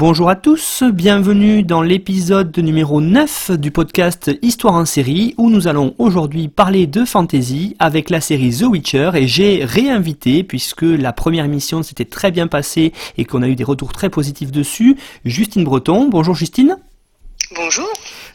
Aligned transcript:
Bonjour 0.00 0.30
à 0.30 0.36
tous, 0.36 0.84
bienvenue 0.84 1.64
dans 1.64 1.82
l'épisode 1.82 2.56
numéro 2.56 3.00
9 3.00 3.58
du 3.58 3.72
podcast 3.72 4.30
Histoire 4.42 4.74
en 4.74 4.84
série 4.84 5.34
où 5.38 5.50
nous 5.50 5.66
allons 5.66 5.96
aujourd'hui 5.98 6.46
parler 6.46 6.86
de 6.86 7.04
fantasy 7.04 7.74
avec 7.80 8.08
la 8.08 8.20
série 8.20 8.56
The 8.56 8.62
Witcher 8.62 9.10
et 9.16 9.26
j'ai 9.26 9.64
réinvité 9.64 10.44
puisque 10.44 10.82
la 10.82 11.12
première 11.12 11.44
émission 11.44 11.82
s'était 11.82 12.04
très 12.04 12.30
bien 12.30 12.46
passée 12.46 12.92
et 13.16 13.24
qu'on 13.24 13.42
a 13.42 13.48
eu 13.48 13.56
des 13.56 13.64
retours 13.64 13.92
très 13.92 14.08
positifs 14.08 14.52
dessus, 14.52 14.96
Justine 15.24 15.64
Breton. 15.64 16.08
Bonjour 16.08 16.36
Justine. 16.36 16.76
Bonjour. 17.54 17.88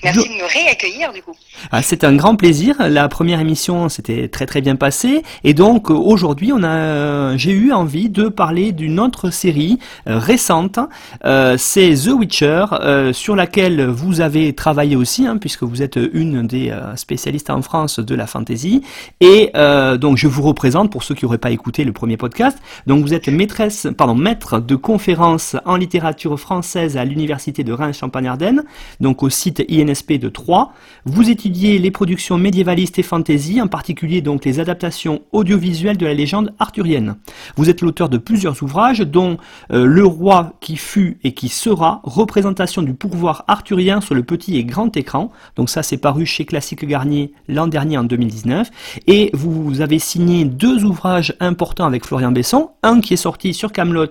Merci 0.03 0.27
de 0.27 0.33
me 0.33 0.51
réaccueillir 0.51 1.13
du 1.13 1.21
coup. 1.21 1.35
Ah, 1.71 1.81
c'est 1.81 2.03
un 2.03 2.15
grand 2.15 2.35
plaisir. 2.35 2.75
La 2.89 3.07
première 3.07 3.39
émission 3.39 3.87
s'était 3.87 4.27
très 4.27 4.45
très 4.45 4.59
bien 4.59 4.75
passée 4.75 5.21
et 5.43 5.53
donc 5.53 5.89
euh, 5.89 5.93
aujourd'hui 5.93 6.51
on 6.51 6.63
a, 6.63 7.37
j'ai 7.37 7.51
eu 7.51 7.71
envie 7.71 8.09
de 8.09 8.27
parler 8.27 8.71
d'une 8.71 8.99
autre 8.99 9.29
série 9.29 9.77
euh, 10.07 10.17
récente. 10.17 10.79
Euh, 11.25 11.55
c'est 11.57 11.93
The 11.93 12.07
Witcher 12.07 12.65
sur 13.13 13.35
laquelle 13.35 13.85
vous 13.85 14.19
avez 14.19 14.53
travaillé 14.53 14.95
aussi 14.95 15.27
hein, 15.27 15.37
puisque 15.37 15.63
vous 15.63 15.81
êtes 15.81 15.99
une 16.13 16.47
des 16.47 16.75
spécialistes 16.95 17.49
en 17.49 17.61
France 17.61 17.99
de 17.99 18.15
la 18.15 18.27
fantasy 18.27 18.81
et 19.19 19.51
donc 19.53 20.17
je 20.17 20.27
vous 20.27 20.41
représente 20.41 20.91
pour 20.91 21.03
ceux 21.03 21.15
qui 21.15 21.25
n'auraient 21.25 21.37
pas 21.37 21.51
écouté 21.51 21.83
le 21.83 21.93
premier 21.93 22.17
podcast. 22.17 22.57
Donc 22.87 23.03
vous 23.03 23.13
êtes 23.13 23.27
maîtresse, 23.27 23.87
pardon, 23.97 24.15
maître 24.15 24.59
de 24.59 24.75
conférences 24.75 25.55
en 25.65 25.75
littérature 25.75 26.39
française 26.39 26.97
à 26.97 27.05
l'université 27.05 27.63
de 27.63 27.73
Reims-Champagne-Ardenne, 27.73 28.63
donc 29.03 29.21
au 29.21 29.29
site 29.29 29.63
INS 29.69 30.17
de 30.17 30.29
3. 30.29 30.73
Vous 31.05 31.29
étudiez 31.29 31.77
les 31.77 31.91
productions 31.91 32.37
médiévalistes 32.37 32.97
et 32.97 33.03
fantasy, 33.03 33.61
en 33.61 33.67
particulier 33.67 34.21
donc 34.21 34.45
les 34.45 34.59
adaptations 34.59 35.21
audiovisuelles 35.31 35.97
de 35.97 36.05
la 36.05 36.13
légende 36.13 36.53
arthurienne. 36.57 37.17
Vous 37.55 37.69
êtes 37.69 37.81
l'auteur 37.81 38.09
de 38.09 38.17
plusieurs 38.17 38.63
ouvrages, 38.63 39.01
dont 39.01 39.37
euh, 39.71 39.85
Le 39.85 40.05
roi 40.05 40.53
qui 40.61 40.77
fut 40.77 41.19
et 41.23 41.33
qui 41.33 41.49
sera, 41.49 42.01
représentation 42.03 42.81
du 42.81 42.93
pouvoir 42.93 43.43
arthurien 43.47 44.01
sur 44.01 44.15
le 44.15 44.23
petit 44.23 44.57
et 44.57 44.63
grand 44.63 44.95
écran. 44.97 45.31
Donc 45.57 45.69
ça 45.69 45.83
c'est 45.83 45.97
paru 45.97 46.25
chez 46.25 46.45
Classique 46.45 46.85
Garnier 46.85 47.33
l'an 47.47 47.67
dernier 47.67 47.97
en 47.97 48.03
2019. 48.03 48.69
Et 49.07 49.29
vous 49.33 49.81
avez 49.81 49.99
signé 49.99 50.45
deux 50.45 50.85
ouvrages 50.85 51.35
importants 51.39 51.85
avec 51.85 52.05
Florian 52.05 52.31
Besson, 52.31 52.69
un 52.81 53.01
qui 53.01 53.13
est 53.13 53.17
sorti 53.17 53.53
sur 53.53 53.73
Camelot, 53.73 54.07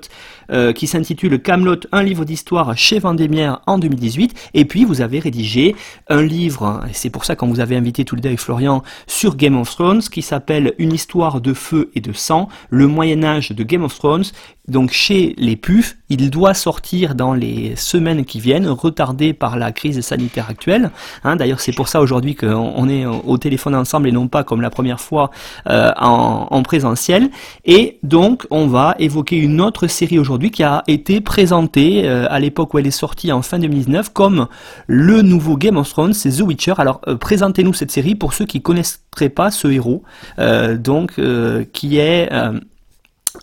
euh, 0.51 0.73
qui 0.73 0.87
s'intitule 0.87 1.41
Camelot, 1.41 1.81
un 1.93 2.03
livre 2.03 2.27
d'histoire 2.27 2.77
chez 2.77 2.99
Vendémiaire 2.99 3.63
en 3.67 3.79
2018, 3.79 4.51
et 4.53 4.67
puis 4.67 4.82
vous 4.85 5.01
avez 5.01 5.19
rédigé 5.19 5.75
un 6.09 6.23
livre, 6.23 6.83
et 6.89 6.93
c'est 6.93 7.11
pour 7.11 7.25
ça 7.25 7.37
qu'on 7.37 7.49
vous 7.49 7.61
avait 7.61 7.77
invité 7.77 8.05
tous 8.05 8.15
les 8.15 8.23
deux 8.23 8.29
avec 8.29 8.41
Florian, 8.41 8.83
sur 9.07 9.37
Game 9.37 9.57
of 9.57 9.71
Thrones, 9.71 10.03
qui 10.03 10.23
s'appelle 10.23 10.75
Une 10.79 10.93
histoire 10.93 11.41
de 11.41 11.55
feu 11.55 11.91
et 11.95 12.01
de 12.01 12.13
sang, 12.13 12.49
le 12.71 12.87
Moyen 12.87 13.25
Âge 13.25 13.51
de 13.51 13.63
Game 13.63 13.85
of 13.85 13.97
Thrones, 13.99 14.25
donc 14.69 14.93
chez 14.93 15.35
les 15.39 15.57
PUF, 15.57 15.97
il 16.09 16.31
doit 16.31 16.55
sortir 16.55 17.17
dans 17.17 17.35
les 17.35 17.75
semaines 17.75 18.25
qui 18.25 18.39
viennent, 18.39 18.69
retardé 18.69 19.33
par 19.33 19.57
la 19.57 19.73
crise 19.73 20.01
sanitaire 20.03 20.49
actuelle. 20.49 20.91
Hein, 21.25 21.35
D'ailleurs, 21.35 21.59
c'est 21.59 21.73
pour 21.73 21.89
ça 21.89 22.01
aujourd'hui 22.01 22.37
qu'on 22.37 22.89
est 22.89 23.05
au 23.05 23.39
téléphone 23.39 23.75
ensemble 23.75 24.09
et 24.09 24.13
non 24.13 24.29
pas 24.29 24.45
comme 24.45 24.61
la 24.61 24.71
première 24.71 25.01
fois 25.01 25.31
euh, 25.69 25.91
en, 25.97 26.63
présentiel. 26.63 27.31
Et 27.65 27.99
donc, 28.05 28.47
on 28.51 28.69
va 28.69 28.95
évoquer 29.01 29.37
une 29.37 29.61
autre 29.61 29.89
série 29.89 30.21
aujourd'hui 30.21 30.53
qui 30.53 30.63
a 30.63 30.85
été 30.87 31.21
présentée 31.21 32.09
euh, 32.09 32.27
à 32.31 32.39
l'époque 32.39 32.73
où 32.75 32.79
elle 32.79 32.87
est 32.87 32.93
sortie 32.93 33.33
en 33.33 33.43
fin 33.43 33.59
2019 33.59 34.11
comme 34.13 34.47
le 34.87 35.23
nouveau 35.23 35.57
Game 35.57 35.77
of 35.77 35.89
Thrones, 35.89 36.13
c'est 36.13 36.31
The 36.31 36.43
Witcher. 36.43 36.75
Alors, 36.79 37.01
euh, 37.09 37.17
présentez-nous 37.17 37.75
cette 37.75 37.91
série 37.91 38.15
pour 38.15 38.33
ceux 38.33 38.45
qui 38.45 38.63
connaîtraient 38.63 39.29
pas 39.29 39.51
ce 39.51 39.67
héros, 39.69 40.05
donc 40.79 41.21
qui 41.73 41.99
est 41.99 42.29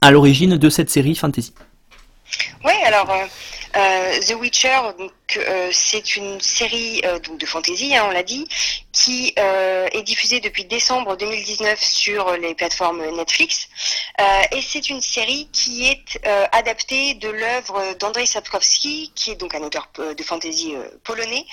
à 0.02 0.12
l'origine 0.12 0.58
de 0.58 0.70
cette 0.70 0.90
série 0.90 1.16
fantasy. 1.16 1.54
Oui, 2.66 2.74
alors 2.86 3.08
euh, 3.75 3.80
euh, 3.80 4.19
The 4.22 4.35
Witcher, 4.40 4.80
euh, 5.38 5.69
c'est 5.72 6.16
une 6.16 6.41
série 6.41 7.02
de 7.02 7.46
fantasy, 7.46 7.96
hein, 7.96 8.06
on 8.07 8.12
l'a 8.12 8.24
dit, 8.24 8.47
qui 8.91 9.34
est 9.38 10.02
diffusée 10.03 10.40
depuis 10.40 10.66
décembre 10.66 11.16
2019 11.16 11.80
sur 11.81 12.31
les 12.38 12.56
plateformes 12.56 13.06
Netflix. 13.16 13.68
et 14.52 14.62
c'est 14.62 14.90
une 14.90 15.02
série 15.02 15.47
qui 15.53 15.88
est 15.88 16.19
adaptée 16.52 17.13
de 17.13 17.30
l'œuvre 17.30 17.94
d'Andrzej 18.00 18.25
Sapkowski, 18.25 19.12
qui 19.16 19.31
est 19.31 19.35
donc 19.35 19.53
un 19.53 19.62
auteur 19.62 19.90
de 19.97 20.24
fantasy 20.24 20.74
polonais, 21.03 21.46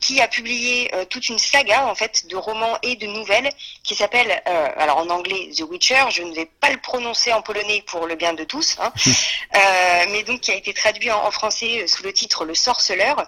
qui 0.00 0.20
a 0.20 0.28
publié 0.28 0.90
toute 1.08 1.28
une 1.28 1.38
saga 1.38 1.86
en 1.86 1.94
fait 1.94 2.26
de 2.26 2.36
romans 2.36 2.76
et 2.82 2.96
de 2.96 3.06
nouvelles 3.06 3.50
qui 3.84 3.94
s'appelle, 3.94 4.42
alors 4.44 4.98
en 4.98 5.08
anglais 5.10 5.50
The 5.56 5.62
Witcher, 5.62 6.04
je 6.10 6.22
ne 6.22 6.34
vais 6.34 6.46
pas 6.46 6.70
le 6.70 6.78
prononcer 6.78 7.32
en 7.32 7.42
polonais 7.42 7.82
pour 7.86 8.06
le 8.06 8.16
bien 8.16 8.34
de 8.34 8.44
tous. 8.44 8.76
Hein, 8.80 8.92
Euh, 9.52 10.04
mais 10.10 10.22
donc 10.22 10.40
qui 10.40 10.52
a 10.52 10.54
été 10.54 10.72
traduit 10.80 11.10
en, 11.10 11.30
français 11.30 11.82
euh, 11.82 11.86
sous 11.86 12.02
le 12.02 12.12
titre 12.12 12.44
Le 12.44 12.54
Sorceleur. 12.54 13.26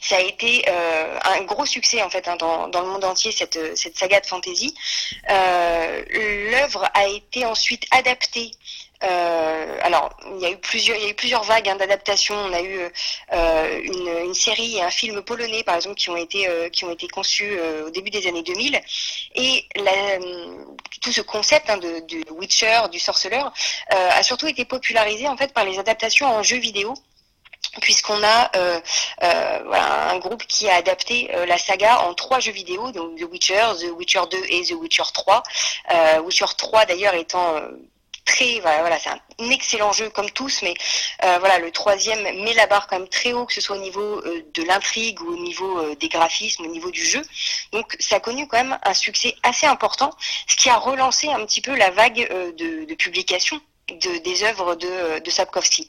Ça 0.00 0.16
a 0.16 0.20
été 0.20 0.64
euh, 0.68 1.18
un 1.24 1.42
gros 1.42 1.66
succès 1.66 2.02
en 2.02 2.10
fait 2.10 2.28
hein, 2.28 2.36
dans, 2.36 2.80
le 2.80 2.86
monde 2.86 3.04
entier 3.04 3.32
cette, 3.32 3.76
cette 3.76 3.98
saga 3.98 4.20
de 4.20 4.26
fantasy. 4.26 4.74
L'œuvre 5.28 6.88
a 6.94 7.06
été 7.06 7.44
ensuite 7.44 7.84
adaptée 7.90 8.52
alors, 9.82 10.10
il 10.36 10.40
y 10.40 10.46
a 10.46 10.50
eu 10.50 10.56
plusieurs, 10.56 10.96
il 10.96 11.04
y 11.04 11.06
a 11.06 11.10
eu 11.10 11.14
plusieurs 11.14 11.44
vagues 11.44 11.68
hein, 11.68 11.76
d'adaptation. 11.76 12.34
On 12.34 12.52
a 12.52 12.62
eu 12.62 12.80
une, 13.32 14.34
série 14.34 14.78
et 14.78 14.82
un 14.82 14.90
film 14.90 15.22
polonais, 15.22 15.62
par 15.62 15.76
exemple, 15.76 15.96
qui 15.96 16.10
ont 16.10 16.16
été, 16.16 16.48
qui 16.72 16.84
ont 16.84 16.90
été 16.90 17.08
conçus 17.08 17.58
au 17.86 17.90
début 17.90 18.10
des 18.10 18.26
années 18.26 18.42
2000. 18.42 18.80
Et 19.34 19.64
tout 21.04 21.12
ce 21.12 21.20
concept 21.20 21.68
hein, 21.70 21.76
de, 21.76 22.32
Witcher, 22.32 22.80
du 22.90 22.98
sorceleur, 22.98 23.52
euh, 23.92 24.08
a 24.10 24.22
surtout 24.22 24.46
été 24.46 24.64
popularisé 24.64 25.28
en 25.28 25.36
fait 25.36 25.52
par 25.52 25.64
les 25.64 25.78
adaptations 25.78 26.26
en 26.26 26.42
jeux 26.42 26.58
vidéo 26.58 26.94
puisqu'on 27.80 28.22
a 28.22 28.50
euh, 28.56 28.80
euh, 29.22 29.72
un 29.72 30.18
groupe 30.18 30.46
qui 30.46 30.68
a 30.68 30.76
adapté 30.76 31.30
la 31.48 31.58
saga 31.58 32.02
en 32.02 32.14
trois 32.14 32.38
jeux 32.38 32.52
vidéo, 32.52 32.92
donc 32.92 33.18
The 33.18 33.24
Witcher, 33.24 33.72
The 33.80 33.90
Witcher 33.96 34.20
2 34.30 34.38
et 34.48 34.62
The 34.62 34.74
Witcher 34.80 35.02
3. 35.12 35.42
Witcher 36.24 36.44
3 36.56 36.86
d'ailleurs 36.86 37.14
étant 37.14 37.60
très 38.24 38.60
voilà, 38.60 38.98
c'est 38.98 39.10
un 39.10 39.50
excellent 39.50 39.92
jeu 39.92 40.08
comme 40.10 40.30
tous 40.30 40.62
mais 40.62 40.74
euh, 41.24 41.38
voilà 41.38 41.58
le 41.58 41.70
troisième 41.70 42.22
met 42.42 42.54
la 42.54 42.66
barre 42.66 42.86
quand 42.86 42.98
même 42.98 43.08
très 43.08 43.32
haut 43.32 43.46
que 43.46 43.52
ce 43.52 43.60
soit 43.60 43.76
au 43.76 43.80
niveau 43.80 44.00
euh, 44.00 44.44
de 44.54 44.62
l'intrigue 44.62 45.20
ou 45.20 45.32
au 45.32 45.36
niveau 45.36 45.78
euh, 45.78 45.94
des 45.96 46.08
graphismes 46.08 46.64
au 46.64 46.68
niveau 46.68 46.90
du 46.90 47.04
jeu. 47.04 47.22
Donc 47.72 47.96
ça 48.00 48.16
a 48.16 48.20
connu 48.20 48.46
quand 48.48 48.56
même 48.56 48.78
un 48.82 48.94
succès 48.94 49.34
assez 49.42 49.66
important 49.66 50.10
ce 50.48 50.56
qui 50.56 50.68
a 50.70 50.76
relancé 50.76 51.28
un 51.28 51.44
petit 51.44 51.60
peu 51.60 51.74
la 51.76 51.90
vague 51.90 52.28
de, 52.56 52.84
de 52.84 52.94
publication 52.94 53.60
de, 53.88 54.18
des 54.18 54.44
œuvres 54.44 54.74
de, 54.74 55.18
de 55.20 55.30
Sapkowski. 55.30 55.88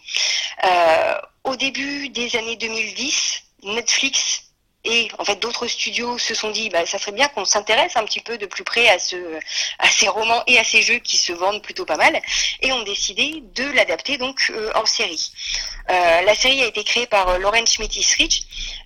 Au 1.43 1.55
début 1.55 2.09
des 2.09 2.35
années 2.35 2.55
2010 2.57 3.43
Netflix 3.63 4.44
et 4.85 5.09
en 5.17 5.25
fait 5.25 5.37
d'autres 5.37 5.67
studios 5.67 6.17
se 6.17 6.33
sont 6.33 6.51
dit 6.51 6.69
bah 6.69 6.85
ça 6.85 6.97
serait 6.97 7.11
bien 7.11 7.27
qu'on 7.27 7.45
s'intéresse 7.45 7.95
un 7.95 8.05
petit 8.05 8.21
peu 8.21 8.37
de 8.37 8.45
plus 8.45 8.63
près 8.63 8.87
à 8.87 8.99
ce 8.99 9.15
à 9.79 9.89
ces 9.89 10.07
romans 10.07 10.43
et 10.47 10.57
à 10.57 10.63
ces 10.63 10.81
jeux 10.81 10.99
qui 10.99 11.17
se 11.17 11.33
vendent 11.33 11.61
plutôt 11.61 11.85
pas 11.85 11.97
mal 11.97 12.21
et 12.61 12.71
ont 12.71 12.83
décidé 12.83 13.43
de 13.55 13.65
l'adapter 13.71 14.17
donc 14.17 14.51
euh, 14.51 14.71
en 14.75 14.85
série. 14.85 15.31
Euh, 15.89 16.21
la 16.21 16.35
série 16.35 16.61
a 16.63 16.67
été 16.67 16.83
créée 16.83 17.07
par 17.07 17.29
euh, 17.29 17.37
Lauren 17.37 17.65
Schmittis-Rich. 17.65 18.43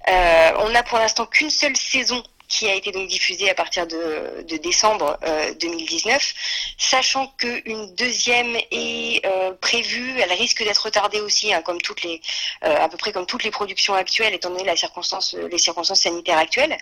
on 0.07 0.69
n'a 0.69 0.83
pour 0.83 0.97
l'instant 0.97 1.25
qu'une 1.25 1.49
seule 1.49 1.75
saison 1.75 2.23
qui 2.49 2.67
a 2.67 2.73
été 2.73 2.91
donc 2.91 3.07
diffusée 3.07 3.49
à 3.49 3.53
partir 3.53 3.85
de, 3.87 4.41
décembre 4.57 5.17
2019, 5.61 6.15
euh, 6.15 6.39
sachant 6.77 7.27
qu'une 7.37 7.93
deuxième 7.95 8.57
est 8.71 9.23
euh, 9.25 9.53
prévue, 9.53 10.19
elle 10.19 10.33
risque 10.33 10.63
d'être 10.63 10.83
retardée 10.85 11.21
aussi, 11.21 11.53
hein, 11.53 11.61
comme 11.61 11.79
toutes 11.79 12.01
les, 12.01 12.19
euh, 12.65 12.75
à 12.75 12.89
peu 12.89 12.97
près 12.97 13.13
comme 13.13 13.27
toutes 13.27 13.43
les 13.43 13.51
productions 13.51 13.93
actuelles, 13.93 14.33
étant 14.33 14.49
donné 14.49 14.63
la 14.63 14.75
circonstance, 14.75 15.35
les 15.49 15.59
circonstances 15.59 16.01
sanitaires 16.01 16.39
actuelles. 16.39 16.75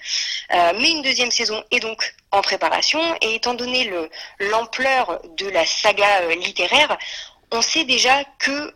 mais 0.50 0.90
une 0.90 1.02
deuxième 1.02 1.32
saison 1.32 1.62
est 1.72 1.82
donc 1.82 2.16
en 2.32 2.42
préparation, 2.42 3.02
et 3.22 3.36
étant 3.36 3.54
donné 3.54 3.84
le, 3.84 4.10
l'ampleur 4.40 5.22
de 5.38 5.50
la 5.50 5.66
saga 5.66 6.34
littéraire, 6.36 6.98
on 7.52 7.62
sait 7.62 7.84
déjà 7.84 8.24
que 8.40 8.74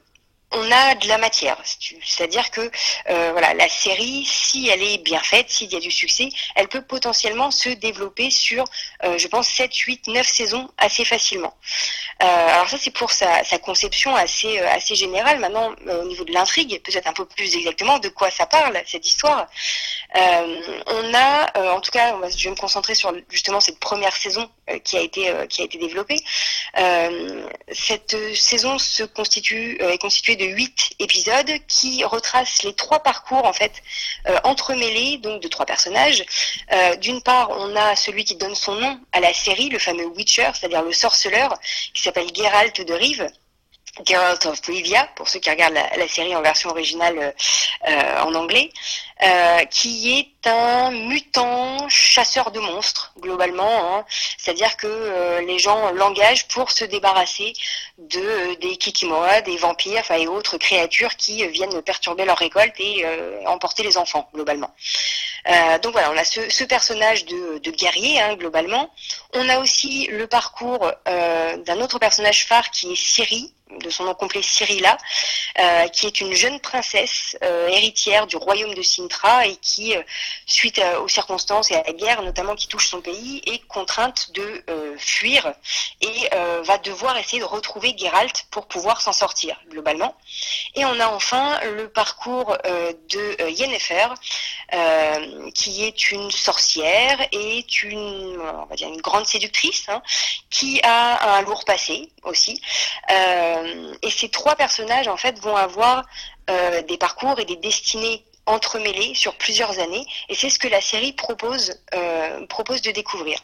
on 0.52 0.72
a 0.72 0.96
de 0.96 1.08
la 1.08 1.18
matière. 1.18 1.58
C'est-à-dire 2.04 2.52
que 2.52 2.70
euh, 3.10 3.32
voilà, 3.32 3.54
la 3.54 3.70
série, 3.70 4.26
si 4.26 4.70
elle 4.70 4.84
est 4.84 4.98
bien 4.98 5.20
faite, 5.20 5.50
s'il 5.50 5.72
y 5.72 5.76
a 5.76 5.80
du 5.80 5.92
succès, 5.92 6.30
elle 6.56 6.68
peut 6.68 6.82
potentiellement 6.82 7.52
se 7.52 7.70
développer 7.70 8.30
sur, 8.30 8.66
euh, 9.04 9.18
je 9.18 9.28
pense, 9.28 9.48
7, 9.48 9.74
8, 9.76 10.08
9 10.08 10.28
saisons 10.28 10.70
assez 10.78 11.06
facilement. 11.06 11.54
Euh, 12.22 12.26
alors 12.26 12.70
ça, 12.70 12.78
c'est 12.78 12.92
pour 12.92 13.12
sa, 13.12 13.42
conception 13.60 14.16
assez, 14.16 14.60
assez 14.60 14.96
générale. 14.96 15.40
Maintenant, 15.40 15.72
au 15.88 16.06
niveau 16.06 16.24
de 16.24 16.34
l'intrigue, 16.34 16.82
peut-être 16.84 17.08
un 17.08 17.14
peu 17.14 17.26
plus 17.26 17.56
exactement 17.56 18.00
de 18.00 18.10
quoi 18.10 18.32
ça 18.32 18.46
parle, 18.46 18.82
cette 18.86 19.06
histoire. 19.06 19.48
on 20.16 21.14
a, 21.14 21.74
en 21.74 21.80
tout 21.80 21.92
cas, 21.92 22.16
je 22.36 22.44
vais 22.46 22.50
me 22.50 22.56
concentrer 22.56 22.96
sur 22.96 23.14
justement 23.30 23.60
cette 23.60 23.80
première 23.80 24.16
saison 24.16 24.50
qui 24.84 24.98
a 24.98 25.02
été, 25.02 25.32
qui 25.50 25.62
a 25.62 25.66
été 25.66 25.78
développée. 25.78 26.20
cette 27.72 28.16
saison 28.36 28.78
se 28.78 29.04
constitue, 29.04 29.78
est 29.82 29.98
constituée 29.98 30.36
de 30.36 30.46
huit 30.46 30.92
épisodes 31.00 31.52
qui 31.68 32.04
retracent 32.04 32.64
les 32.64 32.74
trois 32.74 33.00
parcours 33.00 33.46
en 33.46 33.54
fait 33.54 33.74
euh, 34.28 34.38
entremêlés 34.44 35.18
donc 35.18 35.42
de 35.42 35.48
trois 35.48 35.66
personnages. 35.66 36.24
Euh, 36.72 36.96
d'une 36.98 37.22
part, 37.22 37.50
on 37.52 37.76
a 37.76 37.96
celui 37.96 38.24
qui 38.24 38.36
donne 38.36 38.56
son 38.56 38.76
nom 38.76 39.00
à 39.12 39.20
la 39.20 39.34
série, 39.34 39.70
le 39.70 39.80
fameux 39.80 40.06
Witcher, 40.06 40.50
c'est-à-dire 40.54 40.84
le 40.84 40.94
sorceleur, 40.94 41.58
qui 41.94 42.02
s'appelle 42.02 42.28
Geralt 42.34 42.82
de 42.82 42.94
Rive. 42.94 43.28
Geralt 44.06 44.46
of 44.46 44.60
Rivia, 44.66 45.08
pour 45.16 45.28
ceux 45.28 45.40
qui 45.40 45.50
regardent 45.50 45.74
la, 45.74 46.08
série 46.08 46.36
en 46.36 46.42
version 46.42 46.70
originale 46.70 47.34
euh, 47.88 48.20
en 48.22 48.34
anglais, 48.36 48.72
euh, 49.24 49.66
qui 49.66 50.18
est 50.18 50.48
un 50.48 50.92
mutant 50.92 51.90
chasseur 51.90 52.52
de 52.52 52.60
monstres, 52.60 53.14
globalement. 53.20 53.98
Hein. 53.98 54.06
C'est-à-dire 54.38 54.78
que 54.78 54.88
euh, 54.88 55.42
les 55.42 55.60
gens 55.60 55.92
l'engagent 55.92 56.48
pour 56.48 56.72
se 56.72 56.86
débarrasser 56.86 57.54
de 57.98 58.56
des 58.62 58.78
kikimoa, 58.78 59.42
des 59.42 59.58
vampires 59.58 60.10
et 60.12 60.28
autres 60.28 60.58
créatures 60.58 61.16
qui 61.18 61.46
viennent 61.48 61.82
perturber 61.82 62.26
leur 62.26 62.38
récolte 62.38 62.80
et 62.80 63.06
emporter 63.46 63.84
les 63.84 63.98
enfants, 63.98 64.30
globalement. 64.34 64.74
donc 65.84 65.92
voilà, 65.92 66.12
on 66.12 66.18
a 66.18 66.24
ce, 66.24 66.64
personnage 66.64 67.26
de, 67.26 67.72
guerrier, 67.72 68.20
hein, 68.22 68.36
globalement. 68.36 68.90
On 69.34 69.48
a 69.50 69.60
aussi 69.60 70.08
le 70.08 70.28
parcours 70.28 70.92
d'un 71.06 71.82
autre 71.82 72.00
personnage 72.00 72.46
phare 72.48 72.72
qui 72.72 72.94
est 72.94 72.96
Siri, 72.96 73.54
de 73.80 73.90
son 73.90 74.06
nom 74.06 74.14
complet 74.14 74.42
Cyrilla, 74.42 74.98
euh, 75.60 75.88
qui 75.88 76.08
est 76.08 76.22
une 76.22 76.34
jeune 76.34 76.60
princesse 76.60 77.38
euh, 77.44 77.68
héritière 77.68 78.28
du 78.28 78.38
royaume 78.38 78.74
de 78.74 78.82
Sintra 78.82 79.48
et 79.48 79.56
qui, 79.58 79.96
euh, 79.96 80.02
suite 80.46 80.82
aux 81.02 81.08
circonstances 81.08 81.72
et 81.72 81.76
à 81.76 81.84
la 81.84 81.94
guerre 81.94 82.22
notamment 82.22 82.56
qui 82.56 82.68
touche 82.68 82.90
son 82.90 83.02
pays, 83.02 83.42
est 83.46 83.60
contrainte 83.68 84.32
de 84.34 84.64
fuir 84.98 85.54
et 86.02 86.30
va 86.64 86.78
devoir 86.78 87.18
essayer 87.18 87.40
de 87.40 87.46
retrouver 87.46 87.96
Geralt 87.98 88.46
pour 88.52 88.68
pouvoir 88.68 89.02
s'en 89.02 89.14
sortir 89.14 89.60
globalement. 89.70 90.16
Et 90.76 90.86
on 90.86 91.00
a 91.00 91.08
enfin 91.08 91.60
le 91.76 91.90
parcours 91.90 92.58
de 92.64 93.50
Yennefer, 93.50 94.08
qui 95.54 95.84
est 95.84 96.12
une 96.12 96.32
sorcière 96.32 97.20
et 97.32 97.66
une, 97.84 98.40
on 98.40 98.66
va 98.66 98.76
dire 98.76 98.90
une 98.90 99.02
grande 99.02 99.26
séductrice, 99.26 99.88
hein, 99.90 100.02
qui 100.50 100.82
a 100.84 101.38
un 101.38 101.42
lourd 101.42 101.66
passé 101.66 102.10
aussi. 102.24 102.62
Et 104.02 104.10
ces 104.10 104.30
trois 104.30 104.56
personnages, 104.56 105.08
en 105.08 105.18
fait, 105.18 105.40
vont 105.40 105.56
avoir 105.56 106.06
euh, 106.50 106.82
des 106.84 106.98
parcours 106.98 107.40
et 107.40 107.46
des 107.46 107.56
destinées 107.56 108.26
entremêlés 108.46 109.14
sur 109.16 109.36
plusieurs 109.36 109.80
années. 109.80 110.06
Et 110.30 110.36
c'est 110.36 110.50
ce 110.50 110.60
que 110.60 110.68
la 110.68 110.82
série 110.82 111.14
propose, 111.14 111.80
euh, 111.94 112.40
de 112.40 112.92
découvrir. 112.92 113.40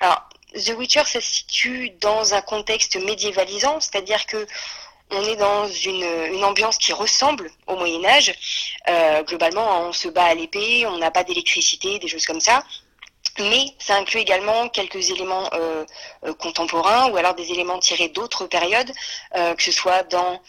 Alors, 0.00 0.28
The 0.54 0.74
Witcher, 0.76 1.04
ça 1.04 1.20
se 1.20 1.32
situe 1.32 1.90
dans 2.00 2.34
un 2.34 2.40
contexte 2.40 2.96
médiévalisant, 2.96 3.80
c'est-à-dire 3.80 4.24
que 4.26 4.46
on 5.10 5.22
est 5.22 5.36
dans 5.36 5.66
une, 5.68 6.04
une, 6.34 6.44
ambiance 6.44 6.76
qui 6.76 6.92
ressemble 6.92 7.50
au 7.66 7.76
Moyen 7.76 8.04
Âge. 8.04 8.34
globalement, 9.26 9.88
on 9.88 9.92
se 9.94 10.08
bat 10.08 10.24
à 10.24 10.34
l'épée, 10.34 10.84
on 10.86 10.98
n'a 10.98 11.10
pas 11.10 11.24
d'électricité, 11.24 11.98
des 11.98 12.08
choses 12.08 12.26
comme 12.26 12.40
ça 12.40 12.62
mais 13.40 13.74
ça 13.78 13.96
inclut 13.96 14.20
également 14.20 14.68
quelques 14.68 15.10
éléments 15.10 15.48
euh, 15.54 15.84
euh, 16.24 16.34
contemporains 16.34 17.10
ou 17.10 17.16
alors 17.16 17.34
des 17.34 17.50
éléments 17.50 17.78
tirés 17.78 18.08
d'autres 18.08 18.46
périodes, 18.46 18.90
euh, 19.36 19.54
que 19.54 19.62
ce 19.62 19.72
soit 19.72 20.02
dans 20.04 20.40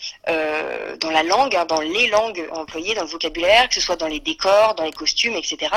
dans 0.99 1.11
la 1.11 1.23
langue, 1.23 1.55
hein, 1.55 1.65
dans 1.65 1.81
les 1.81 2.07
langues 2.07 2.47
employées, 2.53 2.93
dans 2.93 3.03
le 3.03 3.07
vocabulaire, 3.07 3.67
que 3.69 3.75
ce 3.75 3.81
soit 3.81 3.95
dans 3.95 4.07
les 4.07 4.19
décors, 4.19 4.75
dans 4.75 4.83
les 4.83 4.91
costumes, 4.91 5.35
etc. 5.35 5.71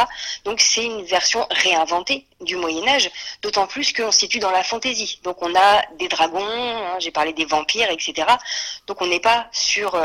Donc 0.44 0.60
c'est 0.60 0.84
une 0.84 1.04
version 1.04 1.46
réinventée 1.50 2.26
du 2.42 2.56
Moyen 2.56 2.86
Âge, 2.88 3.10
d'autant 3.42 3.66
plus 3.66 3.92
qu'on 3.92 4.12
se 4.12 4.20
situe 4.20 4.38
dans 4.38 4.50
la 4.50 4.62
fantaisie. 4.62 5.20
Donc 5.22 5.42
on 5.42 5.54
a 5.54 5.82
des 5.98 6.08
dragons, 6.08 6.40
hein, 6.40 6.96
j'ai 6.98 7.10
parlé 7.10 7.32
des 7.32 7.44
vampires, 7.44 7.90
etc. 7.90 8.26
Donc 8.86 9.00
on 9.02 9.06
n'est 9.06 9.20
pas 9.20 9.48
sur 9.52 10.00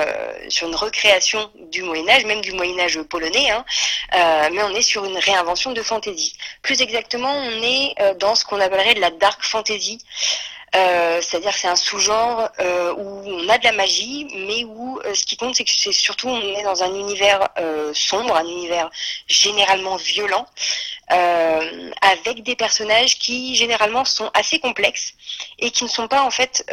sur 0.49 0.67
une 0.67 0.75
recréation 0.75 1.51
du 1.71 1.83
Moyen 1.83 2.07
Âge, 2.09 2.25
même 2.25 2.41
du 2.41 2.53
Moyen 2.53 2.79
Âge 2.79 3.01
polonais, 3.03 3.49
hein, 3.51 3.65
mais 4.51 4.63
on 4.63 4.73
est 4.75 4.81
sur 4.81 5.05
une 5.05 5.17
réinvention 5.17 5.71
de 5.71 5.81
fantaisie. 5.81 6.35
Plus 6.61 6.81
exactement, 6.81 7.33
on 7.33 7.61
est 7.61 7.93
euh, 7.99 8.13
dans 8.15 8.35
ce 8.35 8.45
qu'on 8.45 8.59
appellerait 8.59 8.93
de 8.95 9.01
la 9.01 9.11
dark 9.11 9.43
fantasy. 9.43 9.99
Euh, 10.75 11.21
c'est-à-dire 11.21 11.53
c'est 11.53 11.69
un 11.69 11.77
sous-genre 11.77 12.49
euh, 12.59 12.93
où 12.93 13.23
on 13.25 13.47
a 13.47 13.57
de 13.57 13.63
la 13.63 13.71
magie, 13.71 14.27
mais 14.47 14.65
où 14.65 14.99
ce 15.13 15.25
qui 15.25 15.37
compte 15.37 15.55
c'est 15.55 15.63
que 15.63 15.71
c'est 15.71 15.93
surtout 15.93 16.27
on 16.27 16.41
est 16.41 16.63
dans 16.63 16.83
un 16.83 16.93
univers 16.93 17.47
sombre, 17.93 18.35
un 18.35 18.45
univers 18.45 18.89
généralement 19.27 19.95
violent, 19.95 20.45
avec 21.09 22.43
des 22.43 22.55
personnages 22.55 23.17
qui 23.17 23.55
généralement 23.55 24.05
sont 24.05 24.29
assez 24.33 24.59
complexes 24.59 25.13
et 25.59 25.71
qui 25.71 25.83
ne 25.85 25.89
sont 25.89 26.07
pas 26.07 26.23
en 26.23 26.31
fait, 26.31 26.65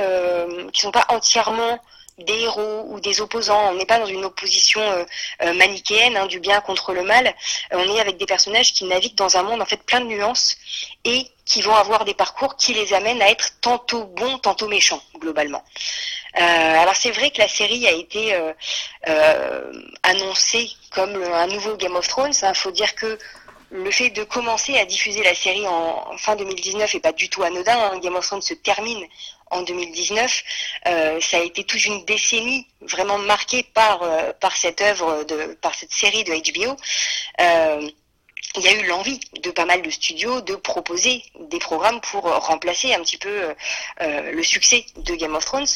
qui 0.73 0.81
sont 0.81 0.91
pas 0.91 1.07
entièrement 1.09 1.81
des 2.19 2.41
héros 2.41 2.87
ou 2.89 3.01
des 3.01 3.21
opposants. 3.21 3.71
On 3.71 3.75
n'est 3.75 3.87
pas 3.87 3.99
dans 3.99 4.07
une 4.07 4.25
opposition 4.25 4.81
euh, 4.81 5.05
euh, 5.43 5.53
manichéenne 5.55 6.17
hein, 6.17 6.27
du 6.27 6.41
bien 6.41 6.61
contre 6.61 6.93
le 6.93 7.03
mal. 7.03 7.27
Euh, 7.27 7.77
on 7.79 7.97
est 7.97 8.01
avec 8.01 8.17
des 8.17 8.27
personnages 8.27 8.73
qui 8.73 8.85
naviguent 8.85 9.17
dans 9.17 9.37
un 9.37 9.43
monde 9.43 9.61
en 9.61 9.67
fait 9.67 9.83
plein 9.83 10.01
de 10.01 10.07
nuances 10.07 10.57
et 11.05 11.27
qui 11.45 11.61
vont 11.63 11.75
avoir 11.75 12.05
des 12.05 12.15
parcours 12.15 12.57
qui 12.57 12.73
les 12.73 12.95
amènent 12.95 13.21
à 13.21 13.31
être 13.31 13.61
tantôt 13.61 14.05
bons, 14.05 14.39
tantôt 14.39 14.69
méchants 14.69 15.03
globalement. 15.19 15.63
alors 16.35 16.97
c'est 16.97 17.11
vrai 17.11 17.31
que 17.31 17.39
la 17.39 17.49
série 17.49 17.87
a 17.87 17.93
été 17.93 18.35
annoncée 20.03 20.71
comme 20.91 21.23
un 21.23 21.47
nouveau 21.49 21.77
Game 21.77 21.97
of 21.97 22.09
Thrones. 22.09 22.33
Il 22.43 22.55
faut 22.55 22.71
dire 22.71 22.95
que 22.95 23.19
le 23.75 23.91
fait 23.91 24.11
de 24.11 24.23
commencer 24.23 24.79
à 24.79 24.85
diffuser 24.85 25.25
la 25.25 25.35
série 25.35 25.67
en, 25.67 26.17
fin 26.17 26.37
2019 26.37 26.95
est 26.95 27.01
pas 27.01 27.13
du 27.13 27.29
tout 27.29 27.43
anodin. 27.43 27.77
Hein. 27.77 27.99
Game 27.99 28.15
of 28.15 28.25
Thrones 28.25 28.41
se 28.41 28.55
termine 28.55 29.05
en 29.51 29.63
2019. 29.63 30.45
Euh, 30.87 31.21
ça 31.21 31.39
a 31.39 31.41
été 31.41 31.65
toute 31.65 31.85
une 31.85 32.05
décennie 32.05 32.69
vraiment 32.83 33.19
marquée 33.19 33.65
par 33.75 34.03
euh, 34.03 34.33
cette 34.55 34.81
œuvre 34.81 35.25
par 35.61 35.75
cette 35.75 35.93
série 35.93 36.23
de 36.23 36.33
HBO. 36.33 36.77
Euh, 37.41 37.91
il 38.57 38.63
y 38.63 38.69
a 38.69 38.73
eu 38.75 38.87
l'envie 38.87 39.19
de 39.43 39.51
pas 39.51 39.65
mal 39.65 39.83
de 39.83 39.91
studios 39.91 40.41
de 40.41 40.55
proposer 40.55 41.25
des 41.41 41.59
programmes 41.59 42.01
pour 42.01 42.23
remplacer 42.23 42.95
un 42.95 43.01
petit 43.01 43.17
peu 43.17 43.53
le 44.01 44.43
succès 44.45 44.87
de 44.95 45.17
Game 45.17 45.35
of 45.35 45.45
Thrones. 45.45 45.67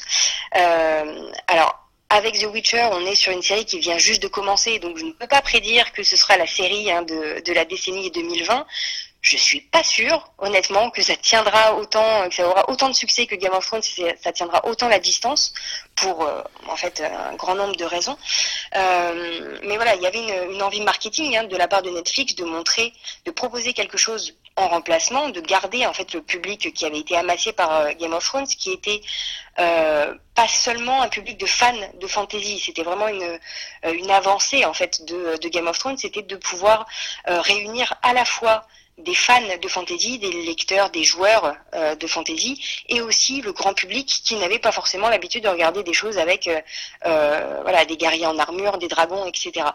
alors 1.49 1.88
avec 2.11 2.39
The 2.39 2.45
Witcher, 2.45 2.89
on 2.93 3.05
est 3.05 3.15
sur 3.15 3.33
une 3.33 3.43
série 3.43 3.67
qui 3.67 3.79
vient 3.81 3.99
juste 3.99 4.23
de 4.23 4.29
commencer, 4.29 4.79
donc 4.79 4.97
je 4.97 5.05
ne 5.05 5.13
peux 5.13 5.27
pas 5.27 5.43
prédire 5.43 5.93
que 5.93 6.03
ce 6.03 6.17
sera 6.17 6.37
la 6.39 6.47
série 6.47 6.91
hein, 6.91 7.03
de, 7.03 7.43
de, 7.45 7.53
la 7.53 7.65
décennie 7.67 8.11
2020. 8.11 8.67
Je 9.21 9.37
suis 9.37 9.61
pas 9.61 9.83
sûre, 9.83 10.33
honnêtement, 10.39 10.91
que 10.91 11.03
ça 11.03 11.17
tiendra 11.17 11.75
autant, 11.75 12.29
que 12.29 12.35
ça 12.35 12.49
aura 12.49 12.71
autant 12.71 12.89
de 12.89 12.95
succès 12.95 13.27
que 13.27 13.35
Game 13.35 13.53
of 13.53 13.67
Thrones, 13.67 13.83
ça 14.23 14.33
tiendra 14.33 14.65
autant 14.67 14.89
la 14.89 15.01
distance 15.01 15.53
pour, 15.97 16.23
euh, 16.23 16.41
en 16.69 16.77
fait, 16.77 17.03
un 17.03 17.35
grand 17.35 17.57
nombre 17.57 17.77
de 17.77 17.85
raisons. 17.85 18.17
Euh, 18.77 19.59
mais 19.65 19.77
voilà, 19.77 19.97
il 19.97 20.03
y 20.03 20.07
avait 20.07 20.21
une, 20.21 20.53
une 20.53 20.63
envie 20.63 20.81
marketing 20.81 21.37
hein, 21.37 21.45
de 21.45 21.57
la 21.57 21.67
part 21.69 21.83
de 21.83 21.91
Netflix 21.91 22.37
de 22.37 22.45
montrer, 22.45 22.93
de 23.27 23.33
proposer 23.33 23.75
quelque 23.75 23.99
chose 23.99 24.35
en 24.59 24.69
remplacement, 24.69 25.29
de 25.29 25.41
garder 25.41 25.87
en 25.87 25.93
fait 25.93 26.13
le 26.13 26.23
public 26.23 26.73
qui 26.75 26.85
avait 26.85 26.99
été 26.99 27.17
amassé 27.17 27.53
par 27.53 27.73
euh, 27.73 27.93
Game 27.99 28.13
of 28.13 28.25
Thrones, 28.25 28.47
qui 28.47 28.73
était 28.73 29.01
euh, 29.61 30.15
pas 30.35 30.49
seulement 30.49 31.01
un 31.01 31.09
public 31.09 31.39
de 31.39 31.47
fans 31.47 31.73
de 32.01 32.07
fantasy, 32.07 32.59
c'était 32.59 32.83
vraiment 32.83 33.09
une, 33.09 33.39
euh, 33.85 34.09
avancée 34.09 34.65
en 34.65 34.75
fait 34.75 35.05
de, 35.05 35.39
Game 35.49 35.69
of 35.69 35.79
Thrones, 35.79 35.97
c'était 35.97 36.23
de 36.23 36.37
pouvoir 36.37 36.87
réunir 37.27 37.95
à 38.03 38.13
la 38.13 38.25
fois 38.25 38.67
des 38.99 39.15
fans 39.15 39.41
de 39.63 39.69
fantasy, 39.69 40.19
des 40.19 40.31
lecteurs, 40.43 40.91
des 40.91 41.05
joueurs 41.05 41.55
de 41.73 42.07
fantasy, 42.07 42.85
et 42.89 43.01
aussi 43.01 43.41
le 43.43 43.53
grand 43.53 43.73
public 43.73 44.07
qui 44.25 44.35
n'avait 44.37 44.59
pas 44.59 44.73
forcément 44.73 45.09
l'habitude 45.09 45.45
de 45.45 45.49
regarder 45.49 45.85
des 45.85 45.93
choses 45.93 46.19
avec 46.19 46.51
des 47.05 47.97
guerriers 47.97 48.27
en 48.27 48.39
armure, 48.39 48.79
des 48.79 48.89
dragons, 48.89 49.25
etc. 49.27 49.67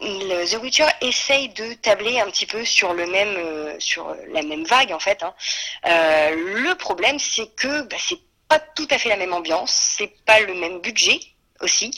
The 0.00 0.58
Witcher 0.62 0.86
essaye 1.00 1.48
de 1.50 1.74
tabler 1.74 2.20
un 2.20 2.26
petit 2.26 2.46
peu 2.46 2.64
sur 2.64 2.94
le 2.94 3.06
même, 3.06 3.34
euh, 3.36 3.76
sur 3.80 4.14
la 4.32 4.42
même 4.42 4.64
vague 4.64 4.92
en 4.92 5.00
fait. 5.00 5.22
Hein. 5.22 5.34
Euh, 5.86 6.62
le 6.62 6.74
problème, 6.76 7.18
c'est 7.18 7.48
que 7.56 7.82
bah, 7.82 7.96
c'est 7.98 8.20
pas 8.48 8.60
tout 8.60 8.88
à 8.90 8.98
fait 8.98 9.08
la 9.08 9.16
même 9.16 9.32
ambiance, 9.32 9.72
c'est 9.72 10.12
pas 10.24 10.40
le 10.40 10.54
même 10.54 10.80
budget 10.80 11.20
aussi. 11.60 11.90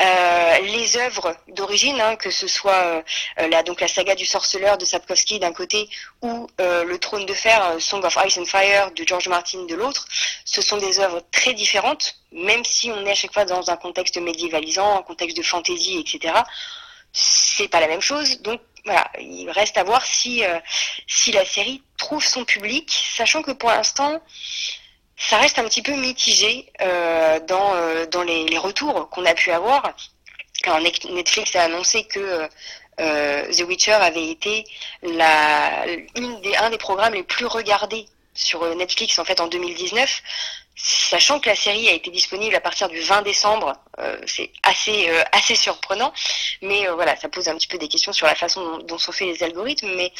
Euh, 0.00 0.58
les 0.60 0.96
œuvres 0.96 1.36
d'origine, 1.48 2.00
hein, 2.00 2.16
que 2.16 2.30
ce 2.30 2.48
soit 2.48 2.74
euh, 3.38 3.48
la, 3.48 3.62
donc 3.62 3.80
la 3.80 3.88
saga 3.88 4.14
du 4.14 4.26
sorceleur 4.26 4.78
de 4.78 4.84
Sapkowski 4.84 5.38
d'un 5.38 5.52
côté 5.52 5.88
ou 6.22 6.48
euh, 6.60 6.84
le 6.84 6.98
Trône 6.98 7.24
de 7.24 7.32
fer, 7.32 7.76
Song 7.78 8.04
of 8.04 8.18
Ice 8.26 8.38
and 8.38 8.46
Fire 8.46 8.90
de 8.90 9.04
George 9.06 9.28
Martin 9.28 9.64
de 9.64 9.74
l'autre, 9.74 10.06
ce 10.44 10.60
sont 10.60 10.76
des 10.76 10.98
œuvres 10.98 11.22
très 11.30 11.54
différentes, 11.54 12.16
même 12.32 12.64
si 12.64 12.90
on 12.90 13.06
est 13.06 13.12
à 13.12 13.14
chaque 13.14 13.32
fois 13.32 13.44
dans 13.44 13.70
un 13.70 13.76
contexte 13.76 14.18
médiévalisant, 14.18 14.98
un 14.98 15.02
contexte 15.02 15.36
de 15.36 15.42
fantasy, 15.42 15.98
etc. 15.98 16.34
C'est 17.18 17.68
pas 17.68 17.80
la 17.80 17.88
même 17.88 18.02
chose, 18.02 18.42
donc 18.42 18.60
voilà, 18.84 19.10
il 19.18 19.48
reste 19.50 19.78
à 19.78 19.84
voir 19.84 20.04
si 20.04 20.42
si 21.06 21.32
la 21.32 21.44
série 21.44 21.82
trouve 21.96 22.24
son 22.24 22.44
public, 22.44 22.90
sachant 23.16 23.42
que 23.42 23.52
pour 23.52 23.70
l'instant 23.70 24.20
ça 25.16 25.38
reste 25.38 25.58
un 25.58 25.64
petit 25.64 25.82
peu 25.82 25.92
mitigé 25.92 26.70
euh, 26.80 27.40
dans, 27.40 27.74
euh, 27.74 28.06
les, 28.24 28.58
retours 28.58 29.08
qu'on 29.10 29.24
a 29.24 29.34
pu 29.34 29.50
avoir. 29.50 29.94
Alors 30.64 30.80
Netflix 30.80 31.56
a 31.56 31.62
annoncé 31.62 32.04
que 32.04 32.48
euh, 33.00 33.52
The 33.52 33.60
Witcher 33.62 33.92
avait 33.92 34.28
été 34.28 34.64
un 35.04 36.70
des 36.70 36.78
programmes 36.78 37.14
les 37.14 37.22
plus 37.22 37.46
regardés 37.46 38.06
sur 38.34 38.74
Netflix 38.74 39.18
en 39.18 39.24
fait 39.24 39.40
en 39.40 39.46
2019 39.46 40.22
sachant 40.76 41.40
que 41.40 41.48
la 41.48 41.56
série 41.56 41.88
a 41.88 41.92
été 41.92 42.10
disponible 42.10 42.54
à 42.54 42.60
partir 42.60 42.88
du 42.88 43.00
20 43.00 43.22
décembre, 43.22 43.72
euh, 43.98 44.18
c'est 44.26 44.50
assez 44.62 45.08
euh, 45.08 45.22
assez 45.32 45.54
surprenant, 45.54 46.12
mais 46.60 46.86
euh, 46.86 46.94
voilà, 46.94 47.16
ça 47.16 47.28
pose 47.28 47.48
un 47.48 47.56
petit 47.56 47.66
peu 47.66 47.78
des 47.78 47.88
questions 47.88 48.12
sur 48.12 48.26
la 48.26 48.34
façon 48.34 48.78
dont, 48.78 48.98
sont 48.98 49.12
faits 49.12 49.28
les 49.28 49.42
algorithmes. 49.42 49.94
Mais 49.96 50.12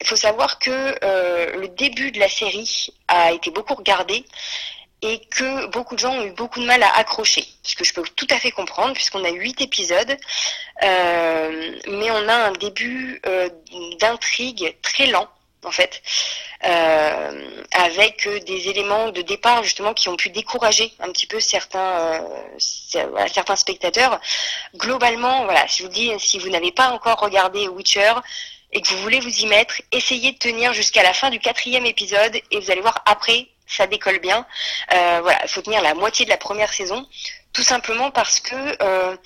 il 0.00 0.06
faut 0.06 0.16
savoir 0.16 0.58
que 0.58 0.94
le 1.58 1.68
début 1.68 2.12
de 2.12 2.20
la 2.20 2.28
série 2.28 2.92
a 3.08 3.32
été 3.32 3.50
beaucoup 3.50 3.74
regardé 3.74 4.24
et 5.02 5.20
que 5.30 5.66
beaucoup 5.66 5.94
de 5.94 6.00
gens 6.00 6.14
ont 6.14 6.24
eu 6.24 6.32
beaucoup 6.32 6.60
de 6.60 6.66
mal 6.66 6.82
à 6.82 6.90
accrocher, 6.98 7.46
ce 7.62 7.76
que 7.76 7.84
je 7.84 7.94
peux 7.94 8.02
tout 8.16 8.26
à 8.30 8.38
fait 8.38 8.50
comprendre 8.50 8.92
puisqu'on 8.94 9.24
a 9.24 9.30
huit 9.30 9.60
épisodes, 9.60 10.16
mais 10.82 12.10
on 12.10 12.28
a 12.28 12.34
un 12.48 12.52
début 12.52 13.22
d'intrigue 13.98 14.76
très 14.82 15.06
lent 15.06 15.28
en 15.66 15.72
fait, 15.72 16.00
euh, 16.64 17.62
avec 17.72 18.26
euh, 18.26 18.40
des 18.40 18.68
éléments 18.68 19.10
de 19.10 19.20
départ 19.22 19.62
justement 19.64 19.92
qui 19.94 20.08
ont 20.08 20.16
pu 20.16 20.30
décourager 20.30 20.92
un 21.00 21.10
petit 21.10 21.26
peu 21.26 21.40
certains, 21.40 22.20
euh, 22.20 22.20
certains 23.32 23.56
spectateurs. 23.56 24.20
Globalement, 24.76 25.44
voilà, 25.44 25.66
je 25.66 25.82
vous 25.82 25.88
dis, 25.88 26.12
si 26.18 26.38
vous 26.38 26.48
n'avez 26.48 26.72
pas 26.72 26.90
encore 26.90 27.18
regardé 27.18 27.68
Witcher 27.68 28.12
et 28.72 28.80
que 28.80 28.88
vous 28.88 29.02
voulez 29.02 29.20
vous 29.20 29.40
y 29.40 29.46
mettre, 29.46 29.82
essayez 29.92 30.32
de 30.32 30.38
tenir 30.38 30.72
jusqu'à 30.72 31.02
la 31.02 31.12
fin 31.12 31.30
du 31.30 31.40
quatrième 31.40 31.86
épisode 31.86 32.40
et 32.50 32.60
vous 32.60 32.70
allez 32.70 32.80
voir 32.80 33.02
après, 33.06 33.48
ça 33.66 33.86
décolle 33.86 34.20
bien. 34.20 34.46
voilà, 34.90 35.40
il 35.42 35.48
faut 35.48 35.62
tenir 35.62 35.82
la 35.82 35.94
moitié 35.94 36.24
de 36.24 36.30
la 36.30 36.36
première 36.36 36.72
saison, 36.72 37.06
tout 37.52 37.62
simplement 37.62 38.10
parce 38.10 38.40
que 38.40 39.18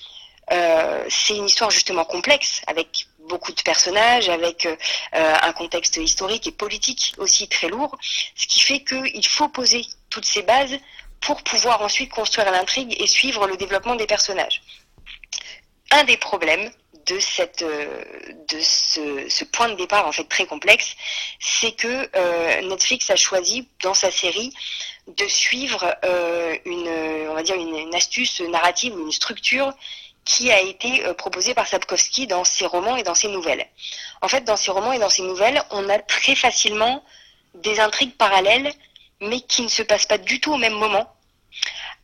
c'est 1.08 1.36
une 1.36 1.46
histoire 1.46 1.70
justement 1.70 2.04
complexe 2.04 2.62
avec 2.66 3.06
beaucoup 3.30 3.52
de 3.52 3.62
personnages, 3.62 4.28
avec 4.28 4.66
euh, 4.66 4.76
un 5.12 5.52
contexte 5.52 5.96
historique 5.96 6.46
et 6.48 6.52
politique 6.52 7.14
aussi 7.18 7.48
très 7.48 7.68
lourd, 7.68 7.96
ce 8.34 8.46
qui 8.46 8.60
fait 8.60 8.80
qu'il 8.84 9.26
faut 9.26 9.48
poser 9.48 9.82
toutes 10.10 10.26
ces 10.26 10.42
bases 10.42 10.76
pour 11.20 11.42
pouvoir 11.42 11.80
ensuite 11.80 12.10
construire 12.10 12.50
l'intrigue 12.50 12.92
et 13.00 13.06
suivre 13.06 13.46
le 13.46 13.56
développement 13.56 13.94
des 13.94 14.06
personnages. 14.06 14.62
Un 15.92 16.04
des 16.04 16.16
problèmes 16.16 16.70
de, 17.06 17.18
cette, 17.18 17.62
euh, 17.62 18.02
de 18.48 18.60
ce, 18.60 19.44
point 19.44 19.68
de 19.68 19.76
départ 19.76 20.06
en 20.06 20.12
fait 20.12 20.28
très 20.36 20.46
complexe, 20.46 20.96
c'est 21.38 21.72
que 21.72 21.94
euh, 22.16 22.68
Netflix 22.68 23.10
a 23.10 23.16
choisi 23.16 23.68
dans 23.82 23.94
sa 23.94 24.10
série 24.10 24.52
de 25.06 25.26
suivre 25.26 25.82
une, 26.64 26.90
on 27.30 27.34
va 27.34 27.42
dire 27.42 27.56
une, 27.56 27.76
une, 27.76 27.94
astuce 27.94 28.40
narrative 28.42 28.94
ou 28.94 29.00
une 29.06 29.12
structure 29.12 29.72
qui 30.24 30.50
a 30.50 30.60
été 30.60 31.04
euh, 31.06 31.14
proposé 31.14 31.54
par 31.54 31.66
Sapkowski 31.66 32.26
dans 32.26 32.44
ses 32.44 32.66
romans 32.66 32.96
et 32.96 33.02
dans 33.02 33.14
ses 33.14 33.28
nouvelles. 33.28 33.66
En 34.22 34.28
fait, 34.28 34.42
dans 34.42 34.56
ses 34.56 34.70
romans 34.70 34.92
et 34.92 34.98
dans 34.98 35.08
ses 35.10 35.22
nouvelles, 35.22 35.62
on 35.70 35.88
a 35.88 35.98
très 35.98 36.34
facilement 36.34 37.02
des 37.54 37.80
intrigues 37.80 38.16
parallèles, 38.16 38.72
mais 39.20 39.40
qui 39.40 39.62
ne 39.62 39.68
se 39.68 39.82
passent 39.82 40.06
pas 40.06 40.18
du 40.18 40.40
tout 40.40 40.52
au 40.52 40.56
même 40.56 40.74
moment, 40.74 41.12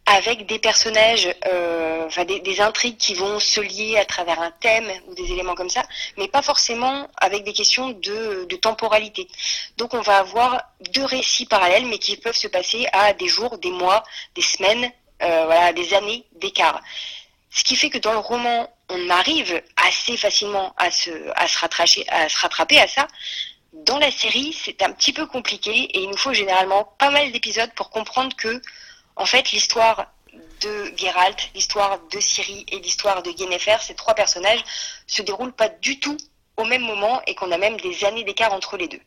avec 0.07 0.47
des 0.47 0.61
personnages, 0.61 1.29
euh, 1.53 2.09
des, 2.25 2.61
intrigues 2.61 2.97
qui 2.97 3.15
vont 3.15 3.41
se 3.41 3.61
lier 3.61 3.99
à 3.99 4.05
travers 4.05 4.41
un 4.41 4.53
thème 4.53 4.89
ou 5.09 5.15
des 5.15 5.33
éléments 5.33 5.57
comme 5.57 5.69
ça, 5.69 5.83
mais 6.17 6.29
pas 6.29 6.43
forcément 6.43 7.09
avec 7.17 7.43
des 7.43 7.53
questions 7.53 7.91
de, 7.91 8.45
de 8.45 8.57
temporalité. 8.57 9.27
Donc 9.79 9.95
on 9.95 10.01
va 10.01 10.19
avoir 10.19 10.63
deux 10.93 11.05
récits 11.05 11.47
parallèles, 11.47 11.87
mais 11.87 11.99
qui 11.99 12.17
peuvent 12.17 12.37
se 12.37 12.47
passer 12.47 12.87
à 12.93 13.13
des 13.15 13.27
jours, 13.27 13.59
des 13.59 13.73
mois, 13.73 14.05
des 14.37 14.43
semaines, 14.43 14.93
euh, 15.23 15.45
voilà, 15.47 15.73
des 15.73 15.93
années 15.95 16.25
d'écart. 16.37 16.81
Ce 17.57 17.65
qui 17.65 17.75
fait 17.75 17.89
que 17.89 17.97
dans 17.97 18.13
le 18.13 18.19
roman, 18.19 18.71
on 18.91 19.09
arrive 19.09 19.63
assez 19.77 20.19
facilement 20.19 20.75
à 20.77 20.91
se, 20.91 21.11
rattraper 22.39 22.79
à 22.79 22.87
ça. 22.87 23.09
Dans 23.73 23.99
la 23.99 24.11
série, 24.11 24.53
c'est 24.53 24.83
un 24.83 24.93
petit 24.93 25.15
peu 25.15 25.27
compliqué 25.27 25.73
et 25.73 26.01
il 26.01 26.11
nous 26.11 26.19
faut 26.19 26.35
généralement 26.35 26.85
pas 26.99 27.11
mal 27.11 27.33
d'épisodes 27.33 27.73
pour 27.75 27.89
comprendre 27.89 28.37
que, 28.37 28.61
en 29.17 29.25
fait, 29.25 29.53
l'histoire 29.53 30.13
de 30.61 30.93
Geralt, 30.99 31.51
l'histoire 31.55 31.99
de 32.13 32.21
Ciri 32.21 32.67
et 32.71 32.79
l'histoire 32.79 33.23
de 33.23 33.31
Yennefer, 33.31 33.79
ces 33.81 33.95
trois 33.95 34.15
personnages, 34.15 34.63
se 35.07 35.23
déroulent 35.23 35.55
pas 35.55 35.71
du 35.71 35.99
tout 35.99 36.19
au 36.59 36.65
même 36.65 36.83
moment 36.83 37.23
et 37.27 37.35
qu'on 37.35 37.53
a 37.53 37.59
même 37.59 37.79
des 37.81 38.05
années 38.05 38.25
d'écart 38.25 38.53
entre 38.53 38.77
les 38.77 38.89
deux. 38.89 39.01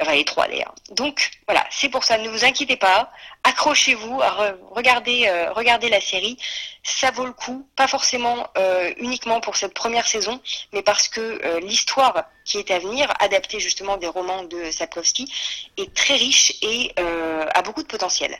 Enfin, 0.00 0.14
les 0.14 0.24
trois 0.24 0.48
d'ailleurs. 0.48 0.74
Donc 0.90 1.30
voilà, 1.46 1.66
c'est 1.70 1.90
pour 1.90 2.04
ça, 2.04 2.16
ne 2.16 2.28
vous 2.30 2.44
inquiétez 2.44 2.76
pas, 2.76 3.10
accrochez-vous, 3.52 4.20
regardez, 4.70 5.26
euh, 5.26 5.52
regardez 5.52 5.88
la 5.90 6.00
série, 6.00 6.36
ça 6.82 7.10
vaut 7.10 7.26
le 7.26 7.32
coup, 7.32 7.68
pas 7.76 7.86
forcément 7.86 8.48
euh, 8.56 8.92
uniquement 8.96 9.40
pour 9.40 9.56
cette 9.56 9.74
première 9.74 10.06
saison, 10.06 10.40
mais 10.72 10.82
parce 10.82 11.08
que 11.08 11.20
euh, 11.20 11.60
l'histoire 11.60 12.24
qui 12.44 12.58
est 12.58 12.70
à 12.70 12.78
venir, 12.78 13.12
adaptée 13.20 13.60
justement 13.60 13.98
des 13.98 14.08
romans 14.08 14.44
de 14.44 14.70
Sapkowski, 14.70 15.32
est 15.76 15.92
très 15.94 16.14
riche 16.14 16.54
et 16.62 16.94
a 17.54 17.62
beaucoup 17.62 17.82
de 17.82 17.88
potentiel. 17.88 18.36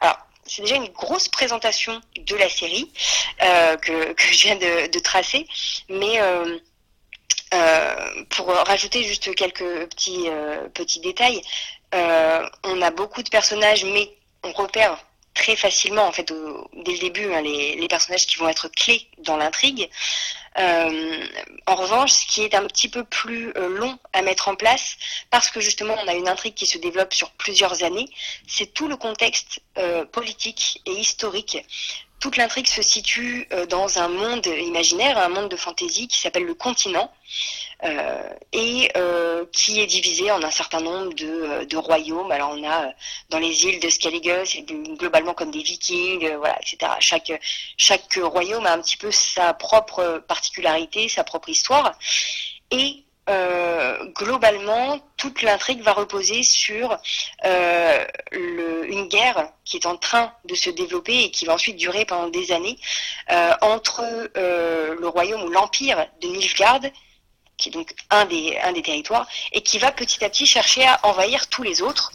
Alors, 0.00 0.18
c'est 0.46 0.62
déjà 0.62 0.76
une 0.76 0.88
grosse 0.88 1.28
présentation 1.28 2.00
de 2.18 2.36
la 2.36 2.48
série 2.48 2.90
que, 3.82 4.14
je 4.16 4.42
viens 4.42 4.56
de, 4.56 4.98
tracer, 5.00 5.46
mais 5.88 6.18
euh, 7.54 8.24
pour 8.30 8.46
rajouter 8.46 9.02
juste 9.02 9.34
quelques 9.34 9.86
petits, 9.90 10.28
euh, 10.28 10.68
petits 10.72 11.00
détails, 11.00 11.42
euh, 11.94 12.48
on 12.64 12.80
a 12.80 12.90
beaucoup 12.90 13.22
de 13.22 13.28
personnages, 13.28 13.84
mais 13.84 14.10
on 14.42 14.52
repère 14.52 14.98
très 15.34 15.56
facilement, 15.56 16.06
en 16.06 16.12
fait, 16.12 16.30
dès 16.84 16.92
le 16.92 16.98
début, 16.98 17.32
hein, 17.32 17.40
les, 17.40 17.76
les, 17.76 17.88
personnages 17.88 18.26
qui 18.26 18.36
vont 18.36 18.48
être 18.48 18.68
clés 18.68 19.08
dans 19.18 19.38
l'intrigue. 19.38 19.88
en 20.56 21.74
revanche, 21.74 22.12
ce 22.12 22.26
qui 22.26 22.42
est 22.42 22.54
un 22.54 22.66
petit 22.66 22.90
peu 22.90 23.02
plus 23.04 23.52
long 23.54 23.98
à 24.12 24.20
mettre 24.20 24.48
en 24.48 24.56
place, 24.56 24.96
parce 25.30 25.48
que 25.50 25.60
justement, 25.60 25.96
on 26.04 26.06
a 26.06 26.14
une 26.14 26.28
intrigue 26.28 26.54
qui 26.54 26.66
se 26.66 26.76
développe 26.76 27.14
sur 27.14 27.30
plusieurs 27.30 27.82
années, 27.82 28.10
c'est 28.46 28.74
tout 28.74 28.88
le 28.88 28.96
contexte 28.96 29.60
politique 30.12 30.82
et 30.84 30.92
historique 30.92 31.56
toute 32.22 32.36
l'intrigue 32.36 32.68
se 32.68 32.82
situe 32.82 33.48
euh, 33.52 33.66
dans 33.66 33.98
un 33.98 34.06
monde 34.06 34.46
imaginaire, 34.46 35.18
un 35.18 35.28
monde 35.28 35.48
de 35.48 35.56
fantaisie 35.56 36.06
qui 36.06 36.20
s'appelle 36.20 36.44
le 36.44 36.54
continent 36.54 37.12
euh, 37.82 38.28
et 38.52 38.92
euh, 38.96 39.44
qui 39.52 39.80
est 39.80 39.86
divisé 39.86 40.30
en 40.30 40.40
un 40.44 40.50
certain 40.52 40.80
nombre 40.80 41.12
de, 41.14 41.76
royaumes. 41.76 42.30
Alors 42.30 42.54
on 42.56 42.64
a 42.64 42.92
dans 43.30 43.40
les 43.40 43.64
îles 43.66 43.80
de 43.80 43.88
Skellige, 43.88 44.64
globalement 44.96 45.34
comme 45.34 45.50
des 45.50 45.64
vikings, 45.64 46.32
voilà, 46.36 46.56
etc. 46.60 46.92
Chaque, 47.76 48.14
royaume 48.22 48.66
a 48.66 48.72
un 48.72 48.80
petit 48.80 48.96
peu 48.96 49.10
sa 49.10 49.52
propre 49.52 50.22
particularité, 50.28 51.08
sa 51.08 51.24
propre 51.24 51.48
histoire. 51.48 51.98
Euh, 53.30 54.04
globalement, 54.16 54.98
toute 55.16 55.42
l'intrigue 55.42 55.80
va 55.82 55.92
reposer 55.92 56.42
sur 56.42 56.98
euh, 57.44 58.04
une 58.32 59.06
guerre 59.06 59.48
qui 59.64 59.76
est 59.76 59.86
en 59.86 59.96
train 59.96 60.32
de 60.44 60.56
se 60.56 60.70
développer 60.70 61.24
et 61.24 61.30
qui 61.30 61.46
va 61.46 61.54
ensuite 61.54 61.76
durer 61.76 62.04
pendant 62.04 62.28
des 62.28 62.50
années 62.50 62.76
euh, 63.30 63.52
entre 63.60 64.02
le 64.34 65.06
royaume 65.06 65.42
ou 65.42 65.50
l'empire 65.50 66.06
de 66.20 66.28
Nilfgaard, 66.28 66.80
qui 67.56 67.68
est 67.68 67.72
donc 67.72 67.94
un 68.10 68.24
des, 68.24 68.58
un 68.58 68.72
des 68.72 68.82
territoires, 68.82 69.28
et 69.52 69.62
qui 69.62 69.78
va 69.78 69.92
petit 69.92 70.24
à 70.24 70.28
petit 70.28 70.46
chercher 70.46 70.84
à 70.84 70.98
envahir 71.04 71.48
tous 71.48 71.62
les 71.62 71.80
autres 71.80 72.12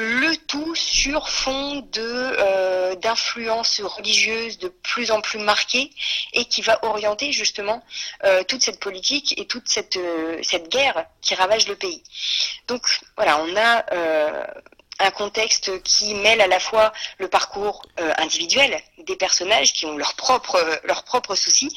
le 0.00 0.34
tout 0.36 0.74
sur 0.74 1.28
fond 1.28 1.86
de 1.92 2.00
euh, 2.00 2.94
d'influences 2.96 3.80
religieuses 3.82 4.58
de 4.58 4.68
plus 4.68 5.10
en 5.10 5.20
plus 5.20 5.38
marquées 5.38 5.90
et 6.32 6.46
qui 6.46 6.62
va 6.62 6.82
orienter 6.84 7.32
justement 7.32 7.82
euh, 8.24 8.42
toute 8.44 8.62
cette 8.62 8.80
politique 8.80 9.38
et 9.38 9.46
toute 9.46 9.68
cette 9.68 9.96
euh, 9.96 10.38
cette 10.42 10.70
guerre 10.70 11.04
qui 11.20 11.34
ravage 11.34 11.68
le 11.68 11.76
pays. 11.76 12.02
Donc 12.66 12.82
voilà, 13.16 13.42
on 13.42 13.56
a 13.56 13.84
un 15.02 15.10
contexte 15.10 15.82
qui 15.82 16.14
mêle 16.14 16.40
à 16.40 16.46
la 16.46 16.60
fois 16.60 16.92
le 17.18 17.28
parcours 17.28 17.82
individuel 18.18 18.80
des 18.98 19.16
personnages 19.16 19.72
qui 19.72 19.86
ont 19.86 19.96
leurs 19.96 20.14
propres 20.14 21.34
soucis 21.34 21.74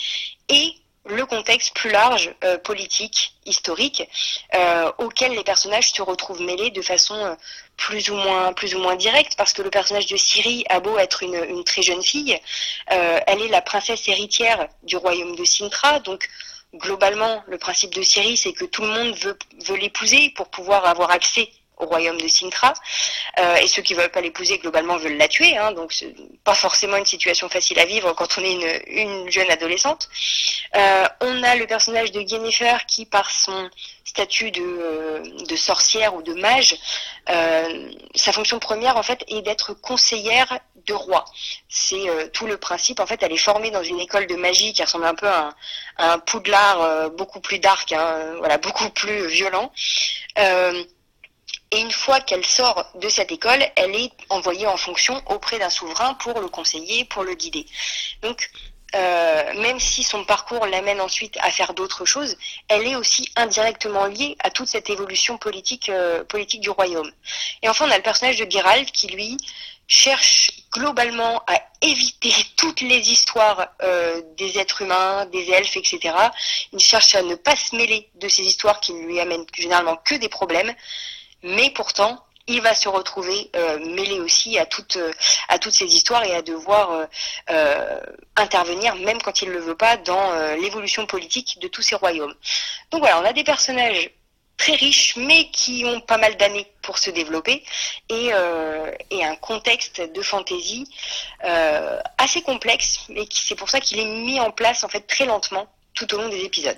et 0.50 0.75
le 1.06 1.25
contexte 1.25 1.75
plus 1.75 1.89
large 1.89 2.34
euh, 2.44 2.58
politique, 2.58 3.36
historique, 3.46 4.08
euh, 4.56 4.92
auquel 5.00 5.34
les 5.34 5.44
personnages 5.44 5.92
se 5.92 6.01
retrouvent 6.01 6.42
mêlés 6.42 6.72
de 6.72 6.82
façon 6.82 7.15
euh, 7.15 7.36
plus 7.77 8.10
ou 8.10 8.15
moins 8.15 8.53
plus 8.53 8.75
ou 8.75 8.80
moins 8.80 8.96
directe, 8.96 9.36
parce 9.38 9.53
que 9.53 9.62
le 9.62 9.70
personnage 9.70 10.06
de 10.08 10.18
Siri 10.18 10.63
a 10.70 10.80
beau 10.80 10.98
être 10.98 11.24
une, 11.24 11.63
très 11.63 11.82
jeune 11.82 12.03
fille, 12.03 12.39
elle 12.88 13.42
est 13.42 13.48
la 13.48 13.62
princesse 13.62 14.08
héritière 14.08 14.68
du 14.84 14.96
royaume 14.96 15.36
de 15.36 15.44
Sintra, 15.44 16.00
donc 16.00 16.30
globalement 16.75 17.44
le 17.48 17.58
principe 17.58 17.94
de 17.94 18.01
Siri 18.01 18.38
c'est 18.38 18.53
que 18.53 18.65
tout 18.65 18.84
le 18.84 18.89
monde 18.89 19.15
veut 19.15 19.75
l'épouser 19.75 20.32
pour 20.36 20.50
pouvoir 20.50 20.86
avoir 20.86 21.12
accès 21.12 21.50
au 21.77 21.86
royaume 21.86 22.20
de 22.20 22.27
Sintra. 22.27 22.74
Euh, 23.39 23.56
et 23.56 23.68
ceux 23.68 23.82
qui 23.82 23.94
veulent 23.94 24.12
pas 24.12 24.22
l'épouser, 24.22 24.58
globalement, 24.58 24.98
veulent 24.98 25.18
la 25.18 25.27
tuer. 25.27 25.58
Hein, 25.58 25.72
donc, 25.72 25.94
c'est 25.94 26.13
pas 26.44 26.53
forcément 26.53 26.98
une 26.98 27.06
situation 27.06 27.50
facile 27.50 27.80
à 27.80 27.86
vivre 27.86 28.13
quand 28.13 28.38
on 28.38 28.44
est 28.44 28.51
une, 28.51 28.82
une 28.88 29.32
jeune 29.32 29.50
adolescente. 29.50 30.10
Euh, 30.75 31.06
on 31.22 31.44
a 31.44 31.56
le 31.56 31.65
personnage 31.68 32.12
de 32.12 32.22
Yennefer 32.22 32.77
qui, 32.88 33.06
par 33.06 33.32
son 33.32 33.70
statut 34.06 34.51
de, 34.51 34.62
euh, 34.62 35.56
sorcière 35.56 36.13
ou 36.15 36.22
de 36.22 36.34
mage, 36.34 36.75
sa 38.15 38.34
fonction 38.34 38.60
première, 38.60 38.98
en 38.98 39.03
fait, 39.03 39.24
est 39.27 39.42
d'être 39.42 39.74
conseillère 39.74 40.60
de 40.86 40.94
roi. 40.94 41.24
C'est 41.70 42.32
tout 42.34 42.46
le 42.46 42.58
principe. 42.58 43.00
En 43.00 43.06
fait, 43.06 43.24
elle 43.24 43.32
est 43.32 43.38
formée 43.38 43.72
dans 43.72 43.84
une 43.84 44.00
école 44.00 44.27
de 44.27 44.36
magie 44.36 44.74
qui 44.74 44.84
ressemble 44.84 45.06
un 45.06 45.15
peu 45.15 45.27
à 45.30 45.51
un, 45.98 46.20
poudlard 46.20 47.12
beaucoup 47.12 47.39
plus 47.39 47.60
dark, 47.60 47.94
hein, 47.94 48.36
voilà, 48.39 48.58
beaucoup 48.68 48.89
plus 48.89 49.27
violent. 49.27 49.72
Et 51.74 51.80
une 51.80 51.92
fois 51.92 52.22
qu'elle 52.22 52.46
sort 52.46 52.86
de 52.96 53.10
cette 53.10 53.32
école, 53.32 53.65
elle 53.75 53.96
est 53.96 54.12
envoyée 54.30 54.68
en 54.68 54.77
fonction 54.77 55.20
auprès 55.27 55.58
d'un 55.58 55.72
souverain 55.72 56.13
pour 56.15 56.39
le 56.39 56.48
conseiller, 56.48 57.03
pour 57.06 57.24
le 57.24 57.34
guider. 57.34 57.65
Donc, 58.22 58.50
euh, 58.96 59.53
même 59.60 59.80
si 59.80 60.03
son 60.03 60.24
parcours 60.24 60.68
l'amène 60.68 61.01
ensuite 61.01 61.36
à 61.42 61.50
faire 61.50 61.74
d'autres 61.74 62.06
choses, 62.06 62.38
elle 62.68 62.86
est 62.86 62.96
aussi 62.96 63.27
indirectement 63.36 64.06
liée 64.06 64.36
à 64.44 64.51
toute 64.51 64.68
cette 64.68 64.92
évolution 64.92 65.39
politique, 65.39 65.89
euh, 65.89 66.24
politique 66.24 66.62
du 66.62 66.70
royaume. 66.70 67.12
Et 67.63 67.70
enfin, 67.70 67.88
on 67.88 67.92
a 67.92 67.98
le 67.98 68.03
personnage 68.03 68.38
de 68.38 68.50
Geralt 68.50 68.92
qui, 68.92 69.08
lui, 69.08 69.38
cherche 69.88 70.51
globalement 70.72 71.42
à 71.48 71.60
éviter 71.82 72.34
toutes 72.56 72.82
les 72.82 73.12
histoires 73.12 73.70
euh, 73.82 74.22
des 74.38 74.60
êtres 74.60 74.84
humains, 74.84 75.25
des 75.25 75.50
elfes, 75.50 75.75
etc. 75.75 76.13
Il 76.72 76.80
cherche 76.80 77.15
à 77.15 77.24
ne 77.24 77.34
pas 77.34 77.56
se 77.56 77.75
mêler 77.75 78.12
de 78.13 78.27
ces 78.27 78.44
histoires 78.44 78.80
qui 78.80 78.94
ne 78.94 79.08
lui 79.08 79.20
amènent 79.20 79.46
généralement 79.58 79.96
que 79.98 80.13
des 80.13 80.30
problèmes 80.30 80.74
mais 81.44 81.70
pourtant 81.72 82.24
il 82.48 82.62
va 82.62 82.74
se 82.74 82.90
retrouver 82.90 83.50
euh, 83.56 83.80
mêlé 83.80 84.20
aussi 84.20 84.58
à 84.58 84.66
toutes 84.66 84.98
euh, 84.98 85.14
à 85.48 85.60
toutes 85.60 85.74
ces 85.74 85.86
histoires 85.86 86.24
et 86.24 86.36
à 86.36 86.42
devoir 86.42 87.08
euh, 87.50 88.00
intervenir 88.36 88.96
même 88.96 89.22
quand 89.22 89.42
il 89.42 89.50
ne 89.50 89.54
le 89.54 89.60
veut 89.60 89.78
pas 89.78 89.98
dans 89.98 90.56
l'évolution 90.56 91.06
politique 91.06 91.60
de 91.62 91.68
tous 91.68 91.82
ces 91.82 91.96
royaumes. 91.96 92.34
Donc 92.92 93.02
voilà, 93.02 93.20
on 93.22 93.26
a 93.26 93.34
des 93.34 93.44
personnages 93.44 94.10
très 94.58 94.74
riches 94.74 95.16
mais 95.16 95.50
qui 95.52 95.84
ont 95.86 96.02
pas 96.02 96.18
mal 96.18 96.36
d'années 96.38 96.68
pour 96.82 96.98
se 96.98 97.10
développer 97.10 97.64
et, 98.10 98.32
et 99.10 99.26
un 99.26 99.36
contexte 99.36 100.02
de 100.02 100.22
fantaisie 100.22 100.86
assez 102.18 102.42
complexe 102.44 103.00
mais 103.10 103.26
c'est 103.32 103.56
pour 103.56 103.70
ça 103.70 103.80
qu'il 103.80 104.00
est 104.00 104.06
mis 104.06 104.40
en 104.40 104.52
place 104.52 104.84
en 104.84 104.90
fait 104.90 105.02
très 105.02 105.26
lentement 105.26 105.68
tout 105.94 106.14
au 106.16 106.18
long 106.18 106.30
des 106.30 106.44
épisodes. 106.46 106.78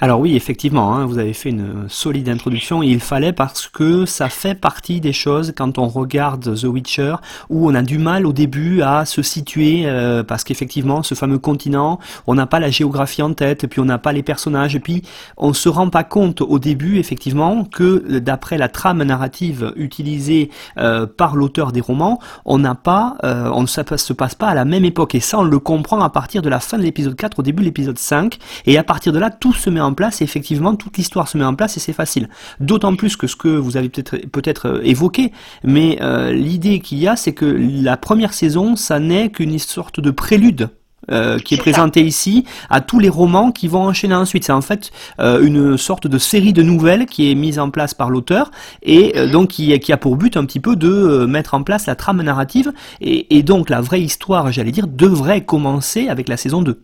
Alors 0.00 0.20
oui, 0.20 0.36
effectivement, 0.36 0.94
hein, 0.94 1.06
vous 1.06 1.18
avez 1.18 1.32
fait 1.32 1.50
une 1.50 1.88
solide 1.88 2.28
introduction. 2.28 2.82
Il 2.82 3.00
fallait 3.00 3.32
parce 3.32 3.68
que 3.68 4.06
ça 4.06 4.28
fait 4.28 4.54
partie 4.54 5.00
des 5.00 5.12
choses 5.12 5.52
quand 5.56 5.78
on 5.78 5.88
regarde 5.88 6.54
The 6.60 6.64
Witcher 6.64 7.16
où 7.50 7.70
on 7.70 7.74
a 7.74 7.82
du 7.82 7.98
mal 7.98 8.26
au 8.26 8.32
début 8.32 8.82
à 8.82 9.04
se 9.04 9.22
situer 9.22 9.82
euh, 9.84 10.22
parce 10.22 10.44
qu'effectivement, 10.44 11.02
ce 11.02 11.14
fameux 11.14 11.38
continent, 11.38 11.98
on 12.26 12.34
n'a 12.34 12.46
pas 12.46 12.60
la 12.60 12.70
géographie 12.70 13.22
en 13.22 13.34
tête, 13.34 13.66
puis 13.66 13.80
on 13.80 13.84
n'a 13.84 13.98
pas 13.98 14.12
les 14.12 14.22
personnages, 14.22 14.74
et 14.74 14.80
puis 14.80 15.02
on 15.36 15.52
se 15.52 15.68
rend 15.68 15.90
pas 15.90 16.04
compte 16.04 16.40
au 16.40 16.58
début, 16.58 16.98
effectivement, 16.98 17.64
que 17.64 18.18
d'après 18.18 18.58
la 18.58 18.68
trame 18.68 19.02
narrative 19.02 19.72
utilisée 19.76 20.50
euh, 20.78 21.06
par 21.06 21.36
l'auteur 21.36 21.72
des 21.72 21.80
romans, 21.80 22.18
on 22.44 22.58
n'a 22.58 22.74
pas, 22.74 23.16
euh, 23.24 23.50
on 23.52 23.62
ne 23.62 23.66
se 23.66 24.12
passe 24.12 24.34
pas 24.34 24.48
à 24.48 24.54
la 24.54 24.64
même 24.64 24.84
époque. 24.84 25.14
Et 25.14 25.20
ça, 25.20 25.38
on 25.38 25.44
le 25.44 25.58
comprend 25.58 26.00
à 26.00 26.10
partir 26.10 26.42
de 26.42 26.48
la 26.48 26.60
fin 26.60 26.78
de 26.78 26.82
l'épisode 26.82 27.14
4 27.14 27.38
au 27.38 27.42
début 27.42 27.62
de 27.62 27.66
l'épisode 27.66 27.98
5, 27.98 28.38
et 28.66 28.78
à 28.78 28.84
partir 28.84 29.12
de 29.12 29.18
là, 29.18 29.30
tout 29.30 29.52
se 29.52 29.70
met 29.70 29.80
en 29.80 29.94
place 29.94 30.20
et 30.20 30.24
effectivement 30.24 30.74
toute 30.76 30.96
l'histoire 30.96 31.28
se 31.28 31.38
met 31.38 31.44
en 31.44 31.54
place 31.54 31.76
et 31.76 31.80
c'est 31.80 31.92
facile. 31.92 32.28
D'autant 32.60 32.96
plus 32.96 33.16
que 33.16 33.26
ce 33.26 33.36
que 33.36 33.48
vous 33.48 33.76
avez 33.76 33.88
peut-être 33.88 34.16
peut-être 34.32 34.68
euh, 34.68 34.80
évoqué, 34.84 35.32
mais 35.62 35.98
euh, 36.00 36.32
l'idée 36.32 36.80
qu'il 36.80 36.98
y 36.98 37.08
a, 37.08 37.16
c'est 37.16 37.32
que 37.32 37.44
la 37.46 37.96
première 37.96 38.34
saison, 38.34 38.76
ça 38.76 38.98
n'est 38.98 39.30
qu'une 39.30 39.58
sorte 39.58 40.00
de 40.00 40.10
prélude 40.10 40.68
euh, 41.10 41.38
qui 41.38 41.54
est, 41.54 41.58
est 41.58 41.60
présenté 41.60 42.00
ici 42.02 42.44
à 42.70 42.80
tous 42.80 42.98
les 42.98 43.10
romans 43.10 43.52
qui 43.52 43.68
vont 43.68 43.82
enchaîner 43.82 44.14
ensuite. 44.14 44.44
C'est 44.44 44.52
en 44.52 44.62
fait 44.62 44.90
euh, 45.20 45.44
une 45.44 45.76
sorte 45.76 46.06
de 46.06 46.16
série 46.16 46.54
de 46.54 46.62
nouvelles 46.62 47.04
qui 47.04 47.30
est 47.30 47.34
mise 47.34 47.58
en 47.58 47.68
place 47.68 47.92
par 47.92 48.08
l'auteur 48.08 48.50
et 48.82 49.12
euh, 49.18 49.30
donc 49.30 49.48
qui, 49.48 49.78
qui, 49.80 49.92
a 49.92 49.98
pour 49.98 50.16
but 50.16 50.38
un 50.38 50.46
petit 50.46 50.60
peu 50.60 50.76
de 50.76 51.26
mettre 51.26 51.52
en 51.52 51.62
place 51.62 51.86
la 51.86 51.94
trame 51.94 52.22
narrative 52.22 52.72
et, 53.02 53.36
et 53.36 53.42
donc 53.42 53.68
la 53.68 53.82
vraie 53.82 54.00
histoire, 54.00 54.50
j'allais 54.50 54.72
dire, 54.72 54.86
devrait 54.86 55.44
commencer 55.44 56.08
avec 56.08 56.26
la 56.28 56.38
saison 56.38 56.62
2. 56.62 56.80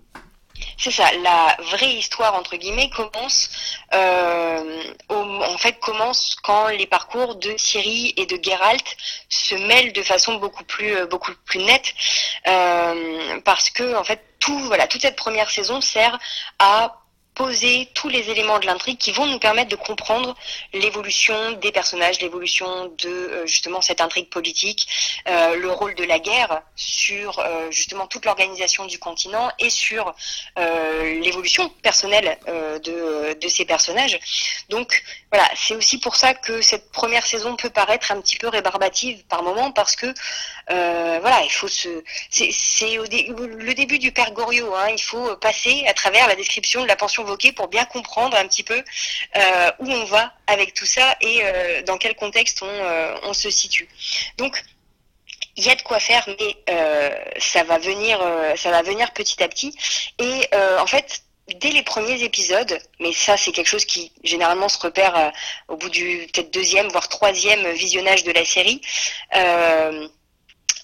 C'est 0.79 0.91
ça, 0.91 1.11
la 1.23 1.57
vraie 1.61 1.93
histoire 1.93 2.35
entre 2.35 2.57
guillemets 2.57 2.91
commence 2.91 3.51
euh, 3.93 4.83
en 5.09 5.59
fait 5.59 5.79
commence 5.81 6.37
quand 6.43 6.69
les 6.69 6.87
parcours 6.87 7.37
de 7.37 7.57
Ciri 7.57 8.15
et 8.17 8.27
de 8.27 8.39
Geralt 8.43 8.97
se 9.29 9.55
mêlent 9.55 9.93
de 9.93 10.03
façon 10.03 10.35
beaucoup 10.35 10.65
plus 10.65 10.97
euh, 10.97 11.07
beaucoup 11.07 11.33
plus 11.45 11.59
nette 11.59 11.93
euh, 12.47 13.41
parce 13.45 13.71
que 13.71 13.97
en 13.97 14.05
fait 14.05 14.23
tout 14.39 14.59
voilà 14.61 14.87
toute 14.87 15.03
cette 15.03 15.17
première 15.17 15.51
saison 15.51 15.81
sert 15.81 16.19
à 16.59 17.00
poser 17.35 17.89
tous 17.95 18.09
les 18.09 18.31
éléments 18.31 18.59
de 18.59 18.67
l'intrigue 18.67 18.99
qui 18.99 19.13
vont 19.13 19.27
nous 19.27 19.39
permettre 19.39 19.71
de 19.71 19.77
comprendre 19.77 20.37
l'évolution 20.73 21.53
des 21.53 21.73
personnages, 21.73 22.21
l'évolution 22.21 22.87
de 22.99 23.09
euh, 23.09 23.47
justement 23.47 23.81
cette 23.81 24.01
intrigue 24.01 24.29
politique, 24.29 24.89
euh, 25.29 25.57
le 25.57 25.71
rôle 25.71 25.95
de 25.95 26.05
la 26.05 26.19
guerre 26.19 26.63
sur 26.77 27.39
euh, 27.39 27.71
justement 27.71 28.07
toute 28.07 28.25
l'organisation 28.25 28.85
du 28.87 28.99
continent 28.99 29.51
et 29.59 29.71
sur 29.71 30.15
l'évolution 30.57 31.69
personnelle 31.83 32.39
de, 32.47 33.35
de 33.35 33.49
ces 33.49 33.65
personnages. 33.65 34.19
Donc 34.69 35.03
voilà, 35.33 35.49
c'est 35.57 35.75
aussi 35.75 35.99
pour 35.99 36.17
ça 36.17 36.35
que 36.35 36.61
cette 36.61 36.91
première 36.91 37.27
saison 37.27 37.57
peut 37.57 37.71
paraître 37.71 38.13
un 38.13 38.21
petit 38.21 38.37
peu 38.37 38.49
rébarbative 38.49 39.25
par 39.29 39.43
moment 39.43 39.73
parce 39.73 39.97
que 39.97 40.13
voilà, 40.69 41.43
il 41.45 41.51
faut 41.51 41.69
se, 41.69 41.89
c'est 42.31 42.51
le 42.97 43.75
début 43.75 43.99
du 43.99 44.13
Père 44.13 44.33
Goriot, 44.33 44.75
hein, 44.75 44.89
il 44.91 45.03
faut 45.03 45.37
passer 45.37 45.85
à 45.87 45.95
travers 45.95 46.27
la 46.29 46.37
description 46.37 46.83
de 46.83 46.89
la 46.89 46.97
pension 46.97 47.20
pour 47.55 47.69
bien 47.69 47.85
comprendre 47.85 48.37
un 48.37 48.47
petit 48.47 48.63
peu 48.63 48.83
euh, 49.37 49.71
où 49.79 49.91
on 49.91 50.05
va 50.05 50.33
avec 50.47 50.75
tout 50.75 50.87
ça 50.87 51.17
et 51.21 51.41
euh, 51.43 51.83
dans 51.83 51.99
quel 51.99 52.15
contexte 52.15 52.63
on, 52.63 52.67
euh, 52.67 53.17
on, 53.25 53.33
se 53.33 53.51
situe. 53.51 53.89
Donc 54.37 54.63
il 55.57 55.65
y 55.65 55.71
a 55.71 55.75
de 55.75 55.83
quoi 55.83 56.01
faire, 56.01 56.27
mais 56.29 56.57
ça 57.39 57.65
va 57.65 57.79
venir, 57.79 58.19
ça 58.57 58.71
va 58.71 58.83
venir 58.83 59.13
petit 59.13 59.43
à 59.43 59.49
petit. 59.49 59.77
Et 60.19 60.49
en 60.79 60.87
fait, 60.87 61.23
dès 61.57 61.71
les 61.71 61.83
premiers 61.83 62.23
épisodes, 62.23 62.79
mais 62.99 63.13
ça 63.13 63.37
c'est 63.37 63.53
quelque 63.53 63.67
chose 63.67 63.85
qui 63.85 64.13
généralement 64.25 64.69
se 64.69 64.79
repère 64.79 65.33
au 65.69 65.77
bout 65.77 65.91
du 65.91 66.29
peut-être 66.33 66.53
deuxième 66.53 66.89
voire 66.89 67.09
troisième 67.09 67.73
visionnage 67.73 68.25
de 68.25 68.33
la 68.33 68.45
série. 68.45 68.81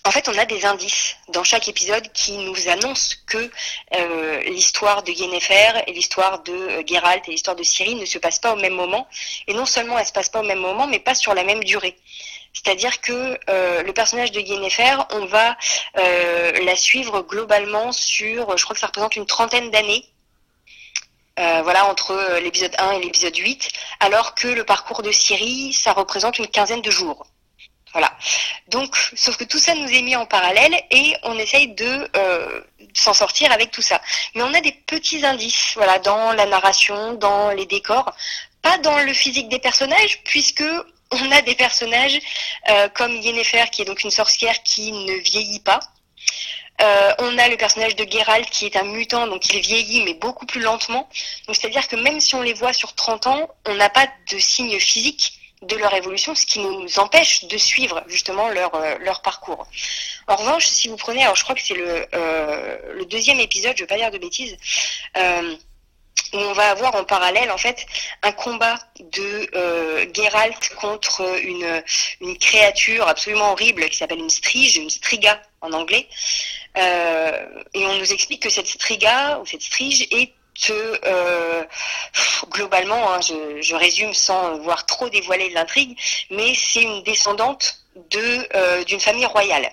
En 0.06 0.12
fait, 0.12 0.28
on 0.28 0.38
a 0.38 0.44
des 0.44 0.64
indices 0.64 1.16
dans 1.30 1.42
chaque 1.42 1.66
épisode 1.66 2.12
qui 2.12 2.38
nous 2.38 2.68
annoncent 2.68 3.16
que 3.26 3.50
euh, 3.96 4.40
l'histoire 4.42 5.02
de 5.02 5.10
Yennefer 5.10 5.82
et 5.88 5.92
l'histoire 5.92 6.44
de 6.44 6.52
euh, 6.52 6.82
Geralt 6.86 7.26
et 7.26 7.32
l'histoire 7.32 7.56
de 7.56 7.64
Ciri 7.64 7.96
ne 7.96 8.06
se 8.06 8.16
passent 8.18 8.38
pas 8.38 8.52
au 8.52 8.56
même 8.56 8.74
moment. 8.74 9.08
Et 9.48 9.54
non 9.54 9.66
seulement 9.66 9.98
elles 9.98 10.06
se 10.06 10.12
passent 10.12 10.28
pas 10.28 10.42
au 10.42 10.44
même 10.44 10.60
moment, 10.60 10.86
mais 10.86 11.00
pas 11.00 11.16
sur 11.16 11.34
la 11.34 11.42
même 11.42 11.64
durée. 11.64 11.98
C'est-à-dire 12.52 13.00
que 13.00 13.36
euh, 13.50 13.82
le 13.82 13.92
personnage 13.92 14.30
de 14.30 14.38
Yennefer, 14.38 14.96
on 15.10 15.26
va 15.26 15.56
euh, 15.98 16.52
la 16.64 16.76
suivre 16.76 17.22
globalement 17.22 17.90
sur, 17.90 18.56
je 18.56 18.62
crois 18.62 18.74
que 18.74 18.80
ça 18.80 18.86
représente 18.86 19.16
une 19.16 19.26
trentaine 19.26 19.70
d'années 19.72 20.04
voilà, 21.38 21.84
entre 21.86 22.38
l'épisode 22.40 22.74
1 22.78 22.92
et 22.92 23.00
l'épisode 23.00 23.36
8, 23.36 23.68
alors 24.00 24.34
que 24.34 24.48
le 24.48 24.64
parcours 24.64 25.02
de 25.02 25.12
Syrie, 25.12 25.72
ça 25.74 25.92
représente 25.92 26.38
une 26.38 26.46
quinzaine 26.46 26.80
de 26.80 26.90
jours. 26.90 27.26
Voilà. 27.96 28.12
Donc, 28.68 28.94
sauf 29.14 29.38
que 29.38 29.44
tout 29.44 29.58
ça 29.58 29.74
nous 29.74 29.88
est 29.88 30.02
mis 30.02 30.16
en 30.16 30.26
parallèle 30.26 30.78
et 30.90 31.16
on 31.22 31.38
essaye 31.38 31.68
de 31.68 32.06
euh, 32.14 32.60
s'en 32.92 33.14
sortir 33.14 33.50
avec 33.52 33.70
tout 33.70 33.80
ça. 33.80 34.02
Mais 34.34 34.42
on 34.42 34.52
a 34.52 34.60
des 34.60 34.72
petits 34.72 35.24
indices, 35.24 35.72
voilà, 35.76 35.98
dans 36.00 36.32
la 36.32 36.44
narration, 36.44 37.14
dans 37.14 37.52
les 37.52 37.64
décors, 37.64 38.14
pas 38.60 38.76
dans 38.76 38.98
le 38.98 39.14
physique 39.14 39.48
des 39.48 39.60
personnages, 39.60 40.22
puisque 40.24 40.66
on 41.10 41.32
a 41.32 41.40
des 41.40 41.54
personnages 41.54 42.18
euh, 42.68 42.90
comme 42.90 43.12
Yennefer, 43.12 43.64
qui 43.72 43.80
est 43.80 43.86
donc 43.86 44.04
une 44.04 44.10
sorcière 44.10 44.62
qui 44.62 44.92
ne 44.92 45.14
vieillit 45.14 45.60
pas. 45.60 45.80
Euh, 46.82 47.14
on 47.20 47.38
a 47.38 47.48
le 47.48 47.56
personnage 47.56 47.96
de 47.96 48.04
Geralt 48.04 48.50
qui 48.50 48.66
est 48.66 48.76
un 48.76 48.84
mutant, 48.84 49.26
donc 49.26 49.54
il 49.54 49.60
vieillit 49.60 50.04
mais 50.04 50.12
beaucoup 50.12 50.44
plus 50.44 50.60
lentement. 50.60 51.08
Donc 51.46 51.56
c'est-à-dire 51.56 51.88
que 51.88 51.96
même 51.96 52.20
si 52.20 52.34
on 52.34 52.42
les 52.42 52.52
voit 52.52 52.74
sur 52.74 52.94
30 52.94 53.26
ans, 53.26 53.48
on 53.64 53.74
n'a 53.74 53.88
pas 53.88 54.06
de 54.30 54.38
signes 54.38 54.78
physiques 54.78 55.35
de 55.62 55.76
leur 55.76 55.94
évolution, 55.94 56.34
ce 56.34 56.44
qui 56.44 56.58
nous 56.58 56.98
empêche 56.98 57.44
de 57.44 57.56
suivre 57.56 58.02
justement 58.08 58.48
leur, 58.48 58.74
euh, 58.74 58.96
leur 59.00 59.22
parcours. 59.22 59.66
En 60.28 60.36
revanche, 60.36 60.66
si 60.66 60.88
vous 60.88 60.96
prenez, 60.96 61.22
alors 61.22 61.36
je 61.36 61.44
crois 61.44 61.54
que 61.54 61.62
c'est 61.62 61.74
le, 61.74 62.06
euh, 62.14 63.04
deuxième 63.04 63.40
épisode, 63.40 63.72
je 63.76 63.82
ne 63.82 63.84
veux 63.84 63.86
pas 63.86 63.96
dire 63.96 64.10
de 64.10 64.18
bêtises, 64.18 64.56
euh, 65.16 65.56
où 66.32 66.36
on 66.36 66.52
va 66.52 66.70
avoir 66.70 66.94
en 66.96 67.04
parallèle 67.04 67.50
en 67.52 67.56
fait 67.58 67.86
un 68.22 68.32
combat 68.32 68.76
de 68.98 69.48
euh, 69.54 70.06
contre 70.76 71.22
une, 71.42 71.82
créature 72.38 73.06
absolument 73.06 73.52
horrible 73.52 73.88
qui 73.88 73.96
s'appelle 73.96 74.18
une 74.18 74.30
strige, 74.30 74.76
une 74.76 74.90
striga 74.90 75.40
en 75.60 75.72
anglais. 75.72 76.08
Et 76.76 77.86
on 77.86 77.94
nous 77.94 78.12
explique 78.12 78.42
que 78.42 78.50
cette 78.50 78.66
striga 78.66 79.38
ou 79.38 79.46
cette 79.46 79.62
strige 79.62 80.02
est 80.10 80.32
euh, 80.70 81.64
globalement, 82.50 83.12
hein, 83.12 83.20
je, 83.20 83.74
résume 83.74 84.14
sans 84.14 84.58
voir 84.58 84.86
trop 84.86 85.08
dévoiler 85.08 85.50
l'intrigue, 85.50 85.98
mais 86.30 86.54
c'est 86.54 86.82
une 86.82 87.02
descendante 87.02 87.78
de 88.10 88.48
euh, 88.54 88.84
d'une 88.84 89.00
famille 89.00 89.26
royale. 89.26 89.70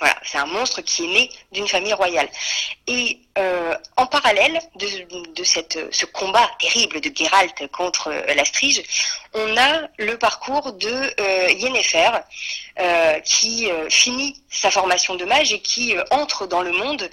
Voilà, 0.00 0.16
c'est 0.24 0.38
un 0.38 0.46
monstre 0.46 0.80
qui 0.80 1.04
est 1.04 1.08
né 1.08 1.30
d'une 1.52 1.68
famille 1.68 1.92
royale. 1.92 2.28
Et 2.86 3.20
euh, 3.38 3.76
en 3.96 4.06
parallèle 4.06 4.58
de, 4.76 5.44
ce 5.44 6.06
combat 6.06 6.50
terrible 6.58 7.00
de 7.00 7.12
Geralt 7.14 7.68
contre 7.70 8.08
euh, 8.08 8.34
la 8.34 8.44
Strige, 8.44 8.82
on 9.34 9.56
a 9.56 9.88
le 9.98 10.16
parcours 10.16 10.72
de 10.72 10.88
euh, 10.88 11.50
Yennefer, 11.52 12.10
euh, 12.78 13.20
qui 13.20 13.70
euh, 13.70 13.88
finit 13.88 14.42
sa 14.50 14.70
formation 14.70 15.14
de 15.14 15.24
mage 15.24 15.52
et 15.52 15.60
qui 15.60 15.94
entre 16.10 16.46
dans 16.46 16.62
le 16.62 16.72
monde 16.72 17.08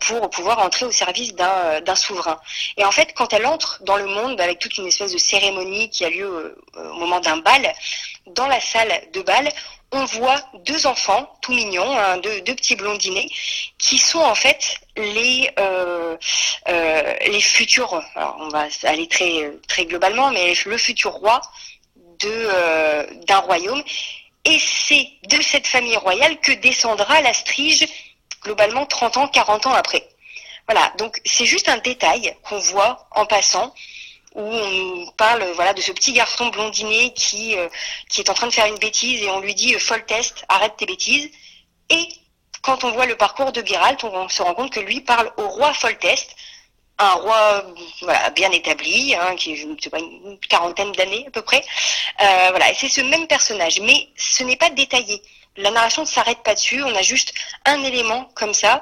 pour 0.00 0.30
pouvoir 0.30 0.58
entrer 0.60 0.86
au 0.86 0.92
service 0.92 1.34
d'un 1.34 1.94
souverain. 1.94 2.40
Et 2.76 2.84
en 2.84 2.90
fait, 2.90 3.12
quand 3.14 3.32
elle 3.32 3.46
entre 3.46 3.80
dans 3.84 3.96
le 3.96 4.06
monde 4.06 4.40
avec 4.40 4.58
toute 4.58 4.76
une 4.78 4.86
espèce 4.86 5.12
de 5.12 5.18
cérémonie 5.18 5.90
qui 5.90 6.04
a 6.04 6.10
lieu 6.10 6.58
au 6.74 6.94
moment 6.94 7.20
d'un 7.20 7.36
bal, 7.36 7.72
dans 8.26 8.46
la 8.46 8.60
salle 8.60 8.92
de 9.12 9.20
bal, 9.22 9.48
on 9.92 10.04
voit 10.04 10.40
deux 10.66 10.86
enfants 10.86 11.38
tout 11.40 11.52
mignons, 11.52 11.96
hein, 11.98 12.18
deux, 12.18 12.54
petits 12.54 12.76
blondinés, 12.76 13.30
qui 13.78 13.98
sont 13.98 14.20
en 14.20 14.34
fait 14.34 14.78
les 14.96 15.50
euh, 15.58 16.16
euh, 16.68 17.40
futurs. 17.40 18.02
On 18.38 18.48
va 18.48 18.66
aller 18.84 19.08
très 19.08 19.86
globalement, 19.86 20.30
mais 20.30 20.54
le 20.66 20.76
futur 20.76 21.12
roi 21.12 21.40
euh, 22.24 23.06
d'un 23.26 23.38
royaume. 23.38 23.82
Et 24.44 24.58
c'est 24.58 25.08
de 25.28 25.40
cette 25.42 25.66
famille 25.66 25.96
royale 25.96 26.40
que 26.40 26.52
descendra 26.52 27.20
la 27.20 27.32
Strige 27.32 27.86
globalement 28.42 28.86
30 28.86 29.16
ans, 29.18 29.28
40 29.28 29.66
ans 29.66 29.74
après. 29.74 30.08
Voilà, 30.66 30.92
donc 30.98 31.20
c'est 31.24 31.46
juste 31.46 31.68
un 31.68 31.78
détail 31.78 32.34
qu'on 32.42 32.58
voit 32.58 33.08
en 33.12 33.24
passant 33.26 33.72
où 34.38 34.54
on 34.54 35.06
parle 35.16 35.44
voilà 35.56 35.74
de 35.74 35.80
ce 35.80 35.92
petit 35.92 36.12
garçon 36.12 36.46
blondiné 36.48 37.12
qui 37.12 37.56
euh, 37.56 37.68
qui 38.08 38.20
est 38.20 38.30
en 38.30 38.34
train 38.34 38.46
de 38.46 38.52
faire 38.52 38.66
une 38.66 38.78
bêtise 38.78 39.22
et 39.22 39.28
on 39.30 39.40
lui 39.40 39.54
dit 39.54 39.74
euh, 39.74 39.78
Foltest, 39.78 40.44
arrête 40.48 40.76
tes 40.76 40.86
bêtises. 40.86 41.28
Et 41.90 42.08
quand 42.62 42.84
on 42.84 42.92
voit 42.92 43.06
le 43.06 43.16
parcours 43.16 43.52
de 43.52 43.64
Geralt, 43.66 44.02
on 44.04 44.28
se 44.28 44.42
rend 44.42 44.54
compte 44.54 44.72
que 44.72 44.80
lui 44.80 45.00
parle 45.00 45.30
au 45.38 45.48
roi 45.48 45.74
Foltest, 45.74 46.36
un 46.98 47.10
roi 47.12 47.64
voilà, 48.02 48.30
bien 48.30 48.50
établi, 48.52 49.14
hein, 49.14 49.34
qui 49.36 49.56
je 49.56 49.66
sais 49.82 49.90
pas 49.90 49.98
une 49.98 50.38
quarantaine 50.48 50.92
d'années 50.92 51.24
à 51.26 51.30
peu 51.30 51.42
près. 51.42 51.62
Euh, 52.20 52.50
voilà, 52.50 52.72
c'est 52.74 52.88
ce 52.88 53.00
même 53.00 53.26
personnage, 53.26 53.80
mais 53.80 54.08
ce 54.16 54.44
n'est 54.44 54.56
pas 54.56 54.70
détaillé 54.70 55.20
la 55.56 55.70
narration 55.70 56.02
ne 56.02 56.06
s'arrête 56.06 56.42
pas 56.42 56.54
dessus, 56.54 56.82
on 56.82 56.94
a 56.94 57.02
juste 57.02 57.34
un 57.64 57.82
élément 57.82 58.30
comme 58.34 58.54
ça 58.54 58.80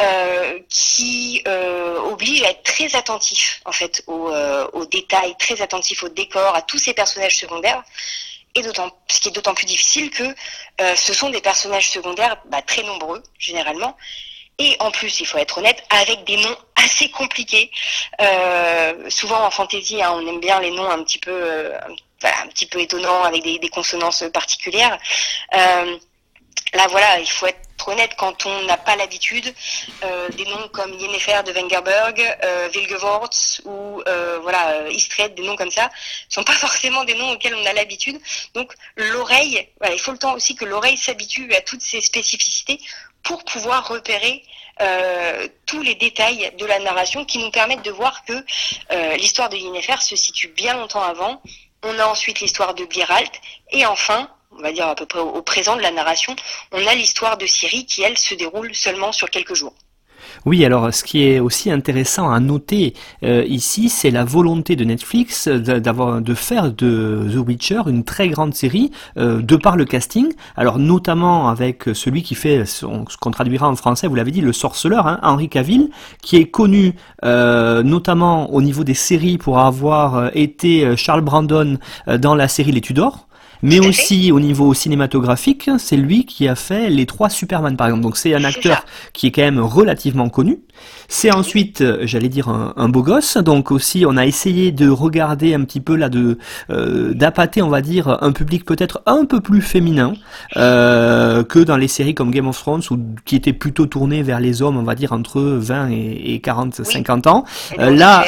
euh, 0.00 0.60
qui 0.68 1.42
euh, 1.48 1.98
oblige 2.00 2.42
à 2.42 2.50
être 2.50 2.62
très 2.62 2.94
attentif 2.94 3.60
en 3.64 3.72
fait 3.72 4.02
aux, 4.06 4.28
euh, 4.30 4.68
aux, 4.72 4.86
détails, 4.86 5.34
très 5.38 5.62
attentif 5.62 6.02
au 6.04 6.08
décor, 6.08 6.54
à 6.54 6.62
tous 6.62 6.78
ces 6.78 6.94
personnages 6.94 7.36
secondaires. 7.36 7.82
Et 8.54 8.62
ce 8.62 9.20
qui 9.20 9.28
est 9.28 9.32
d'autant 9.32 9.54
plus 9.54 9.64
difficile 9.64 10.10
que 10.10 10.34
ce 10.94 11.14
sont 11.14 11.30
des 11.30 11.40
personnages 11.40 11.88
secondaires 11.88 12.36
bah, 12.50 12.60
très 12.60 12.82
nombreux 12.82 13.22
généralement. 13.38 13.96
Et 14.58 14.76
en 14.78 14.90
plus, 14.90 15.20
il 15.20 15.26
faut 15.26 15.38
être 15.38 15.56
honnête, 15.56 15.82
avec 15.88 16.24
des 16.24 16.36
noms 16.36 16.56
assez 16.76 17.10
compliqués. 17.10 17.70
Souvent 19.08 19.42
en 19.42 19.50
fantasy, 19.50 20.02
hein, 20.02 20.12
on 20.14 20.26
aime 20.26 20.40
bien 20.40 20.60
les 20.60 20.70
noms 20.70 20.90
un 20.90 21.02
petit 21.02 21.18
peu, 21.18 21.72
un 22.24 22.48
petit 22.48 22.66
peu 22.66 22.80
étonnants 22.80 23.24
avec 23.24 23.42
des, 23.42 23.68
consonances 23.68 24.24
particulières. 24.32 24.98
Euh, 25.54 25.98
Là, 26.74 26.86
voilà, 26.88 27.18
il 27.20 27.28
faut 27.28 27.46
être 27.46 27.88
honnête 27.88 28.12
quand 28.16 28.46
on 28.46 28.62
n'a 28.62 28.78
pas 28.78 28.96
l'habitude. 28.96 29.52
Euh, 30.04 30.30
des 30.30 30.46
noms 30.46 30.68
comme 30.72 30.94
Yennefer 30.94 31.42
de 31.44 31.52
Wengerberg, 31.52 32.38
euh, 32.44 32.68
ou 33.64 34.02
euh, 34.06 34.38
voilà 34.42 34.88
Istred, 34.88 35.34
des 35.34 35.42
noms 35.42 35.56
comme 35.56 35.70
ça, 35.70 35.90
sont 36.30 36.44
pas 36.44 36.52
forcément 36.66 37.04
des 37.04 37.14
noms 37.14 37.32
auxquels 37.32 37.54
on 37.54 37.66
a 37.66 37.74
l'habitude. 37.74 38.18
Donc 38.54 38.72
l'oreille, 38.96 39.68
voilà, 39.80 39.94
il 39.94 40.00
faut 40.00 40.12
le 40.12 40.18
temps 40.18 40.32
aussi 40.34 40.54
que 40.54 40.64
l'oreille 40.64 40.96
s'habitue 40.96 41.52
à 41.54 41.60
toutes 41.60 41.82
ces 41.82 42.00
spécificités 42.00 42.80
pour 43.22 43.44
pouvoir 43.44 43.86
repérer 43.88 44.42
euh, 44.80 45.46
tous 45.66 45.82
les 45.82 45.94
détails 45.94 46.52
de 46.58 46.64
la 46.64 46.78
narration 46.78 47.24
qui 47.24 47.38
nous 47.38 47.50
permettent 47.50 47.84
de 47.84 47.90
voir 47.90 48.24
que 48.24 48.32
euh, 48.90 49.16
l'histoire 49.16 49.50
de 49.50 49.56
Yennefer 49.56 50.00
se 50.00 50.16
situe 50.16 50.48
bien 50.48 50.74
longtemps 50.74 51.02
avant. 51.02 51.42
On 51.82 51.98
a 51.98 52.06
ensuite 52.06 52.40
l'histoire 52.40 52.74
de 52.74 52.86
Geralt 52.90 53.32
et 53.70 53.86
enfin 53.86 54.30
on 54.52 54.62
va 54.62 54.72
dire 54.72 54.86
à 54.86 54.94
peu 54.94 55.06
près 55.06 55.20
au 55.20 55.42
présent 55.42 55.76
de 55.76 55.82
la 55.82 55.90
narration, 55.90 56.34
on 56.72 56.86
a 56.86 56.94
l'histoire 56.94 57.36
de 57.36 57.46
Syrie 57.46 57.86
qui, 57.86 58.02
elle, 58.02 58.18
se 58.18 58.34
déroule 58.34 58.74
seulement 58.74 59.12
sur 59.12 59.30
quelques 59.30 59.54
jours. 59.54 59.74
Oui, 60.46 60.64
alors 60.64 60.92
ce 60.92 61.04
qui 61.04 61.24
est 61.24 61.40
aussi 61.40 61.70
intéressant 61.70 62.30
à 62.30 62.40
noter 62.40 62.94
euh, 63.24 63.44
ici, 63.46 63.88
c'est 63.88 64.10
la 64.10 64.24
volonté 64.24 64.76
de 64.76 64.84
Netflix 64.84 65.48
d'avoir 65.48 66.20
de 66.20 66.34
faire 66.34 66.72
de 66.72 67.28
The 67.32 67.46
Witcher 67.46 67.82
une 67.86 68.04
très 68.04 68.28
grande 68.28 68.54
série 68.54 68.90
euh, 69.16 69.40
de 69.42 69.56
par 69.56 69.76
le 69.76 69.84
casting. 69.84 70.32
Alors 70.56 70.78
notamment 70.78 71.48
avec 71.48 71.84
celui 71.94 72.22
qui 72.22 72.34
fait 72.34 72.64
ce 72.64 72.86
qu'on 73.20 73.30
traduira 73.30 73.68
en 73.68 73.76
français, 73.76 74.08
vous 74.08 74.14
l'avez 74.14 74.30
dit, 74.30 74.40
le 74.40 74.52
sorceleur, 74.52 75.06
hein, 75.06 75.18
Henri 75.22 75.48
Cavill, 75.48 75.90
qui 76.22 76.36
est 76.36 76.46
connu 76.46 76.94
euh, 77.24 77.82
notamment 77.82 78.52
au 78.52 78.62
niveau 78.62 78.84
des 78.84 78.94
séries 78.94 79.38
pour 79.38 79.58
avoir 79.58 80.30
été 80.36 80.96
Charles 80.96 81.22
Brandon 81.22 81.78
dans 82.18 82.34
la 82.34 82.48
série 82.48 82.72
Les 82.72 82.80
Tudors 82.80 83.26
mais 83.62 83.78
aussi 83.80 84.32
au 84.32 84.40
niveau 84.40 84.74
cinématographique, 84.74 85.70
c'est 85.78 85.96
lui 85.96 86.26
qui 86.26 86.48
a 86.48 86.54
fait 86.54 86.90
les 86.90 87.06
trois 87.06 87.30
Superman 87.30 87.76
par 87.76 87.86
exemple. 87.86 88.02
Donc 88.02 88.16
c'est 88.16 88.34
un 88.34 88.44
acteur 88.44 88.84
qui 89.12 89.28
est 89.28 89.30
quand 89.30 89.42
même 89.42 89.60
relativement 89.60 90.28
connu. 90.28 90.58
C'est 91.08 91.30
ensuite, 91.30 91.80
euh, 91.82 91.98
j'allais 92.02 92.28
dire, 92.28 92.48
un, 92.48 92.72
un, 92.76 92.88
beau 92.88 93.02
gosse. 93.02 93.36
Donc 93.36 93.70
aussi, 93.70 94.04
on 94.06 94.16
a 94.16 94.26
essayé 94.26 94.72
de 94.72 94.88
regarder 94.88 95.54
un 95.54 95.62
petit 95.64 95.80
peu 95.80 95.96
là, 95.96 96.08
de 96.08 96.38
euh, 96.70 97.14
d'appâter, 97.14 97.62
on 97.62 97.68
va 97.68 97.80
dire, 97.80 98.18
un 98.22 98.32
public 98.32 98.64
peut-être 98.64 99.02
un 99.06 99.24
peu 99.24 99.40
plus 99.40 99.60
féminin 99.60 100.14
euh, 100.56 101.42
que 101.44 101.58
dans 101.58 101.76
les 101.76 101.88
séries 101.88 102.14
comme 102.14 102.30
Game 102.30 102.48
of 102.48 102.58
Thrones, 102.58 102.82
ou 102.90 102.98
qui 103.24 103.36
était 103.36 103.52
plutôt 103.52 103.86
tourné 103.86 104.22
vers 104.22 104.40
les 104.40 104.62
hommes, 104.62 104.76
on 104.76 104.82
va 104.82 104.94
dire, 104.94 105.12
entre 105.12 105.40
20 105.40 105.90
et, 105.90 106.34
et 106.34 106.40
40, 106.40 106.78
oui. 106.78 106.84
50 106.84 107.26
ans. 107.26 107.44
Euh, 107.78 107.90
là, 107.90 108.24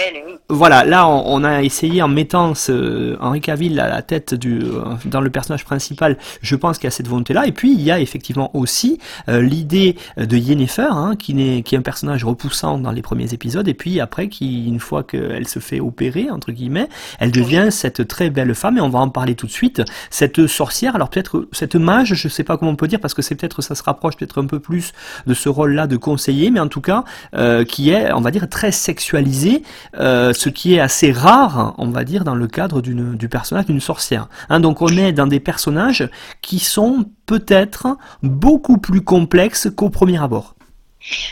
voilà, 0.49 0.85
là 0.85 1.09
on, 1.09 1.25
on, 1.27 1.45
a 1.45 1.63
essayé 1.63 2.03
en 2.03 2.09
mettant 2.09 2.55
ce 2.55 3.17
Henri 3.21 3.41
Cavill 3.41 3.81
à 3.81 3.89
la 3.89 4.03
tête 4.03 4.35
du 4.35 4.61
dans 5.07 5.23
le 5.23 5.31
personnage 5.31 5.65
principal, 5.65 6.19
je 6.43 6.55
pense 6.55 6.77
qu'il 6.79 6.85
y 6.85 6.89
a 6.89 6.91
cette 6.91 7.09
volonté-là. 7.09 7.47
Et 7.47 7.53
puis 7.53 7.73
il 7.73 7.81
y 7.81 7.91
a 7.91 7.99
effectivement 7.99 8.51
aussi 8.55 8.99
l'idée 9.27 9.97
de 10.19 10.37
Yennefer, 10.37 10.89
hein, 10.91 11.15
qui, 11.19 11.33
n'est, 11.33 11.63
qui 11.63 11.75
est 11.75 11.79
un 11.79 11.83
personnage 11.83 12.25
repoussant 12.35 12.79
dans 12.79 12.91
les 12.91 13.03
premiers 13.03 13.33
épisodes, 13.33 13.69
et 13.69 13.75
puis 13.75 14.01
après, 14.01 14.29
qui 14.29 14.67
une 14.67 14.81
fois 14.81 15.05
qu'elle 15.05 15.47
se 15.47 15.61
fait 15.61 15.81
opérer 15.81 16.31
entre 16.31 16.51
guillemets, 16.51 16.89
elle 17.21 17.31
devient 17.31 17.69
cette 17.71 18.09
très 18.09 18.29
belle 18.29 18.55
femme. 18.55 18.77
Et 18.79 18.81
on 18.81 18.89
va 18.89 18.99
en 18.99 19.09
parler 19.09 19.35
tout 19.37 19.47
de 19.47 19.53
suite. 19.53 19.83
Cette 20.11 20.47
sorcière, 20.47 20.97
alors 20.97 21.09
peut-être 21.09 21.49
cette 21.53 21.77
mage, 21.77 22.15
je 22.15 22.29
sais 22.29 22.45
pas 22.45 22.57
comment 22.59 22.73
on 22.73 22.77
peut 22.77 22.89
dire, 22.89 23.01
parce 23.01 23.15
que 23.15 23.23
c'est 23.23 23.37
peut-être 23.37 23.63
ça 23.63 23.75
se 23.75 23.83
rapproche 23.83 24.17
peut-être 24.17 24.43
un 24.43 24.47
peu 24.47 24.59
plus 24.59 24.93
de 25.27 25.35
ce 25.35 25.49
rôle-là 25.49 25.87
de 25.87 25.97
conseiller, 25.97 26.51
mais 26.51 26.61
en 26.61 26.69
tout 26.69 26.81
cas 26.81 27.05
euh, 27.35 27.65
qui 27.65 27.91
est, 27.91 28.13
on 28.13 28.21
va 28.21 28.31
dire, 28.31 28.49
très 28.49 28.73
sexualisé. 28.73 29.63
Euh, 29.99 30.33
ce 30.33 30.49
qui 30.49 30.75
est 30.75 30.81
assez 30.81 31.13
rare, 31.13 31.75
on 31.79 31.89
va 31.89 32.05
dire, 32.05 32.25
dans 32.25 32.35
le 32.35 32.47
cadre 32.49 32.81
du 32.83 33.29
personnage 33.29 33.67
d'une 33.67 33.81
sorcière. 33.81 34.29
Hein, 34.49 34.61
donc 34.61 34.83
on 34.83 34.89
est 34.89 35.13
dans 35.13 35.27
des 35.27 35.41
personnages 35.41 36.09
qui 36.43 36.59
sont 36.59 37.07
peut-être 37.27 37.97
beaucoup 38.23 38.79
plus 38.79 39.03
complexes 39.03 39.69
qu'au 39.75 39.91
premier 39.91 40.21
abord. 40.21 40.55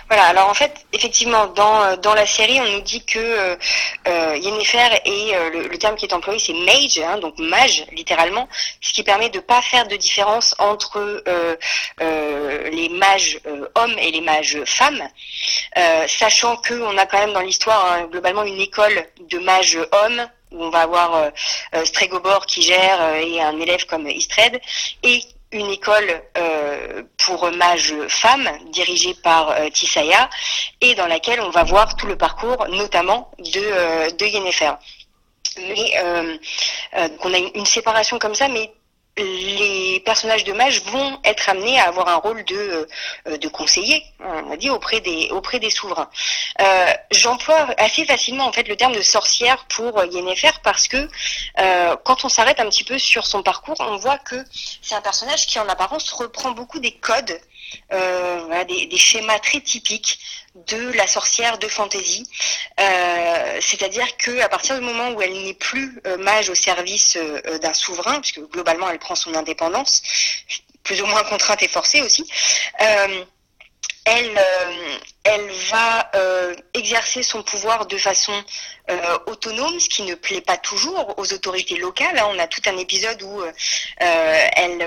Voilà, 0.09 0.25
alors 0.25 0.49
en 0.49 0.55
fait, 0.55 0.85
effectivement, 0.93 1.47
dans, 1.47 1.97
dans 1.97 2.15
la 2.15 2.27
série, 2.27 2.61
on 2.61 2.71
nous 2.73 2.83
dit 2.83 3.05
que 3.05 3.19
euh, 3.19 3.57
euh 4.07 4.37
Yennefer 4.37 5.01
est 5.05 5.35
euh, 5.35 5.51
le, 5.51 5.69
le, 5.69 5.79
terme 5.79 5.97
qui 5.97 6.05
est 6.05 6.13
employé, 6.13 6.39
c'est 6.39 6.53
mage, 6.53 6.99
hein, 6.99 7.19
donc 7.19 7.39
mage 7.39 7.85
littéralement, 7.93 8.49
ce 8.81 8.93
qui 8.93 9.03
permet 9.03 9.31
de 9.31 9.41
pas 9.41 9.63
faire 9.63 9.89
de 9.89 9.97
différence 9.97 10.55
entre 10.59 10.99
euh, 11.27 11.57
euh 12.03 12.69
les 12.71 12.89
mages 12.91 13.41
euh, 13.47 13.67
hommes 13.75 13.97
et 13.99 14.11
les 14.11 14.21
mages 14.21 14.63
femmes, 14.67 15.03
sachant 16.07 16.57
que 16.57 16.75
on 16.75 16.99
a 16.99 17.07
quand 17.07 17.19
même 17.19 17.33
dans 17.33 17.41
l'histoire 17.41 17.85
hein, 17.93 18.09
globalement 18.11 18.45
une 18.45 18.61
école 18.61 19.07
de 19.21 19.39
mages 19.39 19.79
hommes 19.93 20.29
où 20.51 20.65
on 20.65 20.71
va 20.71 20.81
avoir 20.83 21.15
euh, 21.15 21.85
Stregobor 21.85 22.47
qui 22.47 22.63
gère 22.63 23.15
et 23.17 23.41
un 23.41 23.59
élève 23.59 23.87
comme 23.87 24.07
Istred 24.09 24.61
et 25.03 25.23
une 25.53 25.71
école 25.71 26.23
euh, 26.39 27.03
pour 27.19 27.51
mages 27.53 27.95
femmes 28.09 28.49
dirigée 28.71 29.15
par 29.23 29.51
euh, 29.51 29.69
Tisaya 29.69 30.29
et 30.81 30.95
dans 30.95 31.07
laquelle 31.07 31.41
on 31.41 31.51
va 31.51 31.63
voir 31.63 31.95
tout 31.97 32.07
le 32.07 32.17
parcours 32.17 32.67
notamment 32.69 33.31
de, 33.39 33.61
euh, 33.61 34.11
de 34.11 34.25
Yennefer. 34.27 34.73
Mais 35.59 35.93
on 37.23 37.35
a 37.35 37.39
une, 37.39 37.67
séparation 37.67 38.19
comme 38.19 38.35
ça, 38.35 38.49
mais 38.49 38.73
les 39.19 40.01
personnages 40.05 40.45
de 40.45 40.53
mages 40.53 40.83
vont 40.85 41.19
être 41.25 41.49
amenés 41.49 41.79
à 41.79 41.89
avoir 41.89 42.09
un 42.09 42.17
rôle 42.17 42.45
de, 42.45 42.89
euh, 43.27 43.37
de 43.37 43.49
conseiller, 43.49 44.03
on 44.21 44.51
a 44.51 44.57
dit, 44.57 44.71
auprès 44.71 45.01
des, 45.01 45.29
auprès 45.31 45.59
des 45.59 45.71
souverains. 45.71 46.09
Euh, 46.61 46.93
J'emploie 47.11 47.69
assez 47.77 48.05
facilement 48.07 48.47
en 48.47 48.53
fait 48.53 48.67
le 48.69 48.77
terme 48.77 48.95
de 48.95 49.03
sorcière 49.03 49.67
pour 49.67 50.03
Yennefer 50.05 50.53
parce 50.63 50.89
que 50.89 51.09
euh, 51.59 51.97
quand 52.05 52.25
on 52.25 52.29
s'arrête 52.29 52.61
un 52.61 52.69
petit 52.69 52.85
peu 52.85 52.99
sur 52.99 53.27
son 53.27 53.43
parcours, 53.43 53.77
on 53.81 53.97
voit 53.97 54.19
que 54.19 54.37
c'est 54.81 54.95
un 54.95 55.01
personnage 55.03 55.47
qui 55.47 55.59
en 55.59 55.69
apparence 55.69 56.11
reprend 56.13 56.53
beaucoup 56.53 56.79
des 56.79 56.93
codes, 56.93 57.39
euh, 57.93 58.65
des, 58.65 58.97
schémas 58.97 59.39
très 59.41 59.61
typiques 59.61 60.19
de 60.55 60.93
la 60.93 61.07
sorcière 61.07 61.59
de 61.59 61.69
fantasy. 61.69 62.29
Euh, 62.81 63.59
C'est-à-dire 63.61 64.17
que 64.17 64.41
à 64.41 64.49
partir 64.49 64.79
du 64.79 64.85
moment 64.85 65.11
où 65.11 65.23
elle 65.23 65.33
n'est 65.45 65.55
plus 65.55 66.01
euh, 66.07 66.17
mage 66.19 66.51
au 66.51 66.55
service 66.55 67.17
euh, 67.17 67.59
d'un 67.59 67.75
souverain, 67.75 68.21
puisque 68.21 68.41
globalement 68.51 68.89
elle 68.91 68.99
prend 68.99 69.15
son 69.15 69.35
indépendance, 69.35 70.03
plus 70.83 71.01
ou 71.01 71.07
moins 71.07 71.23
contrainte 71.23 71.63
et 71.63 71.69
forcée 71.69 72.03
aussi, 72.03 72.29
elle, 74.05 74.37
euh, 74.37 74.99
elle 75.23 75.51
va 75.71 76.11
euh, 76.17 76.57
exercer 76.75 77.23
son 77.23 77.43
pouvoir 77.43 77.87
de 77.87 77.97
façon 77.97 78.33
euh, 78.91 79.19
autonome, 79.27 79.79
ce 79.79 79.89
qui 79.89 80.03
ne 80.03 80.17
plaît 80.17 80.41
pas 80.41 80.57
toujours 80.57 81.15
aux 81.19 81.33
autorités 81.33 81.77
locales. 81.77 82.19
Hein. 82.19 82.27
On 82.31 82.39
a 82.41 82.49
tout 82.49 82.63
un 82.67 82.77
épisode 82.79 83.23
où 83.23 83.43
elle, 83.99 84.83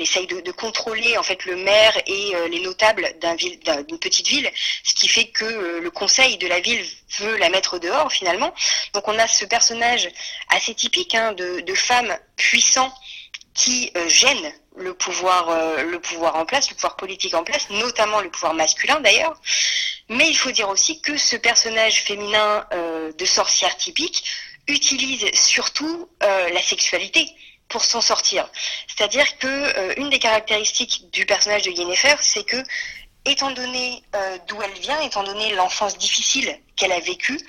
essaye 0.00 0.26
de, 0.26 0.52
contrôler 0.52 1.16
en 1.16 1.22
fait 1.22 1.46
le 1.46 1.56
maire 1.56 1.96
et 2.06 2.32
les 2.50 2.60
notables 2.60 3.14
d'une 3.38 3.58
un 3.66 3.96
petite 3.96 4.28
ville, 4.28 4.50
ce 4.84 4.94
qui 4.94 5.08
fait 5.08 5.28
que 5.28 5.80
le 5.80 5.90
conseil 5.90 6.36
de 6.36 6.46
la 6.46 6.60
ville 6.60 6.84
veut 7.18 7.36
la 7.38 7.48
mettre 7.48 7.78
dehors 7.78 8.12
finalement. 8.12 8.52
Donc 8.92 9.08
on 9.08 9.18
a 9.18 9.26
ce 9.26 9.46
personnage 9.46 10.08
assez 10.50 10.74
typique 10.74 11.14
hein, 11.14 11.32
de, 11.32 11.74
femme 11.74 12.16
puissant 12.36 12.92
qui 13.54 13.90
gêne 14.08 14.52
le 14.76 14.94
pouvoir, 14.94 15.48
euh, 15.48 15.82
le 15.82 15.98
pouvoir 16.00 16.36
en 16.36 16.44
place, 16.44 16.68
le 16.70 16.74
pouvoir 16.74 16.96
politique 16.96 17.34
en 17.34 17.44
place, 17.44 17.68
notamment 17.70 18.20
le 18.20 18.30
pouvoir 18.30 18.54
masculin 18.54 19.00
d'ailleurs. 19.00 19.34
Mais 20.08 20.28
il 20.28 20.36
faut 20.36 20.50
dire 20.50 20.68
aussi 20.68 21.00
que 21.00 21.16
ce 21.16 21.36
personnage 21.36 22.02
féminin 22.02 22.66
euh, 22.72 23.12
de 23.12 23.24
sorcière 23.24 23.76
typique 23.76 24.24
utilise 24.68 25.24
surtout 25.34 26.08
euh, 26.22 26.48
la 26.50 26.62
sexualité 26.62 27.26
pour 27.68 27.84
s'en 27.84 28.00
sortir. 28.00 28.48
C'est-à-dire 28.86 29.38
que 29.38 29.98
une 29.98 30.08
des 30.08 30.20
caractéristiques 30.20 31.10
du 31.10 31.26
personnage 31.26 31.62
de 31.62 31.70
Yennefer, 31.70 32.14
c'est 32.20 32.44
que 32.44 32.62
étant 33.24 33.50
donné 33.50 34.04
d'où 34.46 34.62
elle 34.62 34.78
vient, 34.80 35.00
étant 35.00 35.24
donné 35.24 35.52
l'enfance 35.52 35.98
difficile 35.98 36.60
qu'elle 36.76 36.92
a 36.92 37.00
vécue, 37.00 37.40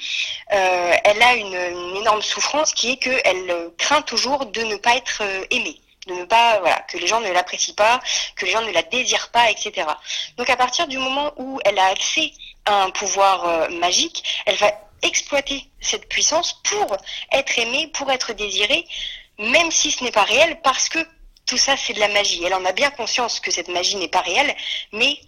elle 0.48 1.22
a 1.22 1.36
une, 1.36 1.54
énorme 1.98 2.24
souffrance 2.24 2.74
qui 2.74 2.94
est 2.94 2.98
qu'elle 2.98 3.70
craint 3.78 4.02
toujours 4.02 4.48
de 4.48 4.62
ne 4.64 4.78
pas 4.78 4.96
être 4.96 5.22
aimée 5.52 5.80
de 6.08 6.14
ne 6.14 6.26
pas, 6.26 6.60
voilà, 6.60 6.80
que 6.82 6.98
les 6.98 7.08
gens 7.08 7.22
ne 7.22 7.32
l'apprécient 7.32 7.76
pas, 7.76 8.00
que 8.36 8.46
les 8.46 8.52
gens 8.52 8.62
ne 8.62 8.72
la 8.72 8.84
désirent 8.84 9.30
pas, 9.32 9.52
etc. 9.52 9.88
Donc 10.38 10.50
à 10.50 10.58
partir 10.58 10.88
du 10.88 10.98
moment 10.98 11.34
où 11.38 11.60
elle 11.66 11.78
a 11.78 11.88
accès 11.88 12.32
à 12.66 12.84
un 12.84 12.90
pouvoir 12.90 13.46
euh, 13.46 13.70
magique, 13.70 14.44
elle 14.46 14.56
va 14.56 14.72
exploiter 15.04 15.70
cette 15.80 16.10
puissance 16.10 16.54
pour 16.64 16.98
être 17.32 17.60
aimée, 17.60 17.88
pour 17.94 18.12
être 18.12 18.34
désirée, 18.34 18.86
même 19.38 19.72
si 19.72 19.92
ce 19.92 20.04
n'est 20.04 20.12
pas 20.12 20.24
réel, 20.24 20.60
parce 20.64 20.90
que 20.90 21.00
tout 21.46 21.58
ça 21.58 21.78
c'est 21.78 21.94
de 21.94 22.00
la 22.00 22.10
magie. 22.10 22.44
Elle 22.44 22.54
en 22.54 22.66
a 22.66 22.72
bien 22.72 22.90
conscience 22.92 23.40
que 23.40 23.52
cette 23.52 23.70
magie 23.70 23.96
n'est 23.96 24.08
pas 24.08 24.22
réelle, 24.22 24.56
mais 24.92 25.20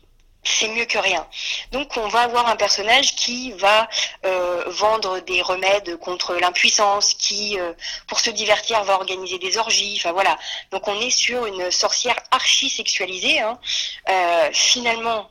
c'est 0.43 0.69
mieux 0.69 0.86
que 0.86 0.97
rien. 0.97 1.28
Donc 1.71 1.97
on 1.97 2.08
va 2.08 2.21
avoir 2.21 2.47
un 2.47 2.56
personnage 2.56 3.15
qui 3.15 3.52
va 3.54 3.89
euh, 4.25 4.63
vendre 4.67 5.19
des 5.19 5.41
remèdes 5.41 5.97
contre 5.97 6.36
l'impuissance, 6.36 7.13
qui 7.13 7.60
euh, 7.60 7.73
pour 8.08 8.19
se 8.19 8.30
divertir 8.30 8.84
va 8.84 8.95
organiser 8.95 9.38
des 9.38 9.58
orgies. 9.58 9.95
Enfin 9.97 10.12
voilà. 10.12 10.38
Donc 10.71 10.88
on 10.88 10.99
est 10.99 11.10
sur 11.10 11.45
une 11.45 11.71
sorcière 11.71 12.15
archi 12.32 12.69
sexualisée, 12.69 13.39
hein, 13.39 13.60
euh, 14.10 14.49
finalement 14.54 15.30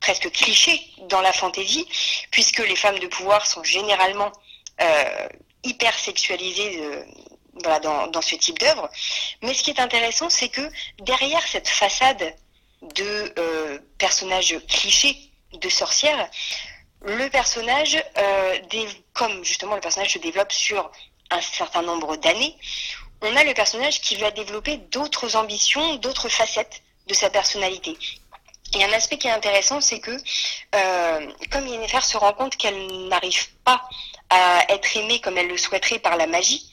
presque 0.00 0.30
cliché 0.30 0.80
dans 1.08 1.20
la 1.20 1.32
fantaisie, 1.32 1.86
puisque 2.30 2.60
les 2.60 2.76
femmes 2.76 2.98
de 2.98 3.06
pouvoir 3.06 3.46
sont 3.46 3.62
généralement 3.64 4.32
hyper 5.62 5.98
sexualisées. 5.98 6.80
Dans, 7.82 8.06
dans 8.06 8.22
ce 8.22 8.36
type 8.36 8.58
d'œuvre. 8.58 8.88
Mais 9.42 9.52
ce 9.52 9.62
qui 9.62 9.70
est 9.70 9.80
intéressant, 9.80 10.30
c'est 10.30 10.48
que 10.48 10.62
derrière 11.00 11.46
cette 11.46 11.68
façade 11.68 12.34
de 12.82 13.32
euh, 13.38 13.78
personnages 13.98 14.56
clichés 14.68 15.16
de 15.52 15.68
sorcières, 15.68 16.30
le 17.02 17.28
personnage, 17.28 18.02
euh, 18.18 18.58
comme 19.12 19.44
justement 19.44 19.74
le 19.74 19.80
personnage 19.80 20.12
se 20.12 20.18
développe 20.18 20.52
sur 20.52 20.90
un 21.30 21.40
certain 21.40 21.82
nombre 21.82 22.16
d'années, 22.16 22.56
on 23.22 23.36
a 23.36 23.44
le 23.44 23.54
personnage 23.54 24.00
qui 24.00 24.16
va 24.16 24.30
développer 24.30 24.76
d'autres 24.76 25.36
ambitions, 25.36 25.96
d'autres 25.96 26.28
facettes 26.28 26.82
de 27.06 27.14
sa 27.14 27.30
personnalité. 27.30 27.96
Et 28.74 28.84
un 28.84 28.92
aspect 28.92 29.18
qui 29.18 29.26
est 29.26 29.32
intéressant, 29.32 29.80
c'est 29.80 30.00
que 30.00 30.16
euh, 30.74 31.32
comme 31.50 31.66
Yennefer 31.66 32.02
se 32.02 32.16
rend 32.16 32.32
compte 32.32 32.56
qu'elle 32.56 33.08
n'arrive 33.08 33.50
pas 33.64 33.82
à 34.28 34.64
être 34.68 34.96
aimée 34.96 35.20
comme 35.20 35.36
elle 35.38 35.48
le 35.48 35.58
souhaiterait 35.58 35.98
par 35.98 36.16
la 36.16 36.28
magie, 36.28 36.64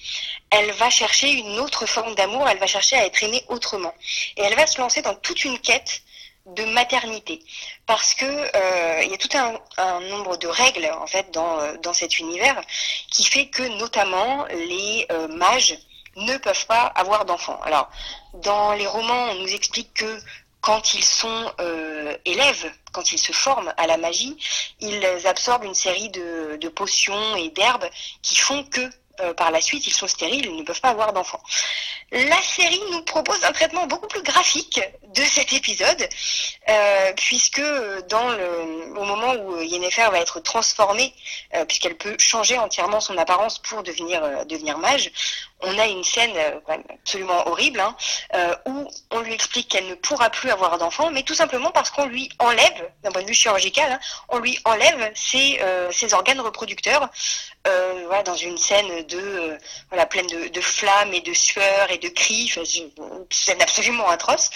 elle 0.50 0.72
va 0.72 0.90
chercher 0.90 1.32
une 1.32 1.60
autre 1.60 1.86
forme 1.86 2.16
d'amour, 2.16 2.48
elle 2.48 2.58
va 2.58 2.68
chercher 2.68 2.96
à 2.96 3.06
être 3.06 3.22
aimée 3.24 3.44
autrement. 3.50 3.94
Et 4.38 4.42
elle 4.42 4.56
va 4.56 4.68
se 4.68 4.80
lancer 4.80 5.02
dans 5.02 5.16
toute 5.16 5.44
une 5.46 5.60
quête 5.60 6.02
de 6.48 6.64
maternité 6.64 7.44
parce 7.86 8.14
que 8.14 8.26
euh, 8.26 9.04
il 9.04 9.12
y 9.12 9.14
a 9.14 9.18
tout 9.18 9.30
un, 9.78 10.00
nombre 10.02 10.38
de 10.38 10.48
règles 10.48 10.90
en 10.98 11.06
fait 11.06 11.30
dans, 11.32 11.60
euh, 11.60 11.76
dans 11.84 11.94
cet 11.94 12.20
univers 12.20 12.62
qui 13.12 13.26
fait 13.26 13.48
que 13.48 13.64
notamment 13.64 14.46
les 14.46 15.06
euh, 15.12 15.28
mages 15.28 15.78
ne 16.16 16.38
peuvent 16.38 16.66
pas 16.66 16.86
avoir 16.96 17.26
d'enfants. 17.26 17.60
Alors 17.64 17.90
dans 18.34 18.74
les 18.74 18.88
romans 18.88 19.28
on 19.32 19.36
nous 19.36 19.54
explique 19.54 19.94
que 19.94 20.20
quand 20.62 20.96
ils 20.96 21.04
sont 21.04 21.54
élèves, 22.26 22.70
quand 22.92 23.14
ils 23.14 23.20
se 23.20 23.32
forment 23.32 23.74
à 23.78 23.88
la 23.88 23.96
magie, 23.96 24.36
ils 24.82 25.06
absorbent 25.26 25.64
une 25.64 25.76
série 25.76 26.10
de 26.10 26.68
potions 26.68 27.38
et 27.38 27.50
d'herbes 27.50 27.88
qui 28.22 28.36
font 28.36 28.64
que 28.66 28.90
euh, 29.22 29.34
par 29.34 29.52
la 29.52 29.62
suite, 29.62 29.88
ils 29.88 29.94
sont 29.94 30.08
stériles, 30.08 30.46
ils 30.46 30.56
ne 30.56 30.64
peuvent 30.64 30.82
pas 30.82 30.90
avoir 30.90 31.14
d'enfants. 31.14 31.42
La 32.12 32.42
série 32.42 32.82
nous 32.92 33.02
propose 33.02 33.44
un 33.44 33.52
traitement 33.52 33.86
beaucoup 33.86 34.08
plus 34.08 34.24
graphique 34.24 34.80
de 35.14 35.24
cet 35.24 35.52
épisode, 35.52 36.08
euh, 36.70 37.14
puisque 37.18 37.62
dans 38.10 38.30
le, 38.30 38.94
au 38.98 39.04
moment 39.04 39.34
où 39.34 39.62
Yennefer 39.62 40.10
va 40.10 40.20
être 40.20 40.40
transformée, 40.40 41.14
euh, 41.56 41.66
puisqu'elle 41.66 41.98
peut 41.98 42.16
changer 42.18 42.58
entièrement 42.58 43.02
son 43.02 43.18
apparence 43.18 43.60
pour 43.60 43.80
euh, 43.80 44.46
devenir 44.46 44.78
mage, 44.78 45.12
on 45.62 45.78
a 45.80 45.88
une 45.88 46.04
scène 46.04 46.34
euh, 46.36 46.60
absolument 46.90 47.48
horrible 47.48 47.80
hein, 47.80 47.96
euh, 48.36 48.56
où 48.68 48.88
on 49.12 49.22
lui 49.22 49.34
explique 49.34 49.70
qu'elle 49.70 49.88
ne 49.88 49.96
pourra 49.96 50.30
plus 50.30 50.52
avoir 50.52 50.78
d'enfants, 50.78 51.10
mais 51.12 51.24
tout 51.24 51.34
simplement 51.34 51.72
parce 51.72 51.90
qu'on 51.90 52.06
lui 52.06 52.30
enlève, 52.40 52.92
d'un 53.04 53.12
point 53.12 53.24
de 53.24 53.28
vue 53.28 53.34
chirurgical, 53.34 53.92
hein, 53.92 54.00
on 54.30 54.40
lui 54.40 54.60
enlève 54.66 55.12
ses, 55.16 55.60
euh, 55.62 55.92
organes 56.12 56.40
reproducteurs 56.42 57.10
dans 58.26 58.36
une 58.36 58.58
scène 58.58 59.06
de 59.08 59.58
euh, 59.94 60.06
pleine 60.06 60.28
de, 60.28 60.48
de, 60.48 60.62
flammes 60.62 61.14
et 61.14 61.22
de 61.22 61.34
sueur 61.34 61.92
et 61.92 61.98
de 61.98 62.08
cris, 62.08 62.46
une 62.56 63.26
scène 63.30 63.62
absolument 63.62 64.08
atroce, 64.08 64.50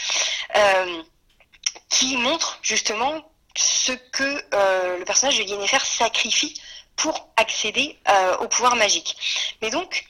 qui 1.89 2.15
montre 2.15 2.59
justement 2.61 3.21
ce 3.57 3.91
que 3.91 4.97
le 4.97 5.03
personnage 5.03 5.37
de 5.39 5.43
Yennefer 5.43 5.83
sacrifie 5.83 6.61
pour 6.95 7.29
accéder 7.35 7.97
au 8.39 8.47
pouvoir 8.47 8.77
magique. 8.77 9.15
Mais 9.61 9.69
donc 9.69 10.05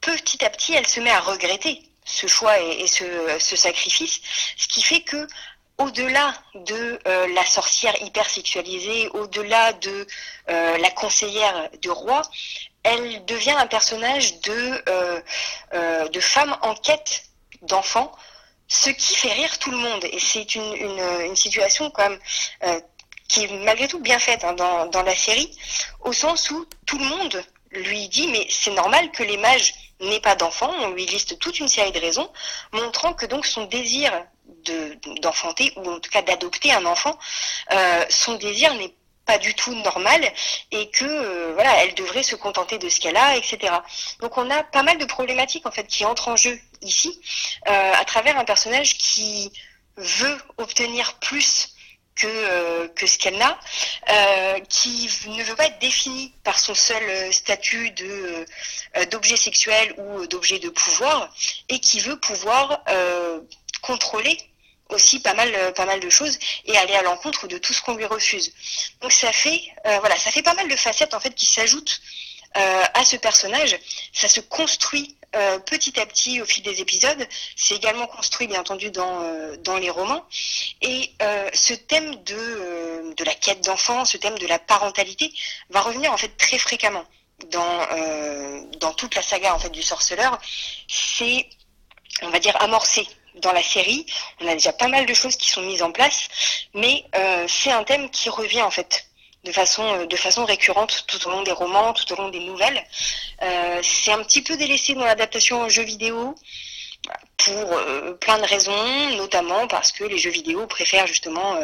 petit 0.00 0.44
à 0.44 0.50
petit, 0.50 0.74
elle 0.74 0.86
se 0.86 1.00
met 1.00 1.10
à 1.10 1.20
regretter 1.20 1.82
ce 2.04 2.26
choix 2.26 2.58
et, 2.60 2.86
ce, 2.86 3.04
ce, 3.38 3.56
sacrifice, 3.56 4.20
ce 4.56 4.66
qui 4.68 4.82
fait 4.82 5.02
que 5.02 5.26
au-delà 5.80 6.34
de 6.54 6.98
euh, 7.06 7.26
la 7.34 7.44
sorcière 7.46 7.94
hyper 8.02 8.28
sexualisée, 8.28 9.08
au-delà 9.08 9.72
de 9.72 10.06
euh, 10.50 10.76
la 10.78 10.90
conseillère 10.90 11.70
du 11.80 11.90
roi, 11.90 12.22
elle 12.82 13.24
devient 13.24 13.56
un 13.58 13.66
personnage 13.66 14.40
de, 14.40 14.82
euh, 14.88 16.08
de 16.08 16.20
femme 16.20 16.56
en 16.62 16.74
quête 16.74 17.24
d'enfants, 17.62 18.12
ce 18.68 18.90
qui 18.90 19.14
fait 19.14 19.32
rire 19.32 19.58
tout 19.58 19.70
le 19.70 19.78
monde. 19.78 20.04
Et 20.04 20.20
c'est 20.20 20.54
une, 20.54 21.36
situation 21.36 21.90
quand 21.90 22.08
même 22.08 22.82
qui 23.28 23.44
est 23.44 23.64
malgré 23.64 23.88
tout 23.88 24.00
bien 24.00 24.18
faite 24.18 24.44
hein, 24.44 24.54
dans 24.54 25.02
la 25.02 25.16
série, 25.16 25.56
au 26.00 26.12
sens 26.12 26.50
où 26.50 26.66
tout 26.86 26.98
le 26.98 27.04
monde 27.04 27.42
lui 27.70 28.08
dit 28.08 28.26
mais 28.26 28.46
c'est 28.50 28.72
normal 28.72 29.10
que 29.12 29.22
les 29.22 29.36
mages 29.36 29.74
n'ait 30.00 30.20
pas 30.20 30.34
d'enfant. 30.34 30.70
On 30.80 30.90
lui 30.90 31.06
liste 31.06 31.38
toute 31.38 31.60
une 31.60 31.68
série 31.68 31.92
de 31.92 32.00
raisons, 32.00 32.30
montrant 32.72 33.12
que 33.12 33.26
donc 33.26 33.46
son 33.46 33.64
désir 33.66 34.12
d'enfanter, 35.22 35.70
de, 35.70 35.80
ou 35.80 35.92
en 35.92 36.00
tout 36.00 36.10
cas 36.10 36.22
d'adopter 36.22 36.72
un 36.72 36.84
enfant, 36.86 37.18
euh, 37.72 38.04
son 38.08 38.34
désir 38.34 38.74
n'est 38.74 38.94
pas 39.26 39.38
du 39.38 39.54
tout 39.54 39.74
normal 39.74 40.20
et 40.72 40.90
que 40.90 41.04
euh, 41.04 41.52
voilà, 41.54 41.84
elle 41.84 41.94
devrait 41.94 42.22
se 42.22 42.34
contenter 42.34 42.78
de 42.78 42.88
ce 42.88 42.98
qu'elle 42.98 43.16
a, 43.16 43.36
etc. 43.36 43.72
Donc 44.20 44.36
on 44.38 44.50
a 44.50 44.64
pas 44.64 44.82
mal 44.82 44.98
de 44.98 45.04
problématiques 45.04 45.66
en 45.66 45.70
fait 45.70 45.86
qui 45.86 46.04
entrent 46.04 46.28
en 46.28 46.36
jeu 46.36 46.58
ici, 46.82 47.20
euh, 47.68 47.92
à 47.94 48.04
travers 48.04 48.38
un 48.38 48.44
personnage 48.44 48.98
qui 48.98 49.52
veut 49.96 50.38
obtenir 50.56 51.14
plus 51.20 51.74
que, 52.20 52.86
que 52.88 53.06
ce 53.06 53.18
qu'elle 53.18 53.38
n'a, 53.38 53.58
qui 54.68 55.08
ne 55.26 55.42
veut 55.42 55.56
pas 55.56 55.66
être 55.66 55.78
définie 55.78 56.32
par 56.44 56.58
son 56.58 56.74
seul 56.74 57.32
statut 57.32 57.90
de 57.92 58.44
d'objet 59.10 59.36
sexuel 59.36 59.94
ou 59.98 60.26
d'objet 60.26 60.58
de 60.58 60.68
pouvoir, 60.68 61.32
et 61.68 61.78
qui 61.80 62.00
veut 62.00 62.18
pouvoir 62.18 62.82
contrôler 63.82 64.38
aussi 64.90 65.20
pas 65.20 65.34
mal 65.34 65.72
pas 65.74 65.86
mal 65.86 66.00
de 66.00 66.10
choses 66.10 66.38
et 66.64 66.76
aller 66.76 66.94
à 66.94 67.02
l'encontre 67.02 67.46
de 67.46 67.58
tout 67.58 67.72
ce 67.72 67.82
qu'on 67.82 67.94
lui 67.94 68.06
refuse. 68.06 68.52
Donc 69.00 69.12
ça 69.12 69.32
fait 69.32 69.60
voilà, 69.84 70.16
ça 70.16 70.30
fait 70.30 70.42
pas 70.42 70.54
mal 70.54 70.68
de 70.68 70.76
facettes 70.76 71.14
en 71.14 71.20
fait 71.20 71.34
qui 71.34 71.46
s'ajoutent 71.46 72.00
euh, 72.56 72.82
à 72.94 73.04
ce 73.04 73.14
personnage. 73.14 73.78
Ça 74.12 74.26
se 74.26 74.40
construit 74.40 75.16
euh, 75.36 75.58
petit 75.60 75.98
à 76.00 76.06
petit 76.06 76.40
au 76.40 76.44
fil 76.44 76.62
des 76.62 76.80
épisodes. 76.80 77.26
C'est 77.56 77.74
également 77.74 78.06
construit, 78.06 78.46
bien 78.46 78.60
entendu, 78.60 78.90
dans, 78.90 79.22
euh, 79.22 79.56
dans 79.58 79.76
les 79.76 79.90
romans. 79.90 80.24
Et 80.82 81.12
ce 81.52 81.74
thème 81.74 82.14
de, 82.24 83.14
de 83.14 83.24
la 83.24 83.34
quête 83.34 83.64
d'enfant, 83.64 84.04
ce 84.04 84.16
thème 84.16 84.38
de 84.38 84.46
la 84.46 84.58
parentalité, 84.58 85.32
va 85.70 85.80
revenir 85.80 86.12
en 86.12 86.16
fait 86.16 86.36
très 86.36 86.58
fréquemment 86.58 87.04
dans, 87.50 87.86
dans 88.78 88.92
toute 88.92 89.14
la 89.14 89.22
saga 89.22 89.54
en 89.54 89.58
fait 89.58 89.70
du 89.70 89.82
sorceleur. 89.82 90.38
C'est, 90.88 91.46
on 92.22 92.28
va 92.30 92.38
dire, 92.38 92.56
amorcé 92.60 93.06
dans 93.36 93.52
la 93.52 93.62
série. 93.62 94.06
On 94.40 94.48
a 94.48 94.54
déjà 94.54 94.72
pas 94.72 94.88
mal 94.88 95.06
de 95.06 95.14
choses 95.14 95.36
qui 95.36 95.50
sont 95.50 95.62
mises 95.62 95.82
en 95.82 95.92
place, 95.92 96.28
mais 96.74 97.04
c'est 97.48 97.70
un 97.70 97.84
thème 97.84 98.10
qui 98.10 98.30
revient 98.30 98.62
en 98.62 98.70
fait 98.70 99.09
de 99.44 99.52
façon, 99.52 99.84
euh, 99.94 100.06
de 100.06 100.16
façon 100.16 100.44
récurrente 100.44 101.04
tout 101.06 101.26
au 101.26 101.30
long 101.30 101.42
des 101.42 101.52
romans, 101.52 101.92
tout 101.92 102.12
au 102.12 102.16
long 102.16 102.28
des 102.28 102.40
nouvelles. 102.40 102.84
Euh, 103.42 103.80
c'est 103.82 104.12
un 104.12 104.22
petit 104.22 104.42
peu 104.42 104.56
délaissé 104.56 104.94
dans 104.94 105.04
l'adaptation 105.04 105.62
aux 105.62 105.68
jeux 105.68 105.82
vidéo 105.82 106.34
pour 107.38 107.72
euh, 107.72 108.12
plein 108.12 108.36
de 108.36 108.44
raisons, 108.44 109.16
notamment 109.16 109.66
parce 109.66 109.92
que 109.92 110.04
les 110.04 110.18
jeux 110.18 110.30
vidéo 110.30 110.66
préfèrent 110.66 111.06
justement, 111.06 111.58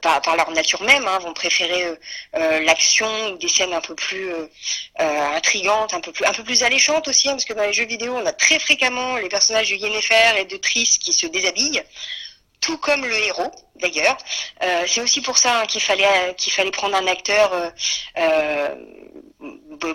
par, 0.00 0.36
leur 0.36 0.52
nature 0.52 0.82
même, 0.82 1.08
hein, 1.08 1.18
vont 1.18 1.32
préférer 1.32 1.98
l'action 2.32 3.32
ou 3.32 3.36
des 3.38 3.48
scènes 3.48 3.72
un 3.72 3.80
peu 3.80 3.96
plus 3.96 4.30
intrigantes, 4.96 5.94
un 5.94 6.00
peu 6.00 6.12
plus, 6.12 6.24
un 6.24 6.32
peu 6.32 6.44
plus 6.44 6.62
alléchantes 6.62 7.08
aussi, 7.08 7.28
hein, 7.28 7.32
parce 7.32 7.44
que 7.44 7.54
dans 7.54 7.64
les 7.64 7.72
jeux 7.72 7.86
vidéo, 7.86 8.14
on 8.16 8.24
a 8.24 8.32
très 8.32 8.60
fréquemment 8.60 9.16
les 9.16 9.28
personnages 9.28 9.70
de 9.70 9.74
Yennefer 9.74 10.38
et 10.38 10.44
de 10.44 10.56
Triss 10.56 10.98
qui 10.98 11.12
se 11.12 11.26
déshabillent 11.26 11.82
tout 12.64 12.78
comme 12.78 13.04
le 13.04 13.14
héros 13.14 13.52
d'ailleurs. 13.76 14.16
Euh, 14.62 14.84
c'est 14.86 15.02
aussi 15.02 15.20
pour 15.20 15.36
ça 15.36 15.60
hein, 15.60 15.66
qu'il 15.66 15.82
fallait 15.82 16.34
qu'il 16.36 16.52
fallait 16.52 16.70
prendre 16.70 16.96
un 16.96 17.06
acteur 17.06 17.52
euh, 17.52 17.70
euh, 18.18 18.74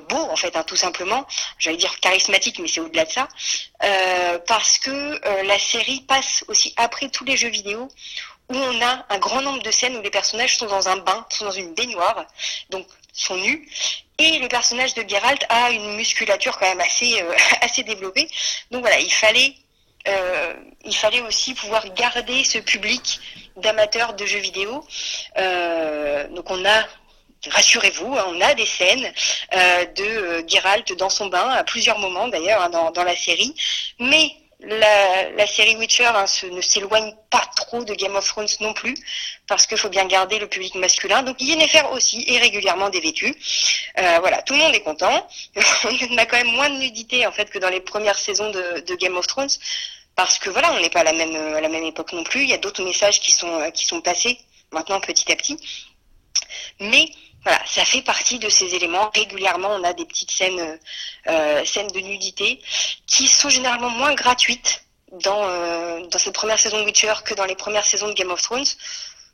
beau 0.08 0.24
en 0.30 0.36
fait, 0.36 0.56
hein, 0.56 0.64
tout 0.64 0.76
simplement. 0.76 1.26
J'allais 1.58 1.78
dire 1.78 2.00
charismatique, 2.00 2.60
mais 2.60 2.68
c'est 2.68 2.82
au-delà 2.82 3.06
de 3.06 3.12
ça, 3.12 3.28
parce 4.48 4.78
que 4.78 5.20
la 5.44 5.58
série 5.58 6.02
passe 6.02 6.46
aussi 6.48 6.74
après 6.78 7.10
tous 7.10 7.24
les 7.24 7.38
jeux 7.38 7.50
vidéo 7.50 7.88
où 8.50 8.56
on 8.56 8.82
a 8.82 9.06
un 9.10 9.18
grand 9.20 9.42
nombre 9.42 9.64
de 9.64 9.72
scènes 9.72 9.98
où 9.98 10.02
les 10.02 10.10
personnages 10.12 10.58
sont 10.58 10.68
dans 10.68 10.90
un 10.90 10.98
bain, 10.98 11.26
sont 11.30 11.46
dans 11.46 11.52
une 11.52 11.74
baignoire, 11.74 12.26
donc 12.70 12.86
sont 13.14 13.38
nus. 13.38 13.68
Et 14.20 14.38
le 14.40 14.48
personnage 14.48 14.94
de 14.94 15.08
Geralt 15.08 15.44
a 15.50 15.72
une 15.72 15.96
musculature 15.96 16.58
quand 16.60 16.68
même 16.68 16.82
assez, 16.82 17.24
assez 17.62 17.84
développée. 17.84 18.30
Donc 18.70 18.82
voilà, 18.82 19.00
il 19.00 19.12
fallait 19.12 19.56
euh, 20.08 20.54
il 20.86 20.96
fallait 20.96 21.22
aussi 21.22 21.54
pouvoir 21.54 21.94
garder 21.94 22.44
ce 22.44 22.58
public 22.60 23.20
d'amateurs 23.58 24.14
de 24.14 24.26
jeux 24.26 24.40
vidéo. 24.40 24.86
Euh, 25.38 26.28
donc 26.30 26.50
on 26.50 26.66
a 26.66 26.86
rassurez-vous, 27.48 28.16
hein, 28.18 28.26
on 28.28 28.42
a 28.42 28.54
des 28.54 28.66
scènes 28.66 29.12
euh, 29.56 29.86
de 29.86 30.48
Geralt 30.48 30.92
dans 30.98 31.10
son 31.10 31.28
bain 31.28 31.50
à 31.50 31.64
plusieurs 31.64 31.98
moments 31.98 32.28
d'ailleurs 32.28 32.62
hein, 32.62 32.70
dans, 32.70 33.04
la 33.04 33.16
série, 33.16 33.56
mais 33.98 34.32
la, 34.62 35.48
série 35.48 35.76
Witcher 35.78 36.06
hein, 36.06 36.26
ne 36.52 36.62
s'éloigne 36.62 37.14
pas 37.30 37.44
trop 37.56 37.84
de 37.84 37.94
Game 37.94 38.16
of 38.16 38.28
Thrones 38.28 38.48
non 38.60 38.74
plus, 38.74 38.96
parce 39.48 39.66
qu'il 39.66 39.78
faut 39.78 39.90
bien 39.90 40.06
garder 40.06 40.40
le 40.40 40.48
public 40.48 40.76
masculin. 40.76 41.24
Donc 41.24 41.42
Yennefer 41.42 41.84
aussi 41.92 42.26
est 42.28 42.40
régulièrement 42.40 42.90
dévêtue. 42.90 43.34
voilà, 43.96 44.42
tout 44.42 44.54
le 44.54 44.60
monde 44.60 44.76
est 44.76 44.82
content. 44.82 45.28
on 46.12 46.18
a 46.18 46.26
quand 46.26 46.38
même 46.38 46.54
moins 46.54 46.70
de 46.70 46.78
nudité 46.78 47.26
en 47.26 47.32
fait 47.32 47.50
que 47.50 47.60
dans 47.60 47.70
les 47.70 47.82
premières 47.82 48.20
saisons 48.20 48.52
de, 48.52 48.82
de 48.82 48.96
Game 48.96 49.16
of 49.16 49.28
Thrones 49.28 49.50
parce 50.16 50.38
que 50.38 50.50
voilà, 50.50 50.74
on 50.74 50.82
n'est 50.82 50.90
pas 50.90 51.00
à 51.00 51.04
la 51.06 51.14
même 51.14 51.34
à 51.56 51.62
la 51.62 51.70
même 51.70 51.86
époque 51.86 52.12
non 52.12 52.26
plus. 52.26 52.44
Il 52.44 52.50
y 52.50 52.54
a 52.54 52.58
d'autres 52.58 52.84
messages 52.84 53.22
qui 53.22 53.32
sont 53.32 53.72
qui 53.74 53.86
sont 53.86 54.02
passés 54.02 54.38
maintenant 54.72 55.00
petit 55.00 55.32
à 55.32 55.36
petit. 55.38 55.58
Mais 56.80 57.10
voilà, 57.44 57.60
ça 57.66 57.86
fait 57.86 58.02
partie 58.02 58.40
de 58.40 58.50
ces 58.50 58.76
éléments. 58.76 59.10
Régulièrement, 59.16 59.70
on 59.70 59.84
a 59.84 59.94
des 59.94 60.06
petites 60.06 60.32
scènes 60.32 60.80
euh, 61.28 61.66
scènes 61.66 61.88
de 61.88 62.00
nudité 62.00 62.62
qui 63.08 63.28
sont 63.28 63.50
généralement 63.50 63.90
moins 63.90 64.14
gratuites 64.14 64.84
dans 65.12 65.44
euh, 65.44 66.06
dans 66.08 66.20
cette 66.20 66.34
première 66.34 66.60
saison 66.60 66.80
de 66.80 66.86
Witcher 66.86 67.14
que 67.24 67.34
dans 67.34 67.46
les 67.46 67.56
premières 67.56 67.86
saisons 67.86 68.08
de 68.08 68.14
Game 68.14 68.32
of 68.32 68.42
Thrones. 68.42 68.66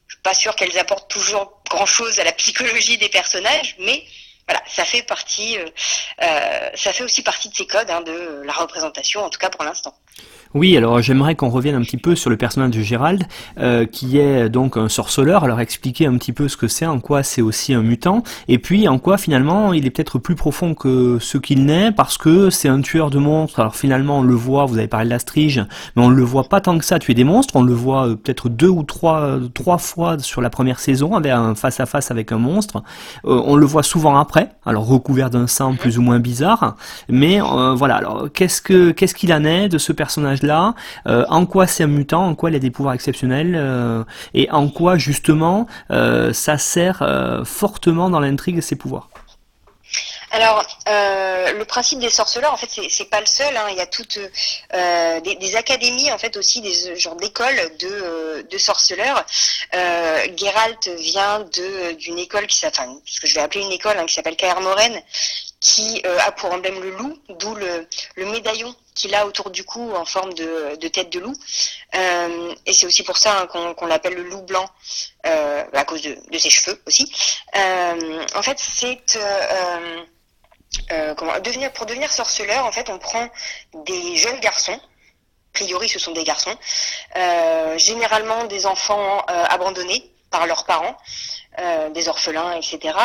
Je 0.08 0.14
suis 0.14 0.22
pas 0.22 0.36
sûre 0.36 0.56
qu'elles 0.56 0.78
apportent 0.78 1.10
toujours 1.10 1.62
grand 1.70 1.88
chose 1.88 2.20
à 2.20 2.24
la 2.24 2.32
psychologie 2.32 3.00
des 3.00 3.10
personnages, 3.10 3.76
mais 3.80 4.06
voilà, 4.48 4.62
ça 4.68 4.86
fait 4.86 5.02
partie, 5.02 5.58
euh, 5.58 6.70
ça 6.76 6.94
fait 6.94 7.04
aussi 7.04 7.24
partie 7.24 7.50
de 7.50 7.56
ces 7.56 7.66
codes 7.66 7.90
hein, 7.90 8.02
de 8.02 8.44
la 8.46 8.54
représentation, 8.54 9.24
en 9.24 9.30
tout 9.32 9.40
cas 9.40 9.50
pour 9.50 9.64
l'instant. 9.64 9.98
Oui, 10.56 10.78
alors 10.78 11.02
j'aimerais 11.02 11.36
qu'on 11.36 11.50
revienne 11.50 11.76
un 11.76 11.82
petit 11.82 11.98
peu 11.98 12.16
sur 12.16 12.30
le 12.30 12.38
personnage 12.38 12.72
de 12.72 12.82
Gérald, 12.82 13.26
euh, 13.60 13.86
qui 13.86 14.20
est 14.20 14.48
donc 14.48 14.78
un 14.78 14.88
sorceleur. 14.88 15.44
Alors 15.44 15.60
expliquer 15.60 16.06
un 16.06 16.18
petit 16.18 16.32
peu 16.32 16.48
ce 16.48 16.56
que 16.56 16.70
c'est, 16.70 16.86
en 16.86 17.02
quoi 17.02 17.24
c'est 17.24 17.42
aussi 17.42 17.74
un 17.74 17.82
mutant, 17.82 18.24
et 18.48 18.58
puis 18.58 18.88
en 18.88 18.98
quoi 18.98 19.18
finalement 19.18 19.74
il 19.74 19.86
est 19.86 19.90
peut-être 19.90 20.18
plus 20.18 20.36
profond 20.36 20.74
que 20.74 21.18
ce 21.20 21.38
qu'il 21.38 21.66
n'est, 21.66 21.92
parce 21.92 22.18
que 22.18 22.50
c'est 22.50 22.70
un 22.70 22.80
tueur 22.80 23.10
de 23.10 23.18
monstres. 23.18 23.60
Alors 23.60 23.76
finalement 23.76 24.20
on 24.20 24.22
le 24.22 24.34
voit, 24.34 24.64
vous 24.64 24.78
avez 24.78 24.88
parlé 24.88 25.08
de 25.08 25.10
l'Astrige, 25.10 25.62
mais 25.98 26.04
on 26.04 26.10
le 26.10 26.24
voit 26.24 26.46
pas 26.46 26.62
tant 26.62 26.78
que 26.78 26.86
ça 26.86 27.00
tuer 27.00 27.16
des 27.16 27.26
monstres. 27.26 27.58
On 27.58 27.64
le 27.64 27.74
voit 27.74 28.08
euh, 28.08 28.16
peut-être 28.16 28.48
deux 28.48 28.70
ou 28.70 28.84
trois, 28.84 29.38
trois 29.54 29.78
fois 29.78 30.18
sur 30.20 30.40
la 30.40 30.50
première 30.50 30.80
saison, 30.80 31.16
avec 31.16 31.34
un 31.34 31.54
face 31.56 31.82
à 31.82 31.86
face 31.86 32.12
avec 32.12 32.32
un 32.32 32.38
monstre. 32.38 32.82
Euh, 33.26 33.42
on 33.46 33.58
le 33.58 33.66
voit 33.66 33.84
souvent 33.84 34.18
après, 34.18 34.52
alors 34.66 34.88
recouvert 34.88 35.30
d'un 35.30 35.48
sang 35.48 35.76
plus 35.76 35.98
ou 35.98 36.02
moins 36.02 36.20
bizarre. 36.20 36.78
Mais 37.10 37.42
voilà, 37.42 37.96
alors 37.96 38.30
qu'est-ce 38.34 38.62
que 38.62 38.92
qu'est-ce 38.92 39.14
qu'il 39.14 39.34
en 39.34 39.44
est 39.44 39.68
de 39.68 39.78
ce 39.78 39.92
personnage 39.92 40.05
là 40.42 40.74
euh, 41.08 41.26
en 41.30 41.46
quoi 41.46 41.68
c'est 41.68 41.84
un 41.84 41.88
mutant, 41.88 42.26
en 42.26 42.36
quoi 42.36 42.50
il 42.50 42.56
a 42.56 42.60
des 42.60 42.72
pouvoirs 42.72 42.94
exceptionnels, 42.94 43.56
euh, 43.56 44.04
et 44.34 44.50
en 44.52 44.70
quoi 44.70 44.98
justement 44.98 45.68
euh, 45.92 46.34
ça 46.34 46.58
sert 46.58 47.04
fortement 47.46 48.10
dans 48.10 48.20
l'intrigue 48.20 48.62
ses 48.62 48.76
pouvoirs. 48.76 49.10
Alors, 50.32 50.66
le 50.88 51.64
principe 51.64 52.00
des 52.00 52.10
sorceleurs, 52.10 52.52
en 52.52 52.58
fait, 52.58 52.70
c'est 52.90 53.10
pas 53.10 53.22
le 53.22 53.26
seul. 53.26 53.56
Hein. 53.56 53.68
Il 53.72 53.78
y 53.78 53.82
a 53.82 53.86
toutes 53.86 54.20
des, 54.74 55.56
académies, 55.56 56.12
en 56.12 56.18
fait, 56.18 56.36
aussi 56.36 56.62
des 56.62 57.00
genres 57.00 57.16
d'écoles 57.16 57.56
de, 57.80 58.46
de 58.50 58.58
sorceleurs. 58.58 59.26
Geralt 59.72 60.90
vient 60.98 61.46
d'une 61.98 62.20
école 62.20 62.48
qui 62.48 62.58
s'appelle, 62.58 62.90
ce 63.06 63.22
que 63.22 63.28
je 63.28 63.36
vais 63.36 63.42
appeler 63.42 63.64
une 63.64 63.72
école, 63.72 63.98
hein, 63.98 64.06
qui 64.06 64.16
s'appelle 64.16 64.36
Kaer 64.36 64.60
Moren, 64.62 65.02
qui 65.66 66.04
a 66.06 66.32
pour 66.32 66.52
emblème 66.52 66.80
le 66.80 66.92
loup, 66.92 67.18
d'où 67.28 67.56
le, 67.56 67.88
médaillon 68.18 68.76
qu'il 68.94 69.16
a 69.16 69.26
autour 69.26 69.50
du 69.50 69.64
cou 69.64 69.96
en 69.96 70.06
forme 70.06 70.34
de, 70.36 70.76
tête 70.90 71.10
de 71.10 71.20
loup. 71.20 71.34
Euh, 71.96 72.54
et 72.68 72.74
c'est 72.74 72.86
aussi 72.86 73.02
pour 73.02 73.18
ça 73.18 73.42
hein, 73.42 73.74
qu'on 73.74 73.88
l'appelle 73.88 74.14
le 74.14 74.24
loup 74.24 74.44
blanc, 74.44 74.68
euh, 75.26 75.64
à 75.74 75.84
cause 75.84 76.04
de, 76.04 76.38
ses 76.38 76.52
cheveux 76.52 76.80
aussi. 76.86 77.12
Euh, 77.56 78.24
en 78.36 78.44
fait, 78.44 78.60
c'est 78.60 79.02
comment 81.18 81.34
pour 81.74 81.88
devenir 81.88 82.14
sorceleur. 82.14 82.64
En 82.66 82.72
fait, 82.72 82.88
on 82.92 83.00
prend 83.00 83.28
des 83.74 84.18
jeunes 84.18 84.40
garçons. 84.42 84.80
A 84.80 85.58
priori, 85.58 85.90
ce 85.90 85.98
sont 85.98 86.12
des 86.12 86.26
garçons, 86.26 86.56
généralement 87.78 88.44
des 88.44 88.68
enfants 88.68 89.26
abandonnés 89.28 90.12
par 90.30 90.46
leurs 90.46 90.66
parents. 90.66 90.96
Des 91.94 92.08
orphelins, 92.08 92.54
etc., 92.54 92.98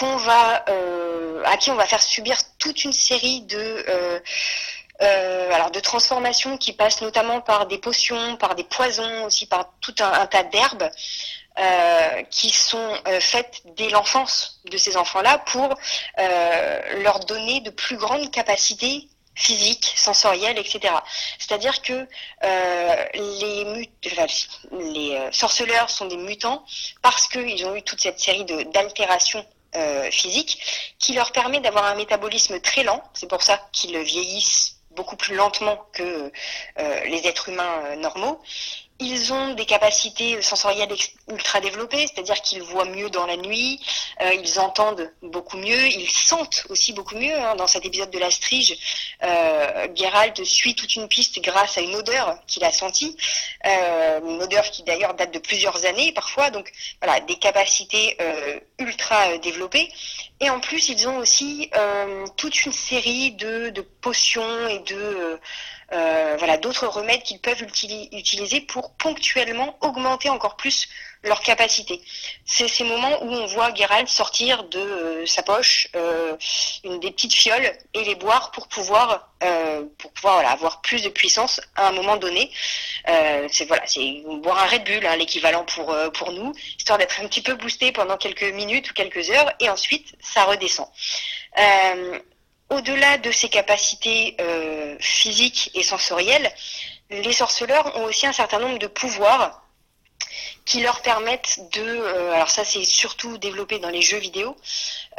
va, 0.00 0.64
à 1.44 1.56
qui 1.56 1.70
on 1.70 1.74
va 1.74 1.86
faire 1.86 2.02
subir 2.02 2.36
toute 2.58 2.84
une 2.84 2.92
série 2.92 3.42
de 3.42 4.22
euh, 5.02 5.52
alors 5.52 5.70
de 5.70 5.80
transformation 5.80 6.56
qui 6.56 6.72
passe 6.72 7.02
notamment 7.02 7.40
par 7.42 7.66
des 7.66 7.76
potions, 7.76 8.36
par 8.36 8.54
des 8.54 8.64
poisons, 8.64 9.24
aussi 9.24 9.46
par 9.46 9.70
tout 9.80 9.94
un, 10.00 10.26
tas 10.26 10.42
d'herbes 10.42 10.88
euh, 11.58 12.22
qui 12.30 12.48
sont 12.50 12.94
euh, 13.06 13.20
faites 13.20 13.60
dès 13.76 13.90
l'enfance 13.90 14.60
de 14.70 14.76
ces 14.78 14.96
enfants-là 14.96 15.38
pour 15.38 15.74
leur 17.02 17.20
donner 17.20 17.60
de 17.60 17.70
plus 17.70 17.96
grandes 17.96 18.30
capacités 18.30 19.08
physiques, 19.36 19.92
sensorielles, 19.96 20.58
etc. 20.58 20.94
C'est-à-dire 21.38 21.80
que 21.82 22.08
les, 23.14 23.88
les 24.72 25.28
sorceleurs 25.30 25.90
sont 25.90 26.06
des 26.06 26.16
mutants 26.16 26.64
parce 27.02 27.28
qu'ils 27.28 27.64
ont 27.66 27.76
eu 27.76 27.82
toute 27.82 28.00
cette 28.00 28.18
série 28.18 28.44
d'altérations 28.44 29.46
physiques 30.10 30.58
qui 30.98 31.12
leur 31.12 31.32
permet 31.32 31.60
d'avoir 31.60 31.84
un 31.84 31.94
métabolisme 31.94 32.60
très 32.60 32.82
lent. 32.82 33.02
C'est 33.14 33.28
pour 33.28 33.42
ça 33.42 33.60
qu'ils 33.72 33.98
vieillissent 33.98 34.76
beaucoup 34.96 35.16
plus 35.16 35.36
lentement 35.36 35.86
que 35.92 36.32
euh, 36.78 37.04
les 37.04 37.26
êtres 37.28 37.50
humains 37.50 37.82
euh, 37.84 37.96
normaux 37.96 38.40
ils 38.98 39.32
ont 39.32 39.54
des 39.54 39.66
capacités 39.66 40.40
sensorielles 40.40 40.94
ultra 41.28 41.60
développées, 41.60 42.06
c'est-à-dire 42.06 42.40
qu'ils 42.40 42.62
voient 42.62 42.86
mieux 42.86 43.10
dans 43.10 43.26
la 43.26 43.36
nuit, 43.36 43.80
euh, 44.22 44.32
ils 44.34 44.58
entendent 44.58 45.12
beaucoup 45.22 45.58
mieux, 45.58 45.86
ils 45.86 46.10
sentent 46.10 46.66
aussi 46.70 46.92
beaucoup 46.92 47.16
mieux. 47.16 47.34
Hein. 47.34 47.56
Dans 47.56 47.66
cet 47.66 47.84
épisode 47.84 48.10
de 48.10 48.18
la 48.18 48.30
strige, 48.30 48.76
euh, 49.22 49.88
Geralt 49.94 50.42
suit 50.44 50.74
toute 50.74 50.94
une 50.96 51.08
piste 51.08 51.40
grâce 51.42 51.76
à 51.76 51.82
une 51.82 51.94
odeur 51.94 52.38
qu'il 52.46 52.64
a 52.64 52.72
sentie, 52.72 53.16
euh, 53.66 54.20
une 54.20 54.42
odeur 54.42 54.64
qui 54.70 54.82
d'ailleurs 54.82 55.14
date 55.14 55.32
de 55.34 55.38
plusieurs 55.40 55.84
années 55.84 56.12
parfois. 56.12 56.50
Donc 56.50 56.72
voilà, 57.02 57.20
des 57.20 57.36
capacités 57.36 58.16
euh, 58.20 58.58
ultra 58.78 59.36
développées. 59.38 59.90
Et 60.40 60.50
en 60.50 60.60
plus, 60.60 60.90
ils 60.90 61.08
ont 61.08 61.16
aussi 61.16 61.70
toute 62.36 62.66
une 62.66 62.72
série 62.72 63.32
de, 63.32 63.70
de 63.70 63.80
potions 63.80 64.68
et 64.68 64.80
de 64.80 64.94
euh, 64.96 65.38
voilà, 65.90 66.56
d'autres 66.58 66.86
remèdes 66.86 67.22
qu'ils 67.22 67.40
peuvent 67.40 67.62
utiliser 67.62 68.60
pour 68.62 68.92
ponctuellement 68.94 69.76
augmenter 69.80 70.28
encore 70.28 70.56
plus 70.56 70.88
leur 71.22 71.40
capacité. 71.40 72.00
C'est 72.44 72.68
ces 72.68 72.84
moments 72.84 73.22
où 73.22 73.30
on 73.30 73.46
voit 73.46 73.74
Geralt 73.74 74.08
sortir 74.08 74.64
de 74.64 74.78
euh, 74.78 75.26
sa 75.26 75.42
poche 75.42 75.88
euh, 75.96 76.36
une 76.84 77.00
des 77.00 77.10
petites 77.10 77.34
fioles 77.34 77.72
et 77.94 78.04
les 78.04 78.14
boire 78.14 78.50
pour 78.52 78.68
pouvoir 78.68 79.32
pour 79.98 80.12
pouvoir 80.12 80.50
avoir 80.50 80.80
plus 80.80 81.02
de 81.02 81.10
puissance 81.10 81.60
à 81.74 81.88
un 81.88 81.92
moment 81.92 82.16
donné. 82.16 82.50
c'est 83.06 83.66
voilà, 83.66 83.86
c'est 83.86 84.22
boire 84.42 84.58
un 84.62 84.66
Red 84.66 84.84
Bull, 84.84 85.06
hein, 85.06 85.16
l'équivalent 85.16 85.64
pour 85.66 85.94
pour 86.14 86.32
nous, 86.32 86.54
histoire 86.78 86.96
d'être 86.98 87.20
un 87.20 87.28
petit 87.28 87.42
peu 87.42 87.54
boosté 87.54 87.92
pendant 87.92 88.16
quelques 88.16 88.50
minutes 88.54 88.90
ou 88.90 88.94
quelques 88.94 89.28
heures 89.28 89.52
et 89.60 89.68
ensuite 89.68 90.14
ça 90.20 90.44
redescend 90.44 90.88
au-delà 92.70 93.18
de 93.18 93.30
ces 93.30 93.48
capacités 93.48 94.36
euh, 94.40 94.96
physiques 95.00 95.70
et 95.74 95.82
sensorielles, 95.82 96.50
les 97.10 97.32
sorceleurs 97.32 97.96
ont 97.96 98.04
aussi 98.04 98.26
un 98.26 98.32
certain 98.32 98.58
nombre 98.58 98.78
de 98.78 98.86
pouvoirs 98.86 99.62
qui 100.64 100.80
leur 100.80 101.00
permettent 101.02 101.60
de, 101.74 101.82
euh, 101.82 102.32
alors 102.32 102.50
ça 102.50 102.64
c'est 102.64 102.84
surtout 102.84 103.38
développé 103.38 103.78
dans 103.78 103.90
les 103.90 104.02
jeux 104.02 104.18
vidéo, 104.18 104.56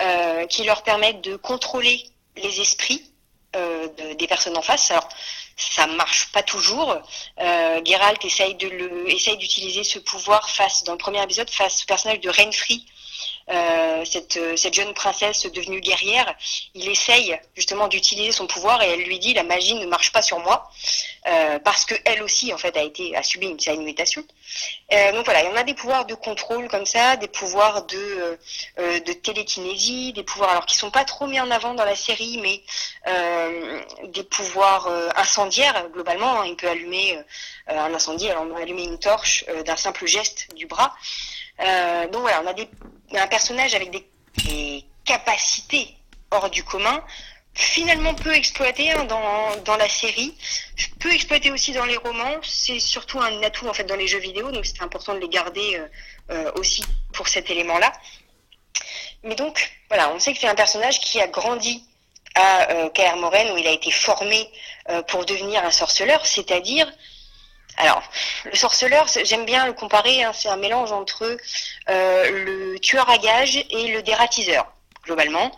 euh, 0.01 0.45
qui 0.47 0.63
leur 0.63 0.83
permettent 0.83 1.21
de 1.21 1.37
contrôler 1.37 2.03
les 2.35 2.61
esprits 2.61 3.11
des 4.17 4.27
personnes 4.27 4.55
en 4.55 4.61
face. 4.61 4.91
Alors 4.91 5.09
ça 5.55 5.87
marche 5.87 6.31
pas 6.31 6.43
toujours. 6.43 6.95
Geralt 7.39 8.23
essaye 8.23 8.53
d'utiliser 8.55 9.83
ce 9.83 9.97
pouvoir 9.97 10.47
face 10.51 10.83
dans 10.83 10.91
le 10.91 10.99
premier 10.99 11.23
épisode 11.23 11.49
face 11.49 11.81
au 11.81 11.85
personnage 11.87 12.19
de 12.19 12.29
Renfri 12.29 12.85
euh, 13.49 14.03
cette, 14.05 14.39
cette, 14.57 14.73
jeune 14.73 14.93
princesse 14.93 15.45
devenue 15.45 15.79
guerrière, 15.79 16.35
il 16.73 16.89
essaye 16.89 17.39
justement 17.55 17.87
d'utiliser 17.87 18.31
son 18.31 18.47
pouvoir 18.47 18.81
et 18.81 18.89
elle 18.91 19.03
lui 19.03 19.19
dit 19.19 19.33
la 19.33 19.43
magie 19.43 19.75
ne 19.75 19.85
marche 19.85 20.11
pas 20.11 20.21
sur 20.21 20.39
moi 20.39 20.69
euh, 21.27 21.59
parce 21.59 21.85
que 21.85 21.95
elle 22.05 22.23
aussi 22.23 22.53
en 22.53 22.57
fait 22.57 22.75
a 22.77 22.83
été 22.83 23.15
a 23.15 23.23
subi 23.23 23.47
une 23.47 23.59
certaine 23.59 23.83
mutation. 23.83 24.23
Euh, 24.93 25.11
donc 25.11 25.25
voilà, 25.25 25.43
il 25.43 25.49
y 25.49 25.51
en 25.51 25.55
a 25.55 25.63
des 25.63 25.73
pouvoirs 25.73 26.05
de 26.05 26.15
contrôle 26.15 26.67
comme 26.69 26.85
ça, 26.85 27.17
des 27.17 27.27
pouvoirs 27.27 27.85
de 27.85 28.37
euh, 28.79 28.99
télékinésie, 29.23 30.13
des 30.13 30.23
pouvoirs 30.23 30.51
alors 30.51 30.65
qui 30.65 30.77
sont 30.77 30.91
pas 30.91 31.03
trop 31.03 31.27
mis 31.27 31.39
en 31.39 31.51
avant 31.51 31.73
dans 31.73 31.83
la 31.83 31.95
série, 31.95 32.39
mais 32.41 32.61
euh, 33.07 33.81
des 34.05 34.23
pouvoirs 34.23 34.87
incendiaires 35.15 35.89
globalement. 35.91 36.41
Hein. 36.41 36.45
il 36.47 36.55
peut 36.55 36.69
allumer 36.69 37.19
un 37.67 37.93
incendie, 37.93 38.29
alors 38.29 38.45
allumer 38.57 38.83
une 38.83 38.99
torche 38.99 39.45
d'un 39.65 39.75
simple 39.75 40.05
geste 40.05 40.47
du 40.55 40.65
bras. 40.65 40.93
Euh, 41.59 42.07
donc 42.07 42.21
voilà, 42.21 42.43
on 42.43 43.17
a 43.17 43.21
un 43.21 43.27
personnage 43.27 43.73
avec 43.75 43.91
des, 43.91 44.03
capacités 45.05 45.95
hors 46.31 46.49
du 46.49 46.65
commun, 46.65 47.01
finalement 47.53 48.13
peu 48.13 48.33
exploité 48.33 48.91
hein, 48.91 49.05
dans, 49.05 49.55
dans 49.63 49.77
la 49.77 49.87
série, 49.87 50.37
peu 50.99 51.13
exploité 51.13 51.49
aussi 51.49 51.71
dans 51.71 51.85
les 51.85 51.95
romans. 51.95 52.35
C'est 52.43 52.79
surtout 52.79 53.19
un 53.19 53.41
atout 53.41 53.67
en 53.67 53.73
fait 53.73 53.85
dans 53.85 53.95
les 53.95 54.07
jeux 54.07 54.19
vidéo, 54.19 54.51
donc 54.51 54.65
c'est 54.65 54.81
important 54.81 55.13
de 55.13 55.19
les 55.19 55.29
garder 55.29 55.75
euh, 55.75 55.87
euh, 56.31 56.51
aussi 56.55 56.83
pour 57.13 57.29
cet 57.29 57.49
élément-là. 57.49 57.91
Mais 59.23 59.35
donc 59.35 59.71
voilà, 59.87 60.11
on 60.13 60.19
sait 60.19 60.33
que 60.33 60.39
c'est 60.39 60.47
un 60.47 60.55
personnage 60.55 60.99
qui 60.99 61.21
a 61.21 61.27
grandi 61.27 61.83
à 62.35 62.69
euh, 62.71 63.53
où 63.53 63.57
il 63.57 63.67
a 63.67 63.71
été 63.71 63.91
formé 63.91 64.47
pour 65.07 65.25
devenir 65.25 65.63
un 65.63 65.71
sorceleur, 65.71 66.25
c'est-à-dire 66.25 66.91
alors, 67.77 68.01
le 68.45 68.55
sorceleur, 68.55 69.05
j'aime 69.23 69.45
bien 69.45 69.67
le 69.67 69.73
comparer, 69.73 70.23
hein, 70.23 70.31
c'est 70.33 70.49
un 70.49 70.57
mélange 70.57 70.91
entre 70.91 71.37
euh, 71.89 72.45
le 72.45 72.79
tueur 72.79 73.07
à 73.07 73.19
gages 73.19 73.63
et 73.69 73.89
le 73.89 74.01
dératiseur, 74.01 74.65
globalement, 75.03 75.51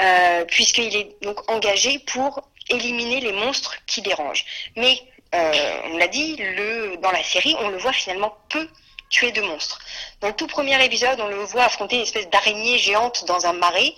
euh, 0.00 0.44
puisqu'il 0.46 0.96
est 0.96 1.22
donc 1.22 1.50
engagé 1.50 1.98
pour 1.98 2.48
éliminer 2.70 3.20
les 3.20 3.32
monstres 3.32 3.76
qui 3.86 4.00
dérangent. 4.00 4.46
Mais, 4.76 5.02
euh, 5.34 5.80
on 5.92 5.98
l'a 5.98 6.08
dit, 6.08 6.36
le, 6.36 6.96
dans 6.96 7.10
la 7.10 7.22
série, 7.22 7.54
on 7.60 7.68
le 7.68 7.76
voit 7.76 7.92
finalement 7.92 8.34
peu 8.48 8.66
tuer 9.10 9.32
de 9.32 9.42
monstres. 9.42 9.80
Dans 10.20 10.28
le 10.28 10.34
tout 10.34 10.46
premier 10.46 10.82
épisode, 10.82 11.20
on 11.20 11.26
le 11.26 11.42
voit 11.42 11.64
affronter 11.64 11.96
une 11.96 12.02
espèce 12.02 12.30
d'araignée 12.30 12.78
géante 12.78 13.24
dans 13.26 13.44
un 13.44 13.52
marais, 13.52 13.92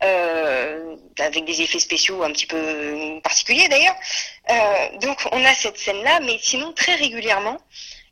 avec 0.00 1.44
des 1.44 1.60
effets 1.62 1.78
spéciaux 1.78 2.22
un 2.22 2.32
petit 2.32 2.46
peu 2.46 3.20
particuliers 3.22 3.68
d'ailleurs. 3.68 3.94
Euh, 4.48 4.98
donc 4.98 5.18
on 5.32 5.44
a 5.44 5.54
cette 5.54 5.78
scène-là, 5.78 6.20
mais 6.20 6.38
sinon 6.40 6.72
très 6.72 6.94
régulièrement, 6.94 7.58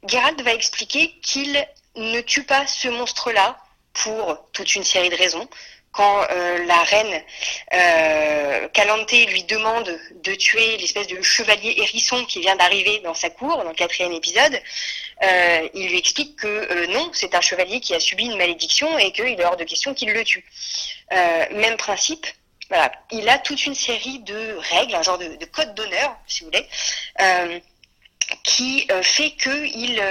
Geralt 0.06 0.40
va 0.42 0.52
expliquer 0.52 1.14
qu'il 1.22 1.66
ne 1.96 2.20
tue 2.20 2.44
pas 2.44 2.66
ce 2.66 2.88
monstre-là 2.88 3.58
pour 3.92 4.50
toute 4.52 4.74
une 4.74 4.84
série 4.84 5.10
de 5.10 5.16
raisons 5.16 5.48
quand 5.94 6.26
euh, 6.30 6.66
la 6.66 6.82
reine 6.82 7.22
euh, 7.72 8.68
Calante 8.68 9.12
lui 9.12 9.44
demande 9.44 9.96
de 10.24 10.34
tuer 10.34 10.76
l'espèce 10.76 11.06
de 11.06 11.22
chevalier 11.22 11.74
hérisson 11.78 12.24
qui 12.24 12.40
vient 12.40 12.56
d'arriver 12.56 13.00
dans 13.04 13.14
sa 13.14 13.30
cour 13.30 13.56
dans 13.56 13.68
le 13.68 13.74
quatrième 13.74 14.12
épisode, 14.12 14.60
euh, 15.22 15.68
il 15.72 15.88
lui 15.88 15.98
explique 15.98 16.36
que 16.36 16.86
non, 16.86 17.10
c'est 17.12 17.36
un 17.36 17.40
chevalier 17.40 17.80
qui 17.80 17.94
a 17.94 18.00
subi 18.00 18.24
une 18.24 18.36
malédiction 18.36 18.98
et 18.98 19.12
qu'il 19.12 19.40
est 19.40 19.44
hors 19.44 19.56
de 19.56 19.64
question 19.64 19.94
qu'il 19.94 20.12
le 20.12 20.24
tue. 20.24 20.44
Même 21.52 21.76
principe, 21.76 22.26
il 23.10 23.28
a 23.28 23.38
toute 23.38 23.66
une 23.66 23.74
série 23.74 24.20
de 24.20 24.56
règles, 24.72 24.94
un 24.94 25.02
genre 25.02 25.18
de, 25.18 25.36
de 25.36 25.44
code 25.44 25.74
d'honneur, 25.74 26.16
si 26.26 26.40
vous 26.40 26.50
voulez, 26.50 27.62
qui 28.42 28.88
fait 29.02 29.30
qu'il 29.32 30.02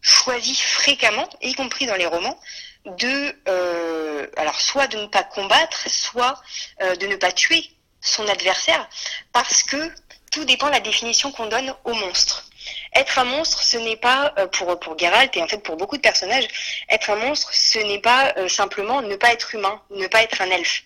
choisit 0.00 0.58
fréquemment, 0.58 1.28
y 1.42 1.54
compris 1.54 1.86
dans 1.86 1.96
les 1.96 2.06
romans, 2.06 2.38
de 2.84 3.36
euh, 3.48 4.26
alors 4.36 4.60
soit 4.60 4.86
de 4.86 4.98
ne 4.98 5.06
pas 5.06 5.22
combattre, 5.22 5.88
soit 5.88 6.40
euh, 6.80 6.96
de 6.96 7.06
ne 7.06 7.16
pas 7.16 7.32
tuer 7.32 7.64
son 8.00 8.26
adversaire, 8.28 8.88
parce 9.32 9.62
que 9.62 9.92
tout 10.32 10.44
dépend 10.44 10.66
de 10.66 10.72
la 10.72 10.80
définition 10.80 11.32
qu'on 11.32 11.46
donne 11.46 11.74
au 11.84 11.92
monstre. 11.92 12.46
Être 12.94 13.18
un 13.18 13.24
monstre, 13.24 13.62
ce 13.62 13.76
n'est 13.78 13.96
pas 13.96 14.32
euh, 14.38 14.46
pour 14.46 14.78
pour 14.80 14.98
Geralt 14.98 15.36
et 15.36 15.42
en 15.42 15.48
fait 15.48 15.58
pour 15.58 15.76
beaucoup 15.76 15.96
de 15.96 16.02
personnages, 16.02 16.48
être 16.88 17.10
un 17.10 17.16
monstre, 17.16 17.52
ce 17.52 17.78
n'est 17.78 18.00
pas 18.00 18.34
simplement 18.48 19.02
ne 19.02 19.16
pas 19.16 19.32
être 19.32 19.54
humain, 19.54 19.82
ne 19.90 20.06
pas 20.06 20.22
être 20.22 20.40
un 20.40 20.50
elfe. 20.50 20.82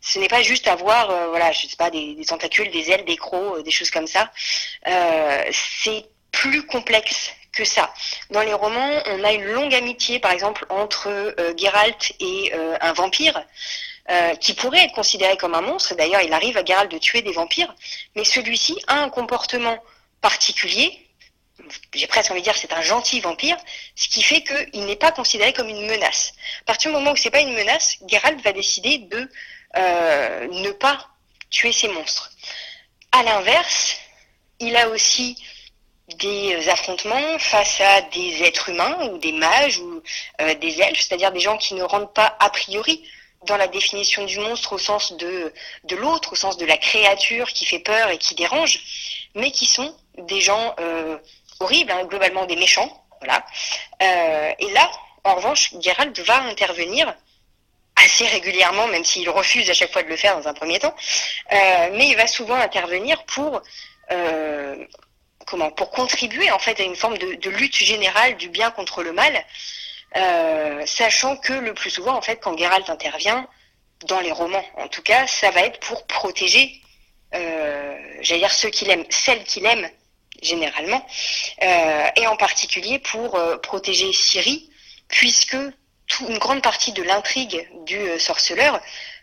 Ce 0.00 0.18
n'est 0.18 0.28
pas 0.28 0.42
juste 0.42 0.68
avoir, 0.68 1.08
voilà, 1.28 1.50
je 1.52 1.66
sais 1.66 1.76
pas, 1.76 1.90
des, 1.90 2.16
tentacules, 2.26 2.70
des 2.70 2.90
ailes, 2.90 3.04
des 3.04 3.16
crocs, 3.16 3.62
des 3.64 3.70
choses 3.70 3.90
comme 3.90 4.06
ça. 4.06 4.30
c'est 4.84 6.04
plus 6.30 6.66
complexe 6.66 7.32
que 7.56 7.64
ça. 7.64 7.92
Dans 8.30 8.42
les 8.42 8.52
romans, 8.52 9.02
on 9.06 9.24
a 9.24 9.32
une 9.32 9.44
longue 9.44 9.74
amitié, 9.74 10.20
par 10.20 10.30
exemple, 10.30 10.66
entre 10.68 11.08
euh, 11.08 11.54
Geralt 11.56 12.12
et 12.20 12.52
euh, 12.54 12.76
un 12.80 12.92
vampire. 12.92 13.44
Euh, 14.08 14.36
qui 14.36 14.54
pourrait 14.54 14.84
être 14.84 14.94
considéré 14.94 15.36
comme 15.36 15.54
un 15.54 15.62
monstre. 15.62 15.96
D'ailleurs, 15.96 16.20
il 16.22 16.32
arrive 16.32 16.56
à 16.56 16.64
Geralt 16.64 16.88
de 16.88 16.96
tuer 16.96 17.22
des 17.22 17.32
vampires, 17.32 17.74
mais 18.14 18.22
celui-ci 18.22 18.78
a 18.86 19.00
un 19.00 19.08
comportement 19.08 19.82
particulier. 20.20 21.08
J'ai 21.92 22.06
presque 22.06 22.30
envie 22.30 22.40
de 22.40 22.44
dire 22.44 22.56
c'est 22.56 22.72
un 22.72 22.82
gentil 22.82 23.18
vampire, 23.18 23.56
ce 23.96 24.06
qui 24.06 24.22
fait 24.22 24.44
qu'il 24.44 24.86
n'est 24.86 24.94
pas 24.94 25.10
considéré 25.10 25.52
comme 25.52 25.68
une 25.68 25.88
menace. 25.88 26.34
À 26.60 26.64
partir 26.66 26.92
du 26.92 26.96
moment 26.96 27.10
où 27.10 27.16
c'est 27.16 27.32
pas 27.32 27.40
une 27.40 27.52
menace, 27.52 27.96
Geralt 28.06 28.40
va 28.42 28.52
décider 28.52 28.98
de 28.98 29.28
ne 29.76 30.70
pas 30.72 30.98
tuer 31.50 31.72
ces 31.72 31.88
monstres. 31.88 32.30
À 33.12 33.22
l'inverse, 33.22 33.96
il 34.58 34.76
a 34.76 34.88
aussi 34.88 35.36
des 36.18 36.68
affrontements 36.68 37.38
face 37.38 37.80
à 37.80 38.02
des 38.02 38.42
êtres 38.42 38.68
humains 38.68 39.08
ou 39.08 39.18
des 39.18 39.32
mages 39.32 39.78
ou 39.78 40.02
euh, 40.40 40.54
des 40.54 40.80
elfes, 40.80 41.00
c'est-à-dire 41.00 41.32
des 41.32 41.40
gens 41.40 41.56
qui 41.56 41.74
ne 41.74 41.82
rentrent 41.82 42.12
pas 42.12 42.36
a 42.38 42.48
priori 42.50 43.02
dans 43.46 43.56
la 43.56 43.68
définition 43.68 44.24
du 44.24 44.38
monstre 44.38 44.72
au 44.72 44.78
sens 44.78 45.12
de, 45.12 45.52
l'autre, 45.90 46.32
au 46.32 46.36
sens 46.36 46.56
de 46.56 46.66
la 46.66 46.76
créature 46.76 47.48
qui 47.48 47.64
fait 47.64 47.80
peur 47.80 48.10
et 48.10 48.18
qui 48.18 48.34
dérange, 48.34 48.80
mais 49.34 49.50
qui 49.50 49.66
sont 49.66 49.94
des 50.18 50.40
gens 50.40 50.74
euh, 50.80 51.18
horribles, 51.60 51.90
hein, 51.92 52.04
globalement 52.04 52.46
des 52.46 52.56
méchants. 52.56 53.04
Euh, 54.02 54.52
et 54.58 54.70
là, 54.72 54.90
en 55.24 55.34
revanche, 55.34 55.74
Geralt 55.80 56.18
va 56.20 56.42
intervenir 56.42 57.14
assez 57.96 58.26
régulièrement, 58.26 58.86
même 58.88 59.04
s'il 59.04 59.28
refuse 59.30 59.68
à 59.70 59.74
chaque 59.74 59.92
fois 59.92 60.02
de 60.02 60.08
le 60.08 60.16
faire 60.16 60.36
dans 60.38 60.48
un 60.48 60.54
premier 60.54 60.78
temps, 60.78 60.94
mais 61.50 62.08
il 62.08 62.16
va 62.16 62.26
souvent 62.26 62.54
intervenir 62.54 63.24
pour 63.24 63.62
comment 65.46 65.70
pour 65.70 65.90
contribuer 65.90 66.50
en 66.50 66.58
fait 66.58 66.78
à 66.80 66.82
une 66.82 66.96
forme 66.96 67.16
de, 67.16 67.50
lutte 67.50 67.76
générale 67.76 68.36
du 68.36 68.48
bien 68.48 68.70
contre 68.70 69.02
le 69.02 69.12
mal, 69.12 69.44
euh, 70.16 70.84
sachant 70.84 71.36
que 71.36 71.52
le 71.52 71.72
plus 71.72 71.90
souvent 71.90 72.16
en 72.16 72.22
fait 72.22 72.36
quand 72.36 72.58
Geralt 72.58 72.90
intervient 72.90 73.48
dans 74.06 74.20
les 74.20 74.32
romans, 74.32 74.64
en 74.76 74.88
tout 74.88 75.02
cas, 75.02 75.26
ça 75.26 75.50
va 75.50 75.62
être 75.62 75.80
pour 75.80 76.06
protéger, 76.06 76.82
euh, 77.34 77.96
j'allais 78.20 78.40
dire 78.40 78.52
ceux 78.52 78.68
qu'il 78.68 78.90
aime, 78.90 79.04
celles 79.08 79.42
qu'il 79.44 79.64
aime. 79.64 79.88
généralement, 80.42 81.02
et 82.16 82.26
en 82.26 82.36
particulier 82.36 82.98
pour 82.98 83.40
protéger 83.62 84.12
Ciri, 84.12 84.70
puisque 85.08 85.56
une 86.20 86.38
grande 86.38 86.62
partie 86.62 86.92
de 86.92 87.02
l'intrigue 87.02 87.68
du 87.84 88.18
sorceleur 88.18 88.80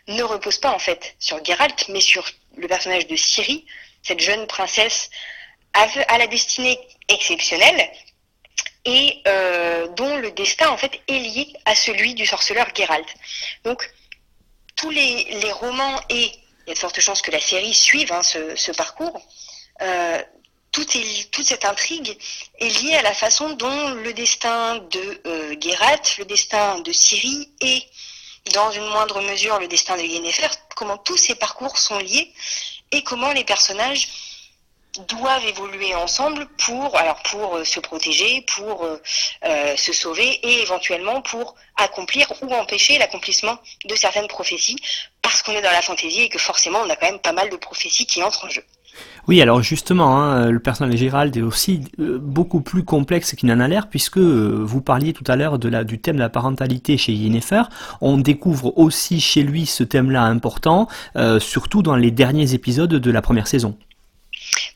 ne 0.08 0.22
repose 0.22 0.58
pas 0.58 0.70
en 0.70 0.78
fait 0.78 1.16
sur 1.18 1.42
Geralt, 1.44 1.88
mais 1.88 2.00
sur 2.00 2.28
le 2.56 2.68
personnage 2.68 3.06
de 3.06 3.16
Ciri, 3.16 3.66
cette 4.02 4.20
jeune 4.20 4.46
princesse 4.46 5.10
à 5.72 6.18
la 6.18 6.26
destinée 6.26 6.78
exceptionnelle 7.08 7.90
et 8.84 9.22
euh, 9.26 9.88
dont 9.88 10.16
le 10.16 10.30
destin 10.30 10.68
en 10.68 10.76
fait 10.76 11.00
est 11.08 11.18
lié 11.18 11.52
à 11.64 11.74
celui 11.74 12.14
du 12.14 12.26
sorceleur 12.26 12.68
Geralt. 12.74 13.06
Donc 13.64 13.90
tous 14.76 14.90
les, 14.90 15.52
romans 15.52 16.00
et 16.10 16.30
il 16.66 16.68
y 16.68 16.70
a 16.70 16.74
de 16.74 16.78
fortes 16.78 17.00
chances 17.00 17.22
que 17.22 17.30
la 17.30 17.40
série 17.40 17.74
suive 17.74 18.12
hein, 18.12 18.22
ce, 18.22 18.72
parcours. 18.72 19.20
Euh, 19.82 20.22
toute 20.74 21.44
cette 21.44 21.64
intrigue 21.64 22.18
est 22.58 22.82
liée 22.82 22.94
à 22.94 23.02
la 23.02 23.14
façon 23.14 23.50
dont 23.50 23.90
le 23.90 24.12
destin 24.12 24.76
de 24.78 25.20
euh, 25.26 25.54
le 26.18 26.24
destin 26.24 26.80
de 26.80 26.92
Ciri 26.92 27.48
et 27.60 27.82
dans 28.52 28.70
une 28.72 28.86
moindre 28.86 29.22
mesure 29.22 29.58
le 29.58 29.68
destin 29.68 29.96
de 29.96 30.02
Yennefer, 30.02 30.48
comment 30.76 30.98
tous 30.98 31.16
ces 31.16 31.34
parcours 31.34 31.78
sont 31.78 31.98
liés 31.98 32.32
et 32.90 33.02
comment 33.02 33.32
les 33.32 33.44
personnages 33.44 34.08
doivent 35.08 35.44
évoluer 35.46 35.94
ensemble 35.94 36.46
pour 36.64 36.96
euh, 36.96 37.64
se 37.64 37.80
protéger, 37.80 38.42
pour 38.42 38.84
euh, 38.84 39.02
euh, 39.44 39.76
se 39.76 39.92
sauver 39.92 40.28
et 40.28 40.62
éventuellement 40.62 41.20
pour 41.20 41.56
accomplir 41.76 42.30
ou 42.42 42.52
empêcher 42.54 42.98
l'accomplissement 42.98 43.58
de 43.84 43.94
certaines 43.96 44.28
prophéties 44.28 44.78
parce 45.20 45.42
qu'on 45.42 45.52
est 45.52 45.62
dans 45.62 45.72
la 45.72 45.82
fantaisie 45.82 46.22
et 46.22 46.28
que 46.28 46.38
forcément 46.38 46.80
on 46.80 46.90
a 46.90 46.96
quand 46.96 47.06
même 47.06 47.18
pas 47.18 47.32
mal 47.32 47.50
de 47.50 47.56
prophéties 47.56 48.06
qui 48.06 48.22
entrent 48.22 48.44
en 48.44 48.50
jeu. 48.50 48.64
Oui, 49.26 49.40
alors 49.40 49.62
justement, 49.62 50.16
hein, 50.16 50.50
le 50.50 50.60
personnage 50.60 50.92
de 50.92 50.98
Gérald 50.98 51.36
est 51.36 51.42
aussi 51.42 51.84
beaucoup 51.98 52.60
plus 52.60 52.84
complexe 52.84 53.34
qu'il 53.34 53.48
n'en 53.48 53.60
a 53.60 53.68
l'air, 53.68 53.88
puisque 53.88 54.18
vous 54.18 54.80
parliez 54.82 55.12
tout 55.12 55.24
à 55.26 55.36
l'heure 55.36 55.58
du 55.58 55.98
thème 55.98 56.16
de 56.16 56.20
la 56.20 56.28
parentalité 56.28 56.98
chez 56.98 57.12
Yennefer. 57.12 57.62
On 58.00 58.18
découvre 58.18 58.76
aussi 58.78 59.20
chez 59.20 59.42
lui 59.42 59.64
ce 59.64 59.82
thème-là 59.82 60.22
important, 60.24 60.88
surtout 61.38 61.82
dans 61.82 61.96
les 61.96 62.10
derniers 62.10 62.52
épisodes 62.52 62.90
de 62.90 63.10
la 63.10 63.22
première 63.22 63.46
saison. 63.46 63.76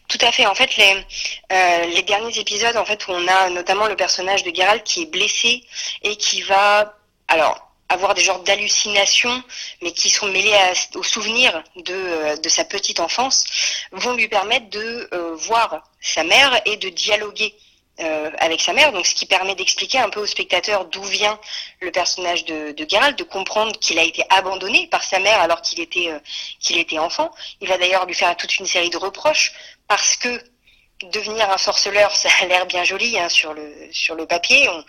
Tout 0.08 0.18
à 0.22 0.32
fait. 0.32 0.46
En 0.46 0.54
fait, 0.54 0.76
les, 0.76 1.04
euh, 1.52 2.02
derniers 2.02 2.38
épisodes, 2.38 2.76
en 2.76 2.84
fait, 2.84 3.04
on 3.08 3.28
a 3.28 3.50
notamment 3.50 3.86
le 3.86 3.96
personnage 3.96 4.42
de 4.42 4.54
Geralt 4.54 4.82
qui 4.82 5.02
est 5.02 5.10
blessé 5.10 5.62
et 6.02 6.16
qui 6.16 6.40
va, 6.42 6.94
alors, 7.28 7.67
avoir 7.88 8.14
des 8.14 8.22
genres 8.22 8.40
d'hallucinations, 8.40 9.42
mais 9.82 9.92
qui 9.92 10.10
sont 10.10 10.26
mêlées 10.26 10.54
aux 10.94 11.02
souvenirs 11.02 11.62
de, 11.76 11.94
euh, 11.94 12.36
de, 12.36 12.48
sa 12.48 12.64
petite 12.64 13.00
enfance, 13.00 13.44
vont 13.92 14.14
lui 14.14 14.28
permettre 14.28 14.68
de 14.70 15.08
euh, 15.12 15.34
voir 15.36 15.82
sa 16.00 16.22
mère 16.24 16.60
et 16.66 16.76
de 16.76 16.88
dialoguer 16.90 17.54
euh, 18.00 18.30
avec 18.38 18.60
sa 18.60 18.72
mère, 18.72 18.92
donc 18.92 19.06
ce 19.06 19.14
qui 19.14 19.26
permet 19.26 19.56
d'expliquer 19.56 19.98
un 19.98 20.08
peu 20.08 20.20
au 20.20 20.26
spectateur 20.26 20.84
d'où 20.84 21.02
vient 21.02 21.36
le 21.80 21.90
personnage 21.90 22.44
de, 22.44 22.70
de 22.70 22.86
Geralt, 22.88 23.18
de 23.18 23.24
comprendre 23.24 23.76
qu'il 23.80 23.98
a 23.98 24.04
été 24.04 24.22
abandonné 24.30 24.86
par 24.86 25.02
sa 25.02 25.18
mère 25.18 25.40
alors 25.40 25.62
qu'il 25.62 25.80
était 25.80 26.08
euh, 26.08 26.20
qu'il 26.60 26.78
était 26.78 27.00
enfant. 27.00 27.32
Il 27.60 27.66
va 27.66 27.76
d'ailleurs 27.76 28.06
lui 28.06 28.14
faire 28.14 28.36
toute 28.36 28.56
une 28.60 28.66
série 28.66 28.90
de 28.90 28.96
reproches 28.96 29.52
parce 29.88 30.14
que 30.14 30.40
devenir 31.04 31.50
un 31.50 31.58
sorceleur, 31.58 32.14
ça 32.14 32.28
a 32.40 32.46
l'air 32.46 32.66
bien 32.66 32.84
joli 32.84 33.18
hein, 33.18 33.28
sur 33.28 33.54
le 33.54 33.72
sur 33.92 34.14
le 34.14 34.26
papier. 34.26 34.68
On, 34.68 34.84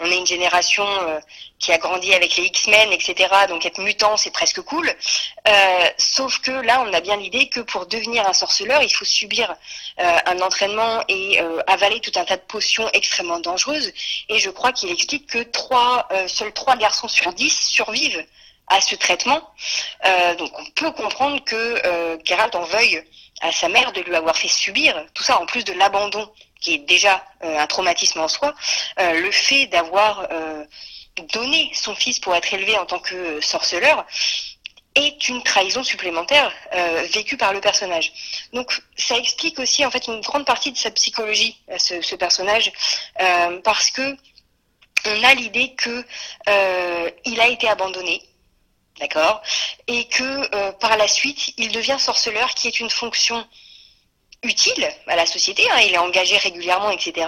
on 0.00 0.10
est 0.10 0.16
une 0.16 0.26
génération 0.26 0.84
euh, 0.84 1.20
qui 1.58 1.72
a 1.72 1.78
grandi 1.78 2.12
avec 2.12 2.36
les 2.36 2.44
X-Men, 2.44 2.92
etc. 2.92 3.28
Donc 3.48 3.64
être 3.64 3.80
mutant, 3.80 4.16
c'est 4.16 4.30
presque 4.30 4.60
cool. 4.62 4.92
Euh, 5.48 5.90
sauf 5.96 6.38
que 6.40 6.50
là, 6.50 6.84
on 6.86 6.92
a 6.92 7.00
bien 7.00 7.16
l'idée 7.16 7.48
que 7.48 7.60
pour 7.60 7.86
devenir 7.86 8.28
un 8.28 8.32
sorceleur, 8.32 8.82
il 8.82 8.92
faut 8.92 9.04
subir 9.04 9.54
euh, 10.00 10.18
un 10.26 10.40
entraînement 10.40 11.02
et 11.08 11.40
avaler 11.66 12.00
tout 12.00 12.12
un 12.16 12.24
tas 12.24 12.36
de 12.36 12.42
potions 12.42 12.88
extrêmement 12.92 13.40
dangereuses. 13.40 13.92
Et 14.28 14.38
je 14.38 14.50
crois 14.50 14.72
qu'il 14.72 14.90
explique 14.90 15.26
que 15.26 15.42
trois, 15.42 16.08
seuls 16.26 16.52
trois 16.52 16.76
garçons 16.76 17.08
sur 17.08 17.32
dix 17.32 17.56
survivent 17.68 18.24
à 18.66 18.80
ce 18.80 18.94
traitement. 18.94 19.40
donc 20.38 20.58
on 20.58 20.64
peut 20.74 20.90
comprendre 20.92 21.42
que 21.44 22.18
Geralt 22.24 22.54
en 22.54 22.62
veuille 22.62 23.02
à 23.40 23.52
sa 23.52 23.68
mère 23.68 23.92
de 23.92 24.00
lui 24.00 24.14
avoir 24.14 24.36
fait 24.36 24.48
subir 24.48 25.04
tout 25.14 25.22
ça, 25.22 25.40
en 25.40 25.46
plus 25.46 25.64
de 25.64 25.72
l'abandon, 25.72 26.30
qui 26.64 26.74
est 26.74 26.78
déjà 26.78 27.22
euh, 27.44 27.58
un 27.58 27.66
traumatisme 27.66 28.20
en 28.20 28.28
soi, 28.28 28.54
euh, 28.98 29.20
le 29.20 29.30
fait 29.30 29.66
d'avoir 29.66 30.26
euh, 30.32 30.64
donné 31.32 31.70
son 31.74 31.94
fils 31.94 32.18
pour 32.18 32.34
être 32.34 32.52
élevé 32.52 32.76
en 32.78 32.86
tant 32.86 32.98
que 32.98 33.40
sorceleur 33.40 34.06
est 34.96 35.28
une 35.28 35.42
trahison 35.42 35.82
supplémentaire 35.82 36.52
vécue 37.12 37.36
par 37.36 37.52
le 37.52 37.60
personnage. 37.60 38.12
Donc 38.52 38.80
ça 38.96 39.16
explique 39.16 39.58
aussi 39.58 39.84
en 39.84 39.90
fait 39.90 40.06
une 40.06 40.20
grande 40.20 40.46
partie 40.46 40.70
de 40.70 40.76
sa 40.76 40.92
psychologie, 40.92 41.60
ce, 41.78 42.00
ce 42.00 42.14
personnage, 42.14 42.70
parce 43.64 43.90
que 43.90 44.16
on 45.06 45.24
a 45.24 45.34
l'idée 45.34 45.74
que 45.74 46.04
il 47.24 47.40
a 47.40 47.48
été 47.48 47.68
abandonné, 47.68 48.22
D'accord? 49.00 49.42
Et 49.86 50.06
que 50.06 50.54
euh, 50.54 50.72
par 50.72 50.96
la 50.96 51.08
suite, 51.08 51.52
il 51.56 51.72
devient 51.72 51.96
sorceleur, 51.98 52.54
qui 52.54 52.68
est 52.68 52.80
une 52.80 52.90
fonction 52.90 53.44
utile 54.44 54.88
à 55.06 55.16
la 55.16 55.26
société, 55.26 55.68
hein, 55.70 55.80
il 55.86 55.94
est 55.94 55.98
engagé 55.98 56.36
régulièrement, 56.36 56.90
etc. 56.90 57.26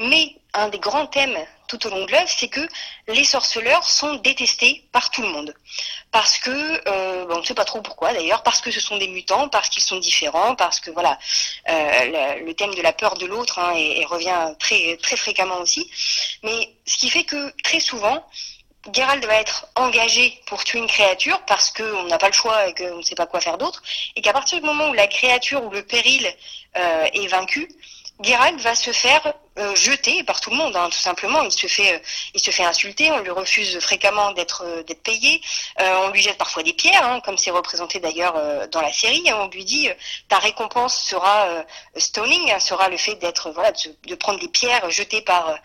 Mais 0.00 0.34
un 0.54 0.68
des 0.68 0.78
grands 0.78 1.06
thèmes 1.06 1.38
tout 1.68 1.84
au 1.86 1.90
long 1.90 2.04
de 2.04 2.12
l'œuvre, 2.12 2.28
c'est 2.28 2.48
que 2.48 2.66
les 3.08 3.24
sorceleurs 3.24 3.84
sont 3.84 4.14
détestés 4.14 4.84
par 4.92 5.10
tout 5.10 5.22
le 5.22 5.28
monde. 5.28 5.54
Parce 6.12 6.38
que, 6.38 6.50
euh, 6.88 7.26
on 7.28 7.40
ne 7.40 7.44
sait 7.44 7.54
pas 7.54 7.64
trop 7.64 7.82
pourquoi 7.82 8.12
d'ailleurs, 8.12 8.42
parce 8.42 8.60
que 8.60 8.70
ce 8.70 8.80
sont 8.80 8.96
des 8.96 9.08
mutants, 9.08 9.48
parce 9.48 9.68
qu'ils 9.68 9.82
sont 9.82 9.98
différents, 9.98 10.54
parce 10.54 10.80
que 10.80 10.90
voilà, 10.90 11.18
euh, 11.68 12.36
le, 12.44 12.54
thème 12.54 12.74
de 12.74 12.82
la 12.82 12.92
peur 12.92 13.16
de 13.16 13.26
l'autre 13.26 13.58
hein, 13.58 13.72
revient 14.08 14.54
très, 14.58 14.96
très 14.98 15.16
fréquemment 15.16 15.58
aussi. 15.58 15.90
Mais 16.42 16.70
ce 16.86 16.96
qui 16.96 17.10
fait 17.10 17.24
que 17.24 17.52
très 17.62 17.80
souvent, 17.80 18.24
Geralt 18.92 19.24
va 19.24 19.40
être 19.40 19.66
engagé 19.74 20.40
pour 20.46 20.64
tuer 20.64 20.78
une 20.78 20.86
créature 20.86 21.40
parce 21.46 21.70
qu'on 21.70 22.04
n'a 22.04 22.18
pas 22.18 22.28
le 22.28 22.32
choix 22.32 22.68
et 22.68 22.74
qu'on 22.74 22.98
ne 22.98 23.02
sait 23.02 23.14
pas 23.14 23.26
quoi 23.26 23.40
faire 23.40 23.58
d'autre, 23.58 23.82
et 24.14 24.20
qu'à 24.20 24.32
partir 24.32 24.60
du 24.60 24.66
moment 24.66 24.90
où 24.90 24.92
la 24.92 25.06
créature 25.06 25.64
ou 25.64 25.70
le 25.70 25.82
péril 25.82 26.26
euh, 26.76 27.06
est 27.12 27.26
vaincu, 27.28 27.68
Geralt 28.20 28.60
va 28.60 28.74
se 28.74 28.92
faire 28.92 29.34
euh, 29.58 29.74
jeter 29.74 30.22
par 30.24 30.40
tout 30.40 30.50
le 30.50 30.56
monde, 30.56 30.74
hein, 30.74 30.88
tout 30.90 30.98
simplement. 30.98 31.42
Il 31.42 31.52
se 31.52 31.66
fait, 31.66 31.96
euh, 31.96 31.98
il 32.34 32.40
se 32.40 32.50
fait 32.50 32.64
insulter. 32.64 33.10
On 33.10 33.18
lui 33.18 33.30
refuse 33.30 33.78
fréquemment 33.80 34.32
d'être 34.32 34.64
euh, 34.64 34.82
d'être 34.82 35.02
payé. 35.02 35.40
on 35.78 36.10
lui 36.10 36.22
jette 36.22 36.38
parfois 36.38 36.62
des 36.62 36.72
pierres, 36.72 37.04
hein, 37.04 37.20
comme 37.20 37.36
c'est 37.36 37.50
représenté 37.50 38.00
d'ailleurs 38.00 38.68
dans 38.68 38.80
la 38.80 38.92
série. 38.92 39.24
on 39.32 39.48
lui 39.48 39.64
dit 39.64 39.88
ta 40.28 40.38
récompense 40.38 40.96
sera 41.02 41.64
stoning, 41.96 42.52
hein, 42.52 42.60
sera 42.60 42.88
le 42.88 42.96
fait 42.96 43.16
d'être 43.16 43.50
voilà 43.50 43.72
de, 43.72 43.96
de, 44.08 44.14
prendre 44.14 44.38
des 44.40 44.48
pierres 44.48 44.90
jetées 44.90 45.22
par 45.22 45.58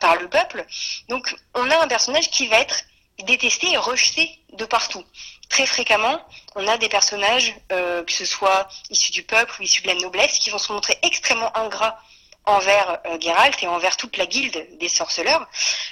par 0.00 0.16
le 0.16 0.28
peuple. 0.28 0.64
Donc 1.08 1.34
on 1.54 1.70
a 1.70 1.82
un 1.82 1.88
personnage 1.88 2.30
qui 2.30 2.46
va 2.46 2.60
être 2.60 2.84
détesté 3.24 3.72
et 3.72 3.76
rejeté 3.76 4.38
de 4.52 4.64
partout 4.64 5.04
très 5.48 5.66
fréquemment, 5.66 6.20
on 6.54 6.66
a 6.66 6.76
des 6.76 6.88
personnages, 6.88 7.54
euh, 7.72 8.04
que 8.04 8.12
ce 8.12 8.24
soit 8.24 8.68
issus 8.90 9.12
du 9.12 9.22
peuple 9.22 9.54
ou 9.58 9.62
issus 9.62 9.82
de 9.82 9.88
la 9.88 9.94
noblesse, 9.94 10.38
qui 10.38 10.50
vont 10.50 10.58
se 10.58 10.72
montrer 10.72 10.98
extrêmement 11.02 11.56
ingrats 11.56 12.00
envers 12.44 12.98
euh, 13.06 13.18
Geralt 13.20 13.62
et 13.62 13.66
envers 13.66 13.96
toute 13.96 14.16
la 14.16 14.26
guilde 14.26 14.66
des 14.78 14.88
sorceleurs, 14.88 15.46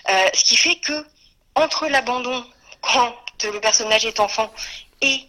euh, 0.09 0.29
ce 0.35 0.45
qui 0.45 0.57
fait 0.57 0.77
que 0.77 1.07
entre 1.55 1.87
l'abandon 1.89 2.45
quand 2.81 3.15
le 3.45 3.61
personnage 3.61 4.05
est 4.05 4.21
enfant 4.21 4.53
et 5.01 5.21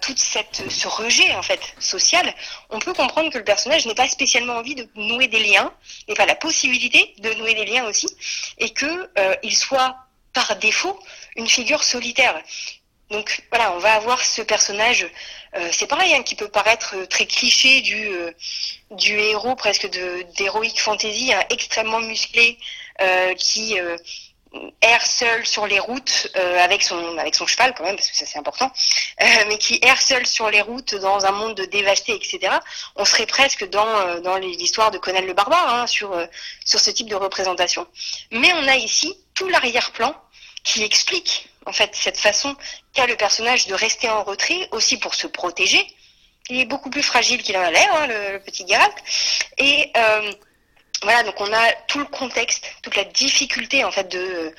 tout 0.00 0.14
cette, 0.16 0.70
ce 0.70 0.88
rejet 0.88 1.34
en 1.34 1.42
fait 1.42 1.60
social, 1.78 2.34
on 2.70 2.78
peut 2.78 2.94
comprendre 2.94 3.30
que 3.30 3.36
le 3.36 3.44
personnage 3.44 3.84
n'ait 3.84 3.94
pas 3.94 4.08
spécialement 4.08 4.54
envie 4.54 4.74
de 4.74 4.88
nouer 4.94 5.28
des 5.28 5.40
liens, 5.40 5.70
n'est 6.08 6.14
pas 6.14 6.24
la 6.24 6.34
possibilité 6.34 7.14
de 7.18 7.34
nouer 7.34 7.52
des 7.52 7.66
liens 7.66 7.84
aussi, 7.84 8.06
et 8.56 8.70
que 8.70 9.10
il 9.42 9.54
soit 9.54 9.94
par 10.32 10.56
défaut 10.56 10.98
une 11.36 11.48
figure 11.48 11.82
solitaire. 11.84 12.42
Donc 13.10 13.42
voilà, 13.50 13.72
on 13.72 13.78
va 13.78 13.94
avoir 13.94 14.22
ce 14.22 14.42
personnage, 14.42 15.10
euh, 15.56 15.68
c'est 15.72 15.86
pareil, 15.86 16.14
hein, 16.14 16.22
qui 16.22 16.34
peut 16.34 16.48
paraître 16.48 16.94
euh, 16.94 17.06
très 17.06 17.24
cliché 17.24 17.80
du, 17.80 18.06
euh, 18.06 18.32
héros 19.00 19.54
presque 19.54 19.88
d'héroïque 20.36 20.80
fantasy, 20.80 21.32
hein, 21.32 21.42
extrêmement 21.50 22.00
musclé, 22.00 22.58
qui 23.38 23.76
erre 24.80 25.06
seul 25.06 25.46
sur 25.46 25.68
les 25.68 25.78
routes 25.78 26.26
avec 26.34 26.82
son 26.82 27.46
cheval 27.46 27.74
quand 27.76 27.84
même 27.84 27.94
parce 27.94 28.08
que 28.08 28.16
ça 28.16 28.26
c'est 28.26 28.40
important, 28.40 28.72
mais 29.46 29.56
qui 29.56 29.78
erre 29.82 30.02
seul 30.02 30.26
sur 30.26 30.50
les 30.50 30.62
routes 30.62 30.96
dans 30.96 31.24
un 31.24 31.30
monde 31.30 31.60
dévasté, 31.70 32.12
etc. 32.12 32.56
On 32.96 33.04
serait 33.04 33.26
presque 33.26 33.68
dans 33.70 34.36
l'histoire 34.38 34.90
de 34.90 34.98
Conan 34.98 35.20
le 35.20 35.32
barbare 35.32 35.74
hein, 35.74 35.86
sur 35.86 36.12
ce 36.64 36.90
type 36.90 37.08
de 37.08 37.14
représentation. 37.14 37.86
Mais 38.32 38.52
on 38.54 38.66
a 38.66 38.74
ici 38.74 39.16
tout 39.34 39.48
l'arrière-plan 39.48 40.12
qui 40.64 40.82
explique 40.82 41.48
en 41.68 41.72
fait 41.72 41.90
cette 41.94 42.18
façon 42.18 42.56
qu'a 42.94 43.06
le 43.06 43.16
personnage 43.16 43.66
de 43.66 43.74
rester 43.74 44.08
en 44.08 44.24
retrait 44.24 44.68
aussi 44.72 44.96
pour 44.98 45.14
se 45.14 45.26
protéger. 45.26 45.86
Il 46.48 46.58
est 46.58 46.64
beaucoup 46.64 46.88
plus 46.88 47.02
fragile 47.02 47.42
qu'il 47.42 47.56
en 47.58 47.62
a 47.62 47.70
l'air, 47.70 47.94
hein, 47.94 48.06
le, 48.06 48.38
petit 48.38 48.66
Geralt. 48.66 48.94
Et 49.58 49.92
euh, 49.96 50.32
voilà, 51.02 51.22
donc 51.22 51.38
on 51.40 51.52
a 51.52 51.72
tout 51.86 51.98
le 51.98 52.06
contexte, 52.06 52.64
toute 52.82 52.96
la 52.96 53.04
difficulté 53.04 53.84
en 53.84 53.90
fait 53.90 54.08
de, 54.08 54.54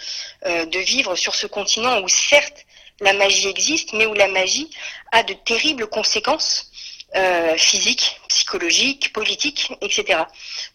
euh, 0.46 0.66
de 0.66 0.80
vivre 0.80 1.16
sur 1.16 1.34
ce 1.34 1.48
continent 1.48 2.00
où 2.02 2.08
certes 2.08 2.66
la 3.02 3.14
magie 3.14 3.48
existe, 3.48 3.94
mais 3.94 4.06
où 4.06 4.14
la 4.14 4.28
magie 4.28 4.70
a 5.12 5.24
de 5.24 5.34
terribles 5.34 5.88
conséquences 5.88 6.70
euh, 7.16 7.58
physiques, 7.58 8.22
psychologiques 8.28 9.10
psychologique, 9.10 9.14
politique, 9.14 9.74
etc. 9.82 10.24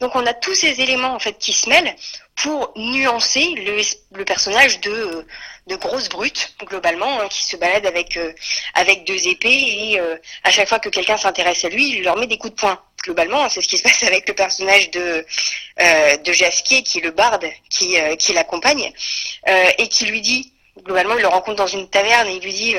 Donc 0.01 0.17
on 0.17 0.27
a 0.27 0.35
tous 0.35 0.55
ces 0.55 0.81
éléments 0.81 1.15
en 1.15 1.19
fait 1.21 1.39
qui 1.39 1.53
se 1.53 1.69
mêlent 1.69 1.95
pour 2.35 2.73
nuancer 2.77 3.55
le 4.11 4.25
personnage 4.25 4.81
de, 4.81 5.25
de 5.67 5.77
grosse 5.77 6.09
brute 6.09 6.55
globalement 6.65 7.21
hein, 7.21 7.29
qui 7.29 7.43
se 7.45 7.57
balade 7.57 7.87
avec 7.87 8.19
avec 8.75 9.05
deux 9.05 9.29
épées 9.29 9.49
et 9.49 10.01
à 10.43 10.51
chaque 10.51 10.69
fois 10.69 10.79
que 10.79 10.89
quelqu'un 10.89 11.17
s'intéresse 11.17 11.65
à 11.65 11.69
lui, 11.69 11.91
il 11.91 12.03
leur 12.05 12.17
met 12.17 12.27
des 12.27 12.37
coups 12.37 12.55
de 12.55 12.61
poing. 12.61 12.79
Globalement, 13.03 13.49
c'est 13.49 13.61
ce 13.61 13.69
qui 13.69 13.79
se 13.79 13.83
passe 13.83 14.03
avec 14.03 14.29
le 14.29 14.35
personnage 14.35 14.91
de 14.91 15.25
de 15.79 16.33
Jasquier 16.33 16.83
qui 16.83 17.01
le 17.01 17.11
barde 17.11 17.47
qui 17.71 17.97
qui 18.19 18.33
l'accompagne 18.35 18.93
et 19.79 19.89
qui 19.89 20.05
lui 20.07 20.21
dit 20.21 20.53
globalement 20.83 21.15
il 21.17 21.23
le 21.23 21.29
rencontre 21.29 21.57
dans 21.57 21.67
une 21.67 21.89
taverne 21.89 22.29
et 22.29 22.37
il 22.37 22.43
lui 22.43 22.53
dit 22.53 22.77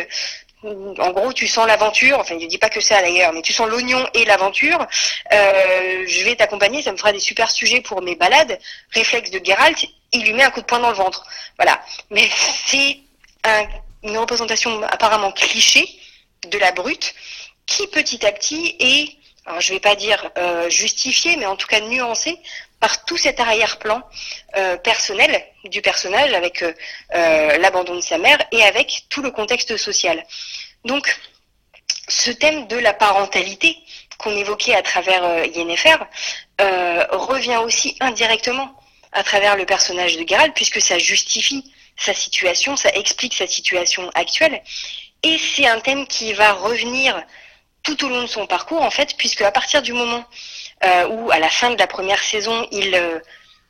en 0.65 1.11
gros, 1.11 1.33
tu 1.33 1.47
sens 1.47 1.67
l'aventure. 1.67 2.19
Enfin, 2.19 2.35
il 2.35 2.43
ne 2.43 2.49
dit 2.49 2.57
pas 2.57 2.69
que 2.69 2.81
ça 2.81 3.01
d'ailleurs, 3.01 3.33
mais 3.33 3.41
tu 3.41 3.53
sens 3.53 3.67
l'oignon 3.67 4.05
et 4.13 4.25
l'aventure. 4.25 4.85
Euh, 5.31 6.03
je 6.07 6.23
vais 6.23 6.35
t'accompagner, 6.35 6.81
ça 6.81 6.91
me 6.91 6.97
fera 6.97 7.11
des 7.11 7.19
super 7.19 7.51
sujets 7.51 7.81
pour 7.81 8.01
mes 8.01 8.15
balades. 8.15 8.59
Réflexe 8.91 9.31
de 9.31 9.41
Geralt, 9.43 9.85
il 10.15 10.23
lui 10.23 10.33
met 10.33 10.43
un 10.43 10.51
coup 10.51 10.61
de 10.61 10.65
poing 10.65 10.79
dans 10.79 10.89
le 10.89 10.95
ventre. 10.95 11.25
Voilà. 11.57 11.81
Mais 12.09 12.27
c'est 12.65 12.99
une 14.03 14.17
représentation 14.17 14.81
apparemment 14.83 15.31
cliché 15.31 15.87
de 16.47 16.57
la 16.57 16.71
brute 16.71 17.13
qui 17.65 17.87
petit 17.87 18.25
à 18.25 18.31
petit 18.31 18.75
est, 18.79 19.17
je 19.59 19.73
vais 19.73 19.79
pas 19.79 19.95
dire 19.95 20.31
euh, 20.37 20.69
justifiée, 20.69 21.35
mais 21.37 21.45
en 21.45 21.55
tout 21.55 21.67
cas 21.67 21.79
nuancée 21.81 22.37
par 22.79 23.05
tout 23.05 23.17
cet 23.17 23.39
arrière-plan 23.39 24.03
euh, 24.57 24.77
personnel 24.77 25.43
du 25.63 25.81
personnage 25.81 26.33
avec 26.33 26.61
euh, 26.61 27.57
l'abandon 27.57 27.95
de 27.95 28.01
sa 28.01 28.17
mère 28.17 28.37
et 28.51 28.61
avec 28.63 29.05
tout 29.09 29.21
le 29.21 29.31
contexte 29.31 29.77
social. 29.77 30.23
Donc, 30.83 31.19
ce 32.07 32.29
thème 32.29 32.67
de 32.67 32.77
la 32.77 32.93
parentalité 32.93 33.77
qu'on 34.19 34.35
évoquait 34.35 34.75
à 34.75 34.83
travers 34.83 35.45
Yennefer 35.45 35.97
revient 36.59 37.57
aussi 37.57 37.97
indirectement 37.99 38.79
à 39.15 39.23
travers 39.23 39.55
le 39.55 39.65
personnage 39.65 40.17
de 40.17 40.27
Geralt 40.27 40.53
puisque 40.53 40.81
ça 40.81 40.99
justifie 40.99 41.63
sa 41.97 42.13
situation, 42.13 42.75
ça 42.75 42.89
explique 42.89 43.33
sa 43.33 43.47
situation 43.47 44.11
actuelle 44.13 44.61
et 45.23 45.37
c'est 45.39 45.67
un 45.67 45.79
thème 45.79 46.05
qui 46.05 46.33
va 46.33 46.53
revenir 46.53 47.23
tout 47.81 48.05
au 48.05 48.09
long 48.09 48.21
de 48.21 48.27
son 48.27 48.45
parcours 48.45 48.83
en 48.83 48.91
fait 48.91 49.15
puisque 49.17 49.41
à 49.41 49.51
partir 49.51 49.81
du 49.81 49.93
moment 49.93 50.23
euh, 50.83 51.07
où 51.07 51.31
à 51.31 51.39
la 51.39 51.49
fin 51.49 51.71
de 51.71 51.79
la 51.79 51.87
première 51.87 52.21
saison, 52.21 52.67
il 52.71 52.93
euh, 52.93 53.19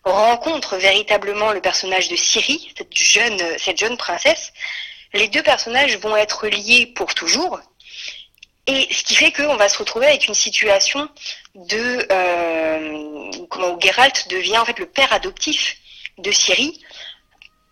rencontre 0.03 0.77
véritablement 0.77 1.51
le 1.51 1.61
personnage 1.61 2.09
de 2.09 2.15
Siri, 2.15 2.73
cette 2.77 2.95
jeune, 2.95 3.39
cette 3.57 3.77
jeune 3.77 3.95
princesse. 3.95 4.51
Les 5.13 5.27
deux 5.27 5.43
personnages 5.43 5.97
vont 5.97 6.17
être 6.17 6.47
liés 6.47 6.87
pour 6.87 7.13
toujours. 7.13 7.59
Et 8.67 8.87
ce 8.91 9.03
qui 9.03 9.15
fait 9.15 9.31
qu'on 9.31 9.55
va 9.55 9.69
se 9.69 9.77
retrouver 9.77 10.07
avec 10.07 10.27
une 10.27 10.33
situation 10.33 11.07
de 11.53 12.07
euh, 12.11 12.74
Geralt 13.79 14.27
devient 14.29 14.57
en 14.57 14.65
fait 14.65 14.79
le 14.79 14.85
père 14.85 15.11
adoptif 15.13 15.77
de 16.17 16.31
Siri, 16.31 16.81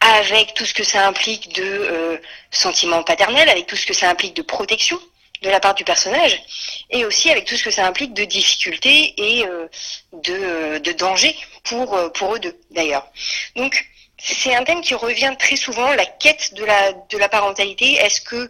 avec 0.03 0.53
tout 0.53 0.65
ce 0.65 0.73
que 0.73 0.83
ça 0.83 1.07
implique 1.07 1.53
de 1.53 1.63
euh, 1.63 2.17
sentiment 2.51 3.03
paternel, 3.03 3.49
avec 3.49 3.67
tout 3.67 3.75
ce 3.75 3.85
que 3.85 3.93
ça 3.93 4.09
implique 4.09 4.35
de 4.35 4.41
protection, 4.41 4.99
de 5.41 5.49
la 5.49 5.59
part 5.59 5.75
du 5.75 5.83
personnage, 5.83 6.41
et 6.89 7.05
aussi 7.05 7.29
avec 7.29 7.45
tout 7.45 7.55
ce 7.55 7.63
que 7.63 7.71
ça 7.71 7.85
implique 7.85 8.13
de 8.13 8.25
difficultés 8.25 9.13
et 9.17 9.45
euh, 9.45 9.67
de, 10.11 10.79
de, 10.79 10.91
danger 10.91 11.35
pour, 11.63 11.95
euh, 11.95 12.09
pour 12.09 12.35
eux 12.35 12.39
deux, 12.39 12.57
d'ailleurs. 12.71 13.07
Donc, 13.55 13.85
c'est 14.17 14.55
un 14.55 14.63
thème 14.63 14.81
qui 14.81 14.93
revient 14.93 15.35
très 15.37 15.55
souvent, 15.55 15.91
la 15.93 16.05
quête 16.05 16.53
de 16.53 16.63
la, 16.63 16.93
de 16.93 17.17
la 17.17 17.29
parentalité. 17.29 17.93
Est-ce 17.93 18.21
que 18.21 18.49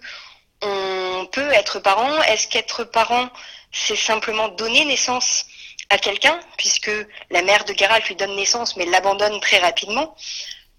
on 0.62 1.28
peut 1.32 1.52
être 1.52 1.80
parent? 1.80 2.22
Est-ce 2.24 2.48
qu'être 2.48 2.84
parent, 2.84 3.30
c'est 3.72 3.96
simplement 3.96 4.50
donner 4.50 4.86
naissance 4.86 5.46
à 5.94 5.98
quelqu'un, 6.00 6.40
puisque 6.58 6.92
la 7.30 7.44
mère 7.44 7.64
de 7.66 7.74
Geralt 7.74 8.08
lui 8.08 8.16
donne 8.16 8.36
naissance, 8.36 8.76
mais 8.76 8.86
l'abandonne 8.86 9.40
très 9.40 9.60
rapidement 9.60 10.16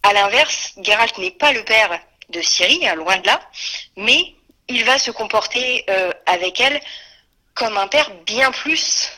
À 0.02 0.12
l'inverse, 0.12 0.72
Geralt 0.82 1.16
n'est 1.18 1.30
pas 1.30 1.52
le 1.52 1.64
père 1.64 2.00
de 2.30 2.42
Ciri, 2.42 2.86
hein, 2.86 2.96
loin 2.96 3.16
de 3.18 3.26
là, 3.26 3.40
mais 3.96 4.34
il 4.68 4.84
va 4.84 4.98
se 4.98 5.12
comporter 5.12 5.84
euh, 5.88 6.10
avec 6.26 6.60
elle 6.60 6.80
comme 7.54 7.76
un 7.76 7.86
père 7.86 8.10
bien 8.26 8.50
plus 8.50 9.08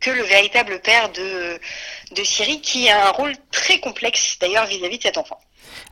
que 0.00 0.10
le 0.10 0.22
véritable 0.22 0.80
père 0.80 1.10
de, 1.12 1.60
de 2.12 2.24
Siri, 2.24 2.60
qui 2.62 2.88
a 2.88 3.08
un 3.08 3.10
rôle 3.10 3.34
très 3.50 3.78
complexe 3.78 4.38
d'ailleurs 4.40 4.66
vis-à-vis 4.66 4.98
de 4.98 5.02
cet 5.02 5.18
enfant. 5.18 5.38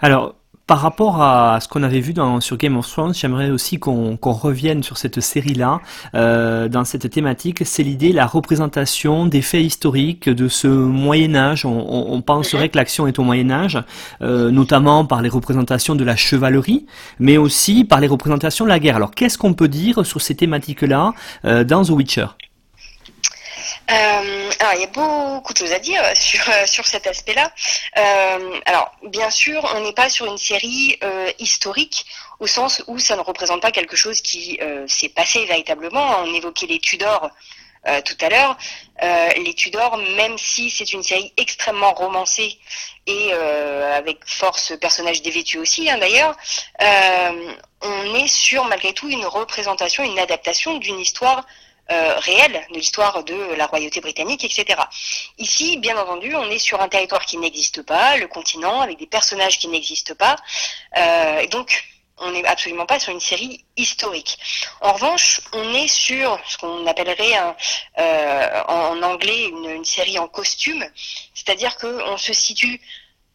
Alors, 0.00 0.34
par 0.70 0.82
rapport 0.82 1.20
à 1.20 1.58
ce 1.60 1.66
qu'on 1.66 1.82
avait 1.82 1.98
vu 1.98 2.12
dans, 2.12 2.40
sur 2.40 2.56
Game 2.56 2.76
of 2.76 2.88
Thrones, 2.88 3.12
j'aimerais 3.12 3.50
aussi 3.50 3.80
qu'on 3.80 4.16
revienne 4.22 4.84
sur 4.84 4.98
cette 4.98 5.18
série-là, 5.18 5.80
euh, 6.14 6.68
dans 6.68 6.84
cette 6.84 7.10
thématique. 7.10 7.62
C'est 7.64 7.82
l'idée, 7.82 8.12
la 8.12 8.24
représentation 8.24 9.26
des 9.26 9.42
faits 9.42 9.64
historiques 9.64 10.28
de 10.28 10.46
ce 10.46 10.68
Moyen 10.68 11.34
Âge. 11.34 11.64
On, 11.64 12.12
on, 12.12 12.22
penserait 12.22 12.66
mhm. 12.66 12.68
que 12.68 12.78
l'action 12.78 13.08
est 13.08 13.18
au 13.18 13.24
Moyen 13.24 13.50
Âge, 13.50 13.82
euh, 14.22 14.52
notamment 14.52 15.04
par 15.04 15.22
les 15.22 15.28
représentations 15.28 15.96
de 15.96 16.04
la 16.04 16.14
chevalerie, 16.14 16.86
mais 17.18 17.36
aussi 17.36 17.82
par 17.82 17.98
les 17.98 18.06
représentations 18.06 18.64
de 18.64 18.70
la 18.70 18.78
guerre. 18.78 18.94
Alors, 18.94 19.10
qu'est-ce 19.10 19.38
qu'on 19.38 19.54
peut 19.54 19.66
dire 19.66 20.06
sur 20.06 20.20
ces 20.20 20.36
thématiques-là 20.36 21.14
euh, 21.46 21.64
dans 21.64 21.82
The 21.82 21.90
Witcher? 21.90 22.26
Euh, 23.90 24.50
alors, 24.60 24.74
il 24.74 24.80
y 24.80 24.84
a 24.84 24.86
beaucoup 24.88 25.52
de 25.52 25.58
choses 25.58 25.72
à 25.72 25.78
dire 25.78 26.02
sur, 26.14 26.48
euh, 26.48 26.66
sur 26.66 26.86
cet 26.86 27.06
aspect-là. 27.06 27.52
Euh, 27.98 28.60
alors, 28.66 28.92
bien 29.04 29.30
sûr, 29.30 29.68
on 29.76 29.80
n'est 29.80 29.92
pas 29.92 30.08
sur 30.08 30.26
une 30.26 30.38
série 30.38 30.98
historique 31.38 32.06
au 32.38 32.46
sens 32.46 32.82
où 32.86 32.98
ça 32.98 33.16
ne 33.16 33.20
représente 33.20 33.60
pas 33.60 33.70
quelque 33.70 33.96
chose 33.96 34.20
qui 34.20 34.58
s'est 34.86 35.08
passé 35.08 35.44
véritablement. 35.44 36.20
On 36.20 36.34
évoquait 36.34 36.66
les 36.66 36.78
Tudors 36.78 37.30
tout 38.04 38.16
à 38.20 38.28
l'heure. 38.28 38.56
les 39.36 39.54
Tudors, 39.54 39.96
même 40.16 40.38
si 40.38 40.70
c'est 40.70 40.92
une 40.92 41.02
série 41.02 41.32
extrêmement 41.36 41.92
romancée 41.92 42.58
et 43.06 43.32
avec 43.32 44.18
force 44.26 44.72
personnage 44.78 45.22
dévêtu 45.22 45.58
aussi, 45.58 45.90
hein, 45.90 45.98
d'ailleurs, 45.98 46.34
on 47.82 48.14
est 48.14 48.28
sur 48.28 48.64
malgré 48.64 48.92
tout 48.92 49.08
une 49.08 49.26
représentation, 49.26 50.02
une 50.04 50.18
adaptation 50.18 50.78
d'une 50.78 51.00
histoire 51.00 51.44
euh, 51.90 52.18
réelle 52.18 52.64
de 52.70 52.74
l'histoire 52.74 53.24
de 53.24 53.54
la 53.54 53.66
royauté 53.66 54.00
britannique, 54.00 54.44
etc. 54.44 54.80
Ici, 55.38 55.76
bien 55.78 55.96
entendu, 55.98 56.34
on 56.36 56.50
est 56.50 56.58
sur 56.58 56.80
un 56.80 56.88
territoire 56.88 57.24
qui 57.24 57.36
n'existe 57.36 57.82
pas, 57.82 58.16
le 58.16 58.28
continent, 58.28 58.80
avec 58.80 58.98
des 58.98 59.06
personnages 59.06 59.58
qui 59.58 59.68
n'existent 59.68 60.14
pas. 60.14 60.36
Euh, 60.96 61.40
et 61.40 61.48
donc, 61.48 61.84
on 62.18 62.30
n'est 62.30 62.44
absolument 62.44 62.86
pas 62.86 63.00
sur 63.00 63.12
une 63.12 63.20
série 63.20 63.64
historique. 63.76 64.38
En 64.80 64.92
revanche, 64.92 65.40
on 65.52 65.74
est 65.74 65.88
sur 65.88 66.38
ce 66.46 66.58
qu'on 66.58 66.86
appellerait 66.86 67.34
euh, 67.98 68.62
en 68.68 69.02
anglais 69.02 69.46
une, 69.46 69.70
une, 69.70 69.84
série 69.84 70.18
en 70.18 70.28
costume, 70.28 70.84
c'est-à-dire 71.34 71.76
qu'on 71.76 72.16
se 72.18 72.32
situe 72.32 72.80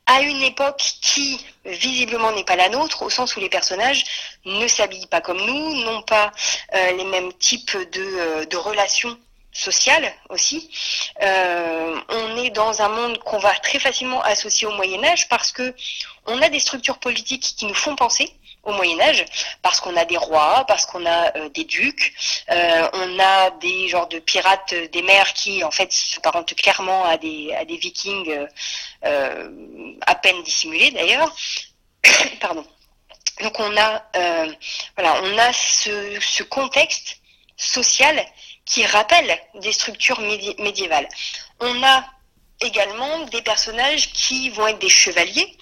à 0.08 0.22
une 0.22 0.42
époque 0.44 0.84
qui 1.02 1.44
visiblement 1.66 2.32
n'est 2.32 2.44
pas 2.44 2.56
la 2.56 2.70
nôtre, 2.70 3.02
au 3.02 3.10
sens 3.10 3.36
où 3.36 3.40
les 3.40 3.50
personnages 3.50 4.04
ne 4.46 4.68
s'habillent 4.68 5.08
pas 5.08 5.22
comme 5.22 5.44
nous, 5.44 5.84
n'ont 5.84 6.04
pas 6.04 6.32
euh, 6.74 6.92
les 6.92 7.06
mêmes 7.06 7.34
types 7.34 7.76
de, 7.92 8.02
euh, 8.02 8.60
relations 8.60 9.18
sociales 9.52 10.14
aussi. 10.30 10.70
Euh, 11.22 12.00
on 12.10 12.38
est 12.38 12.50
dans 12.50 12.82
un 12.82 12.90
monde 12.90 13.18
qu'on 13.20 13.38
va 13.40 13.54
très 13.56 13.80
facilement 13.80 14.22
associer 14.22 14.68
au 14.68 14.72
Moyen 14.72 15.04
Âge 15.04 15.28
parce 15.30 15.52
que 15.52 15.74
on 16.26 16.42
a 16.42 16.50
des 16.50 16.60
structures 16.60 17.00
politiques 17.00 17.56
qui 17.58 17.66
nous 17.66 17.74
font 17.74 17.96
penser 17.96 18.32
au 18.66 18.72
Moyen 18.72 19.00
Âge, 19.00 19.26
parce 19.62 19.80
qu'on 19.80 19.96
a 19.96 20.06
des 20.06 20.18
rois, 20.18 20.66
parce 20.68 20.86
qu'on 20.86 21.06
a 21.06 21.36
euh, 21.38 21.50
des 21.50 21.64
ducs, 21.64 22.14
euh, 22.50 22.90
on 22.94 23.20
a 23.20 23.52
des 23.52 23.88
genres 23.88 24.08
de 24.08 24.20
pirates 24.20 24.74
des 24.92 25.02
mers 25.02 25.34
qui 25.34 25.64
en 25.64 25.72
fait 25.72 25.92
s'apparentent 25.92 26.54
clairement 26.56 27.06
à 27.06 27.18
des, 27.18 27.54
à 27.54 27.64
des 27.64 27.78
vikings 27.78 28.48
euh, 29.06 29.96
à 30.06 30.16
peine 30.16 30.42
dissimulés 30.44 30.92
d'ailleurs. 30.92 31.34
Pardon. 32.42 32.66
Donc 33.42 33.60
on 33.60 33.78
a 33.78 35.54
ce, 35.54 36.44
contexte 36.44 37.18
social 37.58 38.26
qui 38.66 38.86
rappelle 38.86 39.38
des 39.56 39.72
structures 39.72 40.20
médiévales. 40.22 41.08
On 41.60 41.84
a 41.84 42.06
également 42.62 43.20
des 43.26 43.42
personnages 43.42 44.12
qui 44.14 44.50
vont 44.50 44.68
être 44.68 44.80
des 44.80 44.90
chevaliers, 44.90 45.58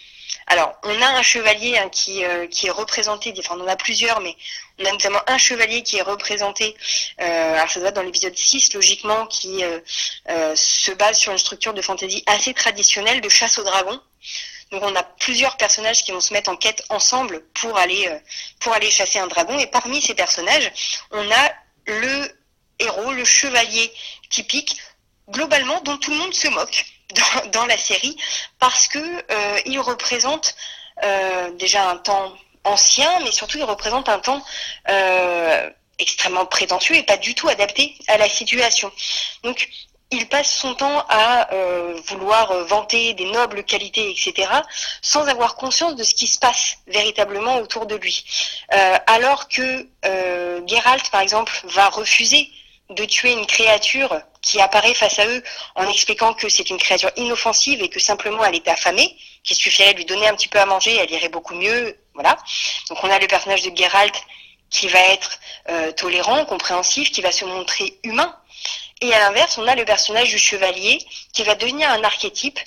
alors, 0.47 0.73
on 0.83 1.01
a 1.01 1.07
un 1.07 1.21
chevalier 1.21 1.77
hein, 1.77 1.89
qui, 1.89 2.23
euh, 2.25 2.47
qui 2.47 2.67
est 2.67 2.71
représenté, 2.71 3.33
enfin 3.39 3.55
on 3.57 3.63
en 3.63 3.67
a 3.67 3.75
plusieurs, 3.75 4.19
mais 4.19 4.35
on 4.79 4.85
a 4.85 4.91
notamment 4.91 5.21
un 5.27 5.37
chevalier 5.37 5.83
qui 5.83 5.97
est 5.97 6.01
représenté, 6.01 6.75
euh, 7.21 7.53
alors 7.55 7.69
ça 7.69 7.79
doit 7.79 7.89
être 7.89 7.95
dans 7.95 8.01
l'épisode 8.01 8.37
6 8.37 8.73
logiquement, 8.73 9.25
qui 9.27 9.63
euh, 9.63 9.79
euh, 10.29 10.55
se 10.55 10.91
base 10.91 11.17
sur 11.17 11.31
une 11.31 11.37
structure 11.37 11.73
de 11.73 11.81
fantasy 11.81 12.23
assez 12.25 12.53
traditionnelle 12.53 13.21
de 13.21 13.29
chasse 13.29 13.57
au 13.57 13.63
dragon. 13.63 13.99
Donc 14.71 14.83
on 14.83 14.95
a 14.95 15.03
plusieurs 15.03 15.55
personnages 15.57 16.03
qui 16.03 16.11
vont 16.11 16.21
se 16.21 16.33
mettre 16.33 16.49
en 16.49 16.55
quête 16.55 16.83
ensemble 16.89 17.43
pour 17.53 17.77
aller, 17.77 18.09
pour 18.59 18.73
aller 18.73 18.89
chasser 18.89 19.19
un 19.19 19.27
dragon. 19.27 19.57
Et 19.59 19.67
parmi 19.67 20.01
ces 20.01 20.15
personnages, 20.15 20.71
on 21.11 21.31
a 21.31 21.53
le 21.85 22.27
héros, 22.79 23.11
le 23.11 23.23
chevalier 23.23 23.93
typique, 24.29 24.75
globalement 25.29 25.79
dont 25.81 25.97
tout 25.97 26.09
le 26.09 26.17
monde 26.17 26.33
se 26.33 26.47
moque 26.47 26.85
dans, 27.51 27.65
la 27.65 27.77
série 27.77 28.17
parce 28.59 28.87
que 28.87 28.99
euh, 28.99 29.59
il 29.65 29.79
représente 29.79 30.55
euh, 31.03 31.51
déjà 31.51 31.89
un 31.89 31.97
temps 31.97 32.33
ancien, 32.63 33.19
mais 33.21 33.31
surtout 33.31 33.57
il 33.57 33.63
représente 33.63 34.09
un 34.09 34.19
temps 34.19 34.43
euh, 34.89 35.69
extrêmement 35.99 36.45
prétentieux 36.45 36.95
et 36.95 37.03
pas 37.03 37.17
du 37.17 37.35
tout 37.35 37.49
adapté 37.49 37.95
à 38.07 38.17
la 38.17 38.29
situation. 38.29 38.91
Donc 39.43 39.69
il 40.13 40.27
passe 40.27 40.55
son 40.55 40.75
temps 40.75 41.05
à 41.09 41.51
euh, 41.53 41.99
vouloir 42.07 42.51
euh, 42.51 42.63
vanter 42.65 43.13
des 43.13 43.25
nobles 43.25 43.63
qualités, 43.63 44.11
etc., 44.11 44.47
sans 45.01 45.27
avoir 45.27 45.55
conscience 45.55 45.95
de 45.95 46.03
ce 46.03 46.13
qui 46.13 46.27
se 46.27 46.37
passe 46.37 46.77
véritablement 46.87 47.57
autour 47.57 47.85
de 47.87 47.95
lui. 47.95 48.23
Euh, 48.73 48.97
alors 49.07 49.47
que 49.47 49.87
Geralt, 50.67 51.09
par 51.09 51.21
exemple, 51.21 51.53
va 51.65 51.89
refuser 51.89 52.49
de 52.89 53.05
tuer 53.05 53.31
une 53.31 53.45
créature 53.45 54.21
qui 54.41 54.59
apparaît 54.59 54.93
face 54.93 55.19
à 55.19 55.25
eux 55.27 55.43
en 55.75 55.87
expliquant 55.87 56.33
que 56.33 56.49
c'est 56.49 56.69
une 56.69 56.77
créature 56.77 57.11
inoffensive 57.15 57.81
et 57.81 57.89
que 57.89 57.99
simplement 57.99 58.43
elle 58.43 58.55
est 58.55 58.67
affamée, 58.67 59.15
qu'il 59.43 59.55
suffirait 59.55 59.93
de 59.93 59.97
lui 59.97 60.05
donner 60.05 60.27
un 60.27 60.35
petit 60.35 60.49
peu 60.49 60.59
à 60.59 60.65
manger, 60.65 60.95
elle 60.95 61.11
irait 61.11 61.29
beaucoup 61.29 61.55
mieux, 61.55 61.97
voilà. 62.13 62.37
Donc 62.89 63.03
on 63.03 63.09
a 63.09 63.19
le 63.19 63.27
personnage 63.27 63.63
de 63.63 63.75
Geralt 63.75 64.13
qui 64.69 64.87
va 64.87 64.99
être 64.99 65.39
tolérant, 65.95 66.45
compréhensif, 66.45 67.11
qui 67.11 67.21
va 67.21 67.31
se 67.31 67.45
montrer 67.45 67.97
humain 68.03 68.35
et 69.03 69.13
à 69.13 69.19
l'inverse, 69.19 69.57
on 69.57 69.67
a 69.67 69.75
le 69.75 69.83
personnage 69.83 70.29
du 70.29 70.37
chevalier 70.37 70.97
qui 71.33 71.43
va 71.43 71.55
devenir 71.55 71.89
un 71.89 72.03
archétype 72.05 72.57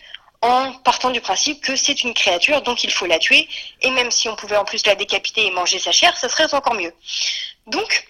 en 0.43 0.75
partant 0.85 1.09
du 1.09 1.23
principe 1.23 1.62
que 1.62 1.77
c'est 1.77 2.03
une 2.05 2.12
créature, 2.12 2.61
donc 2.61 2.85
il 2.85 2.93
faut 2.93 3.07
la 3.07 3.19
tuer. 3.19 3.49
Et 3.81 3.91
même 3.91 4.11
si 4.11 4.29
on 4.29 4.37
pouvait 4.37 4.59
en 4.59 4.67
plus 4.67 4.85
la 4.85 4.95
décapiter 4.95 5.47
et 5.47 5.51
manger 5.51 5.79
sa 5.79 5.93
chair, 5.93 6.14
ça 6.17 6.29
serait 6.29 6.53
encore 6.55 6.75
mieux. 6.75 6.93
Donc, 7.67 8.07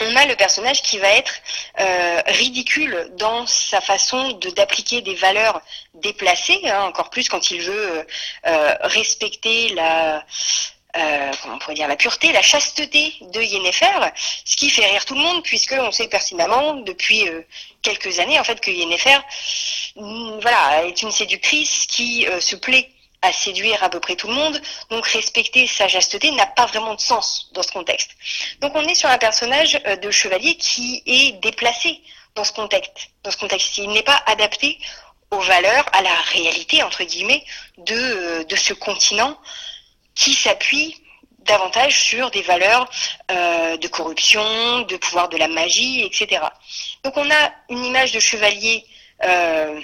on 0.00 0.16
a 0.16 0.26
le 0.26 0.36
personnage 0.36 0.82
qui 0.82 0.98
va 0.98 1.08
être 1.08 1.34
euh, 1.80 2.22
ridicule 2.26 3.10
dans 3.12 3.46
sa 3.46 3.80
façon 3.80 4.32
d'appliquer 4.56 5.02
des 5.02 5.14
valeurs 5.14 5.60
déplacées, 5.94 6.60
hein, 6.64 6.82
encore 6.82 7.10
plus 7.10 7.28
quand 7.28 7.50
il 7.50 7.62
veut 7.62 8.06
euh, 8.46 8.74
respecter 8.82 9.70
la 9.70 10.24
euh, 10.96 11.32
comment 11.42 11.56
on 11.56 11.58
pourrait 11.58 11.74
dire, 11.74 11.88
la 11.88 11.96
pureté, 11.96 12.30
la 12.32 12.42
chasteté 12.42 13.14
de 13.20 13.40
Yennefer, 13.40 14.12
ce 14.44 14.54
qui 14.54 14.70
fait 14.70 14.86
rire 14.86 15.04
tout 15.04 15.14
le 15.14 15.20
monde, 15.20 15.42
puisque 15.42 15.74
on 15.76 15.90
sait 15.90 16.06
pertinemment 16.06 16.74
depuis 16.74 17.28
euh, 17.28 17.42
quelques 17.82 18.20
années 18.20 18.38
en 18.38 18.44
fait 18.44 18.60
que 18.60 18.70
Yennefer, 18.70 19.18
mm, 19.96 20.38
voilà, 20.40 20.86
est 20.86 21.02
une 21.02 21.10
séductrice 21.10 21.86
qui 21.86 22.28
euh, 22.28 22.40
se 22.40 22.54
plaît 22.54 22.90
à 23.24 23.32
séduire 23.32 23.82
à 23.82 23.88
peu 23.88 24.00
près 24.00 24.16
tout 24.16 24.28
le 24.28 24.34
monde, 24.34 24.60
donc 24.90 25.06
respecter 25.06 25.66
sa 25.66 25.88
chasteté 25.88 26.30
n'a 26.32 26.46
pas 26.46 26.66
vraiment 26.66 26.94
de 26.94 27.00
sens 27.00 27.50
dans 27.52 27.62
ce 27.62 27.72
contexte. 27.72 28.10
Donc 28.60 28.72
on 28.74 28.82
est 28.82 28.94
sur 28.94 29.08
un 29.08 29.18
personnage 29.18 29.80
de 30.02 30.10
chevalier 30.10 30.56
qui 30.56 31.02
est 31.06 31.32
déplacé 31.40 32.00
dans 32.34 32.44
ce 32.44 32.52
contexte, 32.52 33.10
dans 33.22 33.30
ce 33.30 33.36
contexte, 33.36 33.78
il 33.78 33.90
n'est 33.90 34.02
pas 34.02 34.22
adapté 34.26 34.78
aux 35.30 35.40
valeurs, 35.40 35.86
à 35.92 36.02
la 36.02 36.14
réalité 36.32 36.82
entre 36.82 37.04
guillemets 37.04 37.44
de 37.78 38.44
de 38.44 38.56
ce 38.56 38.74
continent 38.74 39.38
qui 40.14 40.34
s'appuie 40.34 41.00
davantage 41.44 42.00
sur 42.00 42.30
des 42.30 42.42
valeurs 42.42 42.88
euh, 43.30 43.76
de 43.76 43.88
corruption, 43.88 44.80
de 44.82 44.96
pouvoir 44.96 45.28
de 45.28 45.36
la 45.36 45.48
magie, 45.48 46.02
etc. 46.02 46.42
Donc 47.04 47.16
on 47.16 47.30
a 47.30 47.52
une 47.68 47.84
image 47.84 48.12
de 48.12 48.20
chevalier 48.20 48.84
euh, 49.24 49.80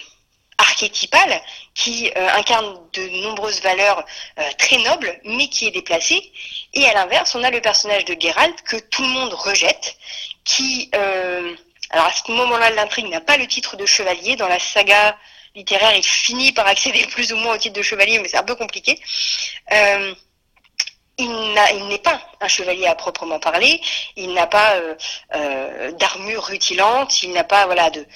archétypale 0.60 1.40
qui 1.74 2.10
euh, 2.16 2.28
incarne 2.34 2.78
de 2.92 3.08
nombreuses 3.22 3.60
valeurs 3.62 4.04
euh, 4.38 4.42
très 4.58 4.78
nobles, 4.78 5.18
mais 5.24 5.48
qui 5.48 5.66
est 5.66 5.70
déplacée. 5.70 6.32
Et 6.74 6.86
à 6.86 6.94
l'inverse, 6.94 7.34
on 7.34 7.42
a 7.42 7.50
le 7.50 7.60
personnage 7.60 8.04
de 8.04 8.16
Geralt 8.18 8.62
que 8.62 8.76
tout 8.76 9.02
le 9.02 9.08
monde 9.08 9.32
rejette, 9.34 9.96
qui, 10.44 10.90
euh, 10.94 11.54
alors 11.90 12.06
à 12.06 12.12
ce 12.12 12.30
moment-là 12.30 12.70
de 12.70 12.76
l'intrigue, 12.76 13.08
n'a 13.08 13.20
pas 13.20 13.36
le 13.36 13.46
titre 13.46 13.76
de 13.76 13.86
chevalier. 13.86 14.36
Dans 14.36 14.48
la 14.48 14.58
saga 14.58 15.16
littéraire, 15.54 15.94
il 15.96 16.04
finit 16.04 16.52
par 16.52 16.66
accéder 16.66 17.06
plus 17.10 17.32
ou 17.32 17.36
moins 17.36 17.54
au 17.54 17.58
titre 17.58 17.76
de 17.76 17.82
chevalier, 17.82 18.18
mais 18.18 18.28
c'est 18.28 18.38
un 18.38 18.44
peu 18.44 18.56
compliqué. 18.56 19.00
Euh, 21.20 21.64
il 21.74 21.86
n'est 21.88 21.98
pas 21.98 22.20
un 22.40 22.48
chevalier 22.48 22.86
à 22.86 22.94
proprement 22.94 23.38
parler, 23.38 23.80
il 24.16 24.32
n'a 24.32 24.46
pas 24.46 24.74
euh, 24.76 24.94
euh, 25.34 25.92
d'armure 25.92 26.44
rutilante, 26.44 27.22
il 27.22 27.32
n'a 27.32 27.44
pas 27.44 27.66
voilà 27.66 27.90
de 27.90 28.06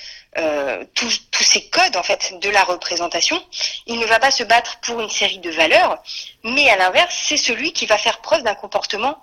tous, 0.94 1.20
ces 1.40 1.68
codes 1.68 1.96
en 1.96 2.02
fait 2.02 2.38
de 2.40 2.50
la 2.50 2.64
représentation. 2.64 3.40
Il 3.86 3.98
ne 3.98 4.07
va 4.07 4.18
pas 4.18 4.30
se 4.32 4.42
battre 4.42 4.80
pour 4.80 5.00
une 5.00 5.11
série 5.11 5.38
de 5.38 5.50
valeurs, 5.50 6.02
mais 6.42 6.68
à 6.68 6.76
l'inverse, 6.76 7.14
c'est 7.22 7.36
celui 7.36 7.72
qui 7.72 7.86
va 7.86 7.98
faire 7.98 8.20
preuve 8.20 8.42
d'un 8.42 8.57
comportement 8.57 9.22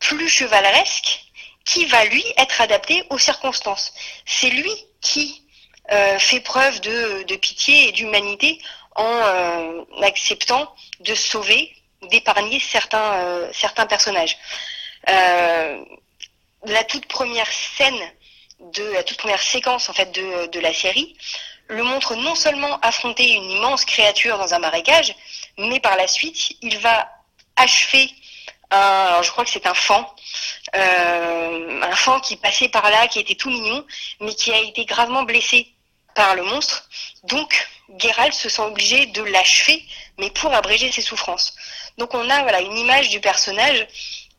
plus 0.00 0.28
chevaleresque, 0.28 1.24
qui 1.64 1.86
va 1.86 2.04
lui 2.04 2.24
être 2.36 2.60
adapté 2.60 3.04
aux 3.08 3.18
circonstances. 3.18 3.94
C'est 4.26 4.50
lui 4.50 4.72
qui 5.00 5.42
fait 6.18 6.40
preuve 6.40 6.80
de 6.80 7.36
pitié 7.36 7.88
et 7.88 7.92
d'humanité 7.92 8.60
en 8.96 9.22
acceptant 10.02 10.74
de 11.00 11.14
sauver 11.14 11.74
d'épargner 12.08 12.60
certains, 12.60 13.12
euh, 13.12 13.86
personnages. 13.88 14.36
Euh, 15.08 15.84
la 16.64 16.84
toute 16.84 17.06
première 17.06 17.50
scène 17.50 18.00
la 18.92 19.02
toute 19.02 19.16
première 19.16 19.42
séquence 19.42 19.88
en 19.88 19.92
fait 19.92 20.12
de, 20.12 20.60
la 20.60 20.74
série 20.74 21.16
le 21.68 21.82
montre 21.82 22.14
non 22.16 22.34
seulement 22.34 22.78
affronter 22.80 23.30
une 23.30 23.50
immense 23.50 23.84
créature 23.84 24.38
dans 24.38 24.54
un 24.54 24.58
marécage, 24.58 25.14
mais 25.56 25.78
par 25.78 25.96
la 25.96 26.08
suite, 26.08 26.52
il 26.62 26.78
va 26.78 27.08
achever 27.56 28.10
un, 28.72 29.22
je 29.22 29.30
crois 29.30 29.44
que 29.44 29.50
c'est 29.50 29.66
un 29.66 29.74
fan, 29.74 30.04
euh, 30.74 31.82
un 31.82 31.96
fan 31.96 32.20
qui 32.22 32.36
passait 32.36 32.68
par 32.68 32.90
là, 32.90 33.06
qui 33.06 33.20
était 33.20 33.36
tout 33.36 33.50
mignon, 33.50 33.84
mais 34.20 34.34
qui 34.34 34.52
a 34.52 34.58
été 34.58 34.84
gravement 34.84 35.22
blessé 35.22 35.68
par 36.16 36.34
le 36.34 36.42
monstre. 36.42 36.88
Donc, 37.24 37.68
Geralt 37.98 38.34
se 38.34 38.48
sent 38.48 38.62
obligé 38.62 39.06
de 39.06 39.22
l'achever, 39.22 39.84
mais 40.18 40.30
pour 40.30 40.52
abréger 40.52 40.90
ses 40.90 41.02
souffrances. 41.02 41.54
Donc 42.00 42.14
on 42.14 42.30
a 42.30 42.42
voilà 42.42 42.62
une 42.62 42.78
image 42.78 43.10
du 43.10 43.20
personnage 43.20 43.86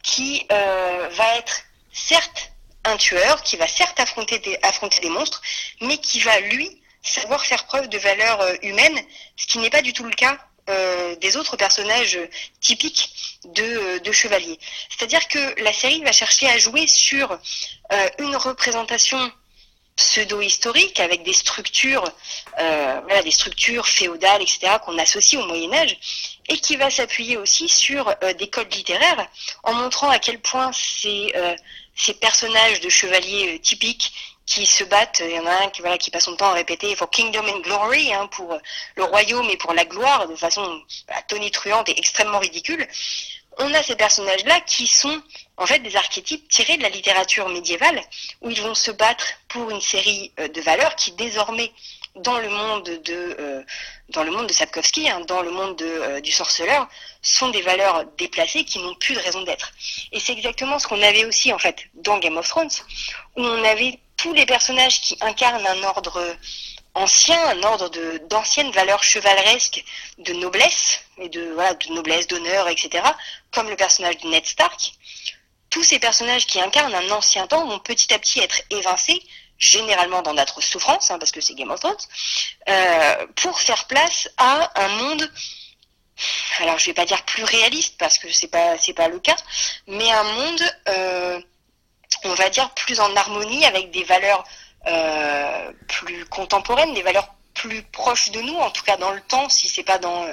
qui 0.01 0.47
euh, 0.51 1.09
va 1.12 1.38
être 1.38 1.62
certes 1.93 2.51
un 2.86 2.97
tueur, 2.97 3.43
qui 3.43 3.55
va 3.55 3.68
certes 3.68 3.99
affronter 3.99 4.39
des, 4.39 4.57
affronter 4.64 4.99
des 4.99 5.12
monstres, 5.12 5.43
mais 5.80 5.99
qui 5.99 6.20
va 6.22 6.39
lui 6.39 6.82
savoir 7.03 7.45
faire 7.45 7.68
preuve 7.68 7.88
de 7.88 7.99
valeur 7.99 8.41
euh, 8.41 8.55
humaine, 8.64 8.99
ce 9.38 9.45
qui 9.45 9.59
n'est 9.59 9.70
pas 9.70 9.84
du 9.84 9.93
tout 9.93 10.03
le 10.03 10.16
cas 10.16 10.39
euh, 10.72 11.16
des 11.18 11.38
autres 11.38 11.55
personnages 11.55 12.18
typiques 12.62 13.38
de, 13.45 13.99
de 13.99 14.12
chevalier. 14.12 14.57
C'est-à-dire 14.89 15.28
que 15.28 15.62
la 15.62 15.72
série 15.72 16.01
va 16.01 16.12
chercher 16.12 16.47
à 16.47 16.57
jouer 16.57 16.88
sur 16.88 17.38
une 18.18 18.36
représentation 18.36 19.32
pseudo-historique 19.95 20.99
avec 20.99 21.22
des 21.24 21.34
structures, 21.34 22.05
voilà, 22.57 23.22
des 23.24 23.32
structures 23.32 23.88
féodales, 23.88 24.41
etc., 24.41 24.78
qu'on 24.84 24.97
associe 24.97 25.41
au 25.41 25.45
Moyen 25.45 25.74
Âge, 25.74 25.97
et 26.52 26.58
qui 26.58 26.76
va 26.76 26.89
s'appuyer 26.89 27.38
aussi 27.38 27.70
sur 27.70 28.14
euh, 28.24 28.34
des 28.34 28.49
codes 28.49 28.74
littéraires, 28.74 29.28
en 29.64 29.74
montrant 29.74 30.10
à 30.10 30.20
quel 30.20 30.39
point 30.39 30.70
ces, 30.74 31.32
euh, 31.36 31.56
personnages 32.20 32.82
de 32.82 32.89
chevaliers 32.89 33.60
typiques 33.60 34.12
qui 34.45 34.66
se 34.66 34.84
battent, 34.84 35.22
il 35.24 35.32
y 35.32 35.39
en 35.39 35.45
a 35.45 35.64
un 35.64 35.70
qui, 35.70 36.12
passe 36.12 36.26
son 36.26 36.36
temps 36.36 36.49
à 36.49 36.54
répéter 36.54 36.93
for 36.95 37.10
kingdom 37.10 37.47
and 37.47 37.60
glory, 37.60 38.14
hein, 38.14 38.28
pour 38.28 38.58
le 38.95 39.04
royaume 39.04 39.49
et 39.49 39.56
pour 39.56 39.74
la 39.74 39.86
gloire, 39.86 40.28
de 40.28 40.36
façon 40.36 40.82
tonitruante 41.30 41.88
et 41.88 41.97
extrêmement 41.97 42.39
ridicule, 42.39 42.86
on 43.60 43.74
a 43.74 43.84
ces 43.84 43.95
personnages-là 43.95 44.60
qui 44.62 44.88
sont 44.88 45.22
en 45.58 45.66
fait 45.66 45.80
des 45.80 45.95
archétypes 45.95 46.49
tirés 46.49 46.78
de 46.78 46.84
la 46.84 46.89
littérature 46.89 47.47
médiévale, 47.47 48.02
où 48.41 48.49
ils 48.49 48.62
vont 48.62 48.76
se 48.76 48.91
battre 48.91 49.26
pour 49.47 49.70
une 49.70 49.82
série 49.82 50.34
euh, 50.39 50.47
de 50.49 50.62
valeurs 50.62 50.95
qui 50.95 51.12
désormais 51.14 51.72
dans 52.16 52.39
le 52.39 52.49
monde 52.49 52.84
de 52.84 53.36
euh, 53.39 53.64
dans 54.09 54.24
le 54.24 54.32
monde 54.32 54.47
de 54.47 54.53
Sapkowski, 54.53 55.09
hein, 55.09 55.22
dans 55.22 55.41
le 55.41 55.51
monde 55.51 55.78
de, 55.78 55.86
euh, 55.86 56.22
du 56.22 56.32
sorceleur, 56.32 56.88
sont 57.22 57.49
des 57.49 57.62
valeurs 57.62 58.05
déplacées 58.18 58.66
qui 58.66 58.80
n'ont 58.80 58.95
plus 58.95 59.16
de 59.16 59.20
raison 59.20 59.41
d'être. 59.43 59.72
Et 60.12 60.20
c'est 60.20 60.34
exactement 60.34 60.80
ce 60.80 60.88
qu'on 60.88 61.01
avait 61.01 61.26
aussi 61.26 61.53
en 61.53 61.59
fait 61.59 61.78
dans 61.93 62.18
Game 62.20 62.38
of 62.38 62.47
Thrones, 62.47 62.70
où 63.38 63.41
on 63.41 63.64
avait 63.64 63.99
tous 64.18 64.34
les 64.34 64.45
personnages 64.45 65.01
qui 65.01 65.18
incarnent 65.22 65.66
un 65.66 65.84
ordre 65.84 66.36
ancien, 66.93 67.41
un 67.47 67.64
ordre 67.64 67.89
de 67.89 68.22
d'anciennes 68.30 68.72
valeurs 68.72 69.03
chevaleresques 69.03 69.84
de 70.18 70.34
noblesse 70.34 71.01
et 71.18 71.30
de 71.30 71.51
voilà 71.53 71.74
de 71.74 71.93
noblesse, 71.93 72.28
d'honneur, 72.28 72.68
etc. 72.68 73.03
Comme 73.51 73.70
le 73.70 73.76
personnage 73.76 74.18
de 74.18 74.28
Ned 74.28 74.45
Stark. 74.45 74.93
Tous 75.70 75.84
ces 75.84 75.99
personnages 75.99 76.47
qui 76.47 76.59
incarnent 76.59 76.93
un 76.93 77.12
ancien 77.12 77.47
temps 77.47 77.66
vont 77.66 77.80
petit 77.80 78.14
à 78.14 78.20
petit 78.20 78.41
être 78.41 78.62
évincés, 78.70 79.24
généralement 79.62 80.22
dans 80.22 80.34
notre 80.34 80.59
souffrance, 80.59 81.12
hein, 81.12 81.20
parce 81.20 81.32
que 81.32 81.39
c'est 81.39 81.53
Game 81.53 81.72
of 81.72 81.80
Thrones, 81.80 81.95
euh, 82.68 83.28
pour 83.38 83.59
faire 83.62 83.86
place 83.86 84.28
à 84.38 84.70
un 84.76 84.88
monde. 84.89 85.32
Alors 86.59 86.78
je 86.78 86.88
vais 86.88 86.93
pas 86.93 87.05
dire 87.05 87.24
plus 87.24 87.43
réaliste 87.43 87.95
parce 87.97 88.18
que 88.18 88.32
c'est 88.32 88.49
pas 88.49 88.78
c'est 88.78 88.93
pas 88.93 89.07
le 89.07 89.20
cas, 89.20 89.38
mais 89.88 90.12
un 90.12 90.24
monde, 90.24 90.62
euh, 90.89 91.39
on 92.26 92.34
va 92.34 92.49
dire 92.49 92.70
plus 92.72 92.99
en 92.99 93.16
harmonie 93.16 93.66
avec 93.66 93.91
des 93.91 94.03
valeurs 94.03 94.43
euh, 94.88 95.72
plus 95.88 96.26
contemporaines, 96.26 96.93
des 96.93 97.03
valeurs 97.03 97.34
plus 97.54 97.84
proches 97.84 98.32
de 98.32 98.41
nous, 98.41 98.56
en 98.56 98.72
tout 98.72 98.84
cas 98.84 98.97
dans 98.97 99.12
le 99.12 99.22
temps, 99.22 99.49
si 99.49 99.68
c'est 99.68 99.84
pas 99.84 99.97
dans, 99.97 100.26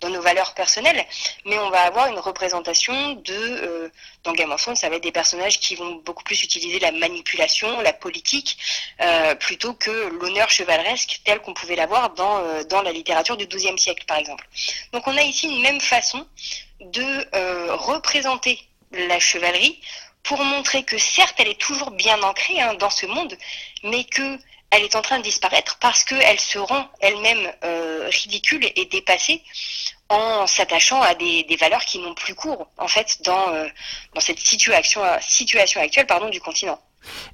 dans 0.00 0.08
nos 0.10 0.20
valeurs 0.20 0.54
personnelles, 0.54 1.04
mais 1.44 1.58
on 1.58 1.70
va 1.70 1.82
avoir 1.82 2.08
une 2.08 2.18
représentation 2.18 3.12
de 3.14 3.32
euh, 3.32 3.88
dans 4.22 4.32
Game 4.32 4.50
of 4.50 4.60
Thrones, 4.60 4.76
ça 4.76 4.88
va 4.88 4.96
être 4.96 5.02
des 5.02 5.12
personnages 5.12 5.60
qui 5.60 5.74
vont 5.74 5.96
beaucoup 6.04 6.24
plus 6.24 6.42
utiliser 6.42 6.78
la 6.78 6.92
manipulation, 6.92 7.80
la 7.80 7.92
politique, 7.92 8.58
euh, 9.00 9.34
plutôt 9.34 9.74
que 9.74 9.90
l'honneur 9.90 10.50
chevaleresque 10.50 11.20
tel 11.24 11.40
qu'on 11.40 11.54
pouvait 11.54 11.76
l'avoir 11.76 12.10
dans, 12.10 12.38
euh, 12.38 12.64
dans 12.64 12.82
la 12.82 12.92
littérature 12.92 13.36
du 13.36 13.46
XIIe 13.46 13.78
siècle, 13.78 14.04
par 14.06 14.18
exemple. 14.18 14.46
Donc 14.92 15.06
on 15.06 15.16
a 15.16 15.22
ici 15.22 15.46
une 15.46 15.62
même 15.62 15.80
façon 15.80 16.26
de 16.80 17.72
représenter 17.72 18.58
la 18.92 19.18
chevalerie 19.18 19.80
pour 20.24 20.42
montrer 20.42 20.82
que 20.82 20.98
certes, 20.98 21.34
elle 21.38 21.48
est 21.48 21.60
toujours 21.60 21.90
bien 21.90 22.20
ancrée 22.22 22.60
hein, 22.60 22.74
dans 22.74 22.90
ce 22.90 23.06
monde, 23.06 23.36
mais 23.84 24.04
que 24.04 24.38
elle 24.74 24.82
est 24.82 24.96
en 24.96 25.02
train 25.02 25.18
de 25.18 25.22
disparaître 25.22 25.78
parce 25.78 26.04
qu'elle 26.04 26.40
se 26.40 26.58
rend 26.58 26.88
elle-même 27.00 27.52
euh, 27.64 28.08
ridicule 28.10 28.66
et 28.74 28.84
dépassée 28.86 29.42
en 30.08 30.46
s'attachant 30.46 31.00
à 31.00 31.14
des, 31.14 31.56
valeurs 31.58 31.84
qui 31.84 31.98
n'ont 31.98 32.14
plus 32.14 32.34
cours 32.34 32.68
en 32.78 32.88
fait 32.88 33.22
dans, 33.22 33.54
euh, 33.54 33.66
cette 34.18 34.40
situation, 34.40 35.00
situation 35.20 35.80
actuelle 35.80 36.06
pardon, 36.06 36.28
du 36.28 36.40
continent. 36.40 36.80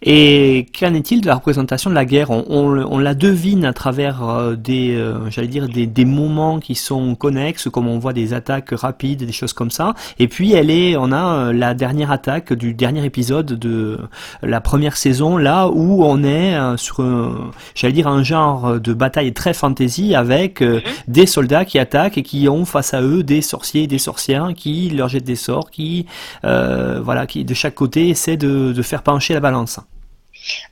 Et 0.03 0.67
qu'en 0.79 0.95
est-il 0.95 1.21
de 1.21 1.27
la 1.27 1.35
représentation 1.35 1.91
de 1.91 1.95
la 1.95 2.07
guerre? 2.07 2.31
On, 2.31 2.45
on, 2.49 2.99
la 2.99 3.15
devine 3.15 3.67
à 3.67 3.73
travers 3.73 4.27
euh, 4.27 4.57
des, 4.57 4.95
euh, 4.95 5.29
j'allais 5.31 5.49
dire 5.49 5.69
des, 5.69 5.87
des, 5.87 6.05
moments 6.07 6.59
qui 6.59 6.75
sont 6.75 7.15
connexes, 7.15 7.69
comme 7.71 7.87
on 7.87 7.99
voit 7.99 8.15
des 8.15 8.33
attaques 8.33 8.71
rapides, 8.73 9.25
des 9.25 9.33
choses 9.33 9.53
comme 9.53 9.71
ça. 9.71 9.95
Et 10.19 10.27
puis 10.27 10.53
elle 10.53 10.71
est, 10.71 10.97
on 10.97 11.13
a 11.13 11.35
euh, 11.35 11.53
la 11.53 11.75
dernière 11.75 12.11
attaque 12.11 12.55
du 12.55 12.73
dernier 12.73 13.05
épisode 13.05 13.47
de 13.47 13.99
la 14.43 14.61
première 14.63 14.97
saison, 14.97 15.37
là 15.37 15.69
où 15.69 16.03
on 16.03 16.25
est 16.25 16.57
sur, 16.77 17.03
j'allais 17.75 17.93
dire 17.93 18.09
un 18.09 18.23
genre 18.23 18.81
de 18.81 18.95
bataille 18.95 19.33
très 19.33 19.53
fantasy 19.53 20.15
avec 20.15 20.63
mhm. 20.63 20.81
des 21.09 21.27
soldats 21.27 21.65
qui 21.65 21.79
attaquent 21.79 22.19
et 22.19 22.23
qui 22.23 22.49
ont 22.49 22.65
face 22.65 22.95
à 22.95 23.03
eux 23.03 23.23
des 23.23 23.43
sorciers 23.43 23.83
et 23.83 23.87
des 23.87 23.99
sorcières 23.99 24.49
qui 24.57 24.89
leur 24.91 25.09
jettent 25.09 25.25
des 25.25 25.37
sorts, 25.37 25.71
qui, 25.71 26.07
voilà, 26.43 27.27
qui 27.27 27.45
de 27.45 27.55
chaque 27.55 27.75
côté 27.75 28.09
essaient 28.09 28.37
de, 28.37 28.73
de 28.73 28.83
faire 28.83 29.03
pencher 29.03 29.35
la 29.35 29.41
balance. 29.41 29.60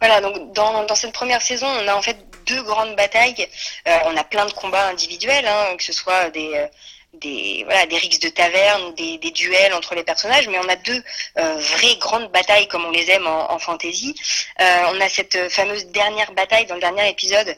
Voilà, 0.01 0.21
donc 0.21 0.53
dans, 0.53 0.95
cette 0.95 1.13
première 1.13 1.43
saison, 1.43 1.67
on 1.67 1.89
a 1.89 1.95
en 1.95 2.03
fait 2.03 2.17
deux 2.47 2.63
grandes 2.63 2.97
batailles. 2.97 3.49
Euh, 3.87 3.99
on 4.07 4.17
a 4.17 4.25
plein 4.25 4.47
de 4.47 4.53
combats 4.53 4.89
individuels, 4.89 5.47
hein, 5.47 5.77
que 5.77 5.85
ce 5.85 5.93
soit 5.93 6.31
des, 6.31 6.51
euh, 6.55 6.67
des, 7.15 7.65
voilà, 7.65 7.87
des 7.87 7.99
rixes 7.99 8.21
de 8.21 8.29
taverne, 8.29 8.95
des, 8.95 9.19
des 9.19 9.31
duels 9.31 9.75
entre 9.75 9.95
les 9.95 10.05
personnages, 10.05 10.49
mais 10.49 10.59
on 10.59 10.69
a 10.69 10.77
deux 10.77 11.03
euh, 11.39 11.57
vraies 11.59 11.97
grandes 11.97 12.31
batailles 12.33 12.69
comme 12.69 12.85
on 12.85 12.91
les 12.91 13.11
aime 13.11 13.27
en, 13.27 13.59
fantasy. 13.59 14.15
on 14.59 15.01
a 15.01 15.09
cette 15.09 15.51
fameuse 15.51 15.87
dernière 15.87 16.33
bataille 16.33 16.67
dans 16.67 16.75
le 16.75 16.81
dernier 16.81 17.09
épisode, 17.11 17.55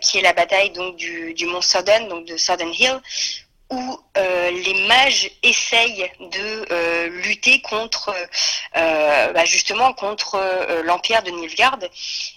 qui 0.00 0.18
est 0.18 0.22
la 0.22 0.32
bataille 0.32 0.70
donc 0.70 0.96
du, 0.96 1.34
du 1.34 1.46
Mont 1.46 1.62
Sodden, 1.62 2.08
donc 2.08 2.26
de 2.26 2.36
Sodden 2.36 2.72
Hill, 2.72 3.00
où 3.70 4.00
euh, 4.16 4.50
les 4.50 4.86
mages 4.86 5.30
essayent 5.42 6.10
de 6.20 6.66
euh, 6.72 7.08
lutter 7.22 7.60
contre 7.60 8.14
euh, 8.76 9.32
bah, 9.32 9.44
justement 9.44 9.92
contre 9.92 10.40
l'empire 10.84 11.22
de 11.22 11.30
Nilfgaard 11.30 11.78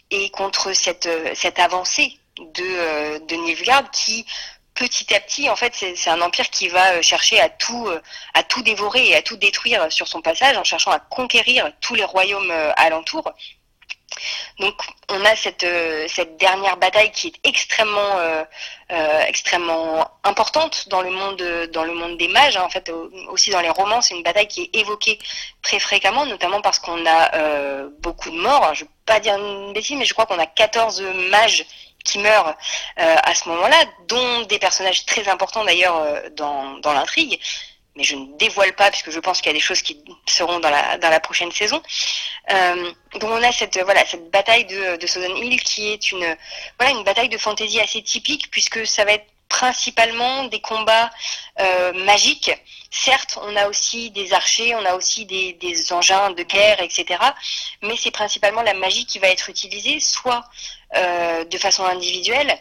et 0.09 0.29
contre 0.31 0.73
cette 0.73 1.09
cette 1.35 1.59
avancée 1.59 2.19
de 2.37 3.19
de 3.25 3.35
Nilfgaard 3.35 3.89
qui 3.91 4.25
petit 4.73 5.13
à 5.13 5.19
petit, 5.19 5.49
en 5.49 5.55
fait, 5.55 5.73
c'est 5.75 6.09
un 6.09 6.21
empire 6.21 6.49
qui 6.49 6.69
va 6.69 7.01
chercher 7.01 7.39
à 7.39 7.49
tout, 7.49 7.89
à 8.33 8.41
tout 8.41 8.63
dévorer 8.63 9.09
et 9.09 9.15
à 9.15 9.21
tout 9.21 9.35
détruire 9.35 9.91
sur 9.91 10.07
son 10.07 10.21
passage, 10.21 10.57
en 10.57 10.63
cherchant 10.63 10.91
à 10.91 10.99
conquérir 10.99 11.71
tous 11.81 11.93
les 11.93 12.05
royaumes 12.05 12.51
alentours. 12.77 13.31
Donc 14.59 14.75
on 15.09 15.23
a 15.25 15.35
cette, 15.35 15.63
euh, 15.63 16.07
cette 16.07 16.37
dernière 16.37 16.77
bataille 16.77 17.11
qui 17.11 17.27
est 17.27 17.47
extrêmement 17.47 18.17
euh, 18.17 18.43
euh, 18.91 19.21
extrêmement 19.27 20.07
importante 20.23 20.87
dans 20.89 21.01
le 21.01 21.09
monde 21.09 22.17
des 22.17 22.27
mages. 22.27 22.57
Hein. 22.57 22.63
En 22.63 22.69
fait 22.69 22.91
aussi 23.29 23.49
dans 23.49 23.61
les 23.61 23.69
romans 23.69 24.01
c'est 24.01 24.15
une 24.15 24.23
bataille 24.23 24.47
qui 24.47 24.63
est 24.63 24.75
évoquée 24.79 25.19
très 25.61 25.79
fréquemment, 25.79 26.25
notamment 26.25 26.61
parce 26.61 26.79
qu'on 26.79 27.05
a 27.05 27.83
beaucoup 27.99 28.29
de 28.29 28.37
morts. 28.37 28.73
Je 28.73 28.83
ne 28.83 28.87
vais 28.87 28.93
pas 29.05 29.19
dire 29.19 29.35
une 29.37 29.73
bêtise, 29.73 29.97
mais 29.97 30.05
je 30.05 30.13
crois 30.13 30.25
qu'on 30.25 30.39
a 30.39 30.45
14 30.45 31.01
mages 31.29 31.65
qui 32.03 32.17
meurent 32.19 32.55
à 32.97 33.35
ce 33.35 33.47
moment-là, 33.49 33.77
dont 34.07 34.41
des 34.41 34.59
personnages 34.59 35.05
très 35.05 35.27
importants 35.29 35.63
d'ailleurs 35.63 36.03
dans 36.35 36.93
l'intrigue 36.93 37.39
mais 37.95 38.03
je 38.03 38.15
ne 38.15 38.37
dévoile 38.37 38.73
pas 38.73 38.89
puisque 38.89 39.11
je 39.11 39.19
pense 39.19 39.41
qu'il 39.41 39.47
y 39.47 39.49
a 39.51 39.53
des 39.53 39.59
choses 39.59 39.81
qui 39.81 40.03
seront 40.25 40.59
dans 40.59 40.69
la, 40.69 40.97
dans 40.97 41.09
la 41.09 41.19
prochaine 41.19 41.51
saison. 41.51 41.81
Euh, 42.51 42.91
donc 43.13 43.23
on 43.23 43.43
a 43.43 43.51
cette 43.51 43.79
voilà 43.83 44.05
cette 44.05 44.31
bataille 44.31 44.65
de, 44.65 44.97
de 44.97 45.07
Southern 45.07 45.35
Hill 45.37 45.61
qui 45.61 45.89
est 45.89 46.11
une 46.11 46.35
voilà 46.79 46.91
une 46.91 47.03
bataille 47.03 47.29
de 47.29 47.37
fantasy 47.37 47.79
assez 47.79 48.01
typique 48.01 48.49
puisque 48.49 48.85
ça 48.87 49.05
va 49.05 49.13
être 49.13 49.27
principalement 49.51 50.45
des 50.45 50.61
combats 50.61 51.09
euh, 51.59 51.91
magiques. 52.05 52.51
Certes, 52.89 53.37
on 53.41 53.55
a 53.55 53.67
aussi 53.67 54.09
des 54.11 54.33
archers, 54.33 54.75
on 54.75 54.85
a 54.85 54.95
aussi 54.95 55.25
des, 55.25 55.53
des 55.53 55.93
engins 55.93 56.31
de 56.31 56.43
guerre, 56.43 56.81
etc. 56.81 57.19
Mais 57.81 57.95
c'est 57.97 58.11
principalement 58.11 58.61
la 58.61 58.73
magie 58.73 59.05
qui 59.05 59.19
va 59.19 59.27
être 59.27 59.49
utilisée, 59.49 59.99
soit 59.99 60.43
euh, 60.95 61.43
de 61.45 61.57
façon 61.57 61.85
individuelle, 61.85 62.57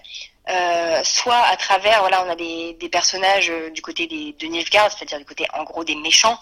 euh, 0.49 1.05
soit 1.05 1.43
à 1.47 1.57
travers, 1.57 2.01
voilà, 2.01 2.25
on 2.25 2.31
a 2.31 2.35
des, 2.35 2.77
personnages 2.91 3.51
euh, 3.51 3.71
du 3.71 3.83
côté 3.83 4.07
des, 4.07 4.33
de 4.33 4.47
Nilfgaard, 4.47 4.91
c'est-à-dire 4.91 5.19
du 5.19 5.25
côté 5.25 5.47
en 5.53 5.65
gros 5.65 5.85
des 5.85 5.95
méchants, 5.95 6.39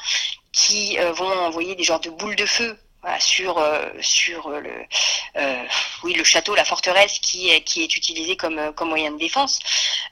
qui 0.53 0.99
euh, 0.99 1.13
vont 1.13 1.31
envoyer 1.41 1.75
des 1.75 1.85
genres 1.85 2.01
de 2.01 2.11
boules 2.11 2.37
de 2.37 2.47
feu 2.47 2.79
sur 3.21 3.65
sur 4.01 4.51
le 4.51 4.71
oui 6.03 6.13
le 6.13 6.25
château 6.25 6.55
la 6.55 6.65
forteresse 6.65 7.21
qui 7.21 7.49
est 7.49 7.63
qui 7.63 7.83
est 7.83 7.97
utilisé 7.97 8.37
comme 8.37 8.73
comme 8.75 8.89
moyen 8.89 9.13
de 9.13 9.19
défense. 9.19 9.61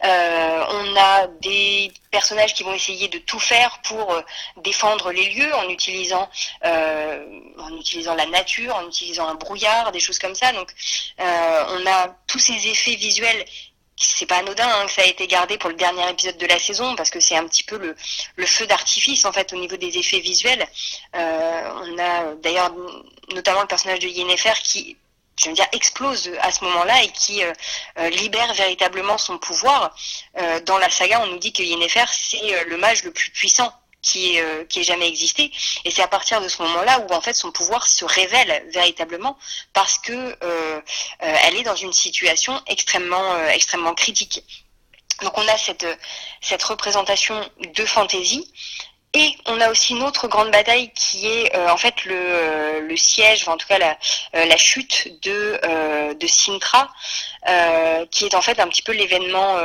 On 0.03 0.97
a 0.97 1.27
des 1.43 1.93
personnages 2.11 2.55
qui 2.55 2.63
vont 2.63 2.73
essayer 2.73 3.09
de 3.09 3.19
tout 3.19 3.41
faire 3.41 3.81
pour 3.83 4.17
défendre 4.59 5.11
les 5.11 5.29
lieux 5.31 5.55
en 5.57 5.69
utilisant 5.69 6.31
en 6.63 7.77
utilisant 7.77 8.15
la 8.15 8.27
nature 8.27 8.75
en 8.77 8.87
utilisant 8.87 9.29
un 9.29 9.35
brouillard 9.35 9.91
des 9.93 10.01
choses 10.01 10.21
comme 10.21 10.37
ça. 10.37 10.53
Donc 10.53 10.73
on 11.19 11.87
a 11.87 12.17
tous 12.29 12.39
ces 12.39 12.69
effets 12.69 12.95
visuels 12.95 13.45
c'est 13.97 14.27
pas 14.27 14.39
anodin 14.39 14.69
hein, 14.69 14.87
que 14.87 14.93
ça 14.93 15.03
a 15.03 15.07
été 15.07 15.27
gardé 15.27 15.57
pour 15.59 15.71
le 15.71 15.77
dernier 15.77 16.09
épisode 16.11 16.37
de 16.37 16.47
la 16.47 16.59
saison 16.59 16.95
parce 16.97 17.11
que 17.11 17.21
c'est 17.21 17.37
un 17.37 17.47
petit 17.47 17.65
peu 17.65 17.79
le, 17.79 18.47
feu 18.47 18.67
d'artifice 18.67 19.25
en 19.25 19.33
fait 19.33 19.53
au 19.53 19.57
niveau 19.57 19.77
des 19.77 19.99
effets 19.99 20.21
visuels. 20.21 20.67
Euh, 21.15 21.71
on 21.83 21.99
a 21.99 22.35
d'ailleurs 22.37 22.73
notamment 23.35 23.63
le 23.63 23.67
personnage 23.67 24.01
de 24.01 24.09
Yennefer 24.09 24.53
qui 24.63 24.97
je 25.43 25.51
veux 25.51 25.55
dire, 25.55 25.67
explose 25.73 26.31
à 26.41 26.51
ce 26.51 26.65
moment-là 26.65 27.03
et 27.03 27.09
qui 27.09 27.45
euh, 27.45 27.53
euh, 27.99 28.09
libère 28.09 28.55
véritablement 28.55 29.19
son 29.19 29.39
pouvoir. 29.39 29.95
dans 30.65 30.79
la 30.79 30.89
saga, 30.89 31.21
on 31.23 31.27
nous 31.27 31.39
dit 31.39 31.53
que 31.53 31.63
Yennefer, 31.63 32.07
c'est 32.11 32.65
le 32.65 32.77
mage 32.79 33.03
le 33.05 33.11
plus 33.11 33.31
puissant 33.31 33.73
qui, 34.03 34.41
euh, 34.41 34.65
jamais 34.83 35.09
existé. 35.09 35.51
Et 35.85 35.91
c'est 35.91 36.03
à 36.03 36.09
partir 36.09 36.41
de 36.41 36.49
ce 36.49 36.63
moment-là 36.63 37.01
où 37.01 37.13
en 37.13 37.21
fait 37.21 37.33
son 37.33 37.51
pouvoir 37.51 37.87
se 37.87 38.05
révèle 38.05 38.65
véritablement 38.73 39.37
parce 39.73 39.99
que 39.99 40.13
euh, 40.13 40.37
euh, 40.43 40.81
elle 41.21 41.57
est 41.57 41.63
dans 41.63 41.75
une 41.75 41.93
situation 41.93 42.63
extrêmement 42.67 43.37
extrêmement 43.49 43.95
critique. 43.95 44.45
Donc 45.23 45.37
on 45.39 45.49
a 45.49 45.59
cette 45.59 45.87
cette 46.41 46.63
représentation 46.63 47.49
de 47.75 47.85
fantaisie 47.85 48.53
et 49.17 49.35
on 49.47 49.59
a 49.63 49.71
aussi 49.71 49.95
une 49.95 50.03
autre 50.03 50.29
grande 50.29 50.51
bataille 50.51 50.91
qui 50.93 51.27
est 51.27 51.57
euh, 51.57 51.71
en 51.71 51.79
fait 51.79 52.05
le, 52.05 52.15
euh, 52.15 52.97
siège, 52.97 53.49
en 53.49 53.57
tout 53.57 53.67
cas 53.67 53.79
la, 53.79 53.97
euh, 54.37 54.57
chute 54.59 55.09
de, 55.23 55.59
Sintra, 56.27 56.93
qui 58.11 58.27
est 58.27 58.35
en 58.35 58.43
fait 58.43 58.61
un 58.61 58.69
petit 58.69 58.83
peu 58.83 58.93
l'événement 58.93 59.57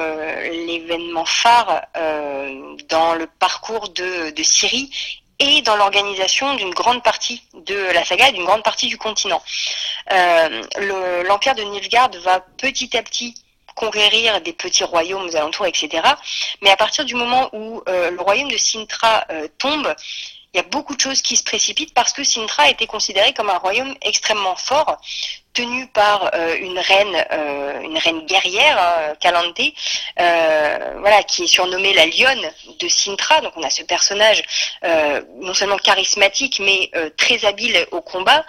phare 1.25 1.81
dans 2.87 3.13
le 3.15 3.27
parcours 3.27 3.89
de, 3.89 4.29
de 4.29 4.43
Syrie 4.43 4.89
et 5.39 5.61
dans 5.63 5.75
l'organisation 5.75 6.53
d'une 6.55 6.73
grande 6.73 7.03
partie 7.03 7.43
de 7.53 7.75
la 7.93 8.05
saga 8.05 8.29
et 8.29 8.31
d'une 8.31 8.45
grande 8.45 8.63
partie 8.63 8.87
du 8.87 8.97
continent. 8.97 9.41
L'empire 11.27 11.55
de 11.55 11.63
Nilfgaard 11.63 12.11
va 12.23 12.39
petit 12.57 12.95
à 12.95 13.03
petit 13.03 13.33
conquérir 13.75 14.41
des 14.41 14.53
petits 14.53 14.83
royaumes 14.83 15.25
aux 15.25 15.35
alentours, 15.35 15.65
etc. 15.65 16.03
Mais 16.61 16.69
à 16.69 16.77
partir 16.77 17.05
du 17.05 17.15
moment 17.15 17.49
où 17.53 17.81
euh, 17.87 18.11
le 18.11 18.21
royaume 18.21 18.51
de 18.51 18.57
Sintra 18.57 19.25
euh, 19.31 19.47
tombe, 19.57 19.95
il 20.53 20.57
y 20.57 20.59
a 20.59 20.63
beaucoup 20.63 20.95
de 20.95 21.01
choses 21.01 21.21
qui 21.21 21.37
se 21.37 21.43
précipitent 21.43 21.93
parce 21.93 22.11
que 22.11 22.25
Sintra 22.25 22.69
était 22.69 22.87
considéré 22.87 23.33
comme 23.33 23.49
un 23.49 23.57
royaume 23.57 23.95
extrêmement 24.01 24.57
fort, 24.57 24.99
tenu 25.53 25.87
par 25.87 26.29
euh, 26.33 26.57
une 26.59 26.77
reine, 26.77 27.25
une 27.83 27.97
reine 27.97 28.25
guerrière, 28.25 28.77
hein, 28.77 29.13
voilà, 30.99 31.23
qui 31.23 31.43
est 31.43 31.47
surnommée 31.47 31.93
la 31.93 32.05
lionne 32.05 32.51
de 32.79 32.87
Sintra. 32.89 33.39
Donc 33.39 33.53
on 33.55 33.63
a 33.63 33.69
ce 33.69 33.83
personnage 33.83 34.43
non 35.39 35.53
seulement 35.53 35.77
charismatique 35.77 36.59
mais 36.59 36.91
très 37.15 37.45
habile 37.45 37.87
au 37.91 38.01
combat 38.01 38.43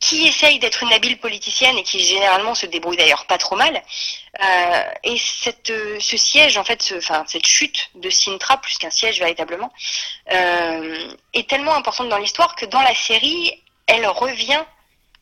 qui 0.00 0.26
essaye 0.26 0.58
d'être 0.58 0.82
une 0.82 0.92
habile 0.92 1.18
politicienne 1.18 1.76
et 1.76 1.82
qui 1.82 2.00
généralement 2.00 2.54
se 2.54 2.66
débrouille 2.66 2.96
d'ailleurs 2.96 3.26
pas 3.26 3.38
trop 3.38 3.56
mal. 3.56 3.82
Euh, 4.40 4.82
et 5.02 5.18
cette, 5.18 5.70
euh, 5.70 5.98
ce 6.00 6.16
siège, 6.16 6.56
en 6.56 6.64
fait, 6.64 6.94
enfin 6.96 7.24
cette 7.26 7.46
chute 7.46 7.90
de 7.96 8.08
Sintra, 8.08 8.60
plus 8.60 8.78
qu'un 8.78 8.90
siège 8.90 9.18
véritablement, 9.18 9.72
euh, 10.32 11.10
est 11.34 11.48
tellement 11.48 11.74
importante 11.74 12.08
dans 12.08 12.18
l'histoire 12.18 12.54
que 12.54 12.66
dans 12.66 12.82
la 12.82 12.94
série, 12.94 13.60
elle 13.86 14.06
revient. 14.06 14.62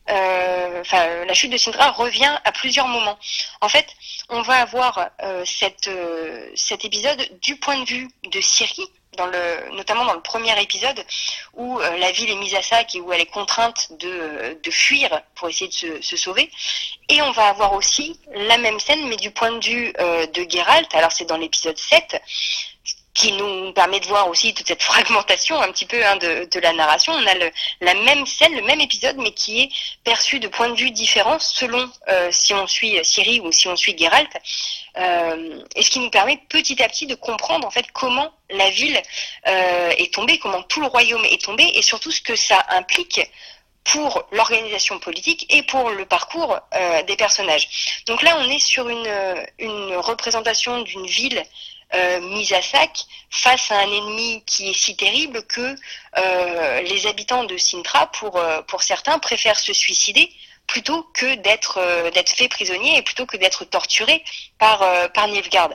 Euh, 0.09 0.81
enfin, 0.81 1.25
la 1.25 1.33
chute 1.33 1.51
de 1.51 1.57
Sintra 1.57 1.91
revient 1.91 2.37
à 2.45 2.51
plusieurs 2.51 2.87
moments. 2.87 3.17
En 3.61 3.69
fait, 3.69 3.87
on 4.29 4.41
va 4.41 4.55
avoir 4.55 5.09
cette, 5.43 5.89
cet 6.55 6.85
épisode 6.85 7.27
du 7.41 7.57
point 7.57 7.83
de 7.83 7.85
vue 7.85 8.07
de 8.31 8.39
Syrie, 8.39 8.89
notamment 9.71 10.05
dans 10.05 10.13
le 10.13 10.21
premier 10.21 10.59
épisode, 10.61 11.03
où 11.53 11.79
euh, 11.79 11.97
la 11.97 12.11
ville 12.11 12.29
est 12.29 12.35
mise 12.35 12.55
à 12.55 12.61
sac 12.61 12.95
et 12.95 13.01
où 13.01 13.11
elle 13.11 13.21
est 13.21 13.25
contrainte 13.25 13.87
de, 13.99 14.59
de 14.61 14.71
fuir 14.71 15.21
pour 15.35 15.49
essayer 15.49 15.67
de 15.67 15.73
se, 15.73 16.01
se, 16.01 16.17
sauver. 16.17 16.51
Et 17.09 17.21
on 17.21 17.31
va 17.31 17.47
avoir 17.47 17.73
aussi 17.73 18.19
la 18.33 18.57
même 18.57 18.79
scène, 18.79 19.07
mais 19.07 19.15
du 19.15 19.31
point 19.31 19.51
de 19.51 19.65
vue 19.65 19.93
euh, 19.99 20.27
de 20.27 20.45
Geralt, 20.49 20.93
alors 20.93 21.11
c'est 21.11 21.25
dans 21.25 21.37
l'épisode 21.37 21.77
7, 21.77 22.21
qui 23.17 23.31
nous 23.31 23.73
permet 23.73 23.99
de 23.99 24.05
voir 24.05 24.29
aussi 24.29 24.53
toute 24.53 24.67
cette 24.67 24.83
fragmentation 24.91 25.59
un 25.59 25.71
petit 25.71 25.87
peu 25.87 26.05
hein, 26.05 26.15
de, 26.17 26.47
de, 26.49 26.59
la 26.59 26.71
narration. 26.71 27.13
On 27.13 27.27
a 27.27 27.33
le, 27.33 27.51
la 27.81 27.95
même 27.95 28.25
scène, 28.27 28.55
le 28.55 28.61
même 28.61 28.79
épisode, 28.79 29.17
mais 29.17 29.31
qui 29.31 29.63
est 29.63 29.69
perçu 30.03 30.39
de 30.39 30.47
points 30.47 30.69
de 30.69 30.75
vue 30.75 30.91
différents 30.91 31.39
selon 31.39 31.89
euh, 32.09 32.29
si 32.31 32.53
on 32.53 32.67
suit 32.67 32.97
Ciri 33.03 33.41
ou 33.41 33.51
si 33.51 33.67
on 33.67 33.75
suit 33.75 33.97
Geralt. 33.97 34.29
Euh, 34.97 35.63
et 35.75 35.81
ce 35.81 35.89
qui 35.89 35.99
nous 35.99 36.11
permet 36.11 36.39
petit 36.47 36.81
à 36.81 36.87
petit 36.87 37.07
de 37.07 37.15
comprendre 37.15 37.67
en 37.67 37.71
fait 37.71 37.85
comment 37.91 38.31
la 38.51 38.69
ville 38.69 39.01
euh, 39.47 39.89
est 39.97 40.13
tombée, 40.13 40.37
comment 40.37 40.61
tout 40.63 40.81
le 40.81 40.87
royaume 40.87 41.25
est 41.25 41.41
tombé, 41.41 41.63
et 41.73 41.81
surtout 41.81 42.11
ce 42.11 42.21
que 42.21 42.35
ça 42.35 42.63
implique 42.69 43.19
pour 43.83 44.25
l'organisation 44.31 44.99
politique 44.99 45.45
et 45.49 45.63
pour 45.63 45.89
le 45.89 46.05
parcours 46.05 46.59
des 47.07 47.15
personnages. 47.15 48.03
Donc 48.05 48.21
là, 48.21 48.37
on 48.37 48.49
est 48.49 48.59
sur 48.59 48.89
une, 48.89 49.09
une 49.59 49.95
représentation 49.95 50.81
d'une 50.81 51.05
ville 51.05 51.41
euh, 51.93 52.19
mise 52.21 52.53
à 52.53 52.61
sac 52.61 53.05
face 53.29 53.71
à 53.71 53.79
un 53.79 53.91
ennemi 53.91 54.43
qui 54.45 54.69
est 54.69 54.73
si 54.73 54.95
terrible 54.95 55.43
que 55.43 55.75
euh, 56.17 56.81
les 56.81 57.07
habitants 57.07 57.43
de 57.43 57.57
Sintra, 57.57 58.07
pour, 58.07 58.37
euh, 58.37 58.61
pour 58.63 58.83
certains, 58.83 59.19
préfèrent 59.19 59.59
se 59.59 59.73
suicider 59.73 60.31
plutôt 60.67 61.03
que 61.13 61.35
d'être 61.35 61.77
euh, 61.77 62.11
d'être 62.11 62.29
fait 62.29 62.49
prisonnier 62.49 62.97
et 62.97 63.01
plutôt 63.01 63.25
que 63.25 63.37
d'être 63.37 63.63
torturé 63.65 64.23
par 64.59 64.81
euh, 64.81 65.07
par 65.07 65.27
Nilfgaard. 65.27 65.71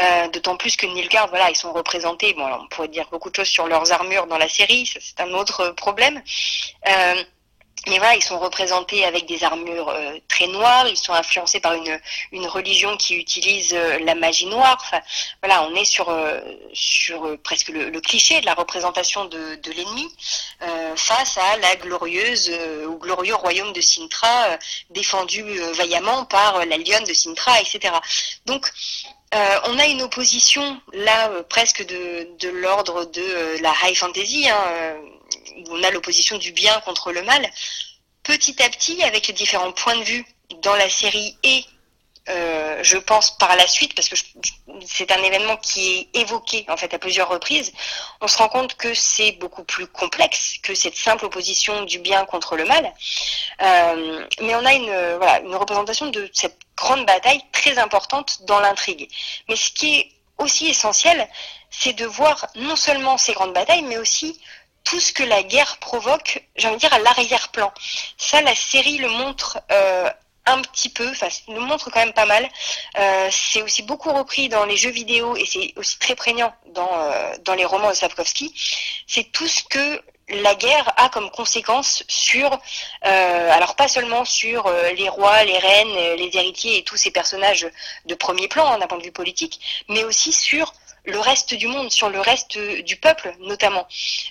Euh, 0.00 0.28
D'autant 0.28 0.56
plus 0.56 0.76
que 0.76 0.86
Nilfgaard, 0.86 1.28
voilà, 1.28 1.50
ils 1.50 1.56
sont 1.56 1.72
représentés. 1.72 2.32
Bon, 2.32 2.46
on 2.46 2.66
pourrait 2.68 2.88
dire 2.88 3.06
beaucoup 3.10 3.30
de 3.30 3.36
choses 3.36 3.48
sur 3.48 3.68
leurs 3.68 3.92
armures 3.92 4.26
dans 4.26 4.38
la 4.38 4.48
série, 4.48 4.86
c'est 4.86 5.20
un 5.20 5.32
autre 5.34 5.70
problème. 5.70 6.20
Euh, 7.86 7.90
mais 7.90 7.98
voilà, 7.98 8.16
ils 8.16 8.22
sont 8.22 8.38
représentés 8.38 9.04
avec 9.04 9.26
des 9.26 9.44
armures 9.44 9.88
euh, 9.88 10.18
très 10.28 10.46
noires, 10.46 10.88
ils 10.88 10.96
sont 10.96 11.12
influencés 11.12 11.60
par 11.60 11.74
une, 11.74 11.98
une 12.32 12.46
religion 12.46 12.96
qui 12.96 13.16
utilise 13.16 13.72
euh, 13.74 13.98
la 14.00 14.14
magie 14.14 14.46
noire. 14.46 14.78
Enfin, 14.80 15.00
voilà, 15.42 15.62
on 15.64 15.74
est 15.74 15.84
sur, 15.84 16.08
euh, 16.08 16.40
sur 16.72 17.38
presque 17.42 17.68
le, 17.68 17.90
le, 17.90 18.00
cliché 18.00 18.40
de 18.40 18.46
la 18.46 18.54
représentation 18.54 19.24
de, 19.26 19.54
de 19.56 19.72
l'ennemi 19.72 20.08
face 20.96 21.38
à 21.38 21.56
la 21.56 21.74
glorieuse 21.76 22.50
ou 22.86 22.98
glorieux 22.98 23.34
royaume 23.34 23.72
de 23.72 23.80
Sintra, 23.80 24.58
défendu 24.90 25.42
vaillamment 25.72 26.24
par 26.26 26.64
la 26.66 26.76
lionne 26.76 27.04
de 27.04 27.14
Sintra, 27.14 27.60
etc. 27.60 27.94
Donc, 28.46 28.70
euh, 29.34 29.58
on 29.64 29.78
a 29.80 29.86
une 29.86 30.02
opposition 30.02 30.80
là 30.92 31.28
euh, 31.30 31.42
presque 31.42 31.84
de, 31.84 32.28
de 32.38 32.48
l'ordre 32.50 33.04
de 33.06 33.20
euh, 33.20 33.58
la 33.60 33.72
high 33.82 33.96
fantasy, 33.96 34.48
hein, 34.48 34.62
où 35.56 35.76
on 35.76 35.82
a 35.82 35.90
l'opposition 35.90 36.38
du 36.38 36.52
bien 36.52 36.78
contre 36.80 37.12
le 37.12 37.22
mal. 37.22 37.48
Petit 38.22 38.62
à 38.62 38.68
petit, 38.70 39.02
avec 39.02 39.26
les 39.26 39.34
différents 39.34 39.72
points 39.72 39.96
de 39.96 40.04
vue 40.04 40.24
dans 40.62 40.74
la 40.76 40.88
série 40.88 41.36
et 41.42 41.64
euh, 42.30 42.78
je 42.82 42.96
pense 42.96 43.36
par 43.36 43.54
la 43.54 43.66
suite, 43.66 43.94
parce 43.94 44.08
que 44.08 44.16
c'est 44.86 45.12
un 45.12 45.22
événement 45.22 45.58
qui 45.58 46.08
est 46.14 46.20
évoqué 46.20 46.64
en 46.68 46.76
fait 46.76 46.94
à 46.94 46.98
plusieurs 46.98 47.28
reprises, 47.28 47.72
on 48.22 48.28
se 48.28 48.38
rend 48.38 48.48
compte 48.48 48.76
que 48.76 48.94
c'est 48.94 49.32
beaucoup 49.32 49.64
plus 49.64 49.86
complexe 49.86 50.56
que 50.62 50.74
cette 50.74 50.96
simple 50.96 51.26
opposition 51.26 51.82
du 51.82 51.98
bien 51.98 52.24
contre 52.24 52.56
le 52.56 52.64
mal. 52.64 52.92
Euh, 53.60 54.26
mais 54.40 54.54
on 54.54 54.64
a 54.64 55.16
voilà, 55.18 55.40
une 55.40 55.54
représentation 55.54 56.06
de 56.06 56.30
cette 56.32 56.58
grande 56.76 57.04
bataille 57.04 57.42
très 57.52 57.78
importante 57.78 58.42
dans 58.44 58.60
l'intrigue. 58.60 59.08
Mais 59.48 59.56
ce 59.56 59.70
qui 59.70 59.98
est 59.98 60.12
aussi 60.38 60.66
essentiel, 60.66 61.28
c'est 61.70 61.92
de 61.92 62.06
voir 62.06 62.46
non 62.54 62.76
seulement 62.76 63.18
ces 63.18 63.34
grandes 63.34 63.52
batailles, 63.52 63.82
mais 63.82 63.98
aussi 63.98 64.40
tout 64.84 65.00
ce 65.00 65.12
que 65.12 65.22
la 65.22 65.42
guerre 65.42 65.78
provoque, 65.78 66.42
j'ai 66.56 66.68
envie 66.68 66.76
de 66.76 66.80
dire, 66.80 66.92
à 66.92 66.98
l'arrière-plan. 66.98 67.72
Ça, 68.18 68.42
la 68.42 68.54
série 68.54 68.98
le 68.98 69.08
montre 69.08 69.58
euh, 69.72 70.10
un 70.46 70.60
petit 70.60 70.90
peu, 70.90 71.08
enfin, 71.08 71.28
nous 71.48 71.60
montre 71.60 71.90
quand 71.90 72.00
même 72.00 72.12
pas 72.12 72.26
mal. 72.26 72.48
Euh, 72.98 73.28
c'est 73.30 73.62
aussi 73.62 73.82
beaucoup 73.82 74.12
repris 74.12 74.48
dans 74.48 74.64
les 74.64 74.76
jeux 74.76 74.90
vidéo 74.90 75.36
et 75.36 75.46
c'est 75.46 75.72
aussi 75.76 75.98
très 75.98 76.14
prégnant 76.14 76.54
dans, 76.74 76.90
euh, 76.92 77.32
dans 77.44 77.54
les 77.54 77.64
romans 77.64 77.90
de 77.90 77.94
Sapkowski. 77.94 78.52
C'est 79.06 79.32
tout 79.32 79.48
ce 79.48 79.64
que 79.64 80.02
la 80.28 80.54
guerre 80.54 80.92
a 80.96 81.08
comme 81.08 81.30
conséquence 81.30 82.02
sur, 82.08 82.50
euh, 83.04 83.50
alors 83.52 83.76
pas 83.76 83.88
seulement 83.88 84.24
sur 84.24 84.66
euh, 84.66 84.90
les 84.92 85.08
rois, 85.08 85.44
les 85.44 85.58
reines, 85.58 86.16
les 86.16 86.30
héritiers 86.34 86.78
et 86.78 86.84
tous 86.84 86.96
ces 86.96 87.10
personnages 87.10 87.68
de 88.06 88.14
premier 88.14 88.48
plan 88.48 88.66
hein, 88.66 88.78
d'un 88.78 88.86
point 88.86 88.98
de 88.98 89.04
vue 89.04 89.12
politique, 89.12 89.84
mais 89.88 90.04
aussi 90.04 90.32
sur 90.32 90.72
le 91.04 91.18
reste 91.18 91.54
du 91.54 91.66
monde, 91.66 91.90
sur 91.90 92.08
le 92.08 92.20
reste 92.20 92.58
du 92.58 92.96
peuple 92.96 93.34
notamment. 93.40 93.86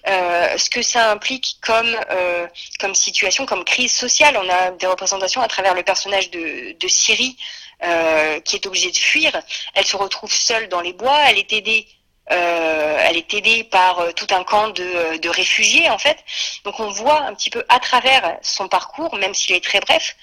Euh, 0.08 0.58
ce 0.58 0.70
que 0.70 0.82
ça 0.82 1.12
implique 1.12 1.58
comme, 1.62 1.96
euh, 2.10 2.48
comme 2.80 2.96
situation, 2.96 3.46
comme 3.46 3.64
crise 3.64 3.94
sociale. 3.94 4.38
On 4.44 4.50
a 4.50 4.72
des 4.72 4.88
représentations 4.88 5.42
à 5.42 5.48
travers 5.48 5.76
le 5.76 5.84
personnage 5.84 6.32
de, 6.32 6.76
de 6.78 6.88
Syrie 6.88 7.38
euh, 7.84 8.40
qui 8.40 8.56
est 8.56 8.66
obligée 8.66 8.92
de 8.92 8.98
fuir. 8.98 9.32
Elle 9.76 9.86
se 9.86 9.98
retrouve 9.98 10.32
seule 10.32 10.68
dans 10.70 10.82
les 10.82 10.94
bois, 10.94 11.20
elle 11.28 11.38
est 11.38 11.54
aidée. 11.54 11.88
Euh, 12.32 12.98
elle 13.02 13.18
est 13.18 13.34
aidée 13.34 13.66
par 13.66 14.00
euh, 14.00 14.12
tout 14.14 14.28
un 14.32 14.46
camp 14.46 14.70
de, 14.70 15.18
de, 15.18 15.30
réfugiés 15.30 15.90
en 15.90 15.98
fait. 15.98 16.18
Donc 16.64 16.80
on 16.80 16.90
voit 16.90 17.22
un 17.24 17.34
petit 17.34 17.50
peu 17.50 17.66
à 17.68 17.80
travers 17.80 18.38
son 18.42 18.70
parcours, 18.70 19.14
même 19.18 19.34
s'il 19.34 19.54
est 19.54 19.64
très 19.64 19.82
bref, 19.82 20.16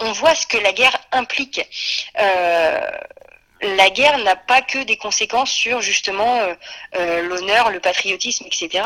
on 0.00 0.12
voit 0.12 0.34
ce 0.34 0.46
que 0.46 0.56
la 0.56 0.72
guerre 0.72 0.98
implique. 1.12 1.60
Euh, 2.18 2.90
la 3.62 3.90
guerre 3.90 4.18
n'a 4.18 4.36
pas 4.36 4.60
que 4.60 4.78
des 4.78 4.96
conséquences 4.96 5.50
sur 5.50 5.80
justement 5.80 6.40
euh, 6.40 6.54
euh, 6.96 7.22
l'honneur, 7.22 7.70
le 7.70 7.80
patriotisme, 7.80 8.44
etc. 8.46 8.84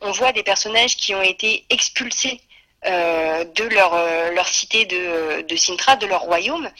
On 0.00 0.12
voit 0.12 0.32
des 0.32 0.42
personnages 0.42 0.96
qui 0.96 1.14
ont 1.14 1.22
été 1.22 1.64
expulsés 1.70 2.40
euh, 2.86 3.44
de 3.44 3.64
leur, 3.64 4.48
cité 4.48 4.86
de, 4.86 5.56
Sintra, 5.56 5.96
de 5.96 6.06
leur 6.06 6.22
royaume, 6.22 6.70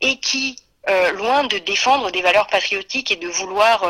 et 0.00 0.18
qui, 0.18 0.56
loin 1.14 1.44
de 1.44 1.58
défendre 1.58 2.10
des 2.10 2.22
valeurs 2.22 2.46
patriotiques 2.46 3.10
et 3.10 3.16
de 3.16 3.28
vouloir, 3.28 3.86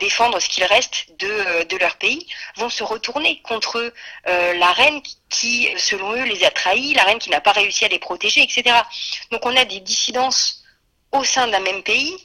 défendre 0.00 0.40
ce 0.40 0.48
qu'il 0.48 0.64
reste 0.64 1.06
de 1.18 1.76
leur 1.76 1.96
pays, 1.96 2.26
vont 2.56 2.70
se 2.70 2.82
retourner 2.82 3.40
contre 3.42 3.92
la 4.24 4.72
reine 4.72 5.00
qui, 5.28 5.68
selon 5.76 6.12
eux, 6.12 6.24
les 6.24 6.42
a 6.44 6.50
trahis, 6.50 6.94
la 6.94 7.04
reine 7.04 7.18
qui 7.18 7.30
n'a 7.30 7.40
pas 7.40 7.52
réussi 7.52 7.84
à 7.84 7.88
les 7.88 7.98
protéger, 7.98 8.42
etc. 8.42 8.74
Donc 9.30 9.44
on 9.46 9.54
a 9.56 9.64
des 9.64 9.80
dissidences 9.80 10.65
au 11.12 11.24
sein 11.24 11.48
d'un 11.48 11.60
même 11.60 11.82
pays. 11.82 12.16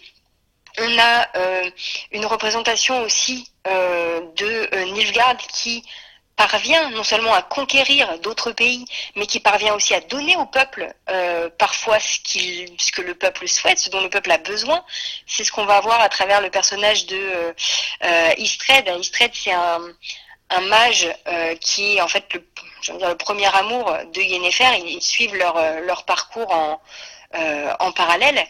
On 0.79 0.97
a 0.99 1.27
euh, 1.35 1.69
une 2.11 2.25
représentation 2.25 3.01
aussi 3.01 3.49
euh, 3.67 4.21
de 4.35 4.69
euh, 4.73 4.85
Nilfgaard 4.85 5.37
qui 5.37 5.83
parvient 6.37 6.89
non 6.91 7.03
seulement 7.03 7.33
à 7.33 7.43
conquérir 7.43 8.17
d'autres 8.19 8.51
pays, 8.51 8.85
mais 9.15 9.27
qui 9.27 9.39
parvient 9.39 9.75
aussi 9.75 9.93
à 9.93 9.99
donner 9.99 10.35
au 10.37 10.45
peuple 10.47 10.91
parfois 11.59 11.99
ce, 11.99 12.17
ce, 12.79 12.91
que 12.91 13.01
le 13.03 13.13
peuple 13.13 13.47
souhaite, 13.47 13.77
ce 13.77 13.91
dont 13.91 14.01
le 14.01 14.09
peuple 14.09 14.31
a 14.31 14.39
besoin. 14.39 14.83
C'est 15.27 15.43
ce 15.43 15.51
qu'on 15.51 15.65
va 15.65 15.79
voir 15.81 16.01
à 16.01 16.09
travers 16.09 16.41
le 16.41 16.49
personnage 16.49 17.05
de 17.05 17.53
Istred. 18.39 18.91
Istred, 18.99 19.31
c'est 19.35 19.51
un, 19.51 19.81
mage 20.61 21.13
qui 21.59 21.97
est 21.97 22.01
en 22.01 22.07
fait 22.07 22.25
le, 22.33 23.13
premier 23.17 23.53
amour 23.55 23.95
de 24.11 24.21
Yennefer. 24.21 24.79
Ils, 24.79 24.95
ils 24.95 25.01
suivent 25.03 25.35
leur, 25.35 25.61
leur 25.81 26.05
parcours 26.05 26.51
en, 26.51 26.81
en 27.33 27.91
parallèle. 27.91 28.45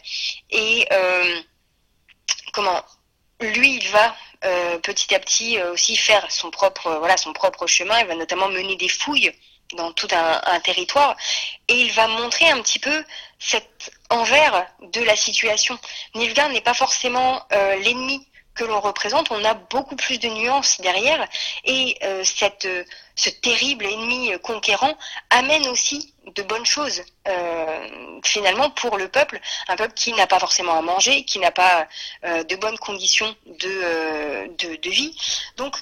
Et 0.50 0.88
euh, 0.92 1.42
comment 2.54 2.82
lui, 3.40 3.78
il 3.78 3.88
va 3.90 4.16
euh, 4.44 4.78
petit 4.80 5.14
à 5.14 5.20
petit 5.20 5.62
aussi 5.62 5.96
faire 5.96 6.32
son 6.32 6.52
propre, 6.52 6.98
voilà, 7.00 7.18
son 7.18 7.34
propre 7.34 7.68
chemin. 7.68 8.00
Il 8.00 8.08
va 8.08 8.16
notamment 8.16 8.48
mener 8.50 8.76
des 8.76 8.90
fouilles 8.90 9.32
dans 9.76 9.92
tout 9.94 10.08
un, 10.12 10.60
territoire 10.60 11.16
et 11.68 11.74
il 11.74 11.92
va 11.94 12.08
montrer 12.08 12.50
un 12.50 12.62
petit 12.62 12.80
peu 12.80 13.04
cet 13.40 13.92
envers 14.10 14.68
de 14.82 15.02
la 15.02 15.16
situation. 15.16 15.78
Nilfgaard 16.16 16.50
n'est 16.50 16.62
pas 16.62 16.74
forcément 16.74 17.44
euh, 17.54 17.76
l'ennemi 17.78 18.28
que 18.54 18.64
l'on 18.64 18.80
représente, 18.80 19.32
on 19.32 19.44
a 19.46 19.54
beaucoup 19.54 19.96
plus 19.96 20.20
de 20.20 20.28
nuances 20.28 20.82
derrière 20.82 21.28
et 21.64 21.98
euh, 22.04 22.24
cette, 22.24 22.68
ce 23.16 23.30
terrible 23.30 23.86
ennemi 23.86 24.32
conquérant 24.42 24.98
amène 25.30 25.68
aussi 25.68 26.14
de 26.36 26.44
bonnes 26.44 26.66
choses 26.66 27.02
euh, 27.28 28.20
finalement 28.24 28.70
pour 28.70 28.98
le 28.98 29.08
peuple, 29.08 29.40
un 29.68 29.76
peuple 29.76 29.94
qui 29.94 30.14
n'a 30.14 30.28
pas 30.28 30.40
forcément 30.40 30.78
à 30.78 30.82
manger, 30.82 31.24
qui 31.24 31.40
n'a 31.40 31.52
pas 31.52 31.88
euh, 32.26 32.44
de 32.44 32.56
bonnes 32.56 32.78
conditions 32.78 33.36
de, 33.46 33.68
euh, 33.68 34.48
de, 34.60 34.76
de, 34.76 34.90
vie. 34.90 35.16
Donc 35.58 35.76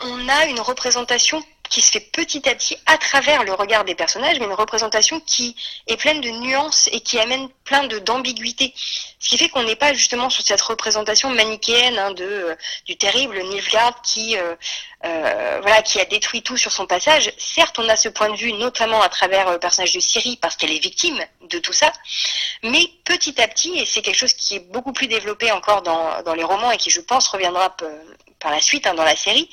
on 0.00 0.28
a 0.28 0.46
une 0.46 0.60
représentation 0.60 1.42
qui 1.72 1.80
se 1.80 1.90
fait 1.90 2.00
petit 2.00 2.46
à 2.50 2.54
petit 2.54 2.76
à 2.84 2.98
travers 2.98 3.44
le 3.44 3.54
regard 3.54 3.84
des 3.84 3.94
personnages, 3.94 4.38
mais 4.38 4.44
une 4.44 4.52
représentation 4.52 5.20
qui 5.20 5.56
est 5.86 5.96
pleine 5.96 6.20
de 6.20 6.28
nuances 6.28 6.90
et 6.92 7.00
qui 7.00 7.18
amène 7.18 7.48
plein 7.64 7.84
d'ambiguïté. 7.84 8.74
Ce 9.18 9.30
qui 9.30 9.38
fait 9.38 9.48
qu'on 9.48 9.62
n'est 9.62 9.76
pas 9.76 9.94
justement 9.94 10.28
sur 10.28 10.44
cette 10.44 10.60
représentation 10.60 11.30
manichéenne 11.30 11.98
hein, 11.98 12.10
de 12.12 12.24
euh, 12.24 12.54
du 12.84 12.98
terrible 12.98 13.42
Nilfgaard 13.42 14.02
qui 14.02 14.36
euh, 14.36 14.54
euh, 15.06 15.60
voilà 15.62 15.80
qui 15.80 15.98
a 15.98 16.04
détruit 16.04 16.42
tout 16.42 16.58
sur 16.58 16.70
son 16.70 16.86
passage. 16.86 17.32
Certes, 17.38 17.78
on 17.78 17.88
a 17.88 17.96
ce 17.96 18.10
point 18.10 18.28
de 18.28 18.36
vue 18.36 18.52
notamment 18.52 19.00
à 19.00 19.08
travers 19.08 19.50
le 19.50 19.58
personnage 19.58 19.94
de 19.94 20.00
Syrie 20.00 20.36
parce 20.36 20.56
qu'elle 20.56 20.72
est 20.72 20.78
victime 20.78 21.18
de 21.48 21.58
tout 21.58 21.72
ça, 21.72 21.90
mais 22.62 22.86
petit 23.04 23.40
à 23.40 23.48
petit, 23.48 23.78
et 23.78 23.86
c'est 23.86 24.02
quelque 24.02 24.18
chose 24.18 24.34
qui 24.34 24.56
est 24.56 24.72
beaucoup 24.72 24.92
plus 24.92 25.06
développé 25.06 25.50
encore 25.52 25.80
dans 25.80 26.34
les 26.34 26.44
romans 26.44 26.70
et 26.70 26.76
qui 26.76 26.90
je 26.90 27.00
pense 27.00 27.28
reviendra 27.28 27.74
par 28.42 28.50
la 28.50 28.60
suite 28.60 28.86
hein, 28.86 28.94
dans 28.94 29.04
la 29.04 29.16
série, 29.16 29.48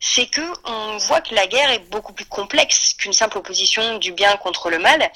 c'est 0.00 0.26
que 0.26 0.40
on 0.64 0.96
voit 0.98 1.20
que 1.20 1.34
la 1.34 1.46
guerre 1.46 1.70
est 1.70 1.90
beaucoup 1.90 2.12
plus 2.12 2.24
complexe 2.26 2.94
qu'une 2.94 3.12
simple 3.12 3.38
opposition 3.38 3.98
du 3.98 4.12
bien 4.12 4.36
contre 4.38 4.70
le 4.70 4.78
mal. 4.78 5.10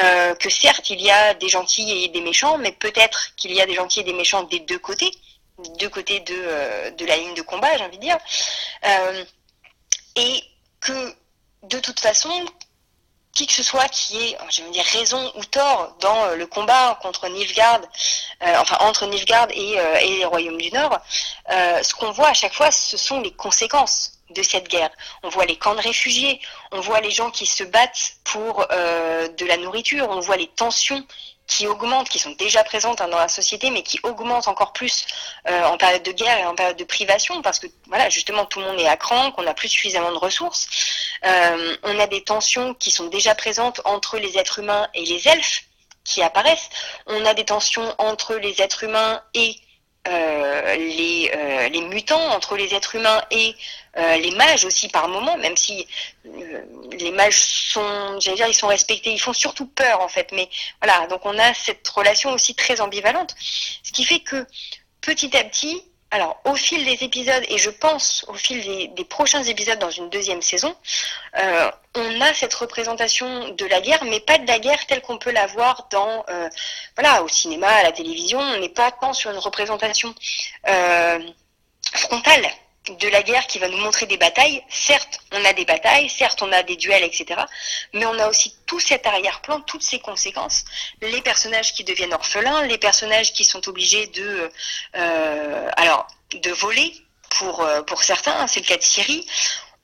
Euh, 0.00 0.34
que 0.34 0.50
certes 0.50 0.90
il 0.90 1.00
y 1.00 1.10
a 1.10 1.34
des 1.34 1.48
gentils 1.48 2.04
et 2.04 2.08
des 2.08 2.20
méchants, 2.20 2.58
mais 2.58 2.72
peut-être 2.72 3.34
qu'il 3.36 3.52
y 3.52 3.60
a 3.60 3.66
des 3.66 3.74
gentils 3.74 4.00
et 4.00 4.04
des 4.04 4.12
méchants 4.12 4.42
des 4.44 4.60
deux 4.60 4.78
côtés 4.78 5.10
deux 5.78 5.88
côtés 5.88 6.18
de, 6.18 6.96
de 6.96 7.06
la 7.06 7.16
ligne 7.16 7.34
de 7.34 7.42
combat, 7.42 7.68
j'ai 7.76 7.84
envie 7.84 7.98
de 7.98 8.02
dire. 8.02 8.18
et 10.16 10.42
que 10.80 11.14
de 11.64 11.78
toute 11.78 12.00
façon, 12.00 12.30
qui 13.34 13.46
que 13.46 13.52
ce 13.52 13.62
soit 13.62 13.88
qui 13.88 14.16
ait, 14.16 14.38
je 14.50 14.62
veux 14.62 14.70
dire, 14.70 14.84
raison 14.84 15.32
ou 15.34 15.44
tort 15.44 15.96
dans 16.00 16.34
le 16.36 16.46
combat 16.46 16.98
contre 17.02 17.28
Nilfgaard, 17.28 17.80
enfin 18.40 18.76
entre 18.80 19.06
Nilfgaard 19.06 19.48
et, 19.50 19.74
et 20.02 20.18
les 20.18 20.24
royaumes 20.24 20.58
du 20.58 20.70
Nord, 20.70 20.98
ce 21.48 21.94
qu'on 21.94 22.12
voit 22.12 22.28
à 22.28 22.34
chaque 22.34 22.54
fois, 22.54 22.70
ce 22.70 22.96
sont 22.96 23.20
les 23.20 23.32
conséquences 23.32 24.14
de 24.30 24.42
cette 24.42 24.68
guerre. 24.68 24.90
On 25.22 25.28
voit 25.28 25.44
les 25.44 25.56
camps 25.56 25.74
de 25.74 25.80
réfugiés, 25.80 26.40
on 26.72 26.80
voit 26.80 27.00
les 27.00 27.10
gens 27.10 27.30
qui 27.30 27.46
se 27.46 27.64
battent 27.64 28.16
pour 28.24 28.66
euh, 28.70 29.28
de 29.28 29.46
la 29.46 29.56
nourriture, 29.56 30.08
on 30.10 30.20
voit 30.20 30.36
les 30.36 30.48
tensions 30.48 31.04
qui 31.46 31.66
augmentent, 31.66 32.08
qui 32.08 32.18
sont 32.18 32.32
déjà 32.32 32.64
présentes 32.64 33.00
hein, 33.00 33.08
dans 33.08 33.18
la 33.18 33.28
société, 33.28 33.70
mais 33.70 33.82
qui 33.82 34.00
augmentent 34.02 34.48
encore 34.48 34.72
plus 34.72 35.06
euh, 35.48 35.64
en 35.64 35.76
période 35.76 36.02
de 36.02 36.12
guerre 36.12 36.38
et 36.38 36.46
en 36.46 36.54
période 36.54 36.76
de 36.76 36.84
privation, 36.84 37.42
parce 37.42 37.58
que 37.58 37.66
voilà, 37.86 38.08
justement, 38.08 38.46
tout 38.46 38.60
le 38.60 38.66
monde 38.66 38.80
est 38.80 38.88
à 38.88 38.96
cran, 38.96 39.30
qu'on 39.32 39.42
n'a 39.42 39.54
plus 39.54 39.68
suffisamment 39.68 40.12
de 40.12 40.18
ressources. 40.18 40.66
Euh, 41.24 41.76
on 41.82 41.98
a 41.98 42.06
des 42.06 42.22
tensions 42.22 42.74
qui 42.74 42.90
sont 42.90 43.06
déjà 43.06 43.34
présentes 43.34 43.80
entre 43.84 44.18
les 44.18 44.38
êtres 44.38 44.60
humains 44.60 44.88
et 44.94 45.04
les 45.04 45.28
elfes 45.28 45.64
qui 46.04 46.22
apparaissent. 46.22 46.68
On 47.06 47.24
a 47.24 47.34
des 47.34 47.44
tensions 47.44 47.94
entre 47.98 48.34
les 48.34 48.60
êtres 48.60 48.84
humains 48.84 49.22
et 49.34 49.56
euh, 50.06 50.74
les, 50.76 51.30
euh, 51.34 51.68
les, 51.68 51.80
mutants 51.80 52.28
entre 52.34 52.56
les 52.56 52.74
êtres 52.74 52.94
humains 52.94 53.22
et 53.30 53.56
euh, 53.96 54.16
les 54.16 54.32
mages 54.32 54.66
aussi 54.66 54.88
par 54.88 55.08
moment, 55.08 55.38
même 55.38 55.56
si 55.56 55.86
les 56.92 57.10
mages 57.10 57.38
sont, 57.38 58.20
j'allais 58.20 58.36
dire, 58.36 58.48
ils 58.48 58.54
sont 58.54 58.66
respectés, 58.66 59.10
ils 59.10 59.18
font 59.18 59.32
surtout 59.32 59.66
peur 59.66 60.00
en 60.00 60.08
fait. 60.08 60.30
Mais 60.32 60.48
voilà, 60.82 61.06
donc 61.06 61.24
on 61.24 61.38
a 61.38 61.54
cette 61.54 61.88
relation 61.88 62.32
aussi 62.32 62.54
très 62.54 62.82
ambivalente, 62.82 63.34
ce 63.82 63.92
qui 63.92 64.04
fait 64.04 64.20
que 64.20 64.46
petit 65.00 65.34
à 65.36 65.44
petit, 65.44 65.82
alors, 66.14 66.40
au 66.44 66.54
fil 66.54 66.84
des 66.84 67.02
épisodes, 67.02 67.42
et 67.48 67.58
je 67.58 67.70
pense 67.70 68.24
au 68.28 68.34
fil 68.34 68.94
des, 68.94 69.04
prochains 69.04 69.42
épisodes 69.42 69.80
dans 69.80 69.90
une 69.90 70.10
deuxième 70.10 70.42
saison, 70.42 70.72
euh, 71.42 71.68
on 71.96 72.20
a 72.20 72.32
cette 72.32 72.54
représentation 72.54 73.48
de 73.48 73.66
la 73.66 73.80
guerre, 73.80 74.04
mais 74.04 74.20
pas 74.20 74.38
de 74.38 74.46
la 74.46 74.60
guerre 74.60 74.86
telle 74.86 75.00
qu'on 75.02 75.18
peut 75.18 75.32
la 75.32 75.48
voir 75.48 75.88
dans, 75.90 76.24
euh, 76.28 76.48
voilà, 76.94 77.24
au 77.24 77.28
cinéma, 77.28 77.66
à 77.66 77.82
la 77.82 77.90
télévision. 77.90 78.38
On 78.38 78.60
n'est 78.60 78.68
pas 78.68 78.92
tant 78.92 79.12
sur 79.12 79.32
une 79.32 79.38
représentation 79.38 80.14
euh, 80.68 81.18
frontale 81.92 82.46
de 82.88 83.08
la 83.08 83.22
guerre 83.22 83.46
qui 83.46 83.58
va 83.58 83.68
nous 83.68 83.78
montrer 83.78 84.06
des 84.06 84.16
batailles. 84.16 84.62
Certes, 84.68 85.20
on 85.32 85.44
a 85.44 85.52
des 85.52 85.64
batailles, 85.64 86.08
certes, 86.08 86.42
on 86.42 86.52
a 86.52 86.62
des 86.62 86.76
duels, 86.76 87.02
etc. 87.02 87.40
Mais 87.92 88.04
on 88.06 88.18
a 88.18 88.28
aussi 88.28 88.54
tout 88.66 88.80
cet 88.80 89.06
arrière-plan, 89.06 89.60
toutes 89.62 89.82
ces 89.82 89.98
conséquences. 89.98 90.64
Les 91.00 91.22
personnages 91.22 91.72
qui 91.72 91.84
deviennent 91.84 92.12
orphelins, 92.12 92.62
les 92.62 92.78
personnages 92.78 93.32
qui 93.32 93.44
sont 93.44 93.66
obligés 93.68 94.06
de, 94.08 94.50
euh, 94.96 95.70
alors, 95.76 96.06
de 96.34 96.50
voler 96.50 96.94
pour, 97.30 97.62
euh, 97.62 97.82
pour 97.82 98.02
certains, 98.02 98.38
hein, 98.38 98.46
c'est 98.46 98.60
le 98.60 98.66
cas 98.66 98.76
de 98.76 98.82
Syrie. 98.82 99.26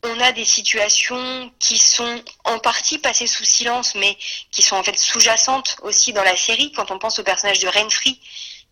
On 0.03 0.21
a 0.21 0.33
des 0.33 0.47
situations 0.47 1.53
qui 1.59 1.79
sont 1.79 2.23
en 2.45 2.59
partie 2.59 2.99
passées 2.99 3.27
sous 3.27 3.45
silence, 3.45 3.95
mais 3.95 4.17
qui 4.51 4.63
sont 4.63 4.77
en 4.77 4.83
fait 4.83 4.99
sous-jacentes 4.99 5.77
aussi 5.83 6.13
dans 6.13 6.23
la 6.23 6.37
série. 6.37 6.73
Quand 6.73 6.91
on 6.91 6.99
pense 6.99 7.19
au 7.19 7.23
personnage 7.23 7.59
de 7.59 7.69
Renfrey, 7.69 8.17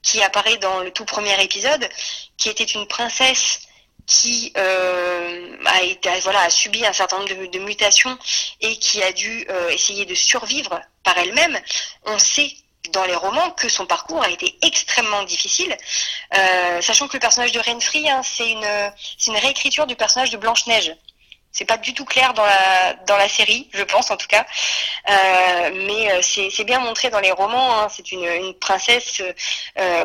qui 0.03 0.23
apparaît 0.23 0.57
dans 0.59 0.81
le 0.81 0.91
tout 0.91 1.05
premier 1.05 1.43
épisode, 1.43 1.87
qui 2.39 2.49
était 2.49 2.65
une 2.65 2.87
princesse 2.87 3.68
qui 4.09 4.53
euh, 4.57 5.57
a, 5.67 5.83
été, 5.83 6.09
voilà, 6.23 6.41
a 6.41 6.51
subi 6.51 6.85
un 6.85 6.93
certain 6.93 7.19
nombre 7.19 7.47
de, 7.47 7.59
mutations 7.61 8.19
et 8.61 8.77
qui 8.79 9.03
a 9.03 9.13
dû 9.13 9.47
euh, 9.51 9.69
essayer 9.69 10.07
de 10.07 10.15
survivre 10.15 10.81
par 11.05 11.17
elle-même, 11.19 11.57
on 12.07 12.19
sait 12.19 12.51
dans 12.93 13.05
les 13.05 13.15
romans 13.15 13.51
que 13.51 13.69
son 13.69 13.85
parcours 13.85 14.23
a 14.23 14.31
été 14.31 14.59
extrêmement 14.63 15.23
difficile, 15.25 15.77
euh, 16.35 16.81
sachant 16.81 17.07
que 17.07 17.15
le 17.15 17.21
personnage 17.21 17.53
de 17.53 17.61
Renfrey, 17.61 18.09
hein, 18.09 18.23
c'est 18.25 18.51
une, 18.51 19.37
réécriture 19.37 19.87
du 19.87 19.95
personnage 19.95 20.31
de 20.31 20.39
Blanche-Neige. 20.39 20.97
C'est 21.53 21.67
pas 21.67 21.77
du 21.77 21.93
tout 21.93 22.05
clair 22.05 22.35
dans 22.35 22.45
la, 23.17 23.29
série, 23.29 23.69
je 23.73 23.83
pense 23.83 24.11
en 24.11 24.17
tout 24.17 24.27
cas. 24.29 24.47
Euh, 25.11 25.71
mais 25.87 26.23
c'est 26.23 26.65
bien 26.65 26.79
montré 26.79 27.11
dans 27.11 27.21
les 27.21 27.33
romans. 27.33 27.81
Hein. 27.81 27.89
C'est 27.91 28.13
une, 28.13 28.55
princesse 28.55 29.23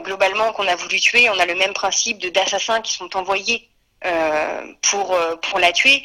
globalement 0.01 0.51
qu'on 0.54 0.68
a 0.68 0.76
voulu 0.76 0.99
tuer. 0.99 1.30
On 1.30 1.38
a 1.38 1.45
le 1.45 1.56
même 1.56 1.74
principe 1.74 2.26
d'assassins 2.34 2.82
qui 2.82 2.93
sont 2.93 3.16
envoyés 3.16 3.70
pour, 4.82 5.14
euh, 5.14 5.36
pour 5.38 5.60
la 5.60 5.72
tuer. 5.72 6.04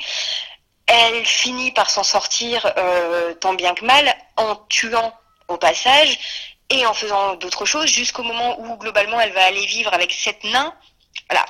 Elle 0.87 1.27
finit 1.27 1.71
par 1.73 1.91
s'en 1.91 2.03
sortir 2.03 2.73
euh, 2.79 3.35
tant 3.35 3.53
bien 3.53 3.75
que 3.75 3.85
mal 3.85 4.15
en 4.37 4.57
tuant 4.71 5.13
au 5.49 5.59
passage 5.59 6.19
et 6.71 6.87
en 6.87 6.95
faisant 6.95 7.35
d'autres 7.35 7.67
choses 7.67 7.91
jusqu'au 7.91 8.23
moment 8.23 8.59
où 8.61 8.77
globalement 8.77 9.21
elle 9.21 9.33
va 9.33 9.45
aller 9.45 9.67
vivre 9.67 9.93
avec 9.93 10.13
sept 10.13 10.43
nains 10.45 10.75
voilà, 11.29 11.45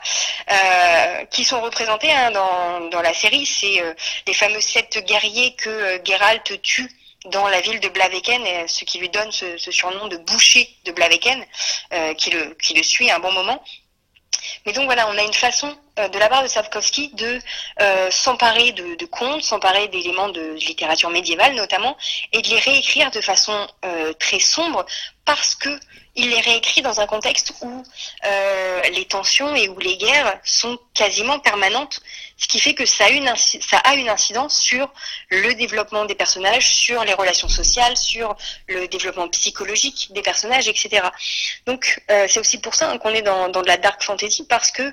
euh, 0.51 1.25
qui 1.27 1.45
sont 1.45 1.61
représentés 1.61 2.11
hein, 2.11 2.31
dans, 2.33 2.89
dans 2.89 3.03
la 3.03 3.15
série. 3.15 3.47
C'est 3.47 3.81
euh, 3.81 3.95
les 4.27 4.35
fameux 4.35 4.61
sept 4.61 5.05
guerriers 5.07 5.55
que 5.55 5.69
euh, 5.69 5.99
Geralt 6.05 6.61
tue 6.63 6.91
dans 7.27 7.49
la 7.49 7.61
ville 7.61 7.81
de 7.81 7.89
Blaveken, 7.89 8.69
ce 8.69 8.85
qui 8.85 8.99
lui 8.99 9.09
donne 9.09 9.31
ce, 9.33 9.59
surnom 9.59 10.07
de 10.07 10.17
boucher 10.19 10.69
de 10.85 10.93
Blaveken, 10.93 11.45
qui, 12.17 12.31
le, 12.31 12.55
qui 12.55 12.75
le 12.75 12.83
suit 12.85 13.11
à 13.11 13.17
un 13.17 13.19
bon 13.19 13.33
moment. 13.33 13.63
Mais 14.67 14.73
donc 14.73 14.85
voilà, 14.87 15.09
on 15.09 15.19
a 15.19 15.23
une 15.23 15.35
façon 15.35 15.69
euh, 15.69 15.73
de 16.07 16.19
la 16.19 16.29
part 16.29 16.43
de 16.43 16.49
Sapkowski 16.49 17.11
de 17.15 17.41
euh, 17.81 18.11
s'emparer 18.11 18.73
de, 18.73 19.05
contes, 19.07 19.43
s'emparer 19.43 19.89
d'éléments 19.89 20.29
de 20.29 20.55
littérature 20.55 21.11
médiévale 21.11 21.55
notamment, 21.55 21.97
et 22.33 22.43
de 22.43 22.49
les 22.49 22.59
réécrire 22.59 23.11
de 23.11 23.21
façon 23.21 23.67
euh, 23.85 24.13
très 24.13 24.39
sombre 24.39 24.87
parce 25.25 25.55
que 25.55 25.71
il 26.15 26.31
les 26.31 26.41
réécrit 26.41 26.83
dans 26.83 27.01
un 27.01 27.07
contexte 27.07 27.53
où 27.61 27.85
les 28.91 29.05
tensions 29.05 29.55
et 29.55 29.69
où 29.69 29.79
les 29.79 29.97
guerres 29.97 30.41
sont 30.43 30.77
quasiment 30.93 31.39
permanentes, 31.39 32.01
ce 32.39 32.47
qui 32.47 32.59
fait 32.59 32.74
que 32.74 32.86
ça 32.86 33.05
a, 33.05 33.11
une, 33.11 34.09
incidence 34.09 34.59
sur 34.59 34.91
le 35.28 35.55
développement 35.55 36.05
des 36.05 36.14
personnages, 36.14 36.72
sur 36.74 37.05
les 37.05 37.14
relations 37.14 37.49
sociales, 37.49 37.97
sur 37.97 38.36
le 38.68 38.86
développement 38.89 39.28
psychologique 39.28 40.09
des 40.12 40.22
personnages, 40.22 40.68
etc. 40.68 41.03
Donc 41.66 42.01
c'est 42.09 42.39
aussi 42.39 42.61
pour 42.61 42.74
ça 42.74 42.97
qu'on 42.99 43.11
est 43.11 43.22
dans, 43.22 43.49
dans 43.49 43.62
de 43.62 43.66
la 43.66 43.76
dark 43.76 44.03
fantasy 44.03 44.47
parce 44.49 44.70
que 44.70 44.93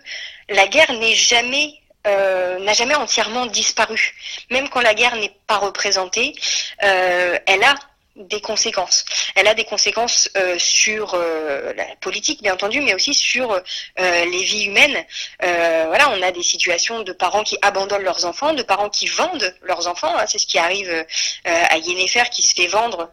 la 0.50 0.68
guerre 0.68 0.92
n'est 0.94 1.16
jamais 1.16 1.80
euh, 2.06 2.60
n'a 2.60 2.74
jamais 2.74 2.94
entièrement 2.94 3.48
disparu. 3.48 4.14
Même 4.52 4.70
quand 4.70 4.82
la 4.82 4.94
guerre 4.94 5.16
n'est 5.16 5.36
pas 5.48 5.58
représentée, 5.58 6.36
euh, 6.84 7.40
elle 7.48 7.64
a 7.64 7.74
des 8.16 8.42
conséquences. 8.42 9.06
Elle 9.36 9.48
a 9.48 9.54
des 9.54 9.66
conséquences 9.66 10.30
euh, 10.38 10.58
sur 10.58 11.16
la 11.16 11.86
politique, 12.02 12.42
bien 12.42 12.54
entendu, 12.54 12.82
mais 12.82 12.94
aussi 12.94 13.14
sur 13.14 13.62
les 13.98 14.44
vies 14.44 14.66
humaines. 14.66 15.06
voilà, 15.42 16.10
on 16.12 16.22
a 16.22 16.32
des 16.32 16.44
situations 16.44 17.02
de 17.02 17.14
parents 17.14 17.44
qui 17.44 17.58
abandonnent 17.62 18.04
leurs 18.04 18.26
enfants, 18.26 18.54
de 18.54 18.64
parents 18.64 18.90
qui 18.90 19.08
vendent 19.08 19.56
leurs 19.64 19.88
enfants. 19.88 20.16
Hein. 20.18 20.26
c'est 20.28 20.40
ce 20.40 20.48
qui 20.48 20.58
arrive 20.58 21.06
à 21.46 21.78
Yennefer 21.78 22.30
qui 22.32 22.42
se 22.42 22.54
fait 22.54 22.68
vendre 22.68 23.12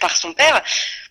par 0.00 0.16
son 0.16 0.32
père 0.32 0.62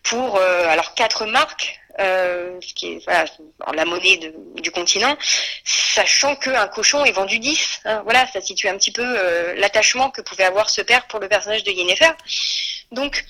pour 0.03 0.39
alors 0.39 0.93
quatre 0.95 1.25
marques 1.25 1.79
euh, 1.99 2.59
qui 2.75 2.93
est 2.93 3.03
voilà, 3.05 3.25
la 3.73 3.85
monnaie 3.85 4.19
du 4.57 4.69
continent, 4.69 5.17
sachant 5.63 6.35
qu'un 6.35 6.67
cochon 6.67 7.03
est 7.05 7.11
vendu 7.11 7.39
10. 7.39 7.79
Hein, 7.85 8.01
voilà, 8.03 8.27
ça 8.27 8.39
situe 8.39 8.67
un 8.67 8.77
petit 8.77 8.91
peu 8.91 9.01
euh, 9.03 9.55
l'attachement 9.55 10.11
que 10.11 10.21
pouvait 10.21 10.43
avoir 10.43 10.69
ce 10.69 10.81
père 10.81 11.07
pour 11.07 11.19
le 11.19 11.27
personnage 11.27 11.63
de 11.63 11.71
Yennefer. 11.71 12.11
Donc, 12.91 13.25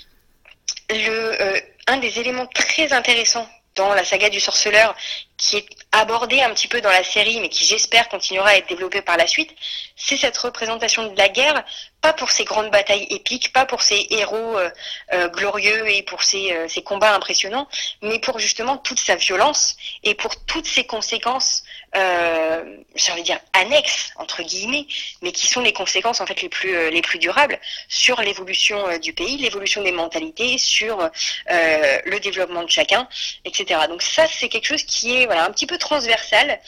euh, 0.92 1.60
un 1.88 1.98
des 1.98 2.20
éléments 2.20 2.48
très 2.48 2.94
intéressants 2.94 3.48
dans 3.76 3.94
la 3.94 4.04
saga 4.04 4.30
du 4.30 4.40
sorceleur, 4.40 4.96
qui 5.38 5.58
est 5.58 5.66
abordé 5.92 6.42
un 6.42 6.50
petit 6.50 6.68
peu 6.68 6.82
dans 6.82 6.90
la 6.90 7.04
série, 7.04 7.40
mais 7.40 7.50
qui 7.50 7.64
j'espère 7.64 8.10
continuera 8.10 8.50
à 8.50 8.56
être 8.56 8.68
développé 8.68 9.02
par 9.02 9.18
la 9.18 9.28
suite, 9.28 9.56
c'est 9.96 10.18
cette 10.18 10.38
représentation 10.38 11.12
de 11.12 11.18
la 11.18 11.30
guerre, 11.30 11.64
pas 12.02 12.14
pour 12.14 12.32
ces 12.32 12.46
grandes 12.46 12.70
batailles 12.72 13.08
épiques, 13.10 13.52
pas 13.54 13.66
pour 13.66 13.82
ces 13.82 14.08
héros 14.12 14.58
euh, 14.58 14.70
euh, 15.14 15.28
glorieux 15.30 15.90
et 15.90 16.04
pour 16.04 16.24
ces, 16.24 16.52
euh, 16.54 16.68
combats 16.86 17.14
impressionnants, 17.16 17.68
mais 18.02 18.20
pour 18.20 18.40
justement 18.40 18.78
toute 18.78 19.00
sa 19.00 19.16
violence 19.16 19.76
et 20.04 20.14
pour 20.14 20.46
toutes 20.46 20.68
ses 20.68 20.86
conséquences, 20.86 21.64
j'ai 21.94 23.12
envie 23.12 23.24
dire 23.24 23.40
annexes 23.54 24.12
entre 24.18 24.44
guillemets, 24.44 24.86
mais 25.22 25.32
qui 25.32 25.48
sont 25.48 25.62
les 25.62 25.74
conséquences 25.74 26.22
en 26.22 26.28
fait 26.28 26.42
les 26.44 26.50
plus 26.50 26.92
les 26.92 27.02
plus 27.02 27.18
durables 27.18 27.60
sur 27.90 28.22
l'évolution 28.22 29.00
du 29.00 29.14
pays, 29.14 29.38
l'évolution 29.38 29.82
des 29.82 29.92
mentalités, 29.92 30.60
sur 30.60 31.10
le 31.50 32.20
développement 32.20 32.64
de 32.64 32.70
chacun, 32.70 33.10
etc. 33.46 33.82
Donc 33.90 34.04
ça 34.04 34.28
c'est 34.28 34.48
quelque 34.48 34.68
chose 34.68 34.84
qui 34.84 35.16
est 35.16 35.26
voilà 35.26 35.46
un 35.46 35.52
petit 35.52 35.66
peu 35.66 35.80
transversal, 35.80 36.60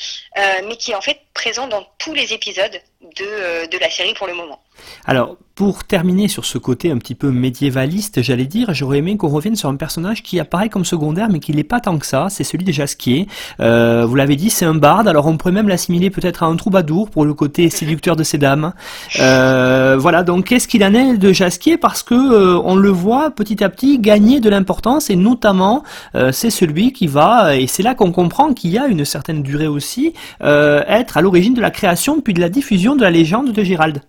mais 0.65 0.77
qui 0.77 0.91
est 0.91 0.95
en 0.95 1.01
fait 1.01 1.21
présent 1.35 1.67
dans 1.67 1.83
tous 1.99 2.15
les 2.15 2.33
épisodes 2.33 2.81
de, 3.01 3.67
de 3.67 3.77
la 3.77 3.91
série 3.91 4.15
pour 4.15 4.25
le 4.25 4.33
moment. 4.33 4.59
Alors, 5.05 5.37
pour 5.59 5.83
terminer 5.83 6.29
sur 6.29 6.45
ce 6.45 6.57
côté 6.57 6.89
un 6.89 6.97
petit 6.97 7.15
peu 7.15 7.31
médiévaliste, 7.31 8.21
j'allais 8.21 8.45
dire, 8.45 8.73
j'aurais 8.73 8.99
aimé 8.99 9.17
qu'on 9.17 9.27
revienne 9.27 9.57
sur 9.57 9.67
un 9.67 9.75
personnage 9.75 10.23
qui 10.23 10.39
apparaît 10.39 10.69
comme 10.69 10.85
secondaire, 10.85 11.27
mais 11.29 11.39
qui 11.39 11.53
n'est 11.53 11.65
pas 11.65 11.81
tant 11.81 11.97
que 11.97 12.05
ça. 12.05 12.27
C'est 12.29 12.45
celui 12.45 12.63
de 12.63 12.71
Jasquier. 12.71 13.27
Euh, 13.59 14.05
vous 14.05 14.15
l'avez 14.15 14.37
dit, 14.37 14.49
c'est 14.51 14.63
un 14.63 14.73
barde. 14.73 15.09
Alors, 15.09 15.27
on 15.27 15.35
pourrait 15.35 15.51
même 15.51 15.67
l'assimiler 15.67 16.11
peut-être 16.11 16.43
à 16.43 16.45
un 16.45 16.55
troubadour 16.55 17.09
pour 17.09 17.25
le 17.25 17.33
côté 17.33 17.69
séducteur 17.69 18.15
de 18.15 18.23
ces 18.23 18.37
dames. 18.37 18.71
Euh, 19.19 19.97
voilà. 19.99 20.23
Donc, 20.23 20.45
qu'est-ce 20.45 20.65
qu'il 20.65 20.81
en 20.81 20.93
est 20.93 21.17
de 21.17 21.33
Jasquier? 21.33 21.75
Parce 21.75 22.03
que 22.03 22.13
euh, 22.13 22.61
on 22.63 22.77
le 22.77 22.89
voit 22.89 23.29
petit 23.29 23.61
à 23.61 23.67
petit 23.67 23.99
gagner 23.99 24.39
de 24.39 24.49
l'importance, 24.49 25.09
et 25.09 25.17
notamment, 25.17 25.83
c'est 26.31 26.51
celui 26.51 26.93
qui 26.93 27.07
va, 27.07 27.57
et 27.57 27.67
c'est 27.67 27.83
là 27.83 27.95
qu'on 27.95 28.13
comprend 28.13 28.53
qu'il 28.53 28.71
y 28.71 28.77
a 28.77 28.87
une 28.87 29.03
certaine 29.03 29.43
durée 29.43 29.67
aussi, 29.67 30.13
être 30.39 31.17
à 31.17 31.21
l'origine 31.21 31.53
de 31.53 31.59
la 31.59 31.69
création 31.69 32.21
puis 32.21 32.33
de 32.33 32.39
la 32.39 32.47
diffusion 32.47 32.95
de 32.95 33.01
la 33.01 33.09
légende 33.09 33.51
de 33.51 33.61
Gérald. 33.61 34.01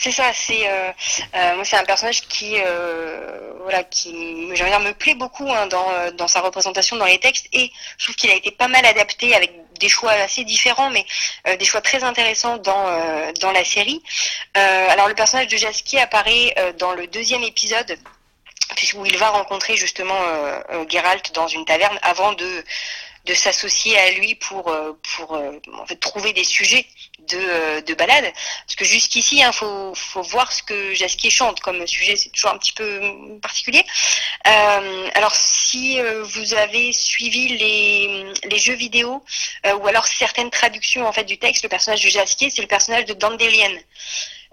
C'est 0.00 0.12
ça, 0.12 0.32
c'est 0.32 0.66
euh, 0.66 0.92
euh, 1.34 1.62
c'est 1.62 1.76
un 1.76 1.84
personnage 1.84 2.22
qui 2.22 2.54
euh, 2.56 3.52
voilà 3.60 3.84
qui 3.84 4.14
me 4.14 4.92
plaît 4.92 5.14
beaucoup 5.14 5.46
hein, 5.52 5.66
dans, 5.66 6.10
dans 6.14 6.26
sa 6.26 6.40
représentation 6.40 6.96
dans 6.96 7.04
les 7.04 7.18
textes 7.18 7.48
et 7.52 7.70
je 7.98 8.04
trouve 8.04 8.16
qu'il 8.16 8.30
a 8.30 8.34
été 8.34 8.50
pas 8.50 8.68
mal 8.68 8.86
adapté 8.86 9.34
avec 9.34 9.52
des 9.78 9.90
choix 9.90 10.12
assez 10.12 10.44
différents 10.44 10.88
mais 10.88 11.04
des 11.58 11.66
choix 11.66 11.82
très 11.82 12.02
intéressants 12.02 12.56
dans 12.56 12.86
dans 13.42 13.52
la 13.52 13.62
série. 13.62 14.02
alors 14.54 15.06
le 15.08 15.14
personnage 15.14 15.48
de 15.48 15.58
Jaski 15.58 15.98
apparaît 15.98 16.54
dans 16.78 16.92
le 16.92 17.06
deuxième 17.06 17.42
épisode 17.42 17.98
où 18.94 19.04
il 19.04 19.18
va 19.18 19.28
rencontrer 19.28 19.76
justement 19.76 20.20
Geralt 20.88 21.34
dans 21.34 21.46
une 21.46 21.66
taverne 21.66 21.98
avant 22.02 22.32
de 22.32 22.64
de 23.26 23.34
s'associer 23.34 23.98
à 23.98 24.12
lui 24.12 24.34
pour 24.34 24.74
pour 25.16 25.38
trouver 26.00 26.32
des 26.32 26.44
sujets 26.44 26.86
de, 27.32 27.38
euh, 27.38 27.80
de 27.80 27.94
balade. 27.94 28.32
Parce 28.66 28.76
que 28.76 28.84
jusqu'ici 28.84 29.36
il 29.36 29.42
hein, 29.42 29.52
faut 29.52 29.94
faut 29.94 30.22
voir 30.22 30.52
ce 30.52 30.62
que 30.62 30.94
Jasquier 30.94 31.30
chante 31.30 31.60
comme 31.60 31.86
sujet 31.86 32.16
c'est 32.16 32.30
toujours 32.30 32.50
un 32.50 32.58
petit 32.58 32.72
peu 32.72 33.00
particulier. 33.40 33.84
Alors 34.44 35.34
si 35.34 36.00
vous 36.00 36.54
avez 36.54 36.92
suivi 36.92 37.48
les, 37.58 38.58
jeux 38.58 38.74
vidéo 38.74 39.22
ou 39.64 39.86
alors 39.86 40.06
certaines 40.06 40.50
traductions 40.50 41.06
en 41.06 41.12
fait 41.12 41.24
du 41.24 41.38
texte 41.38 41.62
le 41.62 41.68
personnage 41.68 42.02
de 42.02 42.10
Jasquier 42.10 42.50
c'est 42.50 42.62
le 42.62 42.68
personnage 42.68 43.04
de 43.06 43.14
Dandelion. 43.14 43.74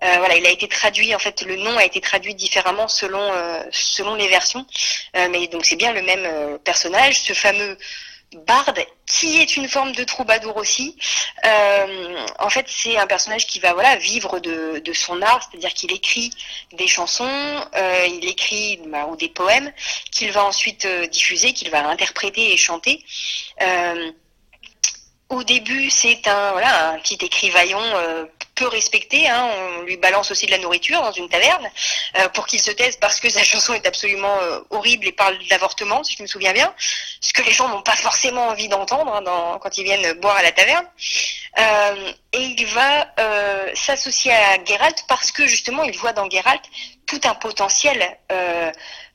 Voilà, 0.02 0.36
il 0.36 0.46
a 0.46 0.52
été 0.52 0.68
traduit 0.68 1.16
en 1.16 1.20
fait, 1.20 1.42
le 1.42 1.56
nom 1.56 1.76
a 1.78 1.84
été 1.84 2.00
traduit 2.02 2.36
différemment 2.36 2.88
selon 2.88 3.26
selon 3.72 4.16
les 4.16 4.28
versions, 4.28 4.66
mais 5.14 5.48
donc 5.48 5.66
c'est 5.66 5.76
bien 5.76 5.94
le 5.94 6.02
même 6.02 6.60
personnage, 6.60 7.22
ce 7.22 7.34
fameux 7.34 7.78
Bard, 8.34 8.74
qui 9.06 9.40
est 9.40 9.56
une 9.56 9.70
forme 9.70 9.94
de 9.94 10.04
troubadour 10.04 10.58
aussi. 10.58 10.98
Euh, 11.46 12.26
en 12.40 12.50
fait, 12.50 12.66
c'est 12.68 12.98
un 12.98 13.08
personnage 13.08 13.48
qui 13.48 13.60
va 13.60 13.74
voilà 13.74 13.96
vivre 13.96 14.40
de, 14.40 14.94
son 14.94 15.22
art, 15.22 15.48
c'est-à-dire 15.50 15.74
qu'il 15.74 15.94
écrit 15.94 16.32
des 16.74 16.88
chansons, 16.88 17.26
euh, 17.26 18.08
il 18.08 18.26
écrit 18.26 18.82
bah, 18.88 19.06
ou 19.06 19.16
des 19.16 19.30
poèmes 19.30 19.72
qu'il 20.12 20.32
va 20.32 20.44
ensuite 20.44 20.86
euh, 20.86 21.08
diffuser, 21.08 21.54
qu'il 21.54 21.70
va 21.70 21.88
interpréter 21.88 22.54
et 22.54 22.58
chanter. 22.58 23.04
au 25.30 25.44
début, 25.44 25.90
c'est 25.90 26.28
un 26.28 26.52
voilà 26.52 26.92
un 26.92 27.00
petit 27.00 27.18
écrivaillon 27.22 27.82
peu 28.58 28.68
respecté. 28.68 29.30
Hein. 29.30 29.50
On 29.78 29.82
lui 29.84 29.96
balance 29.98 30.32
aussi 30.32 30.46
de 30.48 30.52
la 30.52 30.58
nourriture 30.58 31.02
dans 31.02 31.12
une 31.12 31.30
taverne 31.30 31.70
euh, 32.18 32.28
pour 32.30 32.48
qu'il 32.48 32.60
se 32.60 32.72
taise 32.72 32.98
parce 32.98 33.20
que 33.20 33.30
sa 33.38 33.44
chanson 33.44 33.74
est 33.74 33.86
absolument 33.86 34.38
euh, 34.42 34.60
horrible 34.72 35.08
et 35.08 35.12
parle 35.12 35.38
d'avortement, 35.50 36.04
si 36.04 36.16
je 36.18 36.24
me 36.24 36.28
souviens 36.28 36.54
bien. 36.54 36.74
Ce 37.22 37.32
que 37.32 37.42
les 37.44 37.52
gens 37.52 37.70
n'ont 37.70 37.84
pas 37.84 37.96
forcément 37.96 38.48
envie 38.48 38.68
d'entendre 38.68 39.14
hein, 39.14 39.60
quand 39.62 39.78
ils 39.78 39.84
viennent 39.84 40.14
boire 40.20 40.36
à 40.36 40.44
la 40.44 40.52
taverne. 40.52 40.86
Euh, 41.60 42.12
et 42.34 42.42
il 42.42 42.66
va 42.68 43.08
s'associer 43.74 44.32
à 44.32 44.64
Geralt 44.64 45.06
parce 45.08 45.32
que 45.32 45.48
justement 45.48 45.84
il 45.84 45.98
voit 45.98 46.14
dans 46.14 46.30
Geralt 46.30 46.62
tout 47.06 47.22
un 47.24 47.36
potentiel 47.36 48.18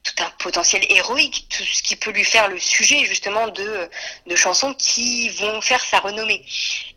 tout 0.03 0.25
un 0.25 0.31
potentiel 0.39 0.85
héroïque, 0.91 1.47
tout 1.49 1.63
ce 1.63 1.81
qui 1.81 1.95
peut 1.95 2.11
lui 2.11 2.25
faire 2.25 2.49
le 2.49 2.59
sujet 2.59 3.05
justement 3.05 3.47
de, 3.47 3.89
de 4.27 4.37
chansons 4.37 4.75
qui 4.75 5.29
vont 5.29 5.61
faire 5.61 5.81
sa 5.85 6.01
renommée. 6.01 6.45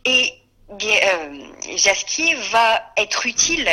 Et 0.04 0.34
euh, 0.70 1.76
Jaskier 1.76 2.34
va 2.50 2.92
être 2.96 3.26
utile 3.26 3.68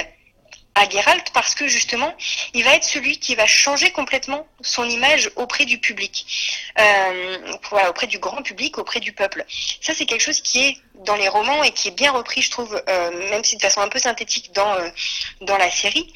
à 0.75 0.89
Geralt 0.89 1.29
parce 1.33 1.53
que 1.53 1.67
justement, 1.67 2.15
il 2.53 2.63
va 2.63 2.75
être 2.75 2.83
celui 2.83 3.19
qui 3.19 3.35
va 3.35 3.45
changer 3.45 3.91
complètement 3.91 4.47
son 4.61 4.89
image 4.89 5.29
auprès 5.35 5.65
du 5.65 5.77
public, 5.79 6.25
euh, 6.79 7.53
auprès 7.87 8.07
du 8.07 8.17
grand 8.17 8.41
public, 8.41 8.77
auprès 8.79 8.99
du 8.99 9.13
peuple. 9.13 9.45
Ça, 9.81 9.93
c'est 9.93 10.05
quelque 10.05 10.21
chose 10.21 10.41
qui 10.41 10.65
est 10.65 10.77
dans 11.05 11.15
les 11.15 11.27
romans 11.27 11.63
et 11.63 11.71
qui 11.71 11.89
est 11.89 11.95
bien 11.95 12.11
repris, 12.11 12.41
je 12.41 12.49
trouve, 12.49 12.81
euh, 12.89 13.29
même 13.29 13.43
si 13.43 13.55
de 13.55 13.61
façon 13.61 13.81
un 13.81 13.89
peu 13.89 13.99
synthétique 13.99 14.51
dans 14.53 14.75
dans 15.41 15.57
la 15.57 15.69
série. 15.69 16.11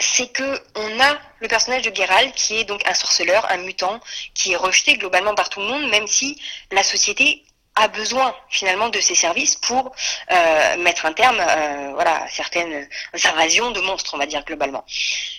c'est 0.00 0.32
que 0.32 0.62
on 0.76 1.00
a 1.00 1.18
le 1.40 1.48
personnage 1.48 1.82
de 1.82 1.94
Geralt 1.94 2.32
qui 2.34 2.56
est 2.58 2.64
donc 2.64 2.86
un 2.86 2.94
sorceleur, 2.94 3.50
un 3.50 3.58
mutant, 3.58 4.00
qui 4.32 4.52
est 4.52 4.56
rejeté 4.56 4.96
globalement 4.96 5.34
par 5.34 5.48
tout 5.50 5.60
le 5.60 5.66
monde, 5.66 5.90
même 5.90 6.06
si 6.06 6.40
la 6.70 6.84
société 6.84 7.44
a 7.78 7.88
besoin 7.88 8.34
finalement 8.48 8.88
de 8.88 9.00
ces 9.00 9.14
services 9.14 9.54
pour 9.54 9.94
euh, 10.30 10.76
mettre 10.78 11.06
un 11.06 11.12
terme 11.12 11.40
euh, 11.40 11.92
voilà, 11.94 12.24
à 12.24 12.28
certaines 12.28 12.88
invasions 13.24 13.70
de 13.70 13.80
monstres, 13.80 14.14
on 14.14 14.18
va 14.18 14.26
dire 14.26 14.44
globalement. 14.44 14.84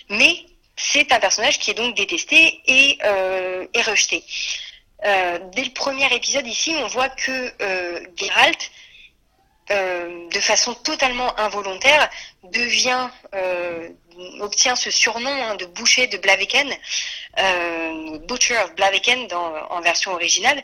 Mais 0.08 0.46
c'est 0.76 1.12
un 1.12 1.20
personnage 1.20 1.58
qui 1.58 1.70
est 1.70 1.74
donc 1.74 1.94
détesté 1.94 2.62
et, 2.66 2.98
euh, 3.04 3.66
rejeté. 3.86 4.24
dès 5.02 5.64
le 5.64 5.72
premier 5.72 6.12
épisode 6.14 6.46
ici, 6.46 6.74
on 6.82 6.86
voit 6.86 7.10
que 7.10 7.52
Geralt, 8.16 8.70
de 9.68 10.40
façon 10.40 10.74
totalement 10.74 11.38
involontaire, 11.38 12.08
devient 12.44 13.08
obtient 14.40 14.76
ce 14.76 14.90
surnom 14.90 15.30
hein, 15.30 15.54
de 15.56 15.66
boucher 15.66 16.06
de 16.06 16.18
Blaviken, 16.18 16.68
Butcher 18.26 18.58
of 18.58 18.74
Blaviken 18.74 19.28
en 19.32 19.80
version 19.80 20.12
originale 20.12 20.62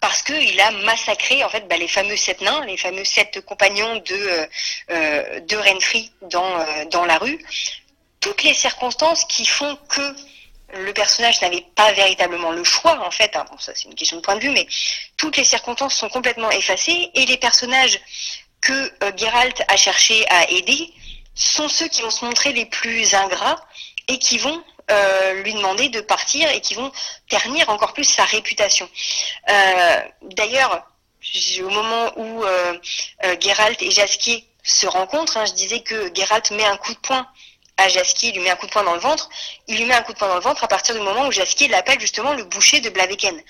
parce 0.00 0.22
qu'il 0.22 0.60
a 0.60 0.70
massacré 0.70 1.42
en 1.44 1.48
fait 1.48 1.66
bah, 1.68 1.76
les 1.76 1.88
fameux 1.88 2.16
sept 2.16 2.40
nains, 2.40 2.64
les 2.66 2.76
fameux 2.76 3.04
sept 3.04 3.40
compagnons 3.44 3.96
de 3.96 4.14
euh, 4.14 4.46
euh 4.90 5.40
de 5.40 5.56
Renfri 5.56 6.12
dans 6.22 6.60
euh, 6.60 6.84
dans 6.90 7.04
la 7.04 7.18
rue. 7.18 7.38
Toutes 8.20 8.42
les 8.42 8.54
circonstances 8.54 9.24
qui 9.24 9.46
font 9.46 9.76
que 9.88 10.14
le 10.74 10.92
personnage 10.92 11.40
n'avait 11.40 11.64
pas 11.74 11.90
véritablement 11.92 12.52
le 12.52 12.62
choix 12.62 13.04
en 13.04 13.10
fait. 13.10 13.34
Hein, 13.34 13.44
bon, 13.50 13.58
ça 13.58 13.72
c'est 13.74 13.88
une 13.88 13.94
question 13.94 14.18
de 14.18 14.22
point 14.22 14.36
de 14.36 14.40
vue, 14.40 14.50
mais 14.50 14.66
toutes 15.16 15.36
les 15.36 15.44
circonstances 15.44 15.94
sont 15.94 16.08
complètement 16.08 16.50
effacées 16.50 17.10
et 17.14 17.26
les 17.26 17.36
personnages 17.36 17.98
que 18.60 18.72
euh, 18.72 19.12
Geralt 19.16 19.62
a 19.68 19.76
cherché 19.76 20.24
à 20.28 20.48
aider 20.50 20.92
sont 21.34 21.68
ceux 21.68 21.88
qui 21.88 22.02
vont 22.02 22.10
se 22.10 22.24
montrer 22.24 22.52
les 22.52 22.66
plus 22.66 23.14
ingrats 23.14 23.56
et 24.08 24.18
qui 24.18 24.38
vont 24.38 24.62
euh, 24.90 25.42
lui 25.42 25.54
demander 25.54 25.88
de 25.88 26.00
partir 26.00 26.50
et 26.50 26.60
qui 26.60 26.74
vont 26.74 26.90
ternir 27.28 27.68
encore 27.68 27.92
plus 27.92 28.04
sa 28.04 28.24
réputation. 28.24 28.88
Euh, 29.48 29.96
d'ailleurs, 30.22 30.86
au 31.62 31.70
moment 31.70 32.12
où 32.16 32.44
euh, 32.44 32.76
Geralt 33.40 33.80
et 33.82 33.90
Jaskier 33.90 34.46
se 34.62 34.86
rencontrent, 34.86 35.36
hein, 35.36 35.44
je 35.46 35.52
disais 35.52 35.80
que 35.80 36.12
Geralt 36.14 36.50
met 36.52 36.64
un 36.64 36.76
coup 36.76 36.94
de 36.94 36.98
poing 36.98 37.26
à 37.76 37.88
Jaskier, 37.88 38.30
il 38.30 38.36
lui 38.36 38.42
met 38.42 38.50
un 38.50 38.56
coup 38.56 38.66
de 38.66 38.72
poing 38.72 38.84
dans 38.84 38.94
le 38.94 39.00
ventre. 39.00 39.28
Il 39.66 39.78
lui 39.78 39.84
met 39.84 39.94
un 39.94 40.02
coup 40.02 40.12
de 40.12 40.18
poing 40.18 40.28
dans 40.28 40.34
le 40.34 40.40
ventre 40.40 40.64
à 40.64 40.68
partir 40.68 40.94
du 40.94 41.00
moment 41.00 41.26
où 41.26 41.32
Jaskier 41.32 41.68
l'appelle 41.68 41.98
justement 41.98 42.34
le 42.34 42.44
boucher 42.44 42.80
de 42.80 42.90
Blaviken. 42.90 43.40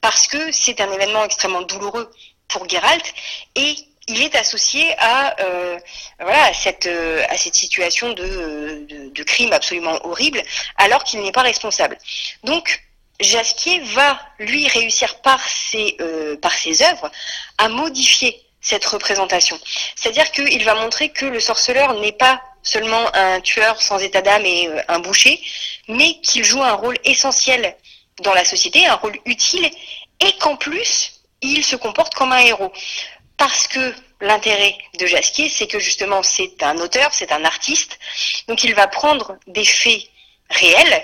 Parce 0.00 0.26
que 0.26 0.52
c'est 0.52 0.80
un 0.80 0.92
événement 0.92 1.24
extrêmement 1.24 1.62
douloureux 1.62 2.10
pour 2.48 2.68
Geralt 2.68 3.14
et 3.54 3.76
il 4.08 4.22
est 4.22 4.34
associé 4.34 4.94
à 4.98 5.40
euh, 5.40 5.78
euh, 6.20 6.52
cette 6.52 7.54
situation 7.54 8.12
de, 8.12 8.86
de, 9.14 9.22
crime 9.22 9.52
absolument 9.52 9.98
horrible 10.04 10.42
alors 10.76 11.04
qu'il 11.04 11.20
n'est 11.20 11.32
pas 11.32 11.42
responsable. 11.42 11.98
Donc 12.44 12.82
Jasquier 13.20 13.80
va 13.80 14.18
lui 14.38 14.66
réussir 14.68 15.20
par 15.20 15.40
ses 15.46 15.96
euh, 16.00 16.36
par 16.38 16.52
ses 16.52 16.82
œuvres 16.82 17.10
à 17.58 17.68
modifier 17.68 18.42
cette 18.60 18.84
représentation. 18.86 19.58
C'est-à-dire 19.94 20.30
qu'il 20.32 20.64
va 20.64 20.74
montrer 20.74 21.10
que 21.10 21.26
le 21.26 21.40
sorceleur 21.40 21.94
n'est 22.00 22.12
pas 22.12 22.40
seulement 22.62 23.14
un 23.14 23.40
tueur 23.40 23.80
sans 23.80 23.98
état 23.98 24.22
d'âme 24.22 24.44
et 24.44 24.68
un 24.88 24.98
boucher, 24.98 25.40
mais 25.88 26.20
qu'il 26.20 26.44
joue 26.44 26.62
un 26.62 26.74
rôle 26.74 26.98
essentiel 27.04 27.76
dans 28.22 28.34
la 28.34 28.44
société, 28.44 28.84
un 28.86 28.96
rôle 28.96 29.16
utile, 29.26 29.70
et 30.20 30.32
qu'en 30.38 30.56
plus, 30.56 31.22
il 31.40 31.64
se 31.64 31.76
comporte 31.76 32.14
comme 32.14 32.32
un 32.32 32.38
héros 32.38 32.72
parce 33.38 33.66
que 33.68 33.94
l'intérêt 34.20 34.76
de 34.98 35.06
Jasquier, 35.06 35.48
c'est 35.48 35.68
que 35.68 35.78
justement 35.78 36.22
c'est 36.22 36.62
un 36.62 36.76
auteur, 36.78 37.14
c'est 37.14 37.32
un 37.32 37.44
artiste, 37.44 37.98
donc 38.48 38.64
il 38.64 38.74
va 38.74 38.86
prendre 38.88 39.38
des 39.46 39.64
faits 39.64 40.02
réels. 40.50 41.02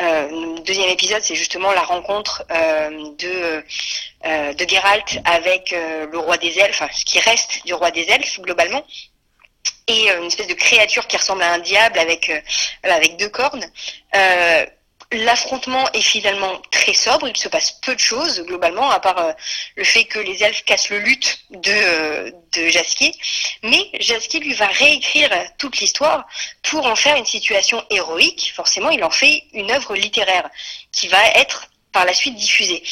Euh, 0.00 0.28
le 0.28 0.60
deuxième 0.60 0.90
épisode, 0.90 1.22
c'est 1.22 1.34
justement 1.34 1.72
la 1.72 1.82
rencontre 1.82 2.44
euh, 2.50 2.90
de, 3.18 3.64
euh, 4.26 4.52
de 4.52 4.68
Geralt 4.68 5.20
avec 5.24 5.70
le 5.72 6.18
roi 6.18 6.36
des 6.36 6.58
elfes, 6.58 6.82
ce 6.92 7.04
qui 7.04 7.18
reste 7.18 7.64
du 7.64 7.74
roi 7.74 7.90
des 7.90 8.08
elfes 8.10 8.40
globalement, 8.40 8.84
et 9.86 10.10
une 10.10 10.26
espèce 10.26 10.46
de 10.46 10.54
créature 10.54 11.06
qui 11.06 11.16
ressemble 11.16 11.42
à 11.42 11.52
un 11.52 11.58
diable 11.58 11.98
avec, 11.98 12.30
avec 12.82 13.16
deux 13.16 13.28
cornes 13.28 13.64
L'affrontement 15.12 15.90
est 15.92 16.02
finalement 16.02 16.60
très 16.70 16.94
sobre, 16.94 17.28
il 17.28 17.36
se 17.36 17.48
passe 17.48 17.72
peu 17.82 17.94
de 17.94 18.00
choses 18.00 18.42
globalement, 18.42 18.90
à 18.90 19.00
part 19.00 19.18
euh, 19.18 19.32
le 19.74 19.82
fait 19.82 20.04
que 20.04 20.20
les 20.20 20.44
elfes 20.44 20.64
cassent 20.64 20.90
le 20.90 20.98
luth 20.98 21.40
de, 21.50 21.72
euh, 21.72 22.30
de 22.52 22.68
Jaskier. 22.68 23.12
Mais 23.64 23.90
Jaskier 23.98 24.38
lui 24.38 24.54
va 24.54 24.66
réécrire 24.68 25.30
toute 25.58 25.78
l'histoire 25.78 26.26
pour 26.62 26.86
en 26.86 26.94
faire 26.94 27.16
une 27.16 27.24
situation 27.24 27.84
héroïque. 27.90 28.52
Forcément, 28.54 28.90
il 28.90 29.02
en 29.02 29.10
fait 29.10 29.42
une 29.52 29.72
œuvre 29.72 29.96
littéraire 29.96 30.48
qui 30.92 31.08
va 31.08 31.24
être 31.34 31.66
par 31.90 32.04
la 32.04 32.14
suite 32.14 32.36
diffusée. 32.36 32.82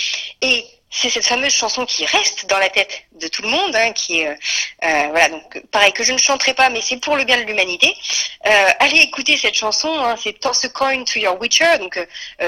C'est 0.90 1.10
cette 1.10 1.26
fameuse 1.26 1.52
chanson 1.52 1.84
qui 1.84 2.06
reste 2.06 2.46
dans 2.46 2.58
la 2.58 2.70
tête 2.70 3.04
de 3.12 3.28
tout 3.28 3.42
le 3.42 3.48
monde, 3.48 3.76
hein, 3.76 3.92
qui 3.92 4.20
est 4.20 4.28
euh, 4.28 4.34
euh, 4.84 5.08
voilà 5.10 5.28
donc 5.28 5.62
pareil 5.70 5.92
que 5.92 6.02
je 6.02 6.12
ne 6.12 6.18
chanterai 6.18 6.54
pas, 6.54 6.70
mais 6.70 6.80
c'est 6.80 6.96
pour 6.96 7.16
le 7.16 7.24
bien 7.24 7.36
de 7.36 7.42
l'humanité. 7.42 7.94
Euh, 8.46 8.66
allez 8.78 8.98
écouter 8.98 9.36
cette 9.36 9.54
chanson, 9.54 9.90
hein, 9.92 10.16
c'est 10.22 10.40
Toss 10.40 10.64
a 10.64 10.68
coin 10.70 11.04
to 11.04 11.18
your 11.18 11.38
witcher, 11.40 11.78
donc 11.78 11.98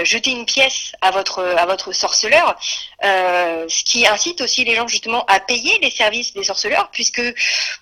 jeter 0.05 0.31
une 0.31 0.47
pièce 0.47 0.93
à 1.01 1.11
votre 1.11 1.43
à 1.43 1.67
votre 1.67 1.93
sorceleur, 1.93 2.59
ce 3.03 3.85
qui 3.85 4.07
incite 4.07 4.41
aussi 4.41 4.65
les 4.65 4.75
gens 4.75 4.89
justement 4.89 5.25
à 5.27 5.41
payer 5.41 5.79
les 5.83 5.91
services 5.91 6.33
des 6.33 6.45
sorceleurs, 6.45 6.91
puisque 6.93 7.23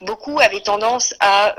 beaucoup 0.00 0.40
avaient 0.40 0.60
tendance 0.60 1.14
à 1.20 1.54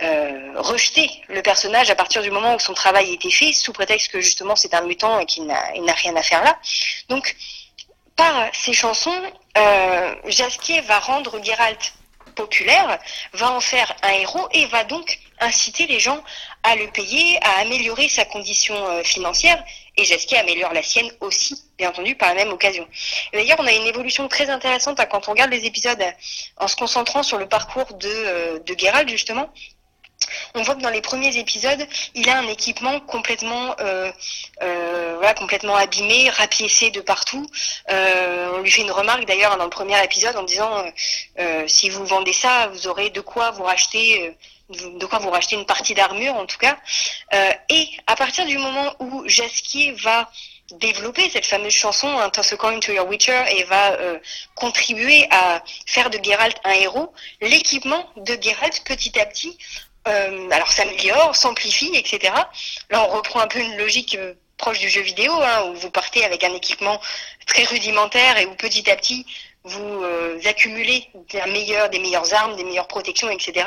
rejeter 0.00 1.10
le 1.28 1.42
personnage 1.42 1.90
à 1.90 1.94
partir 1.94 2.22
du 2.22 2.30
moment 2.30 2.54
où 2.54 2.58
son 2.58 2.74
travail 2.74 3.12
était 3.12 3.30
fait, 3.30 3.52
sous 3.52 3.72
prétexte 3.72 4.12
que 4.12 4.20
justement 4.20 4.56
c'est 4.56 4.74
un 4.74 4.82
mutant 4.82 5.18
et 5.20 5.26
qu'il 5.26 5.46
n'a 5.46 5.92
rien 5.94 6.16
à 6.16 6.22
faire 6.22 6.42
là. 6.42 6.58
Donc 7.08 7.36
par 8.16 8.50
ces 8.52 8.72
chansons, 8.72 9.22
euh, 9.58 10.14
va 10.86 10.98
rendre 10.98 11.42
Geralt 11.42 11.94
populaire, 12.34 12.98
va 13.32 13.50
en 13.52 13.60
faire 13.60 13.96
un 14.02 14.12
héros 14.12 14.48
et 14.52 14.66
va 14.66 14.84
donc 14.84 15.18
inciter 15.40 15.86
les 15.86 15.98
gens 16.00 16.22
à 16.62 16.76
le 16.76 16.86
payer, 16.88 17.38
à 17.42 17.60
améliorer 17.60 18.08
sa 18.08 18.24
condition 18.24 18.74
euh, 18.74 19.02
financière. 19.02 19.62
Et 19.98 20.04
Jaskier 20.04 20.38
améliore 20.38 20.74
la 20.74 20.82
sienne 20.82 21.10
aussi, 21.20 21.62
bien 21.78 21.88
entendu, 21.88 22.14
par 22.14 22.28
la 22.28 22.34
même 22.34 22.52
occasion. 22.52 22.86
D'ailleurs, 23.32 23.58
on 23.60 23.66
a 23.66 23.72
une 23.72 23.86
évolution 23.86 24.28
très 24.28 24.50
intéressante 24.50 25.00
hein, 25.00 25.06
quand 25.06 25.26
on 25.28 25.30
regarde 25.30 25.50
les 25.50 25.64
épisodes 25.64 26.02
en 26.58 26.68
se 26.68 26.76
concentrant 26.76 27.22
sur 27.22 27.38
le 27.38 27.48
parcours 27.48 27.94
de, 27.94 28.08
euh, 28.08 28.58
de 28.58 29.08
justement 29.08 29.50
on 30.56 30.62
voit 30.62 30.74
que 30.74 30.80
dans 30.80 30.90
les 30.90 31.00
premiers 31.00 31.36
épisodes, 31.36 31.86
il 32.14 32.28
a 32.28 32.38
un 32.38 32.48
équipement 32.48 33.00
complètement, 33.00 33.74
euh, 33.80 34.10
euh, 34.62 35.22
abîmé, 35.76 36.30
rapiécé 36.30 36.90
de 36.90 37.00
partout. 37.00 37.46
Euh, 37.90 38.52
on 38.54 38.62
lui 38.62 38.70
fait 38.70 38.82
une 38.82 38.90
remarque 38.90 39.26
d'ailleurs 39.26 39.56
dans 39.58 39.64
le 39.64 39.70
premier 39.70 40.02
épisode 40.02 40.36
en 40.36 40.42
disant 40.42 40.84
si 41.66 41.90
vous 41.90 42.06
vendez 42.06 42.32
ça, 42.32 42.68
vous 42.68 42.86
aurez 42.88 43.10
de 43.10 43.20
quoi 43.20 43.50
vous 43.50 43.64
racheter 43.64 44.34
une 44.70 45.66
partie 45.66 45.94
d'armure 45.94 46.34
en 46.34 46.46
tout 46.46 46.58
cas. 46.58 46.78
et 47.68 47.88
à 48.06 48.16
partir 48.16 48.46
du 48.46 48.58
moment 48.58 48.94
où 49.00 49.28
Jaskier 49.28 49.92
va 49.92 50.30
développer 50.72 51.28
cette 51.30 51.46
fameuse 51.46 51.72
chanson 51.72 52.08
un 52.18 52.28
Toss 52.30 52.52
a 52.52 52.56
coin 52.56 52.80
to 52.80 52.92
your 52.92 53.06
Witcher 53.06 53.44
et 53.56 53.64
va 53.64 53.96
contribuer 54.54 55.26
à 55.30 55.62
faire 55.86 56.10
de 56.10 56.18
Geralt 56.22 56.56
un 56.64 56.72
héros, 56.72 57.12
l'équipement 57.40 58.08
de 58.16 58.38
Geralt 58.40 58.82
petit 58.84 59.18
à 59.18 59.26
petit 59.26 59.58
euh, 60.06 60.50
alors 60.50 60.70
s'améliore, 60.72 61.34
s'amplifie, 61.34 61.90
etc. 61.94 62.32
Là, 62.90 63.04
on 63.08 63.16
reprend 63.16 63.40
un 63.40 63.48
peu 63.48 63.58
une 63.58 63.76
logique 63.76 64.16
euh, 64.16 64.34
proche 64.56 64.78
du 64.78 64.88
jeu 64.88 65.02
vidéo, 65.02 65.32
hein, 65.32 65.64
où 65.68 65.74
vous 65.74 65.90
partez 65.90 66.24
avec 66.24 66.44
un 66.44 66.54
équipement 66.54 67.00
très 67.46 67.64
rudimentaire 67.64 68.38
et 68.38 68.46
où 68.46 68.54
petit 68.54 68.90
à 68.90 68.96
petit 68.96 69.26
vous 69.64 70.02
euh, 70.04 70.38
accumulez 70.44 71.08
des 71.30 71.40
meilleures, 71.50 71.90
des 71.90 71.98
meilleures 71.98 72.32
armes, 72.34 72.56
des 72.56 72.64
meilleures 72.64 72.86
protections, 72.86 73.28
etc. 73.30 73.66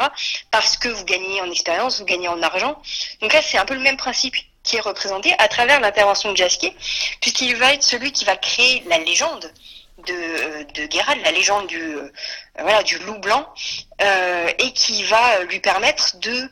Parce 0.50 0.78
que 0.78 0.88
vous 0.88 1.04
gagnez 1.04 1.42
en 1.42 1.52
expérience, 1.52 2.00
vous 2.00 2.06
gagnez 2.06 2.30
en 2.30 2.42
argent. 2.42 2.82
Donc 3.22 3.34
là, 3.34 3.42
c'est 3.42 3.58
un 3.58 3.66
peu 3.66 3.74
le 3.74 3.82
même 3.82 3.98
principe 3.98 4.36
qui 4.64 4.78
est 4.78 4.82
représenté 4.82 5.34
à 5.40 5.48
travers 5.48 5.80
l'intervention 5.80 6.32
de 6.32 6.38
Jaskier, 6.38 6.74
puisqu'il 7.22 7.56
va 7.56 7.74
être 7.74 7.84
celui 7.84 8.12
qui 8.12 8.24
va 8.24 8.38
créer 8.38 8.84
la 8.88 8.98
légende 9.00 9.52
de, 10.06 10.64
de 10.74 10.92
Geralt, 10.92 11.22
la 11.24 11.32
légende 11.32 11.68
du, 11.68 11.82
euh, 11.82 12.82
loup 13.06 13.20
blanc, 13.20 13.48
euh, 14.02 14.52
et 14.58 14.74
qui 14.74 15.04
va 15.04 15.44
lui 15.44 15.60
permettre 15.60 16.18
de 16.18 16.50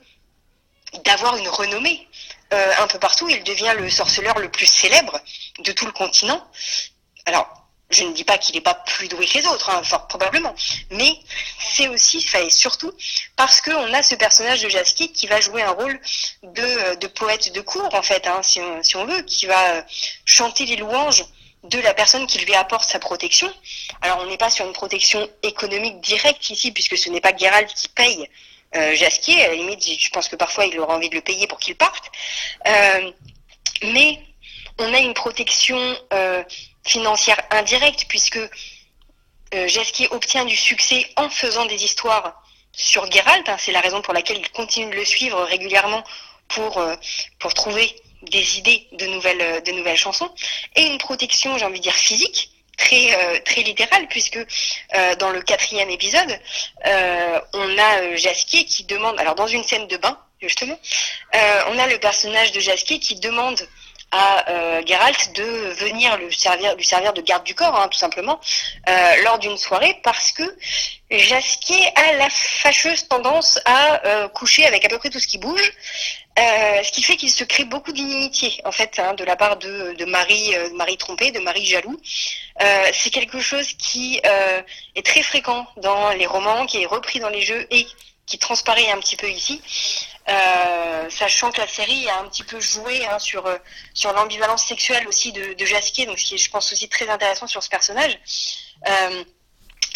d'avoir 1.03 1.35
une 1.35 1.49
renommée 1.49 2.07
euh, 2.53 2.73
un 2.79 2.87
peu 2.87 2.97
partout. 2.97 3.27
Il 3.29 3.43
devient 3.43 3.73
le 3.77 3.89
sorceleur 3.89 4.39
le 4.39 4.49
plus 4.49 4.65
célèbre 4.65 5.19
de 5.59 5.71
tout 5.73 5.85
le 5.85 5.91
continent. 5.91 6.41
Alors, 7.25 7.67
je 7.89 8.03
ne 8.03 8.13
dis 8.13 8.23
pas 8.23 8.37
qu'il 8.37 8.55
n'est 8.55 8.61
pas 8.61 8.73
plus 8.73 9.07
doué 9.07 9.25
que 9.25 9.37
les 9.37 9.47
autres, 9.47 9.69
hein, 9.69 9.81
probablement, 10.09 10.53
mais 10.91 11.19
c'est 11.59 11.87
aussi, 11.87 12.25
et 12.35 12.49
surtout, 12.49 12.91
parce 13.35 13.61
qu'on 13.61 13.93
a 13.93 14.03
ce 14.03 14.15
personnage 14.15 14.61
de 14.61 14.69
Jaskier 14.69 15.11
qui 15.11 15.27
va 15.27 15.39
jouer 15.39 15.61
un 15.61 15.71
rôle 15.71 15.99
de, 16.43 16.95
de 16.95 17.07
poète 17.07 17.53
de 17.53 17.61
cour, 17.61 17.93
en 17.93 18.01
fait, 18.01 18.27
hein, 18.27 18.41
si, 18.43 18.59
on, 18.59 18.83
si 18.83 18.97
on 18.97 19.05
veut, 19.05 19.21
qui 19.21 19.45
va 19.45 19.85
chanter 20.25 20.65
les 20.65 20.75
louanges 20.75 21.23
de 21.69 21.79
la 21.79 21.93
personne 21.93 22.27
qui 22.27 22.39
lui 22.39 22.53
apporte 22.53 22.89
sa 22.89 22.99
protection. 22.99 23.51
Alors 24.01 24.19
on 24.21 24.25
n'est 24.27 24.37
pas 24.37 24.49
sur 24.49 24.65
une 24.65 24.73
protection 24.73 25.27
économique 25.43 25.99
directe 26.01 26.49
ici, 26.49 26.71
puisque 26.71 26.97
ce 26.97 27.09
n'est 27.09 27.21
pas 27.21 27.35
Geralt 27.35 27.73
qui 27.73 27.87
paye 27.89 28.27
euh, 28.75 28.95
Jasquier. 28.95 29.43
À 29.43 29.49
la 29.49 29.55
limite, 29.55 29.83
je 29.83 30.09
pense 30.09 30.27
que 30.27 30.35
parfois 30.35 30.65
il 30.65 30.79
aura 30.79 30.95
envie 30.95 31.09
de 31.09 31.15
le 31.15 31.21
payer 31.21 31.47
pour 31.47 31.59
qu'il 31.59 31.75
parte. 31.75 32.11
Euh, 32.67 33.11
mais 33.83 34.19
on 34.79 34.93
a 34.93 34.99
une 34.99 35.13
protection 35.13 35.79
euh, 36.13 36.43
financière 36.85 37.39
indirecte, 37.51 38.05
puisque 38.07 38.39
Jasquier 39.53 40.09
obtient 40.11 40.43
du 40.43 40.57
succès 40.57 41.09
en 41.15 41.29
faisant 41.29 41.65
des 41.65 41.83
histoires 41.83 42.43
sur 42.73 43.09
Geralt. 43.09 43.47
Hein. 43.47 43.55
C'est 43.57 43.71
la 43.71 43.79
raison 43.79 44.01
pour 44.01 44.13
laquelle 44.13 44.37
il 44.37 44.51
continue 44.51 44.91
de 44.91 44.95
le 44.95 45.05
suivre 45.05 45.41
régulièrement 45.43 46.03
pour 46.49 46.79
trouver 47.55 47.95
des 48.23 48.57
idées 48.57 48.87
de 48.93 49.05
nouvelles, 49.07 49.41
euh, 49.41 49.61
de 49.61 49.71
nouvelles 49.71 49.97
chansons, 49.97 50.29
et 50.75 50.83
une 50.83 50.97
protection, 50.97 51.57
j'ai 51.57 51.65
envie 51.65 51.79
de 51.79 51.83
dire, 51.83 51.95
physique, 51.95 52.51
très 52.77 53.15
euh, 53.15 53.39
très 53.43 53.63
littérale 53.63 54.07
puisque 54.07 54.37
euh, 54.37 55.15
dans 55.15 55.31
le 55.31 55.41
quatrième 55.41 55.89
épisode 55.89 56.39
on 56.85 57.77
a 57.79 58.15
Jaskier 58.15 58.65
qui 58.65 58.83
demande 58.83 59.19
alors 59.19 59.33
dans 59.33 59.47
une 59.47 59.63
scène 59.63 59.87
de 59.87 59.97
bain 59.97 60.15
justement 60.39 60.79
on 61.33 61.79
a 61.79 61.87
le 61.87 61.97
personnage 61.97 62.51
de 62.51 62.59
Jaskier 62.59 62.99
qui 62.99 63.15
demande 63.15 63.67
à 64.11 64.49
euh, 64.49 64.81
Geralt 64.85 65.35
de 65.35 65.43
venir 65.83 66.17
lui 66.17 66.33
servir, 66.33 66.75
lui 66.75 66.85
servir 66.85 67.13
de 67.13 67.21
garde 67.21 67.43
du 67.43 67.55
corps, 67.55 67.79
hein, 67.79 67.87
tout 67.89 67.97
simplement, 67.97 68.39
euh, 68.87 69.23
lors 69.23 69.37
d'une 69.39 69.57
soirée, 69.57 69.99
parce 70.03 70.31
que 70.31 70.43
Jaskier 71.09 71.87
a 71.95 72.13
la 72.13 72.29
fâcheuse 72.29 73.07
tendance 73.07 73.59
à 73.65 74.05
euh, 74.05 74.27
coucher 74.27 74.65
avec 74.65 74.83
à 74.85 74.89
peu 74.89 74.97
près 74.97 75.09
tout 75.09 75.19
ce 75.19 75.27
qui 75.27 75.37
bouge, 75.37 75.73
euh, 76.39 76.83
ce 76.83 76.91
qui 76.91 77.01
fait 77.01 77.15
qu'il 77.15 77.31
se 77.31 77.43
crée 77.43 77.63
beaucoup 77.63 77.91
d'inimitié, 77.91 78.61
en 78.65 78.71
fait, 78.71 78.99
hein, 78.99 79.13
de 79.13 79.23
la 79.23 79.35
part 79.35 79.57
de, 79.57 79.95
de 79.97 80.05
Marie, 80.05 80.55
euh, 80.55 80.69
Marie 80.75 80.97
trompée, 80.97 81.31
de 81.31 81.39
Marie 81.39 81.65
jaloux. 81.65 81.99
c'est 82.93 83.09
quelque 83.09 83.39
chose 83.39 83.73
qui 83.73 84.19
est 84.95 85.05
très 85.05 85.23
fréquent 85.23 85.65
dans 85.77 86.09
les 86.11 86.25
romans, 86.25 86.65
qui 86.65 86.81
est 86.81 86.85
repris 86.85 87.19
dans 87.19 87.29
les 87.29 87.41
jeux 87.41 87.67
et 87.71 87.85
qui 88.27 88.37
transparaît 88.37 88.91
un 88.91 88.99
petit 88.99 89.15
peu 89.15 89.29
ici. 89.29 89.61
Euh, 90.29 91.09
sachant 91.09 91.51
que 91.51 91.61
la 91.61 91.67
série 91.67 92.07
a 92.09 92.19
un 92.19 92.27
petit 92.27 92.43
peu 92.43 92.59
joué 92.59 93.05
hein, 93.05 93.17
sur, 93.17 93.45
euh, 93.45 93.57
sur 93.93 94.11
l'ambivalence 94.11 94.65
sexuelle 94.65 95.07
aussi 95.07 95.31
de, 95.31 95.53
de 95.53 96.05
donc 96.05 96.19
ce 96.19 96.25
qui 96.25 96.35
est, 96.35 96.37
je 96.37 96.51
pense, 96.51 96.71
aussi 96.73 96.89
très 96.89 97.07
intéressant 97.09 97.47
sur 97.47 97.63
ce 97.63 97.69
personnage. 97.69 98.19
Euh, 98.87 99.23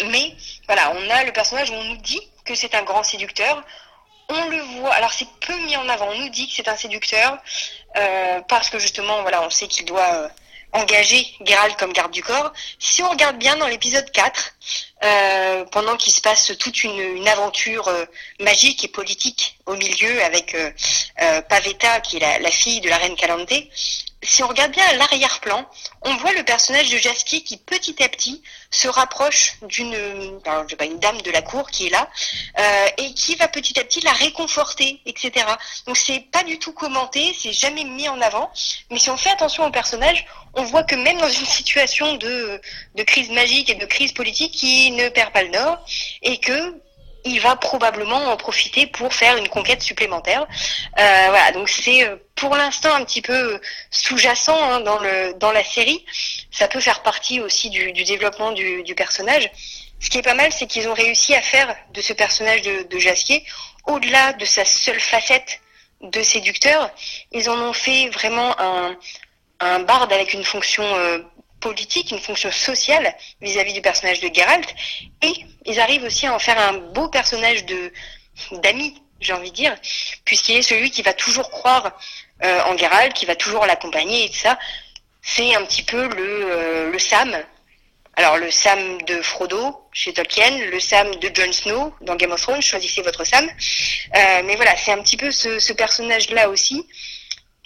mais 0.06 0.34
voilà, 0.66 0.92
on 0.96 1.10
a 1.10 1.24
le 1.24 1.32
personnage 1.32 1.70
où 1.70 1.74
on 1.74 1.84
nous 1.84 1.98
dit 1.98 2.22
que 2.46 2.54
c'est 2.54 2.74
un 2.74 2.82
grand 2.82 3.02
séducteur. 3.02 3.62
On 4.30 4.48
le 4.48 4.62
voit, 4.78 4.94
alors 4.94 5.12
c'est 5.12 5.28
peu 5.46 5.54
mis 5.66 5.76
en 5.76 5.86
avant, 5.90 6.08
on 6.08 6.18
nous 6.18 6.30
dit 6.30 6.48
que 6.48 6.54
c'est 6.54 6.68
un 6.68 6.76
séducteur 6.76 7.36
parce 8.48 8.70
que 8.70 8.78
justement, 8.78 9.20
voilà, 9.20 9.42
on 9.42 9.50
sait 9.50 9.68
qu'il 9.68 9.84
doit 9.84 10.30
engager 10.72 11.26
Geralt 11.44 11.76
comme 11.76 11.92
garde 11.92 12.12
du 12.12 12.22
corps. 12.22 12.52
Si 12.78 13.02
on 13.02 13.10
regarde 13.10 13.38
bien 13.38 13.56
dans 13.56 13.68
l'épisode 13.68 14.10
4, 14.10 14.54
euh, 15.04 15.64
pendant 15.66 15.96
qu'il 15.96 16.12
se 16.12 16.20
passe 16.20 16.52
toute 16.58 16.84
une, 16.84 16.98
une 16.98 17.28
aventure 17.28 17.88
euh, 17.88 18.04
magique 18.40 18.84
et 18.84 18.88
politique 18.88 19.58
au 19.66 19.74
milieu 19.74 20.22
avec 20.22 20.54
euh, 20.54 20.70
euh 21.22 21.42
Pavetta, 21.42 22.00
qui 22.00 22.16
est 22.16 22.20
la, 22.20 22.38
la, 22.38 22.50
fille 22.50 22.80
de 22.80 22.88
la 22.88 22.96
reine 22.96 23.16
Calante, 23.16 23.52
si 24.22 24.42
on 24.42 24.48
regarde 24.48 24.72
bien 24.72 24.84
à 24.86 24.94
l'arrière-plan, 24.94 25.68
on 26.02 26.16
voit 26.16 26.32
le 26.32 26.44
personnage 26.44 26.90
de 26.90 26.98
Jaski 26.98 27.42
qui 27.42 27.56
petit 27.56 28.02
à 28.02 28.08
petit 28.08 28.42
se 28.70 28.88
rapproche 28.88 29.54
d'une 29.62 29.94
une 29.94 30.98
dame 30.98 31.20
de 31.22 31.30
la 31.30 31.42
cour 31.42 31.70
qui 31.70 31.86
est 31.86 31.90
là 31.90 32.08
euh, 32.58 32.86
et 32.98 33.14
qui 33.14 33.34
va 33.36 33.48
petit 33.48 33.78
à 33.78 33.84
petit 33.84 34.00
la 34.00 34.12
réconforter, 34.12 35.00
etc. 35.06 35.46
Donc 35.86 35.96
c'est 35.96 36.20
pas 36.20 36.44
du 36.44 36.58
tout 36.58 36.72
commenté, 36.72 37.34
c'est 37.38 37.52
jamais 37.52 37.84
mis 37.84 38.08
en 38.08 38.20
avant, 38.20 38.50
mais 38.90 38.98
si 38.98 39.10
on 39.10 39.16
fait 39.16 39.30
attention 39.30 39.66
au 39.66 39.70
personnage, 39.70 40.24
on 40.54 40.62
voit 40.64 40.84
que 40.84 40.94
même 40.94 41.18
dans 41.18 41.28
une 41.30 41.46
situation 41.46 42.14
de, 42.16 42.60
de 42.94 43.02
crise 43.02 43.30
magique 43.30 43.70
et 43.70 43.74
de 43.74 43.86
crise 43.86 44.12
politique, 44.12 44.62
il 44.62 44.94
ne 44.96 45.08
perd 45.08 45.32
pas 45.32 45.42
le 45.42 45.50
nord 45.50 45.84
et 46.22 46.38
que 46.38 46.80
il 47.24 47.40
va 47.40 47.56
probablement 47.56 48.32
en 48.32 48.36
profiter 48.36 48.86
pour 48.86 49.14
faire 49.14 49.36
une 49.36 49.48
conquête 49.48 49.82
supplémentaire. 49.82 50.46
Euh, 50.98 51.26
voilà, 51.28 51.52
donc 51.52 51.68
c'est 51.68 52.04
euh, 52.04 52.16
pour 52.34 52.56
l'instant 52.56 52.94
un 52.94 53.04
petit 53.04 53.22
peu 53.22 53.60
sous-jacent 53.90 54.56
hein, 54.56 54.80
dans, 54.80 55.00
dans 55.38 55.52
la 55.52 55.64
série. 55.64 56.04
Ça 56.50 56.68
peut 56.68 56.80
faire 56.80 57.02
partie 57.02 57.40
aussi 57.40 57.70
du, 57.70 57.92
développement 57.92 58.52
du, 58.52 58.94
personnage. 58.96 59.50
Ce 60.00 60.10
qui 60.10 60.18
est 60.18 60.22
pas 60.22 60.34
mal, 60.34 60.52
c'est 60.52 60.66
qu'ils 60.66 60.88
ont 60.88 60.94
réussi 60.94 61.34
à 61.34 61.42
faire 61.42 61.74
de 61.94 62.00
ce 62.00 62.12
personnage 62.12 62.62
de, 62.62 62.82
de 62.88 62.98
Jaskier, 62.98 63.44
au-delà 63.86 64.32
de 64.32 64.44
sa 64.44 64.64
seule 64.64 65.00
facette 65.00 65.60
de 66.00 66.22
séducteur, 66.22 66.90
ils 67.30 67.48
en 67.48 67.56
ont 67.58 67.72
fait 67.72 68.08
vraiment 68.08 68.58
un, 68.58 68.96
un 69.62 69.78
barde 69.80 70.12
avec 70.12 70.34
une 70.34 70.44
fonction 70.44 70.82
euh, 70.82 71.18
politique, 71.68 72.10
une 72.10 72.24
fonction 72.28 72.50
sociale 72.52 73.06
vis-à-vis 73.40 73.72
du 73.72 73.80
personnage 73.80 74.20
de 74.20 74.28
Geralt, 74.34 74.68
et 75.22 75.32
ils 75.64 75.80
arrivent 75.80 76.04
aussi 76.04 76.26
à 76.26 76.34
en 76.34 76.38
faire 76.38 76.58
un 76.58 76.74
beau 76.94 77.08
personnage 77.08 77.64
de 77.64 77.80
d'ami, 78.64 78.88
j'ai 79.20 79.32
envie 79.32 79.50
de 79.50 79.56
dire, 79.64 79.74
puisqu'il 80.24 80.56
est 80.56 80.68
celui 80.72 80.90
qui 80.90 81.02
va 81.02 81.14
toujours 81.14 81.48
croire 81.50 81.86
euh, 82.44 82.70
en 82.70 82.76
Geralt, 82.76 83.12
qui 83.14 83.26
va 83.26 83.36
toujours 83.36 83.64
l'accompagner 83.66 84.24
et 84.24 84.28
tout 84.28 84.42
ça. 84.48 84.58
C'est 85.22 85.54
un 85.54 85.64
petit 85.64 85.84
peu 85.84 86.08
le, 86.08 86.30
euh, 86.50 86.90
le 86.90 86.98
Sam. 86.98 87.30
Alors 88.14 88.36
le 88.36 88.50
Sam 88.50 89.00
de 89.02 89.22
Frodo 89.22 89.88
chez 89.92 90.12
Tolkien, 90.12 90.52
le 90.74 90.80
Sam 90.80 91.14
de 91.16 91.30
Jon 91.34 91.52
Snow 91.52 91.94
dans 92.02 92.16
Game 92.16 92.32
of 92.32 92.42
Thrones, 92.42 92.60
choisissez 92.60 93.02
votre 93.02 93.24
Sam. 93.24 93.46
Euh, 93.46 94.42
mais 94.44 94.56
voilà, 94.56 94.76
c'est 94.76 94.92
un 94.92 95.02
petit 95.02 95.16
peu 95.16 95.30
ce, 95.30 95.58
ce 95.58 95.72
personnage-là 95.72 96.48
aussi 96.48 96.86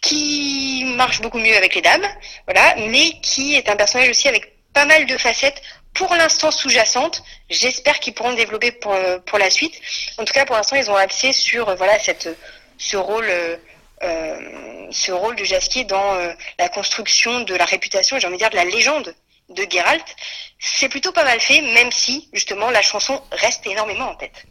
qui 0.02 0.84
marche 0.96 1.20
beaucoup 1.20 1.38
mieux 1.38 1.56
avec 1.56 1.74
les 1.74 1.82
dames, 1.82 2.06
voilà, 2.46 2.74
mais 2.88 3.12
qui 3.22 3.54
est 3.54 3.68
un 3.68 3.76
personnage 3.76 4.10
aussi 4.10 4.28
avec 4.28 4.52
pas 4.72 4.84
mal 4.84 5.06
de 5.06 5.16
facettes 5.16 5.62
pour 5.94 6.14
l'instant 6.14 6.50
sous-jacentes. 6.50 7.22
J'espère 7.48 7.98
qu'ils 8.00 8.14
pourront 8.14 8.34
développer 8.34 8.72
pour, 8.72 8.94
pour 9.24 9.38
la 9.38 9.50
suite. 9.50 9.74
En 10.18 10.24
tout 10.24 10.34
cas, 10.34 10.44
pour 10.44 10.56
l'instant, 10.56 10.76
ils 10.76 10.90
ont 10.90 10.96
axé 10.96 11.32
sur 11.32 11.74
voilà 11.76 11.98
cette 11.98 12.28
ce 12.78 12.96
rôle 12.96 13.26
euh, 13.28 13.56
euh, 14.02 14.86
ce 14.90 15.10
rôle 15.10 15.36
de 15.36 15.44
Jasquier 15.44 15.84
dans 15.84 16.14
euh, 16.14 16.32
la 16.58 16.68
construction 16.68 17.40
de 17.40 17.54
la 17.54 17.64
réputation, 17.64 18.18
j'ai 18.18 18.26
envie 18.26 18.36
de 18.36 18.40
dire 18.40 18.50
de 18.50 18.56
la 18.56 18.64
légende 18.64 19.14
de 19.48 19.66
Geralt. 19.70 20.04
C'est 20.58 20.88
plutôt 20.88 21.12
pas 21.12 21.24
mal 21.24 21.40
fait, 21.40 21.60
même 21.60 21.90
si 21.90 22.28
justement 22.32 22.70
la 22.70 22.82
chanson 22.82 23.22
reste 23.32 23.66
énormément 23.66 24.10
en 24.10 24.14
tête. 24.14 24.44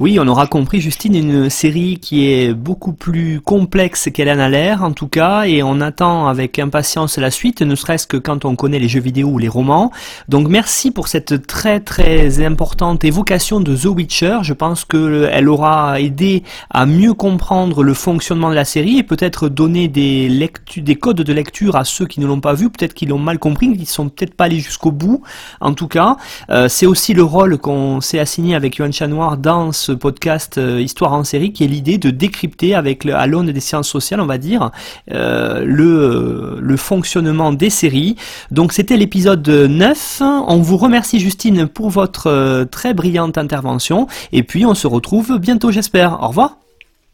Oui, 0.00 0.18
on 0.20 0.28
aura 0.28 0.46
compris, 0.46 0.80
Justine, 0.80 1.16
une 1.16 1.50
série 1.50 1.98
qui 1.98 2.30
est 2.30 2.54
beaucoup 2.54 2.92
plus 2.92 3.40
complexe 3.40 4.08
qu'elle 4.14 4.30
en 4.30 4.38
a 4.38 4.48
l'air, 4.48 4.84
en 4.84 4.92
tout 4.92 5.08
cas, 5.08 5.42
et 5.42 5.64
on 5.64 5.80
attend 5.80 6.28
avec 6.28 6.60
impatience 6.60 7.18
la 7.18 7.32
suite, 7.32 7.62
ne 7.62 7.74
serait-ce 7.74 8.06
que 8.06 8.16
quand 8.16 8.44
on 8.44 8.54
connaît 8.54 8.78
les 8.78 8.86
jeux 8.88 9.00
vidéo 9.00 9.26
ou 9.26 9.38
les 9.38 9.48
romans. 9.48 9.90
Donc 10.28 10.46
merci 10.46 10.92
pour 10.92 11.08
cette 11.08 11.48
très 11.48 11.80
très 11.80 12.44
importante 12.44 13.02
évocation 13.02 13.60
de 13.60 13.74
The 13.74 13.86
Witcher. 13.86 14.38
Je 14.42 14.52
pense 14.52 14.84
qu'elle 14.84 15.48
aura 15.48 16.00
aidé 16.00 16.44
à 16.70 16.86
mieux 16.86 17.14
comprendre 17.14 17.82
le 17.82 17.94
fonctionnement 17.94 18.50
de 18.50 18.54
la 18.54 18.64
série 18.64 18.98
et 18.98 19.02
peut-être 19.02 19.48
donner 19.48 19.88
des, 19.88 20.28
des 20.76 20.94
codes 20.94 21.22
de 21.22 21.32
lecture 21.32 21.74
à 21.74 21.84
ceux 21.84 22.06
qui 22.06 22.20
ne 22.20 22.26
l'ont 22.26 22.40
pas 22.40 22.54
vu, 22.54 22.70
peut-être 22.70 22.94
qu'ils 22.94 23.08
l'ont 23.08 23.18
mal 23.18 23.40
compris, 23.40 23.76
qu'ils 23.76 23.88
sont 23.88 24.08
peut-être 24.08 24.34
pas 24.34 24.44
allés 24.44 24.60
jusqu'au 24.60 24.92
bout. 24.92 25.22
En 25.60 25.74
tout 25.74 25.88
cas, 25.88 26.16
euh, 26.50 26.68
c'est 26.68 26.86
aussi 26.86 27.14
le 27.14 27.24
rôle 27.24 27.58
qu'on 27.58 28.00
s'est 28.00 28.20
assigné 28.20 28.54
avec 28.54 28.76
Yohan 28.76 28.92
Chanoir 28.92 29.36
ce 29.72 29.92
podcast 29.92 30.58
euh, 30.58 30.80
Histoire 30.80 31.12
en 31.12 31.24
série, 31.24 31.52
qui 31.52 31.64
est 31.64 31.66
l'idée 31.66 31.98
de 31.98 32.10
décrypter 32.10 32.74
avec 32.74 33.06
à 33.06 33.26
l'aune 33.26 33.52
des 33.52 33.60
sciences 33.60 33.88
sociales, 33.88 34.20
on 34.20 34.26
va 34.26 34.38
dire, 34.38 34.70
euh, 35.12 35.64
le, 35.64 36.58
le 36.60 36.76
fonctionnement 36.76 37.52
des 37.52 37.70
séries. 37.70 38.16
Donc 38.50 38.72
c'était 38.72 38.96
l'épisode 38.96 39.48
9. 39.48 40.22
On 40.22 40.58
vous 40.58 40.76
remercie 40.76 41.20
Justine 41.20 41.66
pour 41.66 41.90
votre 41.90 42.64
très 42.70 42.94
brillante 42.94 43.38
intervention. 43.38 44.06
Et 44.32 44.42
puis 44.42 44.66
on 44.66 44.74
se 44.74 44.86
retrouve 44.86 45.38
bientôt, 45.38 45.70
j'espère. 45.70 46.22
Au 46.22 46.28
revoir. 46.28 46.56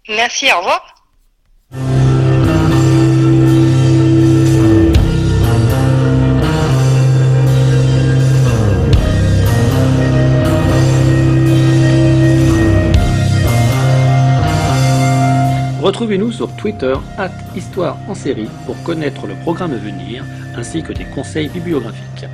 Merci, 0.09 0.47
au 0.53 0.59
revoir. 0.59 2.24
Retrouvez-nous 15.85 16.33
sur 16.33 16.51
Twitter, 16.57 16.95
at 17.19 17.31
Histoire 17.55 17.99
en 18.09 18.15
série, 18.15 18.49
pour 18.65 18.83
connaître 18.85 19.27
le 19.27 19.35
programme 19.35 19.75
à 19.75 19.77
venir, 19.77 20.25
ainsi 20.57 20.83
que 20.83 20.95
des 20.95 21.05
conseils 21.05 21.51
bibliographiques. 21.51 22.25